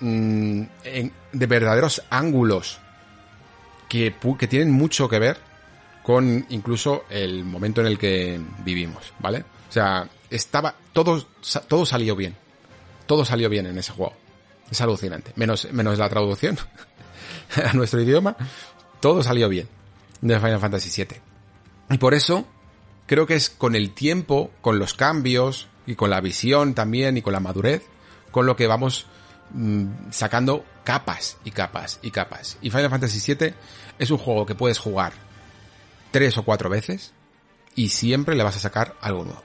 mm, 0.00 0.62
de 1.32 1.46
verdaderos 1.46 2.02
ángulos 2.10 2.80
que, 3.88 4.16
que 4.36 4.48
tienen 4.48 4.72
mucho 4.72 5.08
que 5.08 5.20
ver 5.20 5.36
con 6.02 6.44
incluso 6.48 7.04
el 7.08 7.44
momento 7.44 7.82
en 7.82 7.86
el 7.86 7.98
que 7.98 8.40
vivimos, 8.64 9.14
¿vale? 9.20 9.44
O 9.68 9.72
sea, 9.72 10.08
estaba 10.28 10.74
todo 10.92 11.24
todo 11.68 11.86
salió 11.86 12.16
bien. 12.16 12.34
Todo 13.06 13.24
salió 13.24 13.48
bien 13.48 13.66
en 13.66 13.78
ese 13.78 13.92
juego. 13.92 14.21
Es 14.72 14.80
alucinante. 14.80 15.32
Menos, 15.36 15.70
menos 15.70 15.98
la 15.98 16.08
traducción 16.08 16.56
a 17.62 17.74
nuestro 17.74 18.00
idioma. 18.00 18.34
Todo 19.00 19.22
salió 19.22 19.50
bien 19.50 19.68
de 20.22 20.40
Final 20.40 20.60
Fantasy 20.60 21.04
VII. 21.04 21.20
Y 21.90 21.98
por 21.98 22.14
eso 22.14 22.46
creo 23.06 23.26
que 23.26 23.34
es 23.34 23.50
con 23.50 23.76
el 23.76 23.92
tiempo, 23.92 24.50
con 24.62 24.78
los 24.78 24.94
cambios 24.94 25.68
y 25.86 25.94
con 25.94 26.08
la 26.08 26.22
visión 26.22 26.72
también 26.72 27.18
y 27.18 27.22
con 27.22 27.34
la 27.34 27.40
madurez, 27.40 27.82
con 28.30 28.46
lo 28.46 28.56
que 28.56 28.66
vamos 28.66 29.04
mm, 29.50 30.10
sacando 30.10 30.64
capas 30.84 31.36
y 31.44 31.50
capas 31.50 31.98
y 32.00 32.10
capas. 32.10 32.56
Y 32.62 32.70
Final 32.70 32.88
Fantasy 32.88 33.34
VII 33.34 33.52
es 33.98 34.10
un 34.10 34.16
juego 34.16 34.46
que 34.46 34.54
puedes 34.54 34.78
jugar 34.78 35.12
tres 36.12 36.38
o 36.38 36.44
cuatro 36.44 36.70
veces 36.70 37.12
y 37.74 37.90
siempre 37.90 38.36
le 38.36 38.42
vas 38.42 38.56
a 38.56 38.60
sacar 38.60 38.96
algo 39.02 39.24
nuevo. 39.24 39.42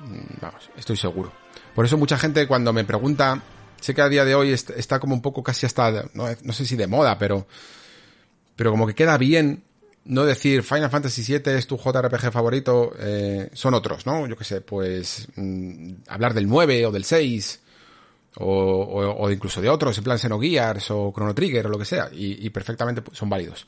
Mm, 0.00 0.40
vamos, 0.40 0.70
estoy 0.78 0.96
seguro. 0.96 1.30
Por 1.74 1.84
eso 1.84 1.98
mucha 1.98 2.16
gente 2.16 2.46
cuando 2.46 2.72
me 2.72 2.84
pregunta 2.84 3.42
Sé 3.82 3.94
que 3.94 4.00
a 4.00 4.08
día 4.08 4.24
de 4.24 4.36
hoy 4.36 4.52
está 4.52 5.00
como 5.00 5.12
un 5.12 5.20
poco 5.20 5.42
casi 5.42 5.66
hasta, 5.66 6.04
no, 6.14 6.52
sé 6.52 6.64
si 6.64 6.76
de 6.76 6.86
moda, 6.86 7.18
pero, 7.18 7.48
pero 8.54 8.70
como 8.70 8.86
que 8.86 8.94
queda 8.94 9.18
bien 9.18 9.64
no 10.04 10.24
decir 10.24 10.62
Final 10.62 10.88
Fantasy 10.88 11.24
VII 11.24 11.56
es 11.56 11.66
tu 11.66 11.76
JRPG 11.76 12.30
favorito, 12.30 12.92
eh, 12.96 13.50
son 13.54 13.74
otros, 13.74 14.06
¿no? 14.06 14.28
Yo 14.28 14.36
qué 14.36 14.44
sé, 14.44 14.60
pues 14.60 15.26
mm, 15.34 15.94
hablar 16.06 16.32
del 16.32 16.48
9 16.48 16.86
o 16.86 16.92
del 16.92 17.02
6 17.02 17.60
o, 18.36 19.16
o, 19.18 19.30
incluso 19.32 19.60
de 19.60 19.68
otros, 19.68 19.98
en 19.98 20.04
plan 20.04 20.18
Xenogears 20.20 20.92
o 20.92 21.12
Chrono 21.12 21.34
Trigger 21.34 21.66
o 21.66 21.70
lo 21.70 21.78
que 21.78 21.84
sea, 21.84 22.08
y, 22.12 22.46
y, 22.46 22.50
perfectamente 22.50 23.02
son 23.10 23.28
válidos. 23.28 23.66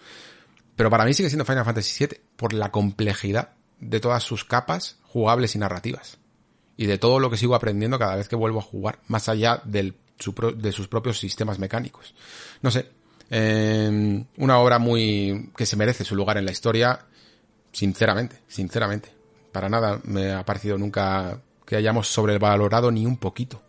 Pero 0.76 0.90
para 0.90 1.04
mí 1.04 1.12
sigue 1.12 1.28
siendo 1.28 1.44
Final 1.44 1.64
Fantasy 1.64 2.06
VII 2.06 2.20
por 2.36 2.52
la 2.52 2.70
complejidad 2.70 3.54
de 3.80 3.98
todas 3.98 4.22
sus 4.22 4.44
capas 4.44 4.98
jugables 5.02 5.56
y 5.56 5.58
narrativas. 5.58 6.18
Y 6.76 6.86
de 6.86 6.98
todo 6.98 7.18
lo 7.18 7.30
que 7.30 7.36
sigo 7.36 7.56
aprendiendo 7.56 7.98
cada 7.98 8.14
vez 8.14 8.28
que 8.28 8.36
vuelvo 8.36 8.60
a 8.60 8.62
jugar, 8.62 9.00
más 9.08 9.28
allá 9.28 9.60
del 9.64 9.96
de 10.56 10.72
sus 10.72 10.88
propios 10.88 11.18
sistemas 11.18 11.58
mecánicos. 11.58 12.14
No 12.62 12.70
sé, 12.70 12.88
em, 13.30 14.24
una 14.36 14.58
obra 14.58 14.78
muy 14.78 15.50
que 15.56 15.66
se 15.66 15.76
merece 15.76 16.04
su 16.04 16.14
lugar 16.14 16.38
en 16.38 16.44
la 16.44 16.52
historia, 16.52 17.06
sinceramente, 17.72 18.40
sinceramente. 18.48 19.10
Para 19.52 19.68
nada 19.68 20.00
me 20.04 20.32
ha 20.32 20.44
parecido 20.44 20.78
nunca 20.78 21.40
que 21.66 21.76
hayamos 21.76 22.08
sobrevalorado 22.08 22.90
ni 22.90 23.06
un 23.06 23.16
poquito 23.16 23.62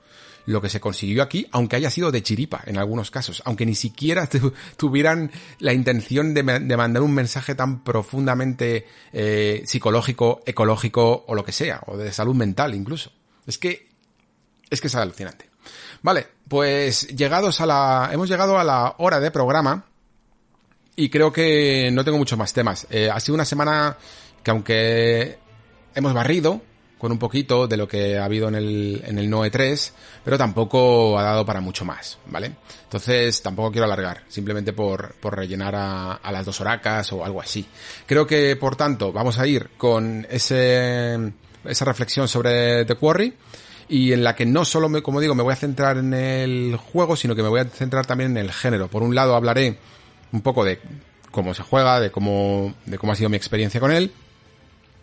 lo 0.45 0.61
que 0.61 0.69
se 0.69 0.79
consiguió 0.79 1.23
aquí, 1.23 1.47
aunque 1.51 1.75
haya 1.75 1.89
sido 1.89 2.11
de 2.11 2.21
chiripa 2.21 2.61
en 2.65 2.77
algunos 2.77 3.09
casos, 3.11 3.41
aunque 3.45 3.65
ni 3.65 3.75
siquiera 3.75 4.29
tuvieran 4.77 5.31
la 5.59 5.73
intención 5.73 6.33
de, 6.33 6.43
mandar 6.43 7.01
un 7.01 7.13
mensaje 7.13 7.55
tan 7.55 7.83
profundamente 7.83 8.85
eh, 9.11 9.63
psicológico, 9.65 10.43
ecológico 10.45 11.25
o 11.27 11.35
lo 11.35 11.43
que 11.43 11.51
sea, 11.51 11.81
o 11.87 11.97
de 11.97 12.11
salud 12.11 12.35
mental 12.35 12.75
incluso. 12.75 13.11
Es 13.47 13.57
que 13.57 13.89
es 14.69 14.81
que 14.81 14.87
es 14.87 14.95
alucinante. 14.95 15.49
Vale, 16.01 16.27
pues 16.47 17.07
llegados 17.07 17.61
a 17.61 17.65
la, 17.65 18.09
hemos 18.11 18.29
llegado 18.29 18.57
a 18.57 18.63
la 18.63 18.95
hora 18.97 19.19
de 19.19 19.31
programa 19.31 19.85
y 20.95 21.09
creo 21.09 21.31
que 21.31 21.89
no 21.91 22.03
tengo 22.03 22.17
muchos 22.17 22.37
más 22.37 22.53
temas. 22.53 22.87
Eh, 22.89 23.09
ha 23.11 23.19
sido 23.19 23.35
una 23.35 23.45
semana 23.45 23.97
que 24.43 24.51
aunque 24.51 25.39
hemos 25.93 26.13
barrido 26.13 26.61
con 26.97 27.11
un 27.11 27.19
poquito 27.19 27.67
de 27.67 27.77
lo 27.77 27.87
que 27.87 28.17
ha 28.17 28.25
habido 28.25 28.47
en 28.47 28.55
el, 28.55 29.03
en 29.05 29.19
el 29.19 29.29
NOE 29.29 29.51
3, 29.51 29.93
pero 30.23 30.37
tampoco 30.37 31.19
ha 31.19 31.23
dado 31.23 31.45
para 31.45 31.59
mucho 31.59 31.83
más, 31.83 32.17
¿vale? 32.27 32.53
Entonces 32.83 33.41
tampoco 33.41 33.71
quiero 33.71 33.85
alargar, 33.85 34.23
simplemente 34.27 34.73
por, 34.73 35.13
por 35.15 35.35
rellenar 35.35 35.75
a, 35.75 36.13
a 36.13 36.31
las 36.31 36.45
dos 36.45 36.61
horacas 36.61 37.11
o 37.11 37.25
algo 37.25 37.41
así. 37.41 37.65
Creo 38.05 38.25
que, 38.25 38.55
por 38.55 38.75
tanto, 38.75 39.11
vamos 39.11 39.37
a 39.37 39.45
ir 39.45 39.71
con 39.77 40.25
ese, 40.29 41.33
esa 41.65 41.85
reflexión 41.85 42.27
sobre 42.27 42.85
The 42.85 42.95
Quarry 42.95 43.33
y 43.87 44.13
en 44.13 44.23
la 44.23 44.35
que 44.35 44.45
no 44.45 44.65
solo 44.65 44.89
me, 44.89 45.01
como 45.01 45.21
digo, 45.21 45.35
me 45.35 45.43
voy 45.43 45.53
a 45.53 45.57
centrar 45.57 45.97
en 45.97 46.13
el 46.13 46.75
juego, 46.77 47.15
sino 47.15 47.35
que 47.35 47.43
me 47.43 47.49
voy 47.49 47.59
a 47.59 47.65
centrar 47.65 48.05
también 48.05 48.31
en 48.31 48.37
el 48.37 48.51
género. 48.51 48.87
Por 48.87 49.03
un 49.03 49.13
lado 49.13 49.35
hablaré 49.35 49.77
un 50.31 50.41
poco 50.41 50.63
de 50.63 50.79
cómo 51.31 51.53
se 51.53 51.63
juega, 51.63 51.99
de 51.99 52.11
cómo, 52.11 52.73
de 52.85 52.97
cómo 52.97 53.13
ha 53.13 53.15
sido 53.15 53.29
mi 53.29 53.37
experiencia 53.37 53.79
con 53.79 53.91
él, 53.91 54.11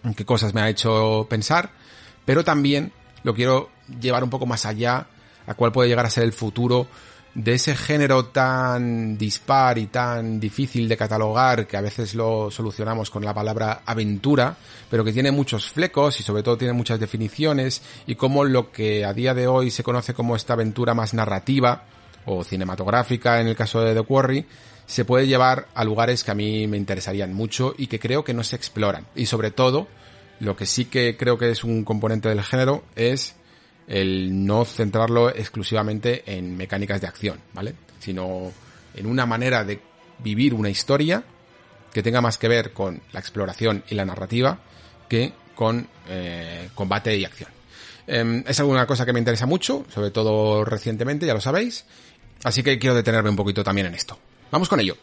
en 0.02 0.14
qué 0.14 0.24
cosas 0.24 0.54
me 0.54 0.60
ha 0.62 0.68
hecho 0.68 1.26
pensar, 1.30 1.70
pero 2.24 2.42
también 2.44 2.92
lo 3.22 3.34
quiero 3.34 3.70
llevar 4.00 4.24
un 4.24 4.30
poco 4.30 4.46
más 4.46 4.66
allá 4.66 5.06
a 5.46 5.54
cuál 5.54 5.72
puede 5.72 5.88
llegar 5.88 6.06
a 6.06 6.10
ser 6.10 6.24
el 6.24 6.32
futuro 6.32 6.86
de 7.34 7.54
ese 7.54 7.74
género 7.74 8.26
tan 8.26 9.16
dispar 9.16 9.78
y 9.78 9.86
tan 9.86 10.38
difícil 10.38 10.88
de 10.88 10.96
catalogar 10.96 11.66
que 11.66 11.76
a 11.76 11.80
veces 11.80 12.14
lo 12.14 12.50
solucionamos 12.50 13.10
con 13.10 13.24
la 13.24 13.32
palabra 13.32 13.82
aventura, 13.86 14.56
pero 14.90 15.02
que 15.02 15.12
tiene 15.12 15.30
muchos 15.30 15.70
flecos 15.70 16.20
y 16.20 16.22
sobre 16.22 16.42
todo 16.42 16.58
tiene 16.58 16.74
muchas 16.74 17.00
definiciones 17.00 17.82
y 18.06 18.16
como 18.16 18.44
lo 18.44 18.70
que 18.70 19.04
a 19.04 19.14
día 19.14 19.32
de 19.32 19.46
hoy 19.46 19.70
se 19.70 19.82
conoce 19.82 20.12
como 20.12 20.36
esta 20.36 20.52
aventura 20.52 20.92
más 20.92 21.14
narrativa 21.14 21.84
o 22.26 22.44
cinematográfica 22.44 23.40
en 23.40 23.48
el 23.48 23.56
caso 23.56 23.80
de 23.80 23.94
The 23.94 24.02
Quarry, 24.02 24.46
se 24.86 25.04
puede 25.04 25.26
llevar 25.26 25.68
a 25.74 25.84
lugares 25.84 26.24
que 26.24 26.30
a 26.32 26.34
mí 26.34 26.66
me 26.66 26.76
interesarían 26.76 27.32
mucho 27.32 27.74
y 27.78 27.86
que 27.86 27.98
creo 27.98 28.24
que 28.24 28.34
no 28.34 28.44
se 28.44 28.56
exploran. 28.56 29.06
Y 29.14 29.26
sobre 29.26 29.50
todo, 29.50 29.88
lo 30.38 30.54
que 30.54 30.66
sí 30.66 30.84
que 30.84 31.16
creo 31.16 31.38
que 31.38 31.50
es 31.50 31.64
un 31.64 31.84
componente 31.84 32.28
del 32.28 32.42
género 32.42 32.84
es 32.94 33.36
el 33.92 34.46
no 34.46 34.64
centrarlo 34.64 35.28
exclusivamente 35.28 36.22
en 36.24 36.56
mecánicas 36.56 36.98
de 37.02 37.06
acción, 37.06 37.38
¿vale? 37.52 37.74
Sino 38.00 38.50
en 38.94 39.06
una 39.06 39.26
manera 39.26 39.64
de 39.64 39.80
vivir 40.18 40.54
una 40.54 40.70
historia 40.70 41.22
que 41.92 42.02
tenga 42.02 42.22
más 42.22 42.38
que 42.38 42.48
ver 42.48 42.72
con 42.72 43.02
la 43.12 43.20
exploración 43.20 43.84
y 43.90 43.94
la 43.94 44.06
narrativa 44.06 44.58
que 45.10 45.34
con 45.54 45.86
eh, 46.08 46.70
combate 46.74 47.14
y 47.18 47.26
acción. 47.26 47.50
Em, 48.06 48.42
es 48.46 48.58
alguna 48.60 48.86
cosa 48.86 49.04
que 49.04 49.12
me 49.12 49.18
interesa 49.18 49.44
mucho, 49.44 49.84
sobre 49.92 50.10
todo 50.10 50.64
recientemente, 50.64 51.26
ya 51.26 51.34
lo 51.34 51.42
sabéis, 51.42 51.84
así 52.44 52.62
que 52.62 52.78
quiero 52.78 52.96
detenerme 52.96 53.28
un 53.28 53.36
poquito 53.36 53.62
también 53.62 53.88
en 53.88 53.94
esto. 53.94 54.18
Vamos 54.50 54.70
con 54.70 54.80
ello. 54.80 54.96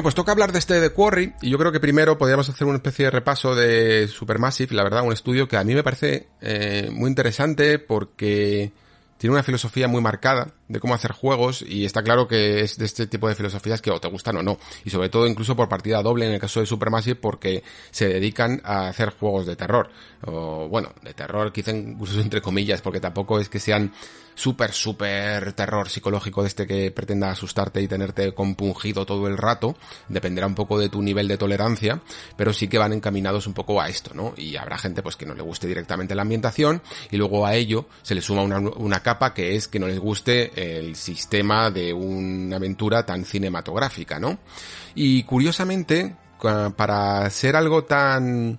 Bueno, 0.00 0.06
pues 0.06 0.14
toca 0.14 0.32
hablar 0.32 0.50
de 0.50 0.58
este 0.58 0.80
de 0.80 0.88
Quarry 0.94 1.34
y 1.42 1.50
yo 1.50 1.58
creo 1.58 1.72
que 1.72 1.78
primero 1.78 2.16
podríamos 2.16 2.48
hacer 2.48 2.66
una 2.66 2.78
especie 2.78 3.04
de 3.04 3.10
repaso 3.10 3.54
de 3.54 4.08
Supermassive, 4.08 4.74
la 4.74 4.82
verdad, 4.82 5.02
un 5.02 5.12
estudio 5.12 5.46
que 5.46 5.58
a 5.58 5.62
mí 5.62 5.74
me 5.74 5.82
parece 5.82 6.26
eh, 6.40 6.88
muy 6.90 7.10
interesante 7.10 7.78
porque 7.78 8.72
tiene 9.18 9.34
una 9.34 9.42
filosofía 9.42 9.88
muy 9.88 10.00
marcada 10.00 10.54
de 10.70 10.78
cómo 10.78 10.94
hacer 10.94 11.10
juegos 11.10 11.62
y 11.66 11.84
está 11.84 12.02
claro 12.02 12.28
que 12.28 12.60
es 12.60 12.78
de 12.78 12.84
este 12.84 13.08
tipo 13.08 13.28
de 13.28 13.34
filosofías 13.34 13.82
que 13.82 13.90
o 13.90 14.00
te 14.00 14.08
gustan 14.08 14.36
o 14.36 14.42
no. 14.42 14.56
Y 14.84 14.90
sobre 14.90 15.08
todo 15.08 15.26
incluso 15.26 15.56
por 15.56 15.68
partida 15.68 16.00
doble 16.00 16.26
en 16.26 16.32
el 16.32 16.40
caso 16.40 16.60
de 16.60 16.66
Supermassive 16.66 17.16
porque 17.16 17.64
se 17.90 18.08
dedican 18.08 18.60
a 18.64 18.88
hacer 18.88 19.10
juegos 19.10 19.46
de 19.46 19.56
terror. 19.56 19.90
O 20.24 20.68
bueno, 20.68 20.92
de 21.02 21.12
terror 21.12 21.52
quizá 21.52 21.72
incluso 21.72 22.20
entre 22.20 22.40
comillas 22.40 22.80
porque 22.82 23.00
tampoco 23.00 23.40
es 23.40 23.48
que 23.48 23.58
sean 23.58 23.92
súper, 24.40 24.72
súper 24.72 25.52
terror 25.52 25.88
psicológico 25.88 26.42
de 26.42 26.48
este 26.48 26.66
que 26.66 26.90
pretenda 26.90 27.30
asustarte 27.30 27.82
y 27.82 27.88
tenerte 27.88 28.32
compungido 28.32 29.04
todo 29.04 29.26
el 29.26 29.36
rato. 29.36 29.76
Dependerá 30.08 30.46
un 30.46 30.54
poco 30.54 30.78
de 30.78 30.88
tu 30.88 31.02
nivel 31.02 31.28
de 31.28 31.36
tolerancia, 31.36 32.00
pero 32.36 32.52
sí 32.52 32.68
que 32.68 32.78
van 32.78 32.92
encaminados 32.92 33.46
un 33.46 33.54
poco 33.54 33.80
a 33.80 33.88
esto, 33.88 34.14
¿no? 34.14 34.32
Y 34.36 34.56
habrá 34.56 34.78
gente 34.78 35.02
pues 35.02 35.16
que 35.16 35.26
no 35.26 35.34
le 35.34 35.42
guste 35.42 35.66
directamente 35.66 36.14
la 36.14 36.22
ambientación 36.22 36.80
y 37.10 37.16
luego 37.16 37.44
a 37.44 37.54
ello 37.54 37.86
se 38.02 38.14
le 38.14 38.22
suma 38.22 38.42
una, 38.42 38.60
una 38.60 39.02
capa 39.02 39.34
que 39.34 39.56
es 39.56 39.68
que 39.68 39.78
no 39.78 39.88
les 39.88 39.98
guste 39.98 40.52
el 40.60 40.96
sistema 40.96 41.70
de 41.70 41.92
una 41.92 42.56
aventura 42.56 43.06
tan 43.06 43.24
cinematográfica, 43.24 44.18
¿no? 44.18 44.38
Y 44.94 45.22
curiosamente, 45.24 46.16
para 46.76 47.28
ser 47.30 47.56
algo 47.56 47.84
tan 47.84 48.58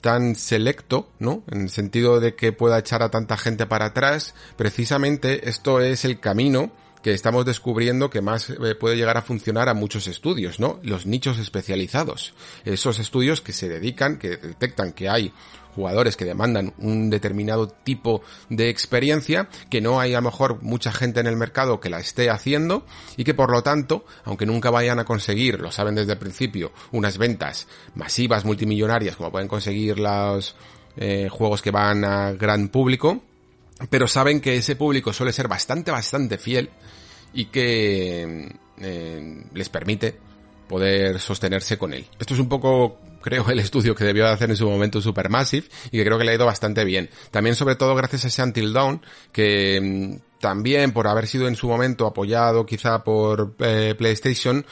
tan 0.00 0.34
selecto, 0.34 1.10
¿no? 1.18 1.42
En 1.50 1.62
el 1.62 1.68
sentido 1.68 2.20
de 2.20 2.34
que 2.34 2.52
pueda 2.52 2.78
echar 2.78 3.02
a 3.02 3.10
tanta 3.10 3.36
gente 3.36 3.66
para 3.66 3.86
atrás, 3.86 4.34
precisamente 4.56 5.48
esto 5.48 5.80
es 5.80 6.04
el 6.04 6.20
camino 6.20 6.72
que 7.02 7.12
estamos 7.12 7.46
descubriendo 7.46 8.10
que 8.10 8.20
más 8.20 8.50
eh, 8.50 8.74
puede 8.74 8.96
llegar 8.96 9.16
a 9.16 9.22
funcionar 9.22 9.68
a 9.68 9.74
muchos 9.74 10.06
estudios, 10.06 10.60
¿no? 10.60 10.80
Los 10.82 11.06
nichos 11.06 11.38
especializados. 11.38 12.34
Esos 12.64 12.98
estudios 12.98 13.40
que 13.40 13.52
se 13.52 13.68
dedican, 13.68 14.18
que 14.18 14.36
detectan 14.36 14.92
que 14.92 15.08
hay 15.08 15.32
jugadores 15.74 16.16
que 16.16 16.24
demandan 16.24 16.74
un 16.78 17.10
determinado 17.10 17.68
tipo 17.68 18.22
de 18.48 18.68
experiencia 18.68 19.48
que 19.68 19.80
no 19.80 20.00
hay 20.00 20.14
a 20.14 20.20
lo 20.20 20.30
mejor 20.30 20.62
mucha 20.62 20.92
gente 20.92 21.20
en 21.20 21.26
el 21.26 21.36
mercado 21.36 21.80
que 21.80 21.90
la 21.90 22.00
esté 22.00 22.30
haciendo 22.30 22.84
y 23.16 23.24
que 23.24 23.34
por 23.34 23.50
lo 23.50 23.62
tanto, 23.62 24.04
aunque 24.24 24.46
nunca 24.46 24.70
vayan 24.70 24.98
a 24.98 25.04
conseguir, 25.04 25.60
lo 25.60 25.70
saben 25.70 25.94
desde 25.94 26.12
el 26.12 26.18
principio, 26.18 26.72
unas 26.92 27.18
ventas 27.18 27.68
masivas 27.94 28.44
multimillonarias 28.44 29.16
como 29.16 29.30
pueden 29.30 29.48
conseguir 29.48 29.98
los 29.98 30.56
eh, 30.96 31.28
juegos 31.30 31.62
que 31.62 31.70
van 31.70 32.04
a 32.04 32.32
gran 32.32 32.68
público, 32.68 33.22
pero 33.88 34.06
saben 34.06 34.40
que 34.40 34.56
ese 34.56 34.76
público 34.76 35.12
suele 35.12 35.32
ser 35.32 35.48
bastante, 35.48 35.90
bastante 35.90 36.36
fiel 36.36 36.70
y 37.32 37.46
que 37.46 38.54
eh, 38.78 39.44
les 39.54 39.68
permite 39.68 40.16
poder 40.68 41.18
sostenerse 41.18 41.78
con 41.78 41.94
él. 41.94 42.06
Esto 42.18 42.34
es 42.34 42.40
un 42.40 42.48
poco 42.48 42.98
creo, 43.20 43.48
el 43.48 43.58
estudio 43.58 43.94
que 43.94 44.04
debió 44.04 44.26
hacer 44.26 44.50
en 44.50 44.56
su 44.56 44.68
momento 44.68 45.00
Supermassive 45.00 45.66
y 45.90 45.98
que 45.98 46.04
creo 46.04 46.18
que 46.18 46.24
le 46.24 46.32
ha 46.32 46.34
ido 46.34 46.46
bastante 46.46 46.84
bien. 46.84 47.10
También, 47.30 47.54
sobre 47.54 47.76
todo, 47.76 47.94
gracias 47.94 48.24
a 48.24 48.28
ese 48.28 48.42
Until 48.42 48.72
Dawn, 48.72 49.02
que 49.32 49.80
mm, 49.80 50.38
también 50.40 50.92
por 50.92 51.06
haber 51.06 51.26
sido 51.26 51.48
en 51.48 51.56
su 51.56 51.68
momento 51.68 52.06
apoyado 52.06 52.66
quizá 52.66 53.04
por 53.04 53.54
eh, 53.60 53.94
PlayStation, 53.96 54.64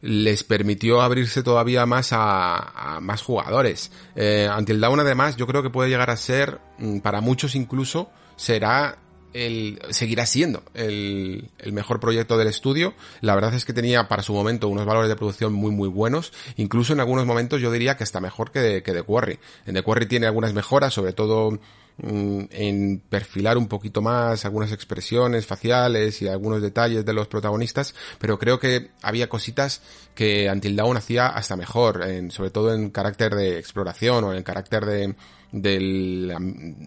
les 0.00 0.44
permitió 0.44 1.00
abrirse 1.00 1.42
todavía 1.42 1.86
más 1.86 2.10
a, 2.12 2.98
más 3.00 3.22
jugadores. 3.22 3.90
Eh, 4.14 4.48
Until 4.56 4.80
Dawn 4.80 5.00
además 5.00 5.36
yo 5.36 5.46
creo 5.46 5.62
que 5.62 5.70
puede 5.70 5.88
llegar 5.88 6.10
a 6.10 6.16
ser, 6.16 6.60
mm, 6.78 6.98
para 6.98 7.20
muchos 7.20 7.54
incluso, 7.54 8.10
será 8.36 8.98
el, 9.34 9.80
seguirá 9.90 10.24
siendo 10.24 10.62
el, 10.74 11.50
el, 11.58 11.72
mejor 11.72 12.00
proyecto 12.00 12.38
del 12.38 12.48
estudio. 12.48 12.94
La 13.20 13.34
verdad 13.34 13.52
es 13.54 13.64
que 13.64 13.72
tenía 13.72 14.08
para 14.08 14.22
su 14.22 14.32
momento 14.32 14.68
unos 14.68 14.86
valores 14.86 15.08
de 15.08 15.16
producción 15.16 15.52
muy 15.52 15.72
muy 15.72 15.88
buenos. 15.88 16.32
Incluso 16.56 16.92
en 16.92 17.00
algunos 17.00 17.26
momentos 17.26 17.60
yo 17.60 17.70
diría 17.70 17.96
que 17.96 18.04
está 18.04 18.20
mejor 18.20 18.52
que 18.52 18.60
de, 18.60 18.82
que 18.82 18.92
The 18.92 19.02
Quarry. 19.02 19.38
En 19.66 19.74
The 19.74 19.82
Quarry 19.82 20.06
tiene 20.06 20.26
algunas 20.26 20.54
mejoras, 20.54 20.94
sobre 20.94 21.12
todo 21.12 21.50
mm, 21.98 22.42
en 22.50 23.02
perfilar 23.08 23.58
un 23.58 23.66
poquito 23.66 24.00
más 24.00 24.44
algunas 24.44 24.70
expresiones 24.70 25.46
faciales 25.46 26.22
y 26.22 26.28
algunos 26.28 26.62
detalles 26.62 27.04
de 27.04 27.12
los 27.12 27.26
protagonistas, 27.26 27.94
pero 28.20 28.38
creo 28.38 28.60
que 28.60 28.90
había 29.02 29.28
cositas 29.28 29.82
que 30.14 30.48
Until 30.48 30.76
Dawn 30.76 30.96
hacía 30.96 31.26
hasta 31.26 31.56
mejor, 31.56 32.04
en, 32.04 32.30
sobre 32.30 32.50
todo 32.50 32.72
en 32.72 32.90
carácter 32.90 33.34
de 33.34 33.58
exploración 33.58 34.22
o 34.22 34.32
en 34.32 34.44
carácter 34.44 34.86
de, 34.86 35.16
del, 35.54 36.34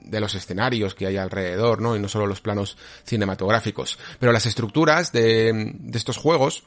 de 0.06 0.20
los 0.20 0.36
escenarios 0.36 0.94
que 0.94 1.08
hay 1.08 1.18
alrededor, 1.18 1.82
¿no? 1.82 1.96
Y 1.96 2.00
no 2.00 2.10
solo 2.10 2.28
los 2.28 2.42
planos 2.42 2.78
cinematográficos. 3.06 3.98
Pero 4.20 4.32
las 4.32 4.46
estructuras 4.46 5.12
de, 5.12 5.74
de 5.74 5.98
estos 5.98 6.18
juegos, 6.18 6.64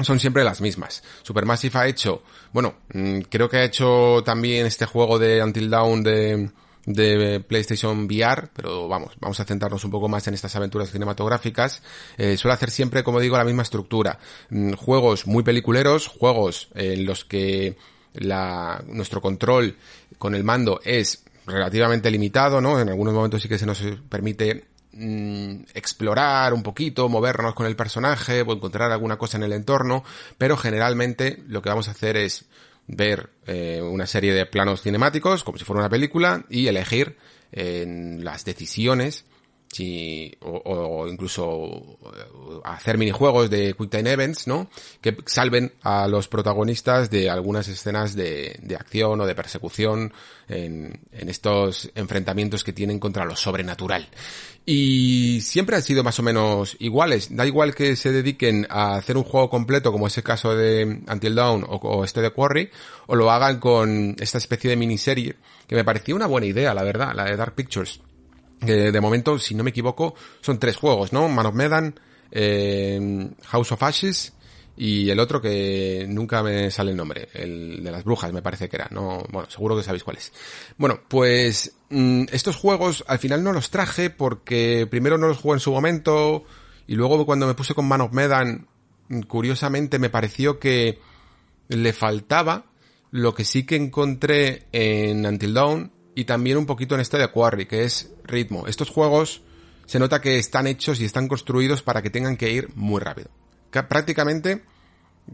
son 0.00 0.18
siempre 0.20 0.44
las 0.44 0.60
mismas. 0.60 1.02
Supermassive 1.22 1.78
ha 1.78 1.86
hecho, 1.86 2.22
bueno, 2.52 2.76
mm, 2.94 3.20
creo 3.28 3.48
que 3.48 3.58
ha 3.58 3.64
hecho 3.64 4.22
también 4.24 4.66
este 4.66 4.86
juego 4.86 5.18
de 5.18 5.42
Until 5.42 5.68
Dawn 5.68 6.02
de, 6.02 6.50
de 6.86 7.40
PlayStation 7.40 8.06
VR, 8.06 8.48
pero 8.54 8.88
vamos, 8.88 9.12
vamos 9.20 9.38
a 9.40 9.44
centrarnos 9.44 9.84
un 9.84 9.90
poco 9.90 10.08
más 10.08 10.26
en 10.28 10.34
estas 10.34 10.54
aventuras 10.56 10.90
cinematográficas. 10.90 11.82
Eh, 12.16 12.36
suele 12.36 12.54
hacer 12.54 12.70
siempre, 12.70 13.04
como 13.04 13.20
digo, 13.20 13.36
la 13.36 13.44
misma 13.44 13.62
estructura. 13.62 14.18
Mm, 14.48 14.72
juegos 14.74 15.26
muy 15.26 15.42
peliculeros, 15.42 16.06
juegos 16.06 16.68
en 16.74 17.04
los 17.04 17.24
que 17.24 17.76
nuestro 18.88 19.20
control 19.20 19.76
con 20.18 20.34
el 20.34 20.44
mando 20.44 20.80
es 20.84 21.21
relativamente 21.46 22.10
limitado, 22.10 22.60
¿no? 22.60 22.80
En 22.80 22.88
algunos 22.88 23.14
momentos 23.14 23.42
sí 23.42 23.48
que 23.48 23.58
se 23.58 23.66
nos 23.66 23.82
permite 24.08 24.64
mm, 24.92 25.62
explorar 25.74 26.54
un 26.54 26.62
poquito, 26.62 27.08
movernos 27.08 27.54
con 27.54 27.66
el 27.66 27.76
personaje 27.76 28.42
o 28.42 28.52
encontrar 28.52 28.92
alguna 28.92 29.16
cosa 29.16 29.36
en 29.36 29.44
el 29.44 29.52
entorno, 29.52 30.04
pero 30.38 30.56
generalmente 30.56 31.42
lo 31.48 31.62
que 31.62 31.68
vamos 31.68 31.88
a 31.88 31.92
hacer 31.92 32.16
es 32.16 32.46
ver 32.86 33.30
eh, 33.46 33.80
una 33.82 34.06
serie 34.06 34.34
de 34.34 34.46
planos 34.46 34.82
cinemáticos 34.82 35.44
como 35.44 35.58
si 35.58 35.64
fuera 35.64 35.80
una 35.80 35.88
película 35.88 36.44
y 36.48 36.66
elegir 36.66 37.16
en 37.52 38.24
las 38.24 38.44
decisiones 38.44 39.24
si, 39.72 40.36
o, 40.42 41.08
incluso 41.08 41.96
eh, 42.14 42.60
hacer 42.64 42.98
minijuegos 42.98 43.48
de 43.48 43.72
Quick 43.72 43.90
Time 43.90 44.12
Events, 44.12 44.46
¿no? 44.46 44.68
Que 45.00 45.16
salven 45.24 45.72
a 45.82 46.06
los 46.08 46.28
protagonistas 46.28 47.08
de 47.08 47.30
algunas 47.30 47.66
escenas 47.68 48.14
de, 48.14 48.58
de 48.62 48.76
acción 48.76 49.18
o 49.22 49.26
de 49.26 49.34
persecución 49.34 50.12
en, 50.46 51.00
en, 51.10 51.28
estos 51.30 51.90
enfrentamientos 51.94 52.64
que 52.64 52.74
tienen 52.74 52.98
contra 52.98 53.24
lo 53.24 53.34
sobrenatural. 53.34 54.06
Y 54.66 55.40
siempre 55.40 55.76
han 55.76 55.82
sido 55.82 56.04
más 56.04 56.18
o 56.18 56.22
menos 56.22 56.76
iguales. 56.78 57.34
Da 57.34 57.46
igual 57.46 57.74
que 57.74 57.96
se 57.96 58.12
dediquen 58.12 58.66
a 58.68 58.96
hacer 58.96 59.16
un 59.16 59.24
juego 59.24 59.48
completo, 59.48 59.90
como 59.90 60.06
es 60.06 60.18
el 60.18 60.22
caso 60.22 60.54
de 60.54 61.02
Until 61.10 61.34
Dawn 61.34 61.64
o, 61.66 61.76
o 61.76 62.04
este 62.04 62.20
de 62.20 62.30
Quarry, 62.30 62.70
o 63.06 63.16
lo 63.16 63.30
hagan 63.30 63.58
con 63.58 64.16
esta 64.20 64.36
especie 64.36 64.68
de 64.68 64.76
miniserie, 64.76 65.36
que 65.66 65.76
me 65.76 65.84
parecía 65.84 66.14
una 66.14 66.26
buena 66.26 66.46
idea, 66.46 66.74
la 66.74 66.82
verdad, 66.82 67.12
la 67.14 67.24
de 67.24 67.36
Dark 67.36 67.54
Pictures 67.54 68.00
de 68.66 69.00
momento, 69.00 69.38
si 69.38 69.54
no 69.54 69.64
me 69.64 69.70
equivoco, 69.70 70.14
son 70.40 70.58
tres 70.58 70.76
juegos, 70.76 71.12
¿no? 71.12 71.28
Man 71.28 71.46
of 71.46 71.54
Medan, 71.54 71.94
eh, 72.30 73.30
House 73.44 73.72
of 73.72 73.82
Ashes 73.82 74.32
y 74.76 75.10
el 75.10 75.20
otro 75.20 75.40
que 75.40 76.06
nunca 76.08 76.42
me 76.42 76.70
sale 76.70 76.92
el 76.92 76.96
nombre, 76.96 77.28
el 77.34 77.84
de 77.84 77.90
las 77.90 78.04
brujas 78.04 78.32
me 78.32 78.40
parece 78.40 78.68
que 78.68 78.76
era, 78.76 78.88
no, 78.90 79.22
bueno, 79.30 79.50
seguro 79.50 79.76
que 79.76 79.82
sabéis 79.82 80.02
cuál 80.02 80.16
es. 80.16 80.32
Bueno, 80.78 81.00
pues 81.08 81.74
mm, 81.90 82.24
estos 82.32 82.56
juegos 82.56 83.04
al 83.06 83.18
final 83.18 83.44
no 83.44 83.52
los 83.52 83.70
traje 83.70 84.08
porque 84.10 84.86
primero 84.90 85.18
no 85.18 85.28
los 85.28 85.38
jugué 85.38 85.54
en 85.56 85.60
su 85.60 85.72
momento 85.72 86.44
y 86.86 86.94
luego 86.94 87.24
cuando 87.26 87.46
me 87.46 87.54
puse 87.54 87.74
con 87.74 87.86
Man 87.86 88.00
of 88.00 88.12
Medan, 88.12 88.66
curiosamente 89.28 89.98
me 89.98 90.10
pareció 90.10 90.58
que 90.58 90.98
le 91.68 91.92
faltaba 91.92 92.64
lo 93.10 93.34
que 93.34 93.44
sí 93.44 93.64
que 93.64 93.76
encontré 93.76 94.66
en 94.72 95.26
Until 95.26 95.52
Dawn 95.52 95.92
y 96.14 96.24
también 96.24 96.58
un 96.58 96.66
poquito 96.66 96.94
en 96.94 97.00
este 97.00 97.18
de 97.18 97.28
Quarry, 97.28 97.66
que 97.66 97.84
es 97.84 98.12
ritmo. 98.24 98.66
Estos 98.66 98.90
juegos 98.90 99.42
se 99.86 99.98
nota 99.98 100.20
que 100.20 100.38
están 100.38 100.66
hechos 100.66 101.00
y 101.00 101.04
están 101.04 101.28
construidos 101.28 101.82
para 101.82 102.02
que 102.02 102.10
tengan 102.10 102.36
que 102.36 102.50
ir 102.50 102.70
muy 102.74 103.00
rápido. 103.00 103.30
Prácticamente 103.70 104.62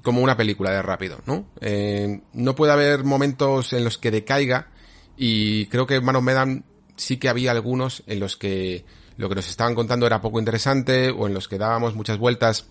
como 0.02 0.20
una 0.20 0.36
película 0.36 0.70
de 0.70 0.82
rápido, 0.82 1.20
¿no? 1.26 1.46
Eh, 1.60 2.20
no 2.32 2.54
puede 2.54 2.72
haber 2.72 3.04
momentos 3.04 3.72
en 3.72 3.84
los 3.84 3.98
que 3.98 4.10
decaiga 4.10 4.68
y 5.16 5.66
creo 5.66 5.86
que 5.86 6.00
Manos 6.00 6.22
Medan 6.22 6.64
sí 6.96 7.16
que 7.16 7.28
había 7.28 7.50
algunos 7.50 8.02
en 8.06 8.20
los 8.20 8.36
que 8.36 8.84
lo 9.16 9.28
que 9.28 9.34
nos 9.34 9.48
estaban 9.48 9.74
contando 9.74 10.06
era 10.06 10.20
poco 10.20 10.38
interesante 10.38 11.10
o 11.10 11.26
en 11.26 11.34
los 11.34 11.48
que 11.48 11.58
dábamos 11.58 11.94
muchas 11.94 12.18
vueltas 12.18 12.68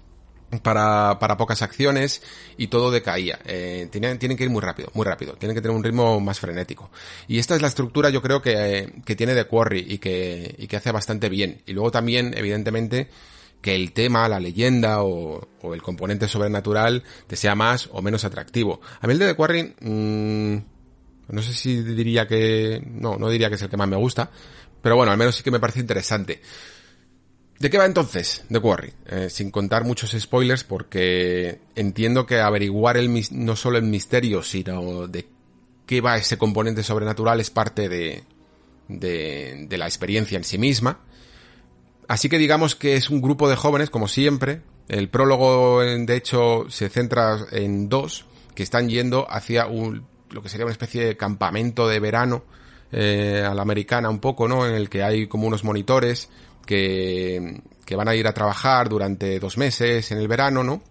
para, 0.61 1.17
para 1.19 1.37
pocas 1.37 1.61
acciones 1.61 2.21
y 2.57 2.67
todo 2.67 2.91
decaía. 2.91 3.39
Eh, 3.45 3.87
tienen, 3.91 4.17
tienen 4.19 4.37
que 4.37 4.45
ir 4.45 4.49
muy 4.49 4.61
rápido, 4.61 4.89
muy 4.93 5.05
rápido. 5.05 5.33
Tienen 5.33 5.55
que 5.55 5.61
tener 5.61 5.75
un 5.75 5.83
ritmo 5.83 6.19
más 6.19 6.39
frenético. 6.39 6.89
Y 7.27 7.39
esta 7.39 7.55
es 7.55 7.61
la 7.61 7.67
estructura 7.67 8.09
yo 8.09 8.21
creo 8.21 8.41
que, 8.41 9.01
que 9.05 9.15
tiene 9.15 9.33
de 9.33 9.45
Quarry 9.45 9.85
y 9.87 9.97
que, 9.97 10.55
y 10.57 10.67
que 10.67 10.77
hace 10.77 10.91
bastante 10.91 11.29
bien. 11.29 11.61
Y 11.65 11.73
luego 11.73 11.91
también, 11.91 12.33
evidentemente, 12.35 13.09
que 13.61 13.75
el 13.75 13.91
tema, 13.91 14.29
la 14.29 14.39
leyenda 14.39 15.03
o, 15.03 15.47
o 15.61 15.73
el 15.73 15.81
componente 15.81 16.27
sobrenatural 16.27 17.03
te 17.27 17.35
sea 17.35 17.55
más 17.55 17.89
o 17.91 18.01
menos 18.01 18.23
atractivo. 18.23 18.81
A 19.01 19.07
mí 19.07 19.13
el 19.13 19.19
de 19.19 19.27
The 19.27 19.35
Quarry, 19.35 19.75
mmm, 19.81 20.57
no 21.29 21.41
sé 21.41 21.53
si 21.53 21.81
diría 21.81 22.27
que, 22.27 22.81
no, 22.85 23.17
no 23.17 23.29
diría 23.29 23.49
que 23.49 23.55
es 23.55 23.61
el 23.61 23.69
que 23.69 23.77
más 23.77 23.89
me 23.89 23.97
gusta, 23.97 24.29
pero 24.81 24.95
bueno, 24.95 25.11
al 25.11 25.17
menos 25.17 25.35
sí 25.35 25.43
que 25.43 25.51
me 25.51 25.59
parece 25.59 25.79
interesante. 25.79 26.41
¿De 27.59 27.69
qué 27.69 27.77
va 27.77 27.85
entonces 27.85 28.43
The 28.51 28.59
Quarry? 28.59 28.93
Eh, 29.07 29.29
sin 29.29 29.49
contar 29.49 29.83
muchos 29.83 30.11
spoilers 30.11 30.63
porque 30.63 31.59
entiendo 31.75 32.25
que 32.25 32.39
averiguar 32.39 32.97
el 32.97 33.25
no 33.31 33.55
solo 33.55 33.77
el 33.77 33.83
misterio, 33.83 34.43
sino 34.43 35.07
de 35.07 35.27
qué 35.87 36.01
va 36.01 36.17
ese 36.17 36.37
componente 36.37 36.83
sobrenatural 36.83 37.39
es 37.39 37.49
parte 37.49 37.89
de, 37.89 38.23
de, 38.87 39.77
la 39.77 39.85
experiencia 39.85 40.37
en 40.37 40.43
sí 40.43 40.57
misma. 40.57 40.99
Así 42.07 42.29
que 42.29 42.37
digamos 42.37 42.75
que 42.75 42.95
es 42.95 43.09
un 43.09 43.21
grupo 43.21 43.49
de 43.49 43.55
jóvenes, 43.55 43.89
como 43.89 44.07
siempre. 44.07 44.61
El 44.87 45.09
prólogo, 45.09 45.81
de 45.81 46.15
hecho, 46.15 46.65
se 46.69 46.89
centra 46.89 47.37
en 47.51 47.89
dos 47.89 48.25
que 48.55 48.63
están 48.63 48.87
yendo 48.87 49.27
hacia 49.29 49.65
un, 49.65 50.05
lo 50.29 50.41
que 50.41 50.49
sería 50.49 50.65
una 50.65 50.71
especie 50.71 51.03
de 51.03 51.17
campamento 51.17 51.87
de 51.87 51.99
verano 51.99 52.43
eh, 52.91 53.43
a 53.45 53.53
la 53.53 53.61
americana 53.61 54.09
un 54.09 54.19
poco, 54.19 54.47
¿no? 54.47 54.65
En 54.65 54.73
el 54.73 54.89
que 54.89 55.03
hay 55.03 55.27
como 55.27 55.47
unos 55.47 55.65
monitores 55.65 56.29
que, 56.67 57.61
van 57.95 58.07
a 58.07 58.15
ir 58.15 58.27
a 58.27 58.33
trabajar 58.33 58.89
durante 58.89 59.39
dos 59.39 59.57
meses 59.57 60.11
en 60.11 60.19
el 60.19 60.27
verano, 60.27 60.63
¿no? 60.63 60.83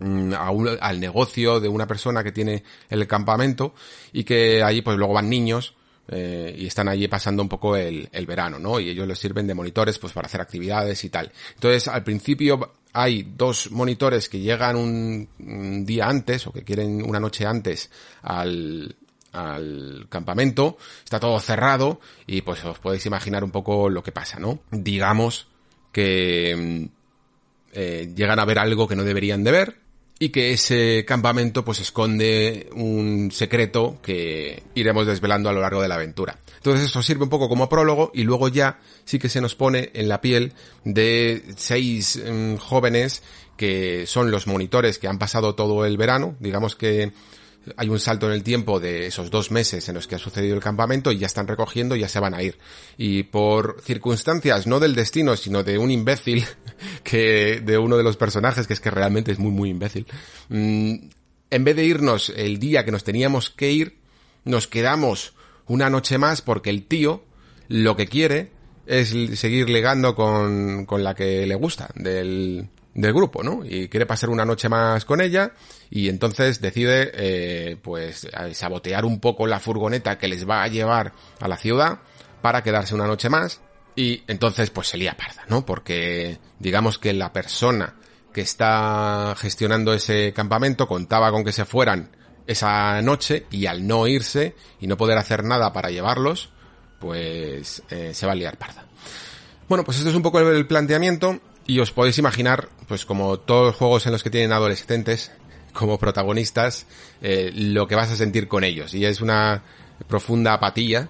Mm, 0.00 0.32
al 0.80 1.00
negocio 1.00 1.60
de 1.60 1.68
una 1.68 1.86
persona 1.86 2.22
que 2.22 2.32
tiene 2.32 2.64
el 2.90 3.06
campamento 3.06 3.74
y 4.12 4.24
que 4.24 4.62
allí 4.62 4.82
pues 4.82 4.98
luego 4.98 5.14
van 5.14 5.30
niños 5.30 5.74
eh, 6.08 6.54
y 6.58 6.66
están 6.66 6.88
allí 6.88 7.08
pasando 7.08 7.42
un 7.42 7.48
poco 7.48 7.76
el, 7.76 8.08
el, 8.12 8.26
verano, 8.26 8.58
¿no? 8.58 8.78
Y 8.80 8.90
ellos 8.90 9.06
les 9.06 9.18
sirven 9.18 9.46
de 9.46 9.54
monitores 9.54 9.98
pues 9.98 10.12
para 10.12 10.26
hacer 10.26 10.40
actividades 10.40 11.02
y 11.04 11.08
tal. 11.08 11.32
Entonces 11.54 11.88
al 11.88 12.02
principio 12.02 12.74
hay 12.92 13.22
dos 13.36 13.70
monitores 13.70 14.28
que 14.28 14.40
llegan 14.40 14.76
un, 14.76 15.28
un 15.38 15.86
día 15.86 16.08
antes 16.08 16.46
o 16.46 16.52
que 16.52 16.62
quieren 16.62 17.02
una 17.02 17.20
noche 17.20 17.46
antes 17.46 17.90
al, 18.22 18.94
al 19.34 20.06
campamento, 20.08 20.78
está 21.02 21.20
todo 21.20 21.38
cerrado 21.40 22.00
y 22.26 22.42
pues 22.42 22.64
os 22.64 22.78
podéis 22.78 23.04
imaginar 23.06 23.44
un 23.44 23.50
poco 23.50 23.90
lo 23.90 24.02
que 24.02 24.12
pasa, 24.12 24.38
¿no? 24.38 24.60
Digamos 24.70 25.48
que 25.92 26.54
mm, 26.56 26.84
eh, 27.72 28.12
llegan 28.14 28.38
a 28.38 28.44
ver 28.44 28.58
algo 28.58 28.86
que 28.86 28.96
no 28.96 29.04
deberían 29.04 29.44
de 29.44 29.50
ver 29.50 29.84
y 30.18 30.28
que 30.28 30.52
ese 30.52 31.04
campamento 31.06 31.64
pues 31.64 31.80
esconde 31.80 32.68
un 32.74 33.30
secreto 33.32 33.98
que 34.00 34.62
iremos 34.74 35.06
desvelando 35.06 35.48
a 35.48 35.52
lo 35.52 35.60
largo 35.60 35.82
de 35.82 35.88
la 35.88 35.96
aventura. 35.96 36.38
Entonces 36.56 36.86
eso 36.86 37.02
sirve 37.02 37.24
un 37.24 37.30
poco 37.30 37.48
como 37.48 37.68
prólogo 37.68 38.10
y 38.14 38.22
luego 38.22 38.48
ya 38.48 38.78
sí 39.04 39.18
que 39.18 39.28
se 39.28 39.40
nos 39.40 39.54
pone 39.54 39.90
en 39.94 40.08
la 40.08 40.20
piel 40.20 40.52
de 40.84 41.42
seis 41.56 42.22
mm, 42.24 42.56
jóvenes 42.56 43.22
que 43.56 44.06
son 44.06 44.30
los 44.30 44.46
monitores 44.46 44.98
que 44.98 45.08
han 45.08 45.18
pasado 45.18 45.54
todo 45.54 45.84
el 45.84 45.96
verano, 45.96 46.36
digamos 46.40 46.76
que 46.76 47.12
hay 47.76 47.88
un 47.88 47.98
salto 47.98 48.26
en 48.26 48.32
el 48.32 48.42
tiempo 48.42 48.80
de 48.80 49.06
esos 49.06 49.30
dos 49.30 49.50
meses 49.50 49.88
en 49.88 49.94
los 49.94 50.06
que 50.06 50.14
ha 50.14 50.18
sucedido 50.18 50.54
el 50.54 50.62
campamento 50.62 51.12
y 51.12 51.18
ya 51.18 51.26
están 51.26 51.46
recogiendo 51.46 51.96
y 51.96 52.00
ya 52.00 52.08
se 52.08 52.20
van 52.20 52.34
a 52.34 52.42
ir. 52.42 52.58
Y 52.96 53.24
por 53.24 53.80
circunstancias, 53.82 54.66
no 54.66 54.80
del 54.80 54.94
destino, 54.94 55.36
sino 55.36 55.62
de 55.62 55.78
un 55.78 55.90
imbécil, 55.90 56.44
que, 57.02 57.60
de 57.64 57.78
uno 57.78 57.96
de 57.96 58.02
los 58.02 58.16
personajes, 58.16 58.66
que 58.66 58.74
es 58.74 58.80
que 58.80 58.90
realmente 58.90 59.32
es 59.32 59.38
muy, 59.38 59.50
muy 59.50 59.70
imbécil, 59.70 60.06
mm, 60.48 60.94
en 61.50 61.64
vez 61.64 61.76
de 61.76 61.84
irnos 61.84 62.32
el 62.36 62.58
día 62.58 62.84
que 62.84 62.92
nos 62.92 63.04
teníamos 63.04 63.50
que 63.50 63.70
ir, 63.70 63.98
nos 64.44 64.66
quedamos 64.66 65.34
una 65.66 65.88
noche 65.88 66.18
más 66.18 66.42
porque 66.42 66.70
el 66.70 66.86
tío 66.86 67.24
lo 67.68 67.96
que 67.96 68.06
quiere 68.06 68.50
es 68.86 69.14
seguir 69.38 69.70
legando 69.70 70.14
con, 70.14 70.84
con 70.84 71.04
la 71.04 71.14
que 71.14 71.46
le 71.46 71.54
gusta 71.54 71.90
del, 71.94 72.68
del 72.94 73.12
grupo, 73.12 73.42
¿no? 73.42 73.64
Y 73.64 73.88
quiere 73.88 74.06
pasar 74.06 74.30
una 74.30 74.44
noche 74.44 74.68
más 74.68 75.04
con 75.04 75.20
ella 75.20 75.52
y 75.90 76.08
entonces 76.08 76.60
decide, 76.60 77.10
eh, 77.14 77.76
pues, 77.76 78.26
sabotear 78.52 79.04
un 79.04 79.20
poco 79.20 79.46
la 79.46 79.60
furgoneta 79.60 80.16
que 80.18 80.28
les 80.28 80.48
va 80.48 80.62
a 80.62 80.68
llevar 80.68 81.12
a 81.40 81.48
la 81.48 81.56
ciudad 81.56 81.98
para 82.40 82.62
quedarse 82.62 82.94
una 82.94 83.06
noche 83.06 83.28
más 83.28 83.60
y 83.96 84.22
entonces, 84.26 84.70
pues, 84.70 84.88
se 84.88 84.96
lía 84.96 85.16
parda, 85.16 85.44
¿no? 85.48 85.66
Porque 85.66 86.38
digamos 86.58 86.98
que 86.98 87.12
la 87.12 87.32
persona 87.32 87.94
que 88.32 88.40
está 88.40 89.34
gestionando 89.38 89.92
ese 89.92 90.32
campamento 90.32 90.86
contaba 90.86 91.30
con 91.30 91.44
que 91.44 91.52
se 91.52 91.64
fueran 91.64 92.10
esa 92.46 93.00
noche 93.02 93.46
y 93.50 93.66
al 93.66 93.86
no 93.86 94.06
irse 94.06 94.54
y 94.80 94.86
no 94.86 94.96
poder 94.96 95.18
hacer 95.18 95.44
nada 95.44 95.72
para 95.72 95.90
llevarlos, 95.90 96.50
pues 97.00 97.82
eh, 97.90 98.12
se 98.12 98.26
va 98.26 98.32
a 98.32 98.36
liar 98.36 98.58
parda. 98.58 98.84
Bueno, 99.68 99.84
pues 99.84 99.98
esto 99.98 100.10
es 100.10 100.16
un 100.16 100.22
poco 100.22 100.40
el 100.40 100.66
planteamiento 100.66 101.40
y 101.66 101.80
os 101.80 101.92
podéis 101.92 102.18
imaginar, 102.18 102.68
pues 102.88 103.04
como 103.04 103.38
todos 103.38 103.66
los 103.68 103.76
juegos 103.76 104.06
en 104.06 104.12
los 104.12 104.22
que 104.22 104.30
tienen 104.30 104.52
adolescentes 104.52 105.32
como 105.72 105.98
protagonistas, 105.98 106.86
eh, 107.20 107.50
lo 107.54 107.86
que 107.86 107.94
vas 107.94 108.10
a 108.10 108.16
sentir 108.16 108.48
con 108.48 108.64
ellos. 108.64 108.94
Y 108.94 109.04
es 109.04 109.20
una 109.20 109.62
profunda 110.08 110.54
apatía, 110.54 111.08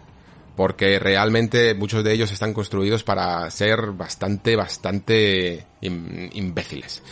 porque 0.57 0.99
realmente 0.99 1.75
muchos 1.75 2.05
de 2.05 2.13
ellos 2.13 2.33
están 2.33 2.55
construidos 2.55 3.05
para 3.05 3.51
ser 3.51 3.93
bastante, 3.93 4.57
bastante 4.57 5.67
imbéciles. 5.81 7.03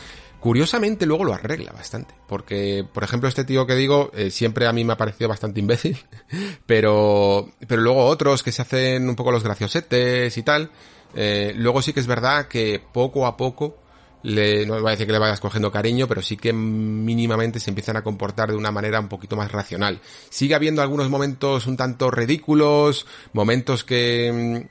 Curiosamente 0.40 1.06
luego 1.06 1.22
lo 1.22 1.34
arregla 1.34 1.70
bastante, 1.70 2.14
porque 2.26 2.84
por 2.92 3.04
ejemplo 3.04 3.28
este 3.28 3.44
tío 3.44 3.64
que 3.64 3.76
digo 3.76 4.10
eh, 4.12 4.28
siempre 4.32 4.66
a 4.66 4.72
mí 4.72 4.82
me 4.82 4.94
ha 4.94 4.96
parecido 4.96 5.28
bastante 5.28 5.60
imbécil, 5.60 5.96
pero 6.66 7.48
pero 7.68 7.80
luego 7.80 8.06
otros 8.06 8.42
que 8.42 8.50
se 8.50 8.62
hacen 8.62 9.08
un 9.08 9.14
poco 9.14 9.30
los 9.30 9.44
graciosetes 9.44 10.36
y 10.36 10.42
tal, 10.42 10.72
eh, 11.14 11.52
luego 11.56 11.82
sí 11.82 11.92
que 11.92 12.00
es 12.00 12.06
verdad 12.06 12.48
que 12.48 12.80
poco 12.92 13.26
a 13.26 13.36
poco, 13.36 13.76
le, 14.22 14.64
no 14.66 14.74
voy 14.74 14.88
a 14.88 14.90
decir 14.92 15.06
que 15.06 15.12
le 15.12 15.18
vayas 15.18 15.40
cogiendo 15.40 15.70
cariño, 15.72 16.06
pero 16.06 16.22
sí 16.22 16.36
que 16.36 16.52
mínimamente 16.52 17.60
se 17.60 17.70
empiezan 17.70 17.96
a 17.96 18.02
comportar 18.02 18.50
de 18.50 18.56
una 18.56 18.70
manera 18.70 19.00
un 19.00 19.08
poquito 19.08 19.36
más 19.36 19.50
racional. 19.50 20.00
Sigue 20.30 20.54
habiendo 20.54 20.82
algunos 20.82 21.10
momentos 21.10 21.66
un 21.66 21.76
tanto 21.76 22.10
ridículos, 22.10 23.06
momentos 23.32 23.84
que, 23.84 24.68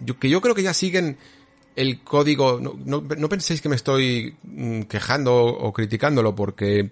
mm, 0.00 0.10
que 0.20 0.28
yo 0.28 0.40
creo 0.40 0.54
que 0.54 0.62
ya 0.62 0.74
siguen 0.74 1.18
el 1.74 2.02
código, 2.02 2.60
no, 2.60 2.74
no, 2.84 3.28
penséis 3.28 3.62
que 3.62 3.68
me 3.68 3.76
estoy 3.76 4.36
mm, 4.42 4.82
quejando 4.82 5.34
o 5.34 5.72
criticándolo 5.72 6.34
porque 6.34 6.90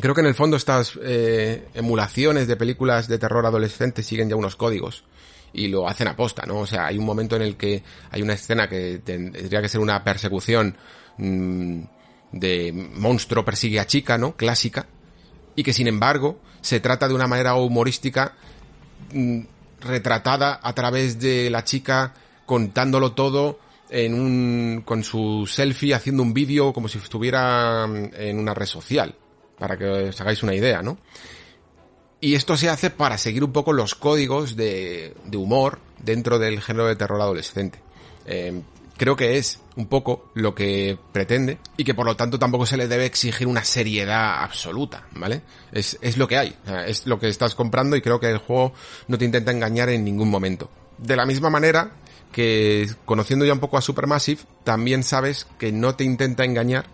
creo 0.00 0.14
que 0.14 0.22
en 0.22 0.26
el 0.26 0.34
fondo 0.34 0.56
estas 0.56 0.98
eh, 1.02 1.68
emulaciones 1.74 2.48
de 2.48 2.56
películas 2.56 3.06
de 3.06 3.18
terror 3.18 3.44
adolescentes 3.44 4.06
siguen 4.06 4.30
ya 4.30 4.36
unos 4.36 4.56
códigos 4.56 5.04
y 5.52 5.68
lo 5.68 5.88
hacen 5.88 6.08
aposta, 6.08 6.44
¿no? 6.46 6.60
O 6.60 6.66
sea, 6.66 6.86
hay 6.86 6.98
un 6.98 7.04
momento 7.04 7.36
en 7.36 7.42
el 7.42 7.56
que 7.56 7.82
hay 8.10 8.22
una 8.22 8.34
escena 8.34 8.68
que 8.68 8.98
tendría 8.98 9.62
que 9.62 9.68
ser 9.68 9.80
una 9.80 10.02
persecución 10.04 10.76
mmm, 11.16 11.80
de 12.32 12.72
monstruo 12.72 13.44
persigue 13.44 13.80
a 13.80 13.86
chica, 13.86 14.18
¿no? 14.18 14.36
Clásica. 14.36 14.86
Y 15.56 15.62
que 15.62 15.72
sin 15.72 15.88
embargo 15.88 16.40
se 16.60 16.80
trata 16.80 17.08
de 17.08 17.14
una 17.14 17.26
manera 17.26 17.54
humorística 17.54 18.34
mmm, 19.12 19.40
retratada 19.80 20.60
a 20.62 20.72
través 20.74 21.18
de 21.18 21.50
la 21.50 21.64
chica 21.64 22.14
contándolo 22.46 23.12
todo 23.12 23.60
en 23.90 24.14
un, 24.14 24.82
con 24.84 25.02
su 25.02 25.46
selfie 25.46 25.94
haciendo 25.94 26.22
un 26.22 26.34
vídeo 26.34 26.72
como 26.72 26.88
si 26.88 26.98
estuviera 26.98 27.86
mm, 27.86 28.10
en 28.14 28.38
una 28.38 28.54
red 28.54 28.66
social. 28.66 29.14
Para 29.58 29.76
que 29.76 29.86
os 29.86 30.20
hagáis 30.20 30.42
una 30.42 30.54
idea, 30.54 30.82
¿no? 30.82 30.98
Y 32.20 32.34
esto 32.34 32.56
se 32.56 32.68
hace 32.68 32.90
para 32.90 33.16
seguir 33.16 33.44
un 33.44 33.52
poco 33.52 33.72
los 33.72 33.94
códigos 33.94 34.56
de, 34.56 35.14
de 35.24 35.36
humor 35.36 35.78
dentro 35.98 36.38
del 36.38 36.60
género 36.60 36.86
de 36.86 36.96
terror 36.96 37.20
adolescente. 37.20 37.80
Eh, 38.26 38.60
creo 38.96 39.14
que 39.14 39.38
es 39.38 39.60
un 39.76 39.86
poco 39.86 40.30
lo 40.34 40.52
que 40.54 40.98
pretende 41.12 41.58
y 41.76 41.84
que 41.84 41.94
por 41.94 42.06
lo 42.06 42.16
tanto 42.16 42.38
tampoco 42.38 42.66
se 42.66 42.76
le 42.76 42.88
debe 42.88 43.06
exigir 43.06 43.46
una 43.46 43.62
seriedad 43.62 44.42
absoluta, 44.42 45.06
¿vale? 45.12 45.42
Es, 45.70 45.96
es 46.00 46.16
lo 46.16 46.26
que 46.26 46.38
hay, 46.38 46.56
es 46.86 47.06
lo 47.06 47.20
que 47.20 47.28
estás 47.28 47.54
comprando 47.54 47.96
y 47.96 48.02
creo 48.02 48.18
que 48.18 48.28
el 48.28 48.38
juego 48.38 48.72
no 49.06 49.16
te 49.16 49.24
intenta 49.24 49.52
engañar 49.52 49.88
en 49.88 50.04
ningún 50.04 50.28
momento. 50.28 50.68
De 50.98 51.14
la 51.14 51.24
misma 51.24 51.50
manera 51.50 51.92
que 52.32 52.90
conociendo 53.04 53.44
ya 53.44 53.52
un 53.52 53.60
poco 53.60 53.78
a 53.78 53.82
Supermassive, 53.82 54.42
también 54.64 55.04
sabes 55.04 55.46
que 55.58 55.70
no 55.70 55.94
te 55.94 56.02
intenta 56.02 56.44
engañar 56.44 56.86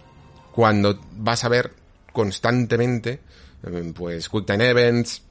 cuando 0.52 1.00
vas 1.12 1.44
a 1.44 1.48
ver 1.48 1.72
constantemente 2.12 3.20
Em, 3.20 3.33
pues 3.94 4.28
quick 4.28 4.46
time 4.46 4.68
events, 4.68 5.22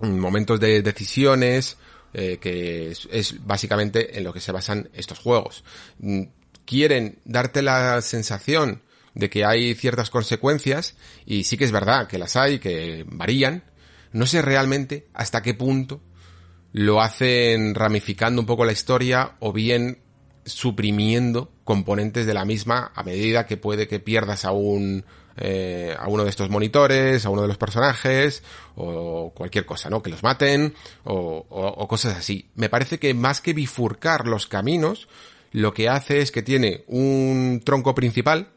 momentos 0.00 0.60
de 0.60 0.82
decisiones, 0.82 1.76
eh, 2.12 2.38
que 2.40 2.90
es, 2.90 3.44
básicamente 3.44 4.16
en 4.16 4.24
lo 4.24 4.32
que 4.32 4.40
se 4.40 4.52
basan 4.52 4.88
estos 4.94 5.18
juegos. 5.18 5.64
Mm, 5.98 6.22
quieren 6.64 7.18
darte 7.24 7.62
la 7.62 8.00
sensación 8.00 8.82
de 9.14 9.30
que 9.30 9.44
hay 9.44 9.74
ciertas 9.74 10.10
consecuencias 10.10 10.96
y 11.26 11.44
sí 11.44 11.56
que 11.56 11.64
es 11.64 11.72
verdad 11.72 12.06
que 12.08 12.18
las 12.18 12.36
hay, 12.36 12.58
que 12.58 13.04
varían. 13.08 13.64
No 14.12 14.26
sé 14.26 14.42
realmente 14.42 15.08
hasta 15.12 15.42
qué 15.42 15.54
punto 15.54 16.00
lo 16.72 17.00
hacen 17.00 17.74
ramificando 17.74 18.40
un 18.40 18.46
poco 18.46 18.64
la 18.64 18.72
historia 18.72 19.36
o 19.40 19.52
bien 19.52 19.98
suprimiendo 20.44 21.52
componentes 21.64 22.26
de 22.26 22.34
la 22.34 22.44
misma 22.44 22.92
a 22.94 23.02
medida 23.02 23.46
que 23.46 23.56
puede 23.56 23.88
que 23.88 24.00
pierdas 24.00 24.44
a 24.44 24.52
un 24.52 25.04
eh, 25.36 25.96
a 25.98 26.08
uno 26.08 26.24
de 26.24 26.30
estos 26.30 26.50
monitores, 26.50 27.26
a 27.26 27.30
uno 27.30 27.42
de 27.42 27.48
los 27.48 27.58
personajes, 27.58 28.42
o 28.76 29.32
cualquier 29.34 29.66
cosa, 29.66 29.90
¿no? 29.90 30.02
Que 30.02 30.10
los 30.10 30.22
maten, 30.22 30.74
o, 31.04 31.46
o, 31.48 31.88
cosas 31.88 32.16
así. 32.16 32.50
Me 32.54 32.68
parece 32.68 32.98
que 32.98 33.14
más 33.14 33.40
que 33.40 33.52
bifurcar 33.52 34.26
los 34.26 34.46
caminos, 34.46 35.08
lo 35.52 35.74
que 35.74 35.88
hace 35.88 36.20
es 36.20 36.30
que 36.30 36.42
tiene 36.42 36.84
un 36.86 37.62
tronco 37.64 37.94
principal, 37.94 38.48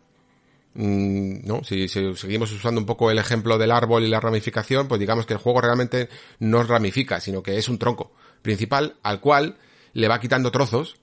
mm, 0.76 1.48
¿no? 1.48 1.64
Si, 1.64 1.88
si, 1.88 2.16
seguimos 2.16 2.52
usando 2.52 2.80
un 2.80 2.86
poco 2.86 3.10
el 3.12 3.18
ejemplo 3.18 3.58
del 3.58 3.72
árbol 3.72 4.04
y 4.04 4.08
la 4.08 4.20
ramificación, 4.20 4.88
pues 4.88 5.00
digamos 5.00 5.26
que 5.26 5.34
el 5.34 5.40
juego 5.40 5.62
realmente 5.62 6.10
no 6.40 6.64
ramifica, 6.64 7.20
sino 7.20 7.42
que 7.42 7.58
es 7.58 7.70
un 7.70 7.80
tronco 7.80 8.12
principal 8.42 8.98
al 9.04 9.20
cual 9.20 9.58
le 9.94 10.08
va 10.08 10.20
quitando 10.20 10.52
trozos 10.52 10.98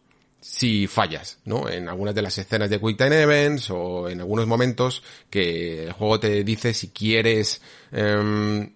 si 0.44 0.86
fallas, 0.86 1.38
¿no? 1.46 1.70
En 1.70 1.88
algunas 1.88 2.14
de 2.14 2.20
las 2.20 2.36
escenas 2.36 2.68
de 2.68 2.78
Quick 2.78 2.98
Time 2.98 3.22
Events 3.22 3.70
o 3.70 4.10
en 4.10 4.20
algunos 4.20 4.46
momentos 4.46 5.02
que 5.30 5.84
el 5.84 5.92
juego 5.92 6.20
te 6.20 6.44
dice 6.44 6.74
si 6.74 6.88
quieres 6.88 7.62
em, 7.90 8.70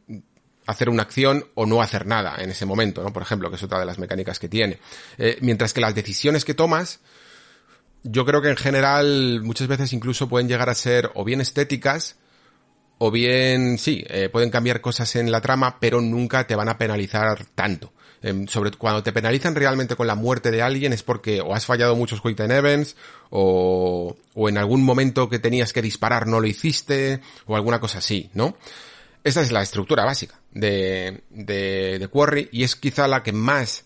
hacer 0.65 0.89
una 0.89 1.03
acción 1.03 1.45
o 1.55 1.66
no 1.66 1.82
hacer 1.82 2.07
nada 2.07 2.36
en 2.39 2.49
ese 2.49 2.65
momento, 2.65 3.03
¿no? 3.03 3.12
Por 3.12 3.20
ejemplo, 3.20 3.51
que 3.51 3.57
es 3.57 3.62
otra 3.62 3.78
de 3.78 3.85
las 3.85 3.99
mecánicas 3.99 4.39
que 4.39 4.49
tiene. 4.49 4.78
Eh, 5.19 5.36
mientras 5.43 5.74
que 5.74 5.82
las 5.82 5.95
decisiones 5.95 6.47
que 6.47 6.55
tomas, 6.55 7.01
yo 8.03 8.24
creo 8.24 8.40
que 8.40 8.49
en 8.49 8.57
general 8.57 9.43
muchas 9.43 9.69
veces 9.69 9.93
incluso 9.93 10.27
pueden 10.27 10.49
llegar 10.49 10.70
a 10.70 10.74
ser 10.74 11.11
o 11.16 11.23
bien 11.23 11.43
estéticas, 11.43 12.16
o 12.97 13.11
bien, 13.11 13.77
sí, 13.77 14.03
eh, 14.09 14.31
pueden 14.31 14.49
cambiar 14.49 14.81
cosas 14.81 15.15
en 15.16 15.31
la 15.31 15.43
trama, 15.43 15.78
pero 15.81 16.01
nunca 16.01 16.47
te 16.47 16.57
van 16.57 16.70
a 16.70 16.78
penalizar 16.78 17.45
tanto. 17.55 17.93
Em, 18.20 18.49
sobre 18.49 18.73
cuando 18.73 19.03
te 19.03 19.12
penalizan 19.12 19.55
realmente 19.55 19.95
con 19.95 20.09
la 20.09 20.16
muerte 20.16 20.51
de 20.51 20.61
alguien 20.61 20.93
es 20.93 21.05
porque 21.05 21.40
o 21.40 21.55
has 21.55 21.66
fallado 21.66 21.95
muchos 21.95 22.20
quick 22.20 22.36
time 22.36 22.57
events 22.57 22.97
o, 23.31 24.16
o 24.35 24.49
en 24.49 24.59
algún 24.59 24.82
momento 24.82 25.28
que 25.28 25.39
tenías 25.39 25.73
que 25.73 25.82
disparar 25.82 26.27
no 26.27 26.40
lo 26.40 26.49
hiciste 26.49 27.20
o 27.47 27.55
alguna 27.55 27.78
cosa 27.78 27.99
así, 27.99 28.28
¿no? 28.35 28.57
Esa 29.23 29.40
es 29.40 29.53
la 29.53 29.62
estructura 29.62 30.05
básica 30.05 30.40
de, 30.53 31.23
de, 31.31 31.99
de 32.01 32.09
Quarry 32.09 32.49
y 32.51 32.65
es 32.65 32.74
quizá 32.74 33.07
la 33.07 33.23
que 33.23 33.32
más 33.32 33.85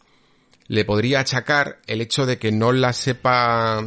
le 0.67 0.87
podría 0.87 1.21
achacar 1.21 1.81
el 1.87 2.01
hecho 2.01 2.25
de 2.25 2.39
que 2.39 2.53
no 2.53 2.73
la 2.73 2.95
sepa 2.95 3.85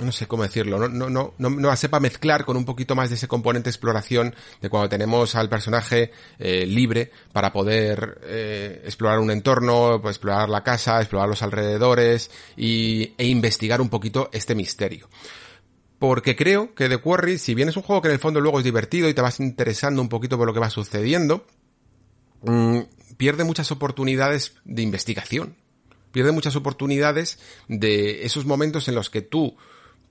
no 0.00 0.12
sé 0.12 0.26
cómo 0.26 0.42
decirlo, 0.42 0.78
no, 0.78 0.88
no, 0.88 1.34
no, 1.36 1.50
no, 1.50 1.76
sepa 1.76 2.00
mezclar 2.00 2.44
con 2.44 2.56
un 2.56 2.64
poquito 2.64 2.94
más 2.94 3.10
de 3.10 3.16
ese 3.16 3.28
componente 3.28 3.70
exploración 3.70 4.34
de 4.60 4.68
cuando 4.70 4.88
tenemos 4.88 5.34
al 5.34 5.48
personaje 5.48 6.12
eh, 6.38 6.66
libre 6.66 7.10
para 7.32 7.52
poder 7.52 8.20
eh, 8.24 8.82
explorar 8.84 9.18
un 9.18 9.30
entorno, 9.30 10.00
pues, 10.00 10.16
explorar 10.16 10.48
la 10.48 10.62
casa, 10.62 11.00
explorar 11.00 11.28
los 11.28 11.42
alrededores 11.42 12.30
y, 12.56 13.14
e 13.18 13.26
investigar 13.26 13.80
un 13.80 13.88
poquito 13.88 14.30
este 14.32 14.54
misterio. 14.54 15.08
Porque 15.98 16.34
creo 16.34 16.74
que 16.74 16.88
The 16.88 16.98
Quarry, 16.98 17.38
si 17.38 17.54
bien 17.54 17.68
es 17.68 17.76
un 17.76 17.84
juego 17.84 18.02
que 18.02 18.08
en 18.08 18.14
el 18.14 18.20
fondo 18.20 18.40
luego 18.40 18.58
es 18.58 18.64
divertido 18.64 19.08
y 19.08 19.14
te 19.14 19.22
vas 19.22 19.38
interesando 19.38 20.02
un 20.02 20.08
poquito 20.08 20.36
por 20.36 20.46
lo 20.46 20.54
que 20.54 20.58
va 20.58 20.70
sucediendo, 20.70 21.46
mmm, 22.42 22.80
pierde 23.16 23.44
muchas 23.44 23.70
oportunidades 23.70 24.54
de 24.64 24.82
investigación. 24.82 25.56
Pierde 26.10 26.32
muchas 26.32 26.56
oportunidades 26.56 27.38
de 27.68 28.24
esos 28.24 28.44
momentos 28.44 28.88
en 28.88 28.94
los 28.94 29.10
que 29.10 29.22
tú 29.22 29.56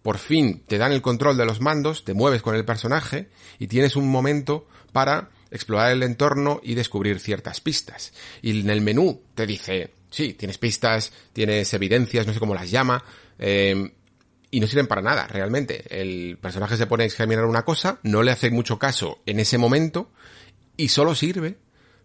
por 0.02 0.18
fin 0.18 0.64
te 0.68 0.78
dan 0.78 0.92
el 0.92 1.02
control 1.02 1.38
de 1.38 1.46
los 1.46 1.62
mandos, 1.62 2.04
te 2.04 2.14
mueves 2.14 2.42
con 2.42 2.56
el 2.56 2.66
personaje 2.66 3.30
y 3.60 3.68
tienes 3.68 3.96
un 3.96 4.10
momento 4.10 4.68
para 4.92 5.30
explorar 5.52 5.92
el 5.92 6.04
entorno 6.04 6.60
y 6.64 6.76
descubrir 6.76 7.20
ciertas 7.20 7.62
pistas. 7.62 8.14
Y 8.42 8.62
en 8.62 8.70
el 8.70 8.82
menú 8.82 9.22
te 9.36 9.46
dice, 9.46 9.92
sí, 10.10 10.34
tienes 10.34 10.58
pistas, 10.58 11.12
tienes 11.34 11.74
evidencias, 11.74 12.26
no 12.26 12.34
sé 12.34 12.40
cómo 12.40 12.56
las 12.56 12.72
llama, 12.72 13.04
eh, 13.38 13.92
y 14.50 14.60
no 14.60 14.68
sirven 14.68 14.88
para 14.88 15.02
nada, 15.02 15.28
realmente. 15.28 15.84
El 15.90 16.38
personaje 16.38 16.78
se 16.78 16.88
pone 16.88 17.04
a 17.04 17.08
examinar 17.08 17.46
una 17.46 17.64
cosa, 17.64 18.00
no 18.04 18.24
le 18.24 18.32
hace 18.32 18.50
mucho 18.50 18.80
caso 18.80 19.20
en 19.26 19.40
ese 19.40 19.58
momento, 19.58 20.12
y 20.78 20.90
solo 20.90 21.16
sirve 21.16 21.58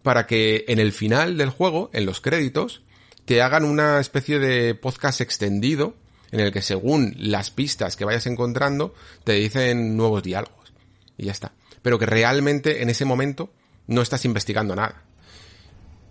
para 0.02 0.26
que 0.26 0.64
en 0.68 0.78
el 0.78 0.92
final 0.92 1.36
del 1.36 1.50
juego, 1.50 1.90
en 1.92 2.06
los 2.06 2.20
créditos, 2.20 2.82
te 3.24 3.42
hagan 3.42 3.64
una 3.64 3.98
especie 3.98 4.38
de 4.38 4.74
podcast 4.76 5.20
extendido 5.20 5.96
en 6.36 6.44
el 6.44 6.52
que 6.52 6.60
según 6.60 7.14
las 7.18 7.50
pistas 7.50 7.96
que 7.96 8.04
vayas 8.04 8.26
encontrando 8.26 8.94
te 9.24 9.32
dicen 9.32 9.96
nuevos 9.96 10.22
diálogos 10.22 10.74
y 11.16 11.24
ya 11.24 11.32
está. 11.32 11.52
Pero 11.80 11.98
que 11.98 12.04
realmente 12.04 12.82
en 12.82 12.90
ese 12.90 13.06
momento 13.06 13.50
no 13.86 14.02
estás 14.02 14.26
investigando 14.26 14.76
nada. 14.76 15.02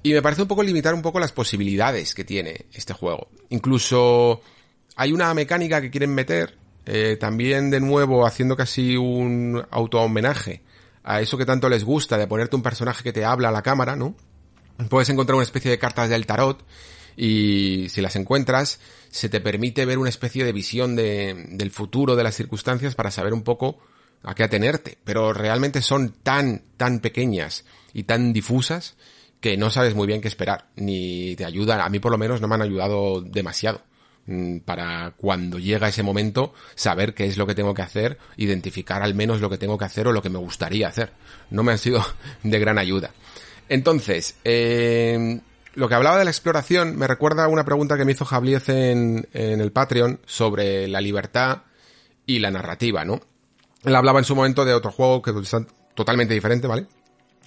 Y 0.02 0.14
me 0.14 0.24
parece 0.24 0.42
un 0.42 0.48
poco 0.48 0.64
limitar 0.64 0.96
un 0.96 1.04
poco 1.04 1.20
las 1.20 1.32
posibilidades 1.32 2.16
que 2.16 2.24
tiene 2.24 2.66
este 2.74 2.94
juego. 2.94 3.28
Incluso 3.50 4.42
hay 4.96 5.14
una 5.14 5.32
mecánica 5.36 5.80
que 5.80 5.92
quieren 5.92 6.16
meter, 6.16 6.58
eh, 6.88 7.18
también 7.20 7.70
de 7.70 7.80
nuevo 7.80 8.26
haciendo 8.26 8.56
casi 8.56 8.98
un 8.98 9.64
auto 9.70 10.02
homenaje 10.02 10.64
a 11.04 11.22
eso 11.22 11.38
que 11.38 11.46
tanto 11.46 11.70
les 11.70 11.84
gusta 11.84 12.18
de 12.18 12.26
ponerte 12.26 12.56
un 12.56 12.64
personaje 12.64 13.04
que 13.04 13.14
te 13.14 13.26
habla 13.26 13.50
a 13.50 13.52
la 13.52 13.62
cámara, 13.62 13.96
¿no? 13.96 14.16
Puedes 14.90 15.10
encontrar 15.10 15.36
una 15.36 15.44
especie 15.44 15.70
de 15.70 15.78
cartas 15.78 16.10
del 16.10 16.26
tarot 16.26 16.64
y 17.18 17.88
si 17.90 18.02
las 18.02 18.16
encuentras, 18.16 18.80
se 19.10 19.30
te 19.30 19.40
permite 19.40 19.86
ver 19.86 19.98
una 19.98 20.10
especie 20.10 20.44
de 20.44 20.52
visión 20.52 20.96
de, 20.96 21.48
del 21.52 21.72
futuro 21.72 22.16
de 22.16 22.24
las 22.24 22.36
circunstancias 22.36 22.96
para 22.96 23.12
saber 23.12 23.34
un 23.34 23.44
poco 23.44 23.80
a 24.24 24.36
qué 24.36 24.44
atenerte. 24.44 24.98
Pero 25.04 25.34
realmente 25.34 25.82
son 25.82 26.14
tan, 26.24 26.64
tan 26.78 27.00
pequeñas 27.00 27.66
y 27.94 28.04
tan 28.04 28.34
difusas 28.34 28.96
que 29.40 29.58
no 29.58 29.70
sabes 29.70 29.96
muy 29.96 30.08
bien 30.08 30.22
qué 30.22 30.28
esperar, 30.28 30.70
ni 30.76 31.36
te 31.36 31.46
ayudan, 31.46 31.80
a 31.80 31.90
mí 31.90 32.00
por 32.00 32.12
lo 32.12 32.18
menos 32.18 32.42
no 32.42 32.48
me 32.48 32.56
han 32.56 32.64
ayudado 32.64 33.22
demasiado 33.22 33.82
mm, 34.26 34.60
para 34.60 35.14
cuando 35.18 35.60
llega 35.60 35.88
ese 35.88 36.02
momento 36.02 36.54
saber 36.74 37.14
qué 37.14 37.26
es 37.26 37.38
lo 37.38 37.46
que 37.46 37.54
tengo 37.54 37.74
que 37.74 37.84
hacer, 37.84 38.18
identificar 38.38 39.04
al 39.04 39.14
menos 39.14 39.42
lo 39.42 39.50
que 39.50 39.60
tengo 39.60 39.78
que 39.78 39.86
hacer 39.86 40.08
o 40.08 40.12
lo 40.12 40.22
que 40.24 40.30
me 40.30 40.40
gustaría 40.40 40.88
hacer. 40.88 41.12
No 41.52 41.62
me 41.62 41.74
han 41.74 41.78
sido 41.78 42.04
de 42.44 42.60
gran 42.60 42.80
ayuda. 42.80 43.12
Entonces, 43.70 44.36
eh, 44.44 45.40
lo 45.76 45.88
que 45.88 45.96
hablaba 45.96 46.18
de 46.18 46.26
la 46.26 46.32
exploración 46.32 46.98
me 46.98 47.08
recuerda 47.08 47.46
a 47.46 47.48
una 47.48 47.66
pregunta 47.66 47.98
que 47.98 48.06
me 48.06 48.14
hizo 48.14 48.26
Jabliez 48.26 48.70
en, 48.70 49.28
en 49.34 49.62
el 49.62 49.72
Patreon 49.72 50.20
sobre 50.26 50.88
la 50.88 51.02
libertad 51.02 51.64
y 52.26 52.40
la 52.40 52.52
narrativa, 52.52 53.06
¿no? 53.06 53.22
Él 53.84 53.96
hablaba 53.96 54.20
en 54.20 54.26
su 54.26 54.36
momento 54.36 54.66
de 54.66 54.74
otro 54.74 54.92
juego 54.92 55.22
que 55.22 55.32
es 55.32 55.56
totalmente 55.94 56.34
diferente, 56.34 56.68
¿vale? 56.68 56.88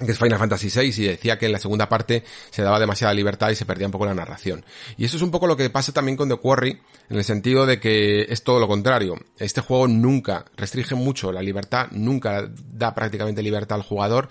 que 0.04 0.12
es 0.12 0.18
Final 0.18 0.38
Fantasy 0.38 0.68
VI 0.68 1.02
y 1.02 1.06
decía 1.06 1.38
que 1.38 1.46
en 1.46 1.52
la 1.52 1.58
segunda 1.58 1.88
parte 1.88 2.22
se 2.50 2.62
daba 2.62 2.78
demasiada 2.78 3.12
libertad 3.14 3.50
y 3.50 3.56
se 3.56 3.66
perdía 3.66 3.86
un 3.86 3.92
poco 3.92 4.06
la 4.06 4.14
narración. 4.14 4.64
Y 4.96 5.04
eso 5.04 5.16
es 5.16 5.22
un 5.22 5.30
poco 5.30 5.46
lo 5.46 5.56
que 5.56 5.70
pasa 5.70 5.92
también 5.92 6.16
con 6.16 6.28
The 6.28 6.36
Quarry, 6.36 6.80
en 7.10 7.16
el 7.16 7.24
sentido 7.24 7.66
de 7.66 7.80
que 7.80 8.22
es 8.28 8.44
todo 8.44 8.60
lo 8.60 8.68
contrario. 8.68 9.16
Este 9.38 9.60
juego 9.60 9.88
nunca 9.88 10.44
restringe 10.56 10.94
mucho 10.94 11.32
la 11.32 11.42
libertad, 11.42 11.88
nunca 11.90 12.48
da 12.72 12.94
prácticamente 12.94 13.42
libertad 13.42 13.76
al 13.76 13.82
jugador 13.82 14.28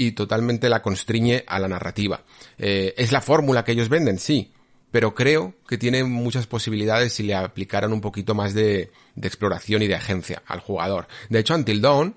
y 0.00 0.12
totalmente 0.12 0.68
la 0.68 0.80
constriñe 0.80 1.42
a 1.48 1.58
la 1.58 1.66
narrativa. 1.66 2.22
Eh, 2.56 2.94
es 2.96 3.10
la 3.10 3.20
fórmula 3.20 3.64
que 3.64 3.72
ellos 3.72 3.88
venden, 3.88 4.20
sí, 4.20 4.52
pero 4.92 5.12
creo 5.12 5.54
que 5.66 5.76
tiene 5.76 6.04
muchas 6.04 6.46
posibilidades 6.46 7.14
si 7.14 7.24
le 7.24 7.34
aplicaran 7.34 7.92
un 7.92 8.00
poquito 8.00 8.32
más 8.32 8.54
de, 8.54 8.92
de 9.16 9.28
exploración 9.28 9.82
y 9.82 9.88
de 9.88 9.96
agencia 9.96 10.40
al 10.46 10.60
jugador. 10.60 11.08
De 11.28 11.40
hecho, 11.40 11.54
Until 11.54 11.82
Dawn, 11.82 12.14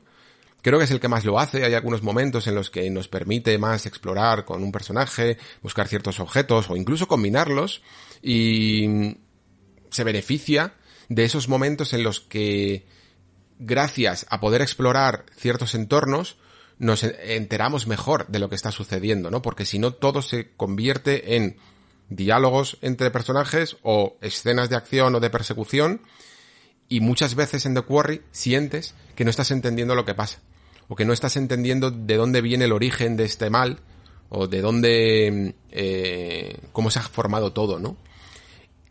Creo 0.63 0.77
que 0.77 0.85
es 0.85 0.91
el 0.91 0.99
que 0.99 1.07
más 1.07 1.25
lo 1.25 1.39
hace. 1.39 1.65
Hay 1.65 1.73
algunos 1.73 2.03
momentos 2.03 2.45
en 2.45 2.53
los 2.53 2.69
que 2.69 2.87
nos 2.91 3.07
permite 3.07 3.57
más 3.57 3.87
explorar 3.87 4.45
con 4.45 4.61
un 4.61 4.71
personaje, 4.71 5.39
buscar 5.63 5.87
ciertos 5.87 6.19
objetos 6.19 6.69
o 6.69 6.75
incluso 6.75 7.07
combinarlos 7.07 7.81
y 8.21 9.17
se 9.89 10.03
beneficia 10.03 10.75
de 11.09 11.23
esos 11.23 11.49
momentos 11.49 11.93
en 11.93 12.03
los 12.03 12.19
que 12.19 12.85
gracias 13.57 14.27
a 14.29 14.39
poder 14.39 14.61
explorar 14.61 15.25
ciertos 15.35 15.73
entornos 15.73 16.37
nos 16.81 17.03
enteramos 17.03 17.85
mejor 17.85 18.25
de 18.27 18.39
lo 18.39 18.49
que 18.49 18.55
está 18.55 18.71
sucediendo, 18.71 19.29
¿no? 19.29 19.43
Porque 19.43 19.65
si 19.65 19.77
no 19.77 19.93
todo 19.93 20.23
se 20.23 20.49
convierte 20.57 21.35
en 21.35 21.57
diálogos 22.09 22.79
entre 22.81 23.11
personajes 23.11 23.77
o 23.83 24.17
escenas 24.19 24.67
de 24.71 24.77
acción 24.77 25.13
o 25.13 25.19
de 25.19 25.29
persecución 25.29 26.01
y 26.89 26.99
muchas 26.99 27.35
veces 27.35 27.67
en 27.67 27.75
The 27.75 27.83
Quarry 27.83 28.23
sientes 28.31 28.95
que 29.15 29.23
no 29.23 29.29
estás 29.29 29.51
entendiendo 29.51 29.93
lo 29.93 30.05
que 30.05 30.15
pasa 30.15 30.39
o 30.87 30.95
que 30.95 31.05
no 31.05 31.13
estás 31.13 31.37
entendiendo 31.37 31.91
de 31.91 32.17
dónde 32.17 32.41
viene 32.41 32.65
el 32.65 32.71
origen 32.71 33.15
de 33.15 33.25
este 33.25 33.51
mal 33.51 33.79
o 34.29 34.47
de 34.47 34.61
dónde 34.61 35.53
eh, 35.69 36.57
cómo 36.71 36.89
se 36.89 36.97
ha 36.97 37.03
formado 37.03 37.53
todo, 37.53 37.77
¿no? 37.77 37.95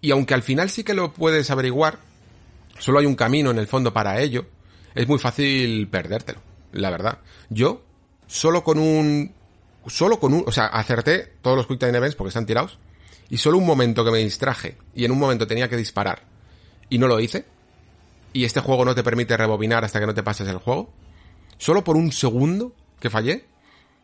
Y 0.01 0.13
aunque 0.13 0.35
al 0.35 0.45
final 0.45 0.71
sí 0.71 0.85
que 0.85 0.95
lo 0.95 1.13
puedes 1.13 1.51
averiguar, 1.51 1.99
solo 2.79 3.01
hay 3.01 3.07
un 3.07 3.17
camino 3.17 3.51
en 3.51 3.59
el 3.59 3.67
fondo 3.67 3.93
para 3.93 4.21
ello, 4.21 4.47
es 4.95 5.09
muy 5.09 5.19
fácil 5.19 5.89
perdértelo, 5.89 6.41
la 6.73 6.91
verdad. 6.91 7.19
Yo 7.49 7.83
solo 8.27 8.63
con 8.63 8.79
un 8.79 9.33
solo 9.87 10.21
con 10.21 10.35
un, 10.35 10.45
o 10.47 10.53
sea, 10.53 10.67
acerté 10.67 11.33
todos 11.43 11.57
los 11.57 11.67
quick 11.67 11.79
time 11.81 11.97
events 11.97 12.15
porque 12.15 12.29
están 12.29 12.47
tirados 12.47 12.79
y 13.29 13.39
solo 13.39 13.59
un 13.59 13.67
momento 13.67 14.05
que 14.05 14.11
me 14.11 14.19
distraje 14.19 14.77
y 14.95 15.05
en 15.05 15.11
un 15.11 15.19
momento 15.19 15.47
tenía 15.47 15.69
que 15.69 15.77
disparar 15.77 16.23
y 16.89 16.99
no 16.99 17.07
lo 17.07 17.19
hice 17.21 17.45
y 18.33 18.45
este 18.45 18.61
juego 18.61 18.85
no 18.85 18.95
te 18.95 19.03
permite 19.03 19.37
rebobinar 19.37 19.85
hasta 19.85 20.01
que 20.01 20.07
no 20.07 20.15
te 20.15 20.23
pases 20.23 20.49
el 20.49 20.59
juego, 20.59 20.91
solo 21.59 21.83
por 21.83 21.97
un 21.97 22.13
segundo 22.13 22.73
que 23.01 23.11
fallé, 23.11 23.45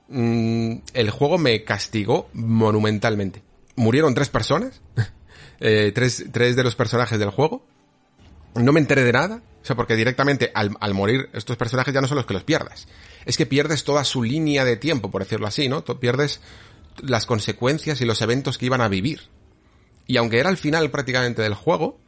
mmm, 0.08 0.76
el 0.94 1.10
juego 1.10 1.38
me 1.38 1.62
castigó 1.64 2.28
monumentalmente. 2.32 3.42
Murieron 3.76 4.14
tres 4.14 4.28
personas, 4.28 4.80
eh, 5.60 5.92
tres, 5.94 6.24
tres 6.32 6.56
de 6.56 6.64
los 6.64 6.74
personajes 6.74 7.18
del 7.18 7.30
juego. 7.30 7.64
No 8.54 8.72
me 8.72 8.80
enteré 8.80 9.04
de 9.04 9.12
nada, 9.12 9.42
o 9.66 9.68
sea, 9.68 9.74
porque 9.74 9.96
directamente 9.96 10.52
al, 10.54 10.94
morir 10.94 11.28
estos 11.32 11.56
personajes 11.56 11.92
ya 11.92 12.00
no 12.00 12.06
son 12.06 12.18
los 12.18 12.24
que 12.24 12.34
los 12.34 12.44
pierdas. 12.44 12.86
Es 13.24 13.36
que 13.36 13.46
pierdes 13.46 13.82
toda 13.82 14.04
su 14.04 14.22
línea 14.22 14.64
de 14.64 14.76
tiempo, 14.76 15.10
por 15.10 15.24
decirlo 15.24 15.48
así, 15.48 15.68
¿no? 15.68 15.84
Pierdes 15.84 16.40
las 17.02 17.26
consecuencias 17.26 18.00
y 18.00 18.04
los 18.04 18.22
eventos 18.22 18.58
que 18.58 18.66
iban 18.66 18.80
a 18.80 18.86
vivir. 18.86 19.22
Y 20.06 20.18
aunque 20.18 20.38
era 20.38 20.50
el 20.50 20.56
final 20.56 20.88
prácticamente 20.92 21.42
del 21.42 21.54
juego, 21.54 21.98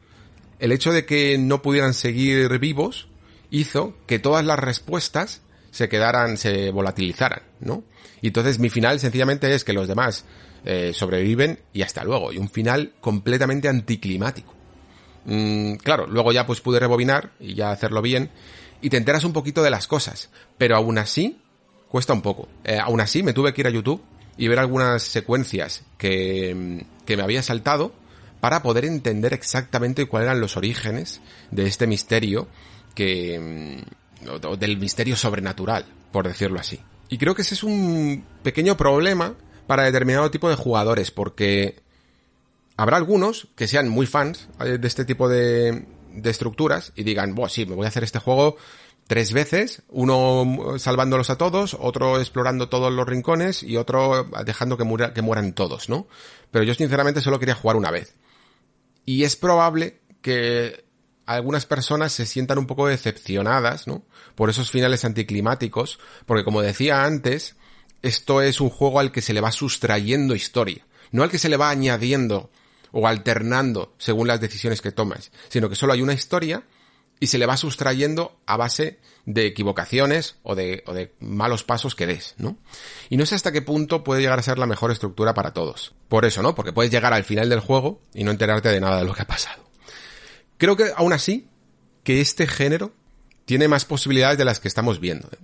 el 0.59 0.71
hecho 0.71 0.93
de 0.93 1.05
que 1.05 1.37
no 1.37 1.61
pudieran 1.61 1.93
seguir 1.93 2.47
vivos 2.59 3.09
hizo 3.51 3.93
que 4.07 4.19
todas 4.19 4.45
las 4.45 4.57
respuestas 4.57 5.41
se 5.71 5.89
quedaran, 5.89 6.37
se 6.37 6.71
volatilizaran, 6.71 7.41
¿no? 7.59 7.83
Y 8.21 8.27
entonces 8.27 8.57
mi 8.57 8.69
final 8.69 9.01
sencillamente 9.01 9.53
es 9.53 9.65
que 9.65 9.73
los 9.73 9.89
demás 9.89 10.23
eh, 10.63 10.93
sobreviven 10.93 11.59
y 11.73 11.81
hasta 11.81 12.05
luego. 12.05 12.31
Y 12.31 12.37
un 12.37 12.49
final 12.49 12.93
completamente 13.01 13.67
anticlimático. 13.67 14.55
Mm, 15.29 15.75
claro, 15.75 16.07
luego 16.07 16.31
ya 16.31 16.47
pues 16.47 16.59
pude 16.59 16.79
rebobinar 16.79 17.29
y 17.39 17.53
ya 17.53 17.69
hacerlo 17.69 18.01
bien 18.01 18.31
y 18.81 18.89
te 18.89 18.97
enteras 18.97 19.23
un 19.23 19.31
poquito 19.31 19.61
de 19.61 19.69
las 19.69 19.85
cosas, 19.85 20.31
pero 20.57 20.75
aún 20.75 20.97
así 20.97 21.39
cuesta 21.87 22.13
un 22.13 22.23
poco. 22.23 22.47
Eh, 22.63 22.79
aún 22.79 22.99
así 22.99 23.21
me 23.21 23.33
tuve 23.33 23.53
que 23.53 23.61
ir 23.61 23.67
a 23.67 23.69
YouTube 23.69 24.01
y 24.37 24.47
ver 24.47 24.57
algunas 24.57 25.03
secuencias 25.03 25.83
que, 25.99 26.55
mm, 26.55 27.05
que 27.05 27.15
me 27.15 27.21
había 27.21 27.43
saltado 27.43 27.93
para 28.39 28.63
poder 28.63 28.85
entender 28.85 29.33
exactamente 29.33 30.07
cuáles 30.07 30.29
eran 30.29 30.41
los 30.41 30.57
orígenes 30.57 31.21
de 31.51 31.67
este 31.67 31.85
misterio 31.85 32.47
que 32.95 33.85
mm, 34.25 34.57
del 34.57 34.77
misterio 34.77 35.15
sobrenatural, 35.15 35.85
por 36.11 36.27
decirlo 36.27 36.59
así. 36.59 36.79
Y 37.07 37.19
creo 37.19 37.35
que 37.35 37.43
ese 37.43 37.53
es 37.53 37.63
un 37.63 38.25
pequeño 38.41 38.75
problema 38.77 39.35
para 39.67 39.83
determinado 39.83 40.31
tipo 40.31 40.49
de 40.49 40.55
jugadores, 40.55 41.11
porque 41.11 41.83
habrá 42.79 42.95
algunos 42.95 43.49
que 43.57 43.67
sean 43.67 43.89
muy 43.89 44.05
fans 44.05 44.47
eh, 44.61 44.77
de 44.77 44.87
este 44.87 45.03
tipo 45.03 45.27
de, 45.27 45.85
estructuras 46.23 46.93
y 46.95 47.03
digan, 47.03 47.35
bueno, 47.35 47.49
sí, 47.49 47.65
me 47.65 47.75
voy 47.75 47.83
a 47.83 47.89
hacer 47.89 48.05
este 48.05 48.19
juego 48.19 48.55
tres 49.05 49.33
veces, 49.33 49.83
uno 49.89 50.77
salvándolos 50.77 51.29
a 51.29 51.37
todos, 51.37 51.75
otro 51.77 52.19
explorando 52.19 52.69
todos 52.69 52.93
los 52.93 53.05
rincones 53.05 53.63
y 53.63 53.75
otro 53.75 54.29
dejando 54.45 54.77
que, 54.77 54.85
que 55.13 55.21
mueran 55.21 55.53
todos, 55.53 55.89
¿no? 55.89 56.07
Pero 56.51 56.63
yo 56.63 56.73
sinceramente 56.73 57.19
solo 57.19 57.37
quería 57.37 57.55
jugar 57.55 57.75
una 57.75 57.91
vez. 57.91 58.15
Y 59.05 59.23
es 59.23 59.35
probable 59.35 59.99
que 60.21 60.85
algunas 61.25 61.65
personas 61.65 62.13
se 62.13 62.25
sientan 62.25 62.59
un 62.59 62.67
poco 62.67 62.87
decepcionadas, 62.87 63.87
¿no? 63.87 64.03
Por 64.35 64.49
esos 64.49 64.71
finales 64.71 65.03
anticlimáticos, 65.03 65.99
porque 66.25 66.45
como 66.45 66.61
decía 66.61 67.03
antes, 67.03 67.55
esto 68.03 68.41
es 68.41 68.61
un 68.61 68.69
juego 68.69 69.01
al 69.01 69.11
que 69.11 69.21
se 69.21 69.33
le 69.33 69.41
va 69.41 69.51
sustrayendo 69.51 70.33
historia, 70.33 70.85
no 71.11 71.23
al 71.23 71.29
que 71.29 71.39
se 71.39 71.49
le 71.49 71.57
va 71.57 71.71
añadiendo 71.71 72.49
o 72.91 73.07
alternando 73.07 73.93
según 73.97 74.27
las 74.27 74.41
decisiones 74.41 74.81
que 74.81 74.91
tomas, 74.91 75.31
sino 75.49 75.69
que 75.69 75.75
solo 75.75 75.93
hay 75.93 76.01
una 76.01 76.13
historia 76.13 76.63
y 77.19 77.27
se 77.27 77.37
le 77.37 77.45
va 77.45 77.57
sustrayendo 77.57 78.39
a 78.45 78.57
base 78.57 78.99
de 79.25 79.45
equivocaciones 79.45 80.37
o 80.43 80.55
de, 80.55 81.13
malos 81.19 81.63
pasos 81.63 81.95
que 81.95 82.07
des, 82.07 82.35
¿no? 82.37 82.57
Y 83.09 83.17
no 83.17 83.25
sé 83.25 83.35
hasta 83.35 83.51
qué 83.51 83.61
punto 83.61 84.03
puede 84.03 84.21
llegar 84.21 84.39
a 84.39 84.43
ser 84.43 84.57
la 84.57 84.65
mejor 84.65 84.91
estructura 84.91 85.33
para 85.33 85.53
todos. 85.53 85.93
Por 86.07 86.25
eso, 86.25 86.41
¿no? 86.41 86.55
Porque 86.55 86.73
puedes 86.73 86.91
llegar 86.91 87.13
al 87.13 87.25
final 87.25 87.49
del 87.49 87.59
juego 87.59 88.01
y 88.13 88.23
no 88.23 88.31
enterarte 88.31 88.69
de 88.69 88.79
nada 88.79 88.99
de 88.99 89.05
lo 89.05 89.13
que 89.13 89.21
ha 89.21 89.27
pasado. 89.27 89.69
Creo 90.57 90.75
que 90.77 90.91
aún 90.95 91.13
así, 91.13 91.47
que 92.03 92.21
este 92.21 92.47
género 92.47 92.93
tiene 93.45 93.67
más 93.67 93.85
posibilidades 93.85 94.37
de 94.37 94.45
las 94.45 94.59
que 94.59 94.67
estamos 94.67 94.99
viendo. 94.99 95.27
¿eh? 95.27 95.37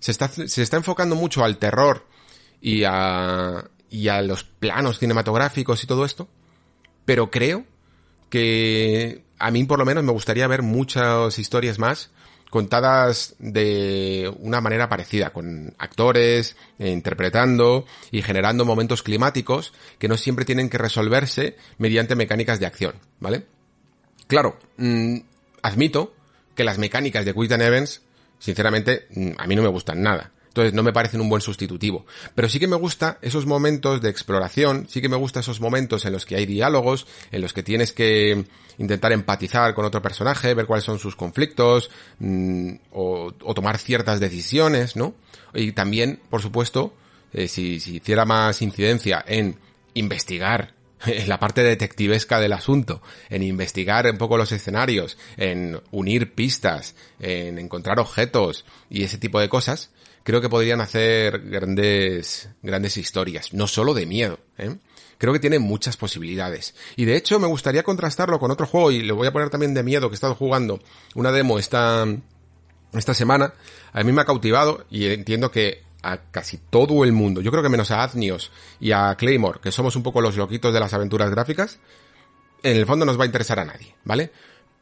Se, 0.00 0.10
está, 0.10 0.76
enfocando 0.76 1.16
mucho 1.16 1.42
al 1.44 1.56
terror 1.56 2.06
y 2.60 2.84
a 2.84 3.70
los 4.22 4.44
planos 4.44 4.98
cinematográficos 4.98 5.82
y 5.82 5.86
todo 5.86 6.04
esto, 6.04 6.28
pero 7.04 7.30
creo 7.30 7.64
que 8.30 9.24
a 9.38 9.50
mí 9.50 9.64
por 9.64 9.78
lo 9.78 9.84
menos 9.84 10.04
me 10.04 10.12
gustaría 10.12 10.46
ver 10.46 10.62
muchas 10.62 11.38
historias 11.38 11.78
más 11.78 12.10
contadas 12.54 13.34
de 13.40 14.32
una 14.38 14.60
manera 14.60 14.88
parecida, 14.88 15.32
con 15.32 15.74
actores 15.76 16.56
eh, 16.78 16.88
interpretando 16.88 17.84
y 18.12 18.22
generando 18.22 18.64
momentos 18.64 19.02
climáticos 19.02 19.72
que 19.98 20.06
no 20.06 20.16
siempre 20.16 20.44
tienen 20.44 20.70
que 20.70 20.78
resolverse 20.78 21.56
mediante 21.78 22.14
mecánicas 22.14 22.60
de 22.60 22.66
acción, 22.66 22.94
¿vale? 23.18 23.46
Claro, 24.28 24.56
mm, 24.76 25.16
admito 25.62 26.14
que 26.54 26.62
las 26.62 26.78
mecánicas 26.78 27.24
de 27.24 27.34
Quick 27.34 27.50
Events, 27.50 28.02
sinceramente, 28.38 29.08
mm, 29.10 29.30
a 29.36 29.48
mí 29.48 29.56
no 29.56 29.62
me 29.62 29.68
gustan 29.68 30.00
nada. 30.00 30.30
Entonces 30.54 30.72
no 30.72 30.84
me 30.84 30.92
parecen 30.92 31.20
un 31.20 31.28
buen 31.28 31.42
sustitutivo. 31.42 32.06
Pero 32.36 32.48
sí 32.48 32.60
que 32.60 32.68
me 32.68 32.76
gusta 32.76 33.18
esos 33.22 33.44
momentos 33.44 34.00
de 34.00 34.08
exploración, 34.08 34.86
sí 34.88 35.00
que 35.00 35.08
me 35.08 35.16
gusta 35.16 35.40
esos 35.40 35.60
momentos 35.60 36.04
en 36.04 36.12
los 36.12 36.24
que 36.24 36.36
hay 36.36 36.46
diálogos, 36.46 37.08
en 37.32 37.40
los 37.40 37.52
que 37.52 37.64
tienes 37.64 37.92
que 37.92 38.44
intentar 38.78 39.10
empatizar 39.10 39.74
con 39.74 39.84
otro 39.84 40.00
personaje, 40.00 40.54
ver 40.54 40.66
cuáles 40.66 40.84
son 40.84 41.00
sus 41.00 41.16
conflictos, 41.16 41.90
mm, 42.20 42.74
o, 42.92 43.32
tomar 43.32 43.78
ciertas 43.78 44.20
decisiones, 44.20 44.94
¿no? 44.94 45.16
Y 45.54 45.72
también, 45.72 46.20
por 46.30 46.40
supuesto, 46.40 46.94
eh, 47.32 47.48
si, 47.48 47.80
si 47.80 47.96
hiciera 47.96 48.24
más 48.24 48.62
incidencia 48.62 49.24
en 49.26 49.56
investigar 49.94 50.74
en 51.04 51.28
la 51.28 51.40
parte 51.40 51.64
detectivesca 51.64 52.38
del 52.38 52.52
asunto, 52.52 53.02
en 53.28 53.42
investigar 53.42 54.08
un 54.08 54.18
poco 54.18 54.36
los 54.36 54.52
escenarios, 54.52 55.18
en 55.36 55.80
unir 55.90 56.32
pistas, 56.32 56.94
en 57.18 57.58
encontrar 57.58 57.98
objetos 57.98 58.64
y 58.88 59.02
ese 59.02 59.18
tipo 59.18 59.40
de 59.40 59.48
cosas, 59.48 59.90
creo 60.24 60.40
que 60.40 60.48
podrían 60.48 60.80
hacer 60.80 61.38
grandes, 61.42 62.48
grandes 62.62 62.96
historias, 62.96 63.52
no 63.52 63.68
solo 63.68 63.94
de 63.94 64.06
miedo, 64.06 64.40
¿eh? 64.58 64.76
Creo 65.18 65.32
que 65.32 65.38
tiene 65.38 65.60
muchas 65.60 65.96
posibilidades. 65.96 66.74
Y 66.96 67.04
de 67.04 67.16
hecho 67.16 67.38
me 67.38 67.46
gustaría 67.46 67.84
contrastarlo 67.84 68.40
con 68.40 68.50
otro 68.50 68.66
juego 68.66 68.90
y 68.90 69.00
le 69.02 69.12
voy 69.12 69.28
a 69.28 69.32
poner 69.32 69.48
también 69.48 69.72
de 69.72 69.84
miedo 69.84 70.08
que 70.08 70.14
he 70.14 70.16
estado 70.16 70.34
jugando 70.34 70.80
una 71.14 71.30
demo 71.30 71.58
esta, 71.58 72.04
esta 72.92 73.14
semana. 73.14 73.54
A 73.92 74.02
mí 74.02 74.10
me 74.10 74.22
ha 74.22 74.26
cautivado 74.26 74.84
y 74.90 75.06
entiendo 75.06 75.52
que 75.52 75.84
a 76.02 76.18
casi 76.30 76.58
todo 76.58 77.04
el 77.04 77.12
mundo, 77.12 77.40
yo 77.40 77.50
creo 77.50 77.62
que 77.62 77.68
menos 77.68 77.90
a 77.90 78.02
Aznios 78.02 78.50
y 78.80 78.92
a 78.92 79.14
Claymore, 79.14 79.60
que 79.62 79.72
somos 79.72 79.94
un 79.94 80.02
poco 80.02 80.20
los 80.20 80.36
loquitos 80.36 80.74
de 80.74 80.80
las 80.80 80.92
aventuras 80.92 81.30
gráficas, 81.30 81.78
en 82.62 82.76
el 82.76 82.86
fondo 82.86 83.06
nos 83.06 83.18
va 83.18 83.22
a 83.22 83.26
interesar 83.26 83.60
a 83.60 83.64
nadie, 83.64 83.94
¿vale? 84.04 84.30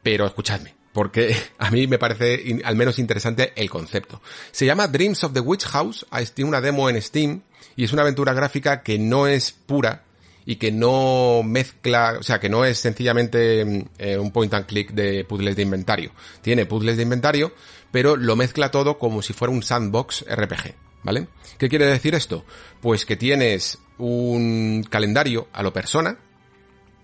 Pero 0.01 0.25
escuchadme, 0.25 0.75
porque 0.93 1.35
a 1.57 1.71
mí 1.71 1.87
me 1.87 1.97
parece 1.97 2.61
al 2.63 2.75
menos 2.75 2.99
interesante 2.99 3.51
el 3.55 3.69
concepto. 3.69 4.21
Se 4.51 4.65
llama 4.65 4.87
Dreams 4.87 5.23
of 5.23 5.33
the 5.33 5.39
Witch 5.41 5.65
House, 5.65 6.05
tiene 6.33 6.49
una 6.49 6.61
demo 6.61 6.89
en 6.89 7.01
Steam 7.01 7.41
y 7.75 7.83
es 7.83 7.91
una 7.91 8.03
aventura 8.03 8.33
gráfica 8.33 8.83
que 8.83 8.99
no 8.99 9.27
es 9.27 9.51
pura 9.51 10.03
y 10.45 10.57
que 10.57 10.71
no 10.71 11.41
mezcla, 11.43 12.17
o 12.19 12.23
sea, 12.23 12.39
que 12.39 12.49
no 12.49 12.65
es 12.65 12.77
sencillamente 12.77 13.63
mm, 13.63 13.81
eh, 13.97 14.17
un 14.17 14.31
point 14.31 14.53
and 14.53 14.65
click 14.65 14.91
de 14.91 15.23
puzzles 15.25 15.55
de 15.55 15.61
inventario. 15.61 16.11
Tiene 16.41 16.65
puzzles 16.65 16.97
de 16.97 17.03
inventario, 17.03 17.53
pero 17.91 18.15
lo 18.15 18.35
mezcla 18.35 18.71
todo 18.71 18.99
como 18.99 19.21
si 19.21 19.33
fuera 19.33 19.53
un 19.53 19.63
sandbox 19.63 20.25
RPG, 20.29 20.75
¿vale? 21.03 21.27
¿Qué 21.57 21.69
quiere 21.69 21.85
decir 21.85 22.13
esto? 22.13 22.45
Pues 22.81 23.05
que 23.05 23.15
tienes 23.15 23.79
un 23.97 24.85
calendario 24.89 25.47
a 25.53 25.63
lo 25.63 25.71
persona, 25.71 26.17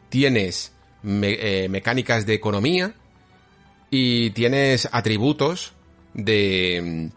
tienes 0.09 0.73
eh, 1.03 1.67
mecánicas 1.69 2.25
de 2.25 2.33
economía, 2.33 2.95
y 3.89 4.31
tienes 4.31 4.87
atributos 4.91 5.73
de, 6.13 7.11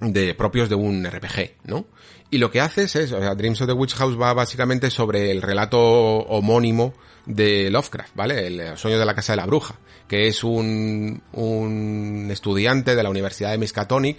de 0.00 0.34
propios 0.34 0.68
de 0.68 0.74
un 0.74 1.04
RPG, 1.04 1.56
¿no? 1.64 1.86
Y 2.30 2.38
lo 2.38 2.50
que 2.50 2.60
haces 2.60 2.96
es, 2.96 3.12
o 3.12 3.20
sea, 3.20 3.34
Dreams 3.34 3.60
of 3.60 3.68
the 3.68 3.72
Witch 3.72 3.94
House 3.94 4.20
va 4.20 4.34
básicamente 4.34 4.90
sobre 4.90 5.30
el 5.30 5.42
relato 5.42 5.78
homónimo 5.80 6.94
de 7.24 7.70
Lovecraft, 7.70 8.14
¿vale? 8.14 8.46
El 8.46 8.76
sueño 8.76 8.98
de 8.98 9.04
la 9.04 9.14
casa 9.14 9.32
de 9.32 9.36
la 9.36 9.46
bruja, 9.46 9.76
que 10.08 10.26
es 10.26 10.42
un, 10.42 11.22
un 11.32 12.28
estudiante 12.30 12.96
de 12.96 13.02
la 13.02 13.10
Universidad 13.10 13.52
de 13.52 13.58
Miskatonic 13.58 14.18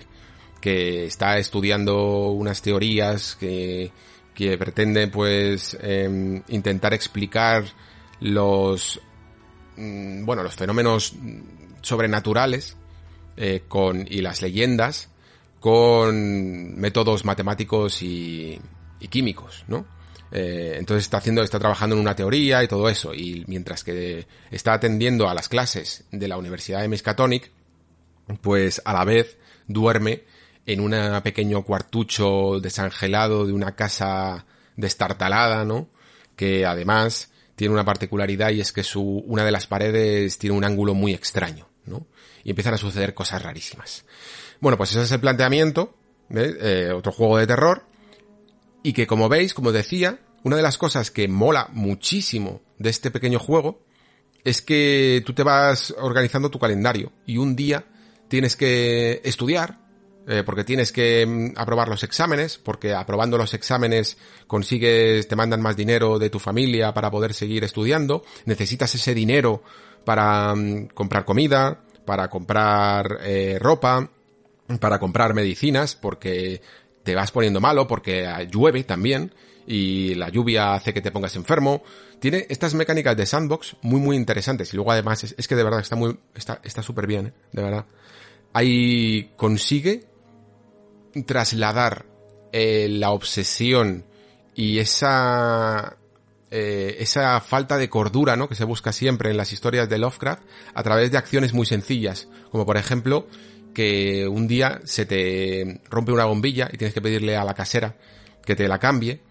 que 0.62 1.06
está 1.06 1.38
estudiando 1.38 2.30
unas 2.30 2.62
teorías 2.62 3.36
que, 3.36 3.92
que 4.34 4.58
pretenden 4.58 5.12
pues 5.12 5.78
em, 5.82 6.42
intentar 6.50 6.94
explicar 6.94 7.64
los 8.20 9.00
mm, 9.76 10.26
bueno 10.26 10.44
los 10.44 10.56
fenómenos 10.56 11.14
sobrenaturales 11.88 12.78
eh, 13.36 13.64
con, 13.68 14.06
y 14.10 14.22
las 14.22 14.42
leyendas 14.42 15.10
con 15.60 16.80
métodos 16.80 17.26
matemáticos 17.26 18.02
y, 18.02 18.60
químicos, 19.10 19.64
¿no? 19.68 19.86
Eh, 20.32 20.76
entonces 20.78 21.06
está 21.06 21.18
haciendo, 21.18 21.42
está 21.42 21.58
trabajando 21.58 21.96
en 21.96 22.02
una 22.02 22.16
teoría 22.16 22.64
y 22.64 22.68
todo 22.68 22.90
eso. 22.90 23.14
Y 23.14 23.44
mientras 23.48 23.84
que 23.84 24.28
está 24.52 24.74
atendiendo 24.74 25.30
a 25.30 25.34
las 25.34 25.50
clases 25.50 26.06
de 26.12 26.28
la 26.28 26.38
Universidad 26.38 26.82
de 26.82 26.90
Miskatonic, 26.90 27.52
pues 28.42 28.82
a 28.86 28.94
la 28.94 29.06
vez 29.06 29.38
duerme 29.68 30.24
en 30.66 30.82
un 30.82 30.94
pequeño 31.24 31.64
cuartucho 31.64 32.60
desangelado 32.60 33.46
de 33.46 33.54
una 33.54 33.76
casa 33.76 34.46
destartalada, 34.76 35.64
¿no? 35.64 35.88
Que 36.36 36.66
además 36.66 37.32
tiene 37.56 37.74
una 37.74 37.86
particularidad 37.86 38.52
y 38.52 38.62
es 38.62 38.72
que 38.72 38.84
su, 38.84 39.02
una 39.02 39.44
de 39.44 39.52
las 39.52 39.66
paredes 39.66 40.38
tiene 40.38 40.56
un 40.56 40.64
ángulo 40.64 40.94
muy 40.94 41.14
extraño, 41.14 41.67
Y 42.44 42.52
empiezan 42.52 42.74
a 42.74 42.78
suceder 42.78 43.14
cosas 43.14 43.42
rarísimas. 43.42 44.06
Bueno, 44.60 44.78
pues 44.78 44.92
ese 44.92 45.04
es 45.04 45.12
el 45.12 45.20
planteamiento, 45.20 45.96
eh, 46.30 46.92
otro 46.96 47.12
juego 47.12 47.38
de 47.38 47.48
terror, 47.48 47.84
y 48.84 48.94
que 48.94 49.08
como 49.08 49.30
veis, 49.30 49.54
como 49.54 49.72
decía, 49.72 50.20
una 50.44 50.56
de 50.56 50.62
las 50.62 50.78
cosas 50.78 51.12
que 51.12 51.28
mola 51.28 51.68
muchísimo 51.74 52.62
de 52.78 52.90
este 52.90 53.12
pequeño 53.12 53.40
juego 53.40 53.82
es 54.44 54.62
que 54.62 55.22
tú 55.26 55.34
te 55.34 55.44
vas 55.44 55.94
organizando 56.00 56.50
tu 56.50 56.60
calendario 56.60 57.12
y 57.26 57.38
un 57.38 57.56
día 57.56 57.86
tienes 58.30 58.56
que 58.56 59.22
estudiar, 59.26 59.80
eh, 60.28 60.44
porque 60.46 60.64
tienes 60.64 60.92
que 60.92 61.26
mm, 61.26 61.54
aprobar 61.58 61.88
los 61.88 62.04
exámenes, 62.04 62.58
porque 62.58 62.94
aprobando 62.94 63.38
los 63.38 63.54
exámenes 63.54 64.18
consigues, 64.46 65.28
te 65.28 65.36
mandan 65.36 65.62
más 65.62 65.76
dinero 65.76 66.20
de 66.20 66.30
tu 66.30 66.40
familia 66.40 66.94
para 66.94 67.12
poder 67.12 67.34
seguir 67.34 67.64
estudiando, 67.64 68.24
necesitas 68.46 68.94
ese 68.96 69.14
dinero 69.14 69.64
para 70.08 70.56
mm, 70.56 70.88
comprar 70.94 71.26
comida, 71.26 71.82
para 72.06 72.30
comprar 72.30 73.20
eh, 73.24 73.58
ropa, 73.60 74.10
para 74.80 75.00
comprar 75.00 75.34
medicinas, 75.34 75.98
porque 75.98 76.62
te 77.04 77.14
vas 77.14 77.32
poniendo 77.32 77.60
malo, 77.60 77.88
porque 77.88 78.26
llueve 78.50 78.86
también, 78.86 79.34
y 79.66 80.16
la 80.16 80.30
lluvia 80.30 80.76
hace 80.76 80.94
que 80.94 81.02
te 81.02 81.12
pongas 81.12 81.36
enfermo. 81.36 81.84
Tiene 82.22 82.46
estas 82.48 82.74
mecánicas 82.74 83.18
de 83.18 83.26
sandbox 83.26 83.76
muy 83.82 84.00
muy 84.00 84.16
interesantes 84.16 84.74
y 84.74 84.78
luego 84.78 84.94
además 84.94 85.26
es, 85.26 85.46
que 85.46 85.56
de 85.58 85.64
verdad 85.66 85.82
está 85.82 85.98
muy 85.98 86.18
está 86.34 86.62
está 86.64 86.82
súper 86.82 87.06
bien, 87.06 87.28
¿eh? 87.28 87.34
de 87.52 87.64
verdad. 87.64 87.86
Ahí 88.54 89.34
consigue 89.36 90.06
trasladar 91.26 92.06
eh, 92.54 92.88
la 92.90 93.12
obsesión 93.12 94.06
y 94.56 94.80
esa 94.80 95.97
eh, 96.50 96.98
esa 97.00 97.40
falta 97.42 97.78
de 97.78 97.90
cordura, 97.90 98.36
¿no? 98.36 98.48
Que 98.48 98.56
se 98.56 98.64
busca 98.64 98.94
siempre 98.94 99.32
en 99.32 99.38
las 99.38 99.52
historias 99.52 99.90
de 99.90 99.98
Lovecraft 99.98 100.44
a 100.74 100.84
través 100.84 101.12
de 101.12 101.18
acciones 101.18 101.54
muy 101.54 101.66
sencillas, 101.66 102.28
como 102.52 102.66
por 102.66 102.78
ejemplo 102.78 103.28
que 103.74 104.28
un 104.28 104.48
día 104.48 104.82
se 104.86 105.06
te 105.06 105.82
rompe 105.90 106.12
una 106.12 106.26
bombilla 106.26 106.70
y 106.72 106.78
tienes 106.78 106.94
que 106.94 107.02
pedirle 107.02 107.36
a 107.36 107.44
la 107.44 107.54
casera 107.54 107.96
que 108.46 108.56
te 108.56 108.68
la 108.68 108.80
cambie 108.80 109.22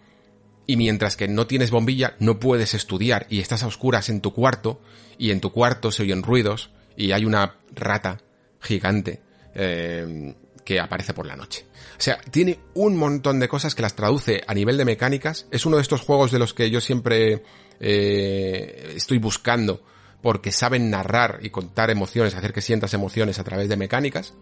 y 0.66 0.76
mientras 0.76 1.16
que 1.16 1.26
no 1.26 1.46
tienes 1.46 1.70
bombilla 1.70 2.14
no 2.20 2.38
puedes 2.38 2.74
estudiar 2.74 3.26
y 3.30 3.40
estás 3.40 3.62
a 3.62 3.66
oscuras 3.66 4.08
en 4.08 4.20
tu 4.20 4.32
cuarto 4.32 4.80
y 5.18 5.30
en 5.30 5.40
tu 5.40 5.52
cuarto 5.52 5.90
se 5.90 6.02
oyen 6.02 6.22
ruidos 6.22 6.70
y 6.96 7.12
hay 7.12 7.24
una 7.24 7.56
rata 7.74 8.20
gigante 8.60 9.20
eh, 9.54 10.34
que 10.66 10.80
aparece 10.80 11.14
por 11.14 11.26
la 11.26 11.36
noche. 11.36 11.64
O 11.96 12.02
sea, 12.02 12.18
tiene 12.30 12.58
un 12.74 12.96
montón 12.96 13.38
de 13.38 13.48
cosas 13.48 13.74
que 13.76 13.82
las 13.82 13.94
traduce 13.94 14.42
a 14.46 14.52
nivel 14.52 14.76
de 14.76 14.84
mecánicas. 14.84 15.46
Es 15.52 15.64
uno 15.64 15.76
de 15.76 15.82
estos 15.82 16.00
juegos 16.02 16.32
de 16.32 16.40
los 16.40 16.52
que 16.52 16.68
yo 16.70 16.80
siempre 16.80 17.44
eh, 17.78 18.92
estoy 18.96 19.18
buscando 19.18 19.80
porque 20.20 20.50
saben 20.50 20.90
narrar 20.90 21.38
y 21.42 21.50
contar 21.50 21.88
emociones, 21.90 22.34
hacer 22.34 22.52
que 22.52 22.60
sientas 22.60 22.92
emociones 22.94 23.38
a 23.38 23.44
través 23.44 23.68
de 23.68 23.76
mecánicas. 23.76 24.34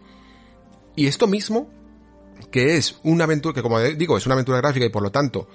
Y 0.95 1.05
esto 1.05 1.27
mismo, 1.27 1.69
que 2.49 2.75
es 2.75 2.97
una 3.03 3.25
aventura, 3.25 3.53
que 3.53 3.61
como 3.61 3.79
digo, 3.79 4.17
es 4.17 4.25
una 4.25 4.33
aventura 4.33 4.57
gráfica 4.57 4.87
y 4.87 4.89
por 4.89 5.03
lo 5.03 5.11
tanto, 5.11 5.47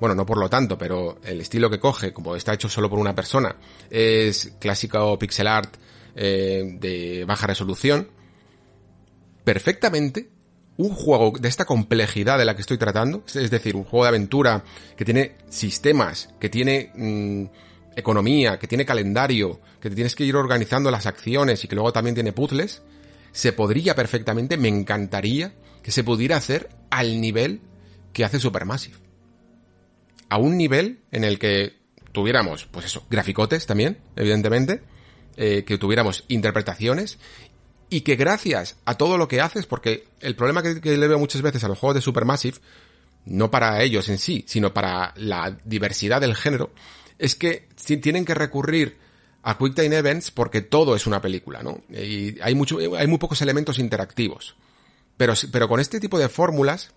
bueno, 0.00 0.16
no 0.16 0.26
por 0.26 0.38
lo 0.38 0.50
tanto, 0.50 0.76
pero 0.76 1.18
el 1.22 1.40
estilo 1.40 1.70
que 1.70 1.78
coge, 1.78 2.12
como 2.12 2.34
está 2.34 2.52
hecho 2.52 2.68
solo 2.68 2.90
por 2.90 2.98
una 2.98 3.14
persona, 3.14 3.54
es 3.88 4.54
clásico 4.58 5.16
pixel 5.20 5.46
art 5.46 5.76
eh, 6.16 6.64
de 6.80 7.24
baja 7.26 7.46
resolución, 7.46 8.08
perfectamente 9.46 10.28
un 10.76 10.90
juego 10.90 11.38
de 11.38 11.48
esta 11.48 11.66
complejidad 11.66 12.36
de 12.36 12.44
la 12.44 12.56
que 12.56 12.62
estoy 12.62 12.78
tratando, 12.78 13.22
es 13.32 13.48
decir, 13.48 13.76
un 13.76 13.84
juego 13.84 14.02
de 14.02 14.08
aventura 14.08 14.64
que 14.96 15.04
tiene 15.04 15.36
sistemas, 15.48 16.30
que 16.40 16.48
tiene 16.48 16.90
mm, 16.96 17.44
economía, 17.94 18.58
que 18.58 18.66
tiene 18.66 18.84
calendario, 18.84 19.60
que 19.80 19.88
te 19.88 19.94
tienes 19.94 20.16
que 20.16 20.24
ir 20.24 20.34
organizando 20.34 20.90
las 20.90 21.06
acciones 21.06 21.62
y 21.62 21.68
que 21.68 21.76
luego 21.76 21.92
también 21.92 22.16
tiene 22.16 22.32
puzzles, 22.32 22.82
se 23.30 23.52
podría 23.52 23.94
perfectamente, 23.94 24.56
me 24.56 24.66
encantaría 24.66 25.54
que 25.80 25.92
se 25.92 26.02
pudiera 26.02 26.36
hacer 26.36 26.68
al 26.90 27.20
nivel 27.20 27.60
que 28.12 28.24
hace 28.24 28.40
Supermassive. 28.40 28.96
A 30.28 30.38
un 30.38 30.56
nivel 30.56 31.02
en 31.12 31.22
el 31.22 31.38
que 31.38 31.76
tuviéramos, 32.10 32.66
pues 32.66 32.86
eso, 32.86 33.06
graficotes 33.08 33.64
también, 33.64 33.98
evidentemente, 34.16 34.82
eh, 35.36 35.62
que 35.64 35.78
tuviéramos 35.78 36.24
interpretaciones 36.26 37.18
y 37.88 38.00
que 38.00 38.16
gracias 38.16 38.76
a 38.84 38.94
todo 38.94 39.18
lo 39.18 39.28
que 39.28 39.40
haces, 39.40 39.66
porque 39.66 40.08
el 40.20 40.34
problema 40.34 40.62
que, 40.62 40.96
le 40.96 41.08
veo 41.08 41.18
muchas 41.18 41.42
veces 41.42 41.62
a 41.64 41.68
los 41.68 41.78
juegos 41.78 41.94
de 41.94 42.00
Supermassive, 42.00 42.58
no 43.26 43.50
para 43.50 43.82
ellos 43.82 44.08
en 44.08 44.18
sí, 44.18 44.44
sino 44.46 44.72
para 44.72 45.12
la 45.16 45.56
diversidad 45.64 46.20
del 46.20 46.34
género, 46.34 46.70
es 47.18 47.34
que 47.34 47.68
tienen 48.00 48.24
que 48.24 48.34
recurrir 48.34 48.96
a 49.42 49.56
QuickTime 49.56 49.96
Events 49.96 50.30
porque 50.32 50.60
todo 50.60 50.96
es 50.96 51.06
una 51.06 51.20
película, 51.20 51.62
¿no? 51.62 51.82
Y 51.88 52.40
hay 52.40 52.54
mucho, 52.54 52.78
hay 52.78 53.06
muy 53.06 53.18
pocos 53.18 53.40
elementos 53.42 53.78
interactivos. 53.78 54.56
Pero, 55.16 55.34
pero 55.52 55.68
con 55.68 55.80
este 55.80 56.00
tipo 56.00 56.18
de 56.18 56.28
fórmulas, 56.28 56.92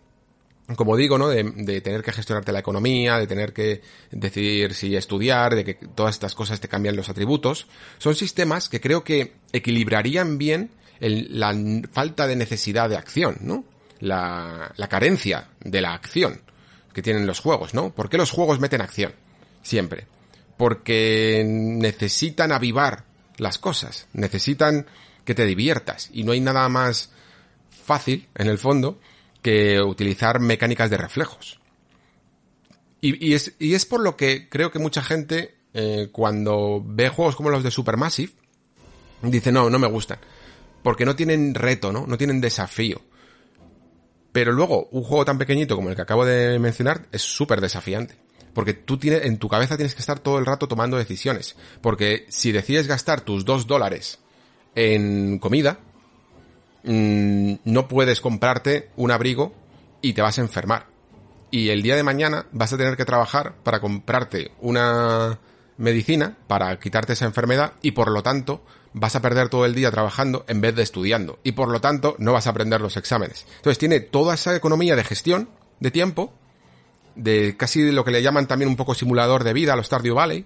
como 0.75 0.97
digo, 0.97 1.17
¿no? 1.17 1.29
De, 1.29 1.43
de, 1.43 1.81
tener 1.81 2.01
que 2.01 2.11
gestionarte 2.11 2.51
la 2.51 2.59
economía, 2.59 3.17
de 3.17 3.27
tener 3.27 3.53
que 3.53 3.81
decidir 4.11 4.73
si 4.73 4.95
estudiar, 4.95 5.55
de 5.55 5.63
que 5.63 5.73
todas 5.75 6.15
estas 6.15 6.35
cosas 6.35 6.59
te 6.59 6.67
cambian 6.67 6.95
los 6.95 7.09
atributos, 7.09 7.67
son 7.97 8.15
sistemas 8.15 8.67
que 8.67 8.81
creo 8.81 9.03
que 9.03 9.35
equilibrarían 9.53 10.37
bien 10.37 10.71
la 10.99 11.55
falta 11.91 12.27
de 12.27 12.35
necesidad 12.35 12.89
de 12.89 12.97
acción, 12.97 13.37
¿no? 13.41 13.63
La, 13.99 14.71
la 14.75 14.87
carencia 14.87 15.49
de 15.59 15.81
la 15.81 15.93
acción 15.93 16.41
que 16.93 17.01
tienen 17.01 17.27
los 17.27 17.39
juegos, 17.39 17.73
¿no? 17.73 17.93
¿Por 17.93 18.09
qué 18.09 18.17
los 18.17 18.31
juegos 18.31 18.59
meten 18.59 18.81
acción? 18.81 19.13
Siempre. 19.61 20.07
Porque 20.57 21.43
necesitan 21.45 22.51
avivar 22.51 23.05
las 23.37 23.57
cosas, 23.57 24.07
necesitan 24.13 24.85
que 25.23 25.35
te 25.35 25.45
diviertas 25.45 26.09
y 26.11 26.23
no 26.23 26.33
hay 26.33 26.41
nada 26.41 26.67
más 26.69 27.11
fácil, 27.85 28.27
en 28.35 28.47
el 28.47 28.57
fondo, 28.57 28.99
que 29.41 29.81
utilizar 29.81 30.39
mecánicas 30.39 30.89
de 30.89 30.97
reflejos. 30.97 31.59
Y, 33.01 33.33
es, 33.33 33.53
y 33.59 33.75
es 33.75 33.85
por 33.85 34.01
lo 34.01 34.17
que 34.17 34.49
creo 34.49 34.71
que 34.71 34.79
mucha 34.79 35.01
gente, 35.01 35.55
eh, 35.73 36.09
cuando 36.11 36.83
ve 36.85 37.07
juegos 37.07 37.37
como 37.37 37.49
los 37.49 37.63
de 37.63 37.71
Supermassive, 37.71 38.33
dice, 39.21 39.53
no, 39.53 39.69
no 39.69 39.79
me 39.79 39.87
gustan 39.87 40.19
porque 40.83 41.05
no 41.05 41.15
tienen 41.15 41.53
reto, 41.55 41.91
¿no? 41.91 42.05
No 42.07 42.17
tienen 42.17 42.41
desafío. 42.41 43.01
Pero 44.31 44.51
luego, 44.51 44.87
un 44.91 45.03
juego 45.03 45.25
tan 45.25 45.37
pequeñito 45.37 45.75
como 45.75 45.89
el 45.89 45.95
que 45.95 46.01
acabo 46.01 46.25
de 46.25 46.59
mencionar 46.59 47.07
es 47.11 47.21
súper 47.21 47.61
desafiante. 47.61 48.15
Porque 48.53 48.73
tú 48.73 48.97
tienes, 48.97 49.25
en 49.25 49.37
tu 49.37 49.47
cabeza 49.47 49.77
tienes 49.77 49.95
que 49.95 50.01
estar 50.01 50.19
todo 50.19 50.37
el 50.37 50.45
rato 50.45 50.67
tomando 50.67 50.97
decisiones. 50.97 51.55
Porque 51.81 52.25
si 52.29 52.51
decides 52.51 52.87
gastar 52.87 53.21
tus 53.21 53.45
dos 53.45 53.67
dólares 53.67 54.19
en 54.75 55.39
comida, 55.39 55.79
mmm, 56.83 57.53
no 57.65 57.87
puedes 57.87 58.21
comprarte 58.21 58.89
un 58.95 59.11
abrigo 59.11 59.53
y 60.01 60.13
te 60.13 60.21
vas 60.21 60.37
a 60.37 60.41
enfermar. 60.41 60.87
Y 61.51 61.69
el 61.69 61.81
día 61.81 61.95
de 61.95 62.03
mañana 62.03 62.45
vas 62.51 62.73
a 62.73 62.77
tener 62.77 62.95
que 62.95 63.05
trabajar 63.05 63.55
para 63.63 63.79
comprarte 63.79 64.51
una 64.61 65.39
medicina 65.79 66.37
para 66.47 66.77
quitarte 66.77 67.13
esa 67.13 67.25
enfermedad 67.25 67.73
y 67.81 67.91
por 67.91 68.11
lo 68.11 68.21
tanto 68.21 68.63
vas 68.93 69.15
a 69.15 69.21
perder 69.21 69.49
todo 69.49 69.65
el 69.65 69.73
día 69.73 69.89
trabajando 69.89 70.45
en 70.47 70.61
vez 70.61 70.75
de 70.75 70.83
estudiando 70.83 71.39
y 71.43 71.53
por 71.53 71.69
lo 71.69 71.79
tanto 71.79 72.15
no 72.19 72.33
vas 72.33 72.47
a 72.47 72.51
aprender 72.51 72.81
los 72.81 72.97
exámenes. 72.97 73.45
Entonces 73.57 73.77
tiene 73.77 74.01
toda 74.01 74.35
esa 74.35 74.55
economía 74.55 74.95
de 74.95 75.03
gestión 75.03 75.49
de 75.79 75.89
tiempo, 75.89 76.33
de 77.15 77.55
casi 77.57 77.91
lo 77.91 78.03
que 78.03 78.11
le 78.11 78.21
llaman 78.21 78.47
también 78.47 78.69
un 78.69 78.75
poco 78.75 78.93
simulador 78.93 79.43
de 79.43 79.53
vida 79.53 79.73
a 79.73 79.75
los 79.75 79.87
Stardew 79.87 80.15
Valley, 80.15 80.45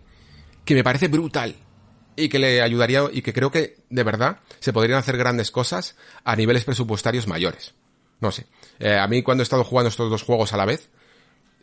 que 0.66 0.76
me 0.76 0.84
parece 0.84 1.08
brutal 1.08 1.56
y 2.16 2.30
que 2.30 2.38
le 2.38 2.62
ayudaría 2.62 3.04
y 3.12 3.24
que 3.24 3.34
creo 3.34 3.52
que 3.52 3.78
de 3.90 4.04
verdad 4.04 4.40
se 4.60 4.72
podrían 4.72 5.00
hacer 5.00 5.18
grandes 5.18 5.50
cosas 5.50 5.96
a 6.24 6.36
niveles 6.36 6.64
presupuestarios 6.64 7.28
mayores. 7.28 7.74
No 8.20 8.32
sé. 8.32 8.46
Eh, 8.80 8.96
a 8.96 9.08
mí 9.08 9.24
cuando 9.24 9.42
he 9.42 9.46
estado 9.46 9.64
jugando 9.64 9.90
estos 9.90 10.12
dos 10.12 10.22
juegos 10.22 10.54
a 10.54 10.58
la 10.58 10.66
vez, 10.66 10.90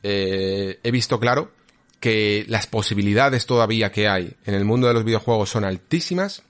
eh, 0.03 0.81
he 0.83 0.91
visto 0.91 1.21
claro 1.21 1.53
que 2.01 2.44
las 2.48 2.66
posibilidades 2.66 3.47
todavía 3.47 3.93
que 3.93 4.09
hay 4.09 4.35
en 4.47 4.55
el 4.55 4.64
mundo 4.64 4.89
de 4.89 4.94
los 4.94 5.05
videojuegos 5.05 5.51
son 5.51 5.64
altísimas 5.64 6.43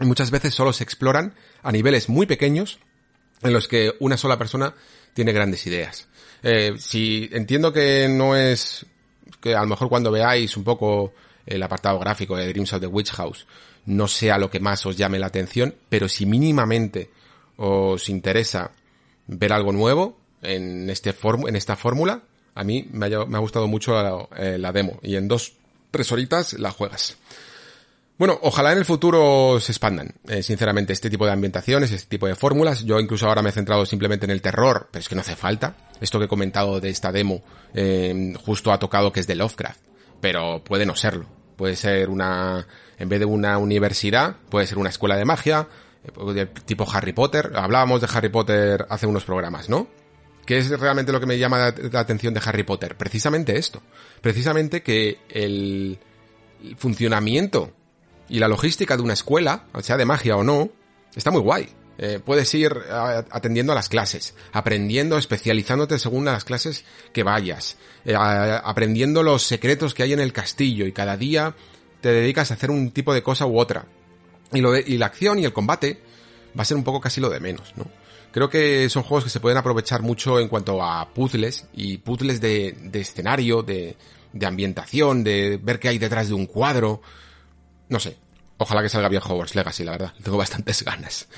y 0.00 0.06
muchas 0.06 0.30
veces 0.30 0.54
solo 0.54 0.72
se 0.72 0.82
exploran 0.82 1.34
a 1.62 1.70
niveles 1.70 2.08
muy 2.08 2.26
pequeños 2.26 2.78
en 3.42 3.52
los 3.52 3.68
que 3.68 3.92
una 4.00 4.16
sola 4.16 4.38
persona 4.38 4.74
tiene 5.12 5.32
grandes 5.32 5.66
ideas. 5.66 6.08
Eh, 6.42 6.72
si 6.78 7.28
entiendo 7.32 7.72
que 7.72 8.08
no 8.08 8.34
es 8.34 8.86
que 9.40 9.54
a 9.54 9.60
lo 9.60 9.66
mejor 9.66 9.88
cuando 9.88 10.10
veáis 10.10 10.56
un 10.56 10.64
poco 10.64 11.12
el 11.46 11.62
apartado 11.62 11.98
gráfico 11.98 12.36
de 12.36 12.48
Dreams 12.48 12.72
of 12.72 12.80
the 12.80 12.86
Witch 12.86 13.12
House 13.12 13.46
no 13.86 14.08
sea 14.08 14.38
lo 14.38 14.50
que 14.50 14.60
más 14.60 14.86
os 14.86 14.96
llame 14.96 15.18
la 15.18 15.26
atención, 15.26 15.74
pero 15.90 16.08
si 16.08 16.24
mínimamente 16.24 17.10
os 17.56 18.08
interesa 18.08 18.72
ver 19.26 19.52
algo 19.52 19.72
nuevo 19.72 20.18
en 20.42 20.88
este 20.88 21.14
en 21.46 21.56
esta 21.56 21.76
fórmula, 21.76 22.22
a 22.54 22.64
mí 22.64 22.88
me 22.92 23.06
ha, 23.06 23.38
gustado 23.38 23.66
mucho 23.66 23.94
la, 23.94 24.28
eh, 24.36 24.58
la, 24.58 24.72
demo 24.72 24.98
y 25.02 25.16
en 25.16 25.28
dos, 25.28 25.54
tres 25.90 26.10
horitas 26.12 26.54
la 26.54 26.70
juegas. 26.70 27.16
Bueno, 28.16 28.38
ojalá 28.42 28.70
en 28.70 28.78
el 28.78 28.84
futuro 28.84 29.58
se 29.60 29.72
expandan, 29.72 30.14
eh, 30.28 30.40
sinceramente, 30.44 30.92
este 30.92 31.10
tipo 31.10 31.26
de 31.26 31.32
ambientaciones, 31.32 31.90
este 31.90 32.10
tipo 32.10 32.28
de 32.28 32.36
fórmulas. 32.36 32.84
Yo 32.84 33.00
incluso 33.00 33.26
ahora 33.26 33.42
me 33.42 33.48
he 33.48 33.52
centrado 33.52 33.84
simplemente 33.86 34.24
en 34.24 34.30
el 34.30 34.40
terror, 34.40 34.88
pero 34.92 35.00
es 35.00 35.08
que 35.08 35.16
no 35.16 35.22
hace 35.22 35.34
falta. 35.34 35.74
Esto 36.00 36.20
que 36.20 36.26
he 36.26 36.28
comentado 36.28 36.80
de 36.80 36.90
esta 36.90 37.10
demo 37.10 37.42
eh, 37.74 38.32
justo 38.44 38.70
ha 38.70 38.78
tocado 38.78 39.12
que 39.12 39.18
es 39.18 39.26
de 39.26 39.34
Lovecraft, 39.34 39.80
pero 40.20 40.62
puede 40.62 40.86
no 40.86 40.94
serlo. 40.94 41.26
Puede 41.56 41.74
ser 41.74 42.08
una, 42.08 42.64
en 42.98 43.08
vez 43.08 43.18
de 43.18 43.26
una 43.26 43.58
universidad, 43.58 44.36
puede 44.48 44.68
ser 44.68 44.78
una 44.78 44.90
escuela 44.90 45.16
de 45.16 45.24
magia, 45.24 45.66
eh, 46.04 46.46
tipo 46.66 46.86
Harry 46.92 47.12
Potter. 47.12 47.50
Hablábamos 47.56 48.00
de 48.00 48.08
Harry 48.14 48.28
Potter 48.28 48.86
hace 48.90 49.08
unos 49.08 49.24
programas, 49.24 49.68
¿no? 49.68 49.88
¿Qué 50.46 50.58
es 50.58 50.68
realmente 50.68 51.12
lo 51.12 51.20
que 51.20 51.26
me 51.26 51.38
llama 51.38 51.74
la 51.92 52.00
atención 52.00 52.34
de 52.34 52.40
Harry 52.44 52.64
Potter? 52.64 52.96
Precisamente 52.96 53.56
esto. 53.56 53.82
Precisamente 54.20 54.82
que 54.82 55.18
el 55.28 55.98
funcionamiento 56.76 57.72
y 58.28 58.38
la 58.38 58.48
logística 58.48 58.96
de 58.96 59.02
una 59.02 59.12
escuela, 59.12 59.66
sea 59.80 59.96
de 59.96 60.04
magia 60.04 60.36
o 60.36 60.44
no, 60.44 60.70
está 61.14 61.30
muy 61.30 61.40
guay. 61.40 61.68
Eh, 61.96 62.20
puedes 62.24 62.52
ir 62.54 62.74
atendiendo 63.30 63.72
a 63.72 63.76
las 63.76 63.88
clases, 63.88 64.34
aprendiendo, 64.52 65.16
especializándote 65.16 65.98
según 65.98 66.24
las 66.24 66.44
clases 66.44 66.84
que 67.12 67.22
vayas, 67.22 67.76
eh, 68.04 68.16
aprendiendo 68.16 69.22
los 69.22 69.44
secretos 69.44 69.94
que 69.94 70.02
hay 70.02 70.12
en 70.12 70.20
el 70.20 70.32
castillo 70.32 70.86
y 70.86 70.92
cada 70.92 71.16
día 71.16 71.54
te 72.00 72.10
dedicas 72.10 72.50
a 72.50 72.54
hacer 72.54 72.70
un 72.70 72.90
tipo 72.90 73.14
de 73.14 73.22
cosa 73.22 73.46
u 73.46 73.58
otra. 73.58 73.86
Y, 74.52 74.60
lo 74.60 74.76
y 74.76 74.98
la 74.98 75.06
acción 75.06 75.38
y 75.38 75.44
el 75.44 75.52
combate 75.52 76.00
va 76.58 76.62
a 76.62 76.64
ser 76.64 76.76
un 76.76 76.84
poco 76.84 77.00
casi 77.00 77.20
lo 77.20 77.30
de 77.30 77.40
menos, 77.40 77.72
¿no? 77.76 77.86
Creo 78.34 78.50
que 78.50 78.90
son 78.90 79.04
juegos 79.04 79.22
que 79.22 79.30
se 79.30 79.38
pueden 79.38 79.58
aprovechar 79.58 80.02
mucho 80.02 80.40
en 80.40 80.48
cuanto 80.48 80.82
a 80.82 81.14
puzzles 81.14 81.66
y 81.72 81.98
puzzles 81.98 82.40
de, 82.40 82.76
de 82.76 83.00
escenario, 83.00 83.62
de, 83.62 83.96
de 84.32 84.46
ambientación, 84.46 85.22
de 85.22 85.56
ver 85.62 85.78
qué 85.78 85.90
hay 85.90 85.98
detrás 85.98 86.26
de 86.26 86.34
un 86.34 86.46
cuadro. 86.46 87.00
No 87.88 88.00
sé. 88.00 88.16
Ojalá 88.58 88.82
que 88.82 88.88
salga 88.88 89.08
bien 89.08 89.22
Hogwarts 89.24 89.54
Legacy, 89.54 89.84
la 89.84 89.92
verdad. 89.92 90.14
Tengo 90.20 90.36
bastantes 90.36 90.82
ganas. 90.84 91.28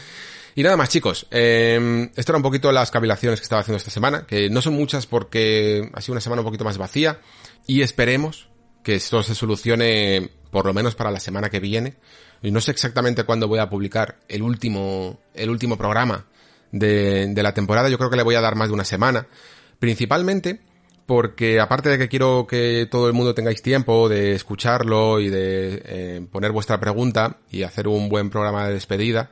Y 0.55 0.62
nada 0.62 0.78
más, 0.78 0.89
chicos. 0.89 1.27
Eh, 1.31 2.09
esto 2.16 2.32
era 2.32 2.39
un 2.39 2.43
poquito 2.43 2.73
las 2.73 2.90
cavilaciones 2.90 3.40
que 3.40 3.44
estaba 3.44 3.60
haciendo 3.60 3.77
esta 3.77 3.90
semana, 3.90 4.24
que 4.27 4.48
no 4.48 4.62
son 4.62 4.73
muchas 4.73 5.06
porque 5.06 5.90
ha 5.93 6.01
sido 6.01 6.14
una 6.14 6.23
semana 6.23 6.40
un 6.40 6.47
poquito 6.47 6.64
más 6.64 6.78
vacía. 6.78 7.20
Y 7.66 7.82
esperemos 7.82 8.48
que 8.82 8.94
esto 8.94 9.23
se 9.23 9.35
solucione 9.35 10.31
por 10.51 10.64
lo 10.64 10.73
menos 10.73 10.94
para 10.94 11.10
la 11.10 11.20
semana 11.20 11.51
que 11.51 11.60
viene. 11.60 11.97
Y 12.40 12.52
no 12.52 12.62
sé 12.62 12.70
exactamente 12.70 13.24
cuándo 13.24 13.48
voy 13.48 13.59
a 13.59 13.68
publicar 13.68 14.16
el 14.28 14.40
último, 14.40 15.20
el 15.35 15.51
último 15.51 15.77
programa 15.77 16.24
de, 16.78 17.27
de 17.28 17.43
la 17.43 17.55
temporada. 17.55 17.89
Yo 17.89 17.98
creo 17.98 18.11
que 18.11 18.16
le 18.16 18.23
voy 18.23 18.35
a 18.35 18.40
dar 18.40 18.57
más 18.57 18.69
de 18.69 18.74
una 18.74 18.85
semana. 18.85 19.27
Principalmente 19.78 20.61
porque 21.07 21.61
aparte 21.61 21.89
de 21.89 21.98
que 21.98 22.09
quiero 22.09 22.47
que 22.48 22.86
todo 22.90 23.07
el 23.07 23.15
mundo 23.15 23.35
tengáis 23.35 23.62
tiempo 23.62 24.09
de 24.09 24.35
escucharlo 24.35 25.20
y 25.20 25.31
de 25.31 25.82
eh, 25.85 26.27
poner 26.31 26.51
vuestra 26.51 26.81
pregunta 26.81 27.39
y 27.51 27.62
hacer 27.62 27.86
un 27.86 28.09
buen 28.09 28.28
programa 28.28 28.66
de 28.66 28.74
despedida, 28.74 29.31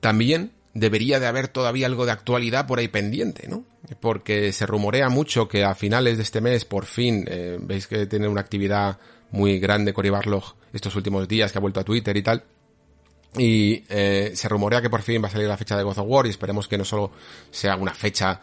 también 0.00 0.52
debería 0.74 1.20
de 1.20 1.26
haber 1.26 1.48
todavía 1.48 1.86
algo 1.86 2.04
de 2.04 2.12
actualidad 2.12 2.66
por 2.66 2.80
ahí 2.80 2.88
pendiente, 2.88 3.48
¿no? 3.48 3.64
Porque 4.00 4.52
se 4.52 4.66
rumorea 4.66 5.08
mucho 5.08 5.48
que 5.48 5.64
a 5.64 5.74
finales 5.74 6.16
de 6.16 6.24
este 6.24 6.40
mes, 6.40 6.64
por 6.64 6.84
fin, 6.84 7.24
eh, 7.28 7.58
veis 7.60 7.86
que 7.86 8.06
tiene 8.06 8.28
una 8.28 8.40
actividad 8.40 8.98
muy 9.30 9.60
grande 9.60 9.92
Cory 9.92 10.10
Barlog 10.10 10.56
estos 10.72 10.94
últimos 10.96 11.28
días, 11.28 11.52
que 11.52 11.58
ha 11.58 11.60
vuelto 11.60 11.80
a 11.80 11.84
Twitter 11.84 12.16
y 12.16 12.22
tal, 12.22 12.44
y 13.36 13.84
eh, 13.88 14.32
se 14.34 14.48
rumorea 14.48 14.82
que 14.82 14.90
por 14.90 15.02
fin 15.02 15.22
va 15.22 15.28
a 15.28 15.30
salir 15.30 15.46
la 15.46 15.56
fecha 15.56 15.76
de 15.76 15.82
God 15.82 15.98
of 15.98 16.06
War 16.06 16.26
y 16.26 16.30
esperemos 16.30 16.66
que 16.66 16.78
no 16.78 16.84
solo 16.84 17.12
sea 17.50 17.76
una 17.76 17.94
fecha 17.94 18.40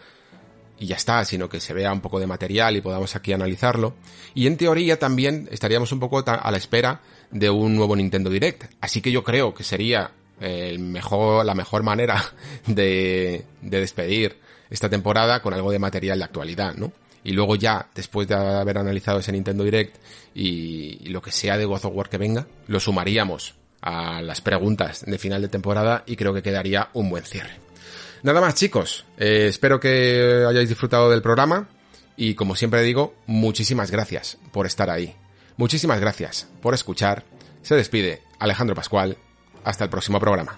y 0.79 0.85
ya 0.85 0.95
está, 0.95 1.25
sino 1.25 1.49
que 1.49 1.59
se 1.59 1.73
vea 1.73 1.91
un 1.91 2.01
poco 2.01 2.19
de 2.19 2.27
material 2.27 2.75
y 2.75 2.81
podamos 2.81 3.15
aquí 3.15 3.33
analizarlo. 3.33 3.95
Y 4.33 4.47
en 4.47 4.57
teoría 4.57 4.99
también 4.99 5.49
estaríamos 5.51 5.91
un 5.91 5.99
poco 5.99 6.23
a 6.25 6.51
la 6.51 6.57
espera 6.57 7.01
de 7.31 7.49
un 7.49 7.75
nuevo 7.75 7.95
Nintendo 7.95 8.29
Direct. 8.29 8.65
Así 8.79 9.01
que 9.01 9.11
yo 9.11 9.23
creo 9.23 9.53
que 9.53 9.63
sería 9.63 10.11
el 10.39 10.79
mejor, 10.79 11.45
la 11.45 11.55
mejor 11.55 11.83
manera 11.83 12.23
de, 12.67 13.43
de 13.61 13.79
despedir 13.79 14.37
esta 14.69 14.89
temporada 14.89 15.41
con 15.41 15.53
algo 15.53 15.71
de 15.71 15.79
material 15.79 16.19
de 16.19 16.25
actualidad, 16.25 16.75
¿no? 16.75 16.91
Y 17.23 17.31
luego 17.31 17.55
ya, 17.55 17.89
después 17.93 18.27
de 18.27 18.35
haber 18.35 18.77
analizado 18.77 19.19
ese 19.19 19.31
Nintendo 19.31 19.63
Direct 19.63 19.97
y, 20.33 20.99
y 21.01 21.09
lo 21.09 21.21
que 21.21 21.31
sea 21.31 21.57
de 21.57 21.65
God 21.65 21.85
of 21.85 21.93
War 21.93 22.09
que 22.09 22.17
venga, 22.17 22.47
lo 22.67 22.79
sumaríamos 22.79 23.55
a 23.87 24.21
las 24.21 24.41
preguntas 24.41 25.05
de 25.05 25.17
final 25.17 25.41
de 25.41 25.47
temporada 25.47 26.03
y 26.05 26.17
creo 26.17 26.33
que 26.33 26.43
quedaría 26.43 26.89
un 26.93 27.09
buen 27.09 27.23
cierre. 27.23 27.51
Nada 28.21 28.41
más 28.41 28.55
chicos, 28.55 29.05
eh, 29.17 29.45
espero 29.47 29.79
que 29.79 30.43
hayáis 30.47 30.67
disfrutado 30.67 31.09
del 31.09 31.21
programa 31.21 31.69
y 32.17 32.35
como 32.35 32.55
siempre 32.55 32.81
digo, 32.81 33.13
muchísimas 33.27 33.89
gracias 33.89 34.37
por 34.51 34.65
estar 34.65 34.89
ahí. 34.89 35.15
Muchísimas 35.55 36.01
gracias 36.01 36.47
por 36.61 36.73
escuchar. 36.73 37.23
Se 37.61 37.75
despide 37.75 38.21
Alejandro 38.39 38.75
Pascual. 38.75 39.17
Hasta 39.63 39.85
el 39.85 39.89
próximo 39.89 40.19
programa. 40.19 40.57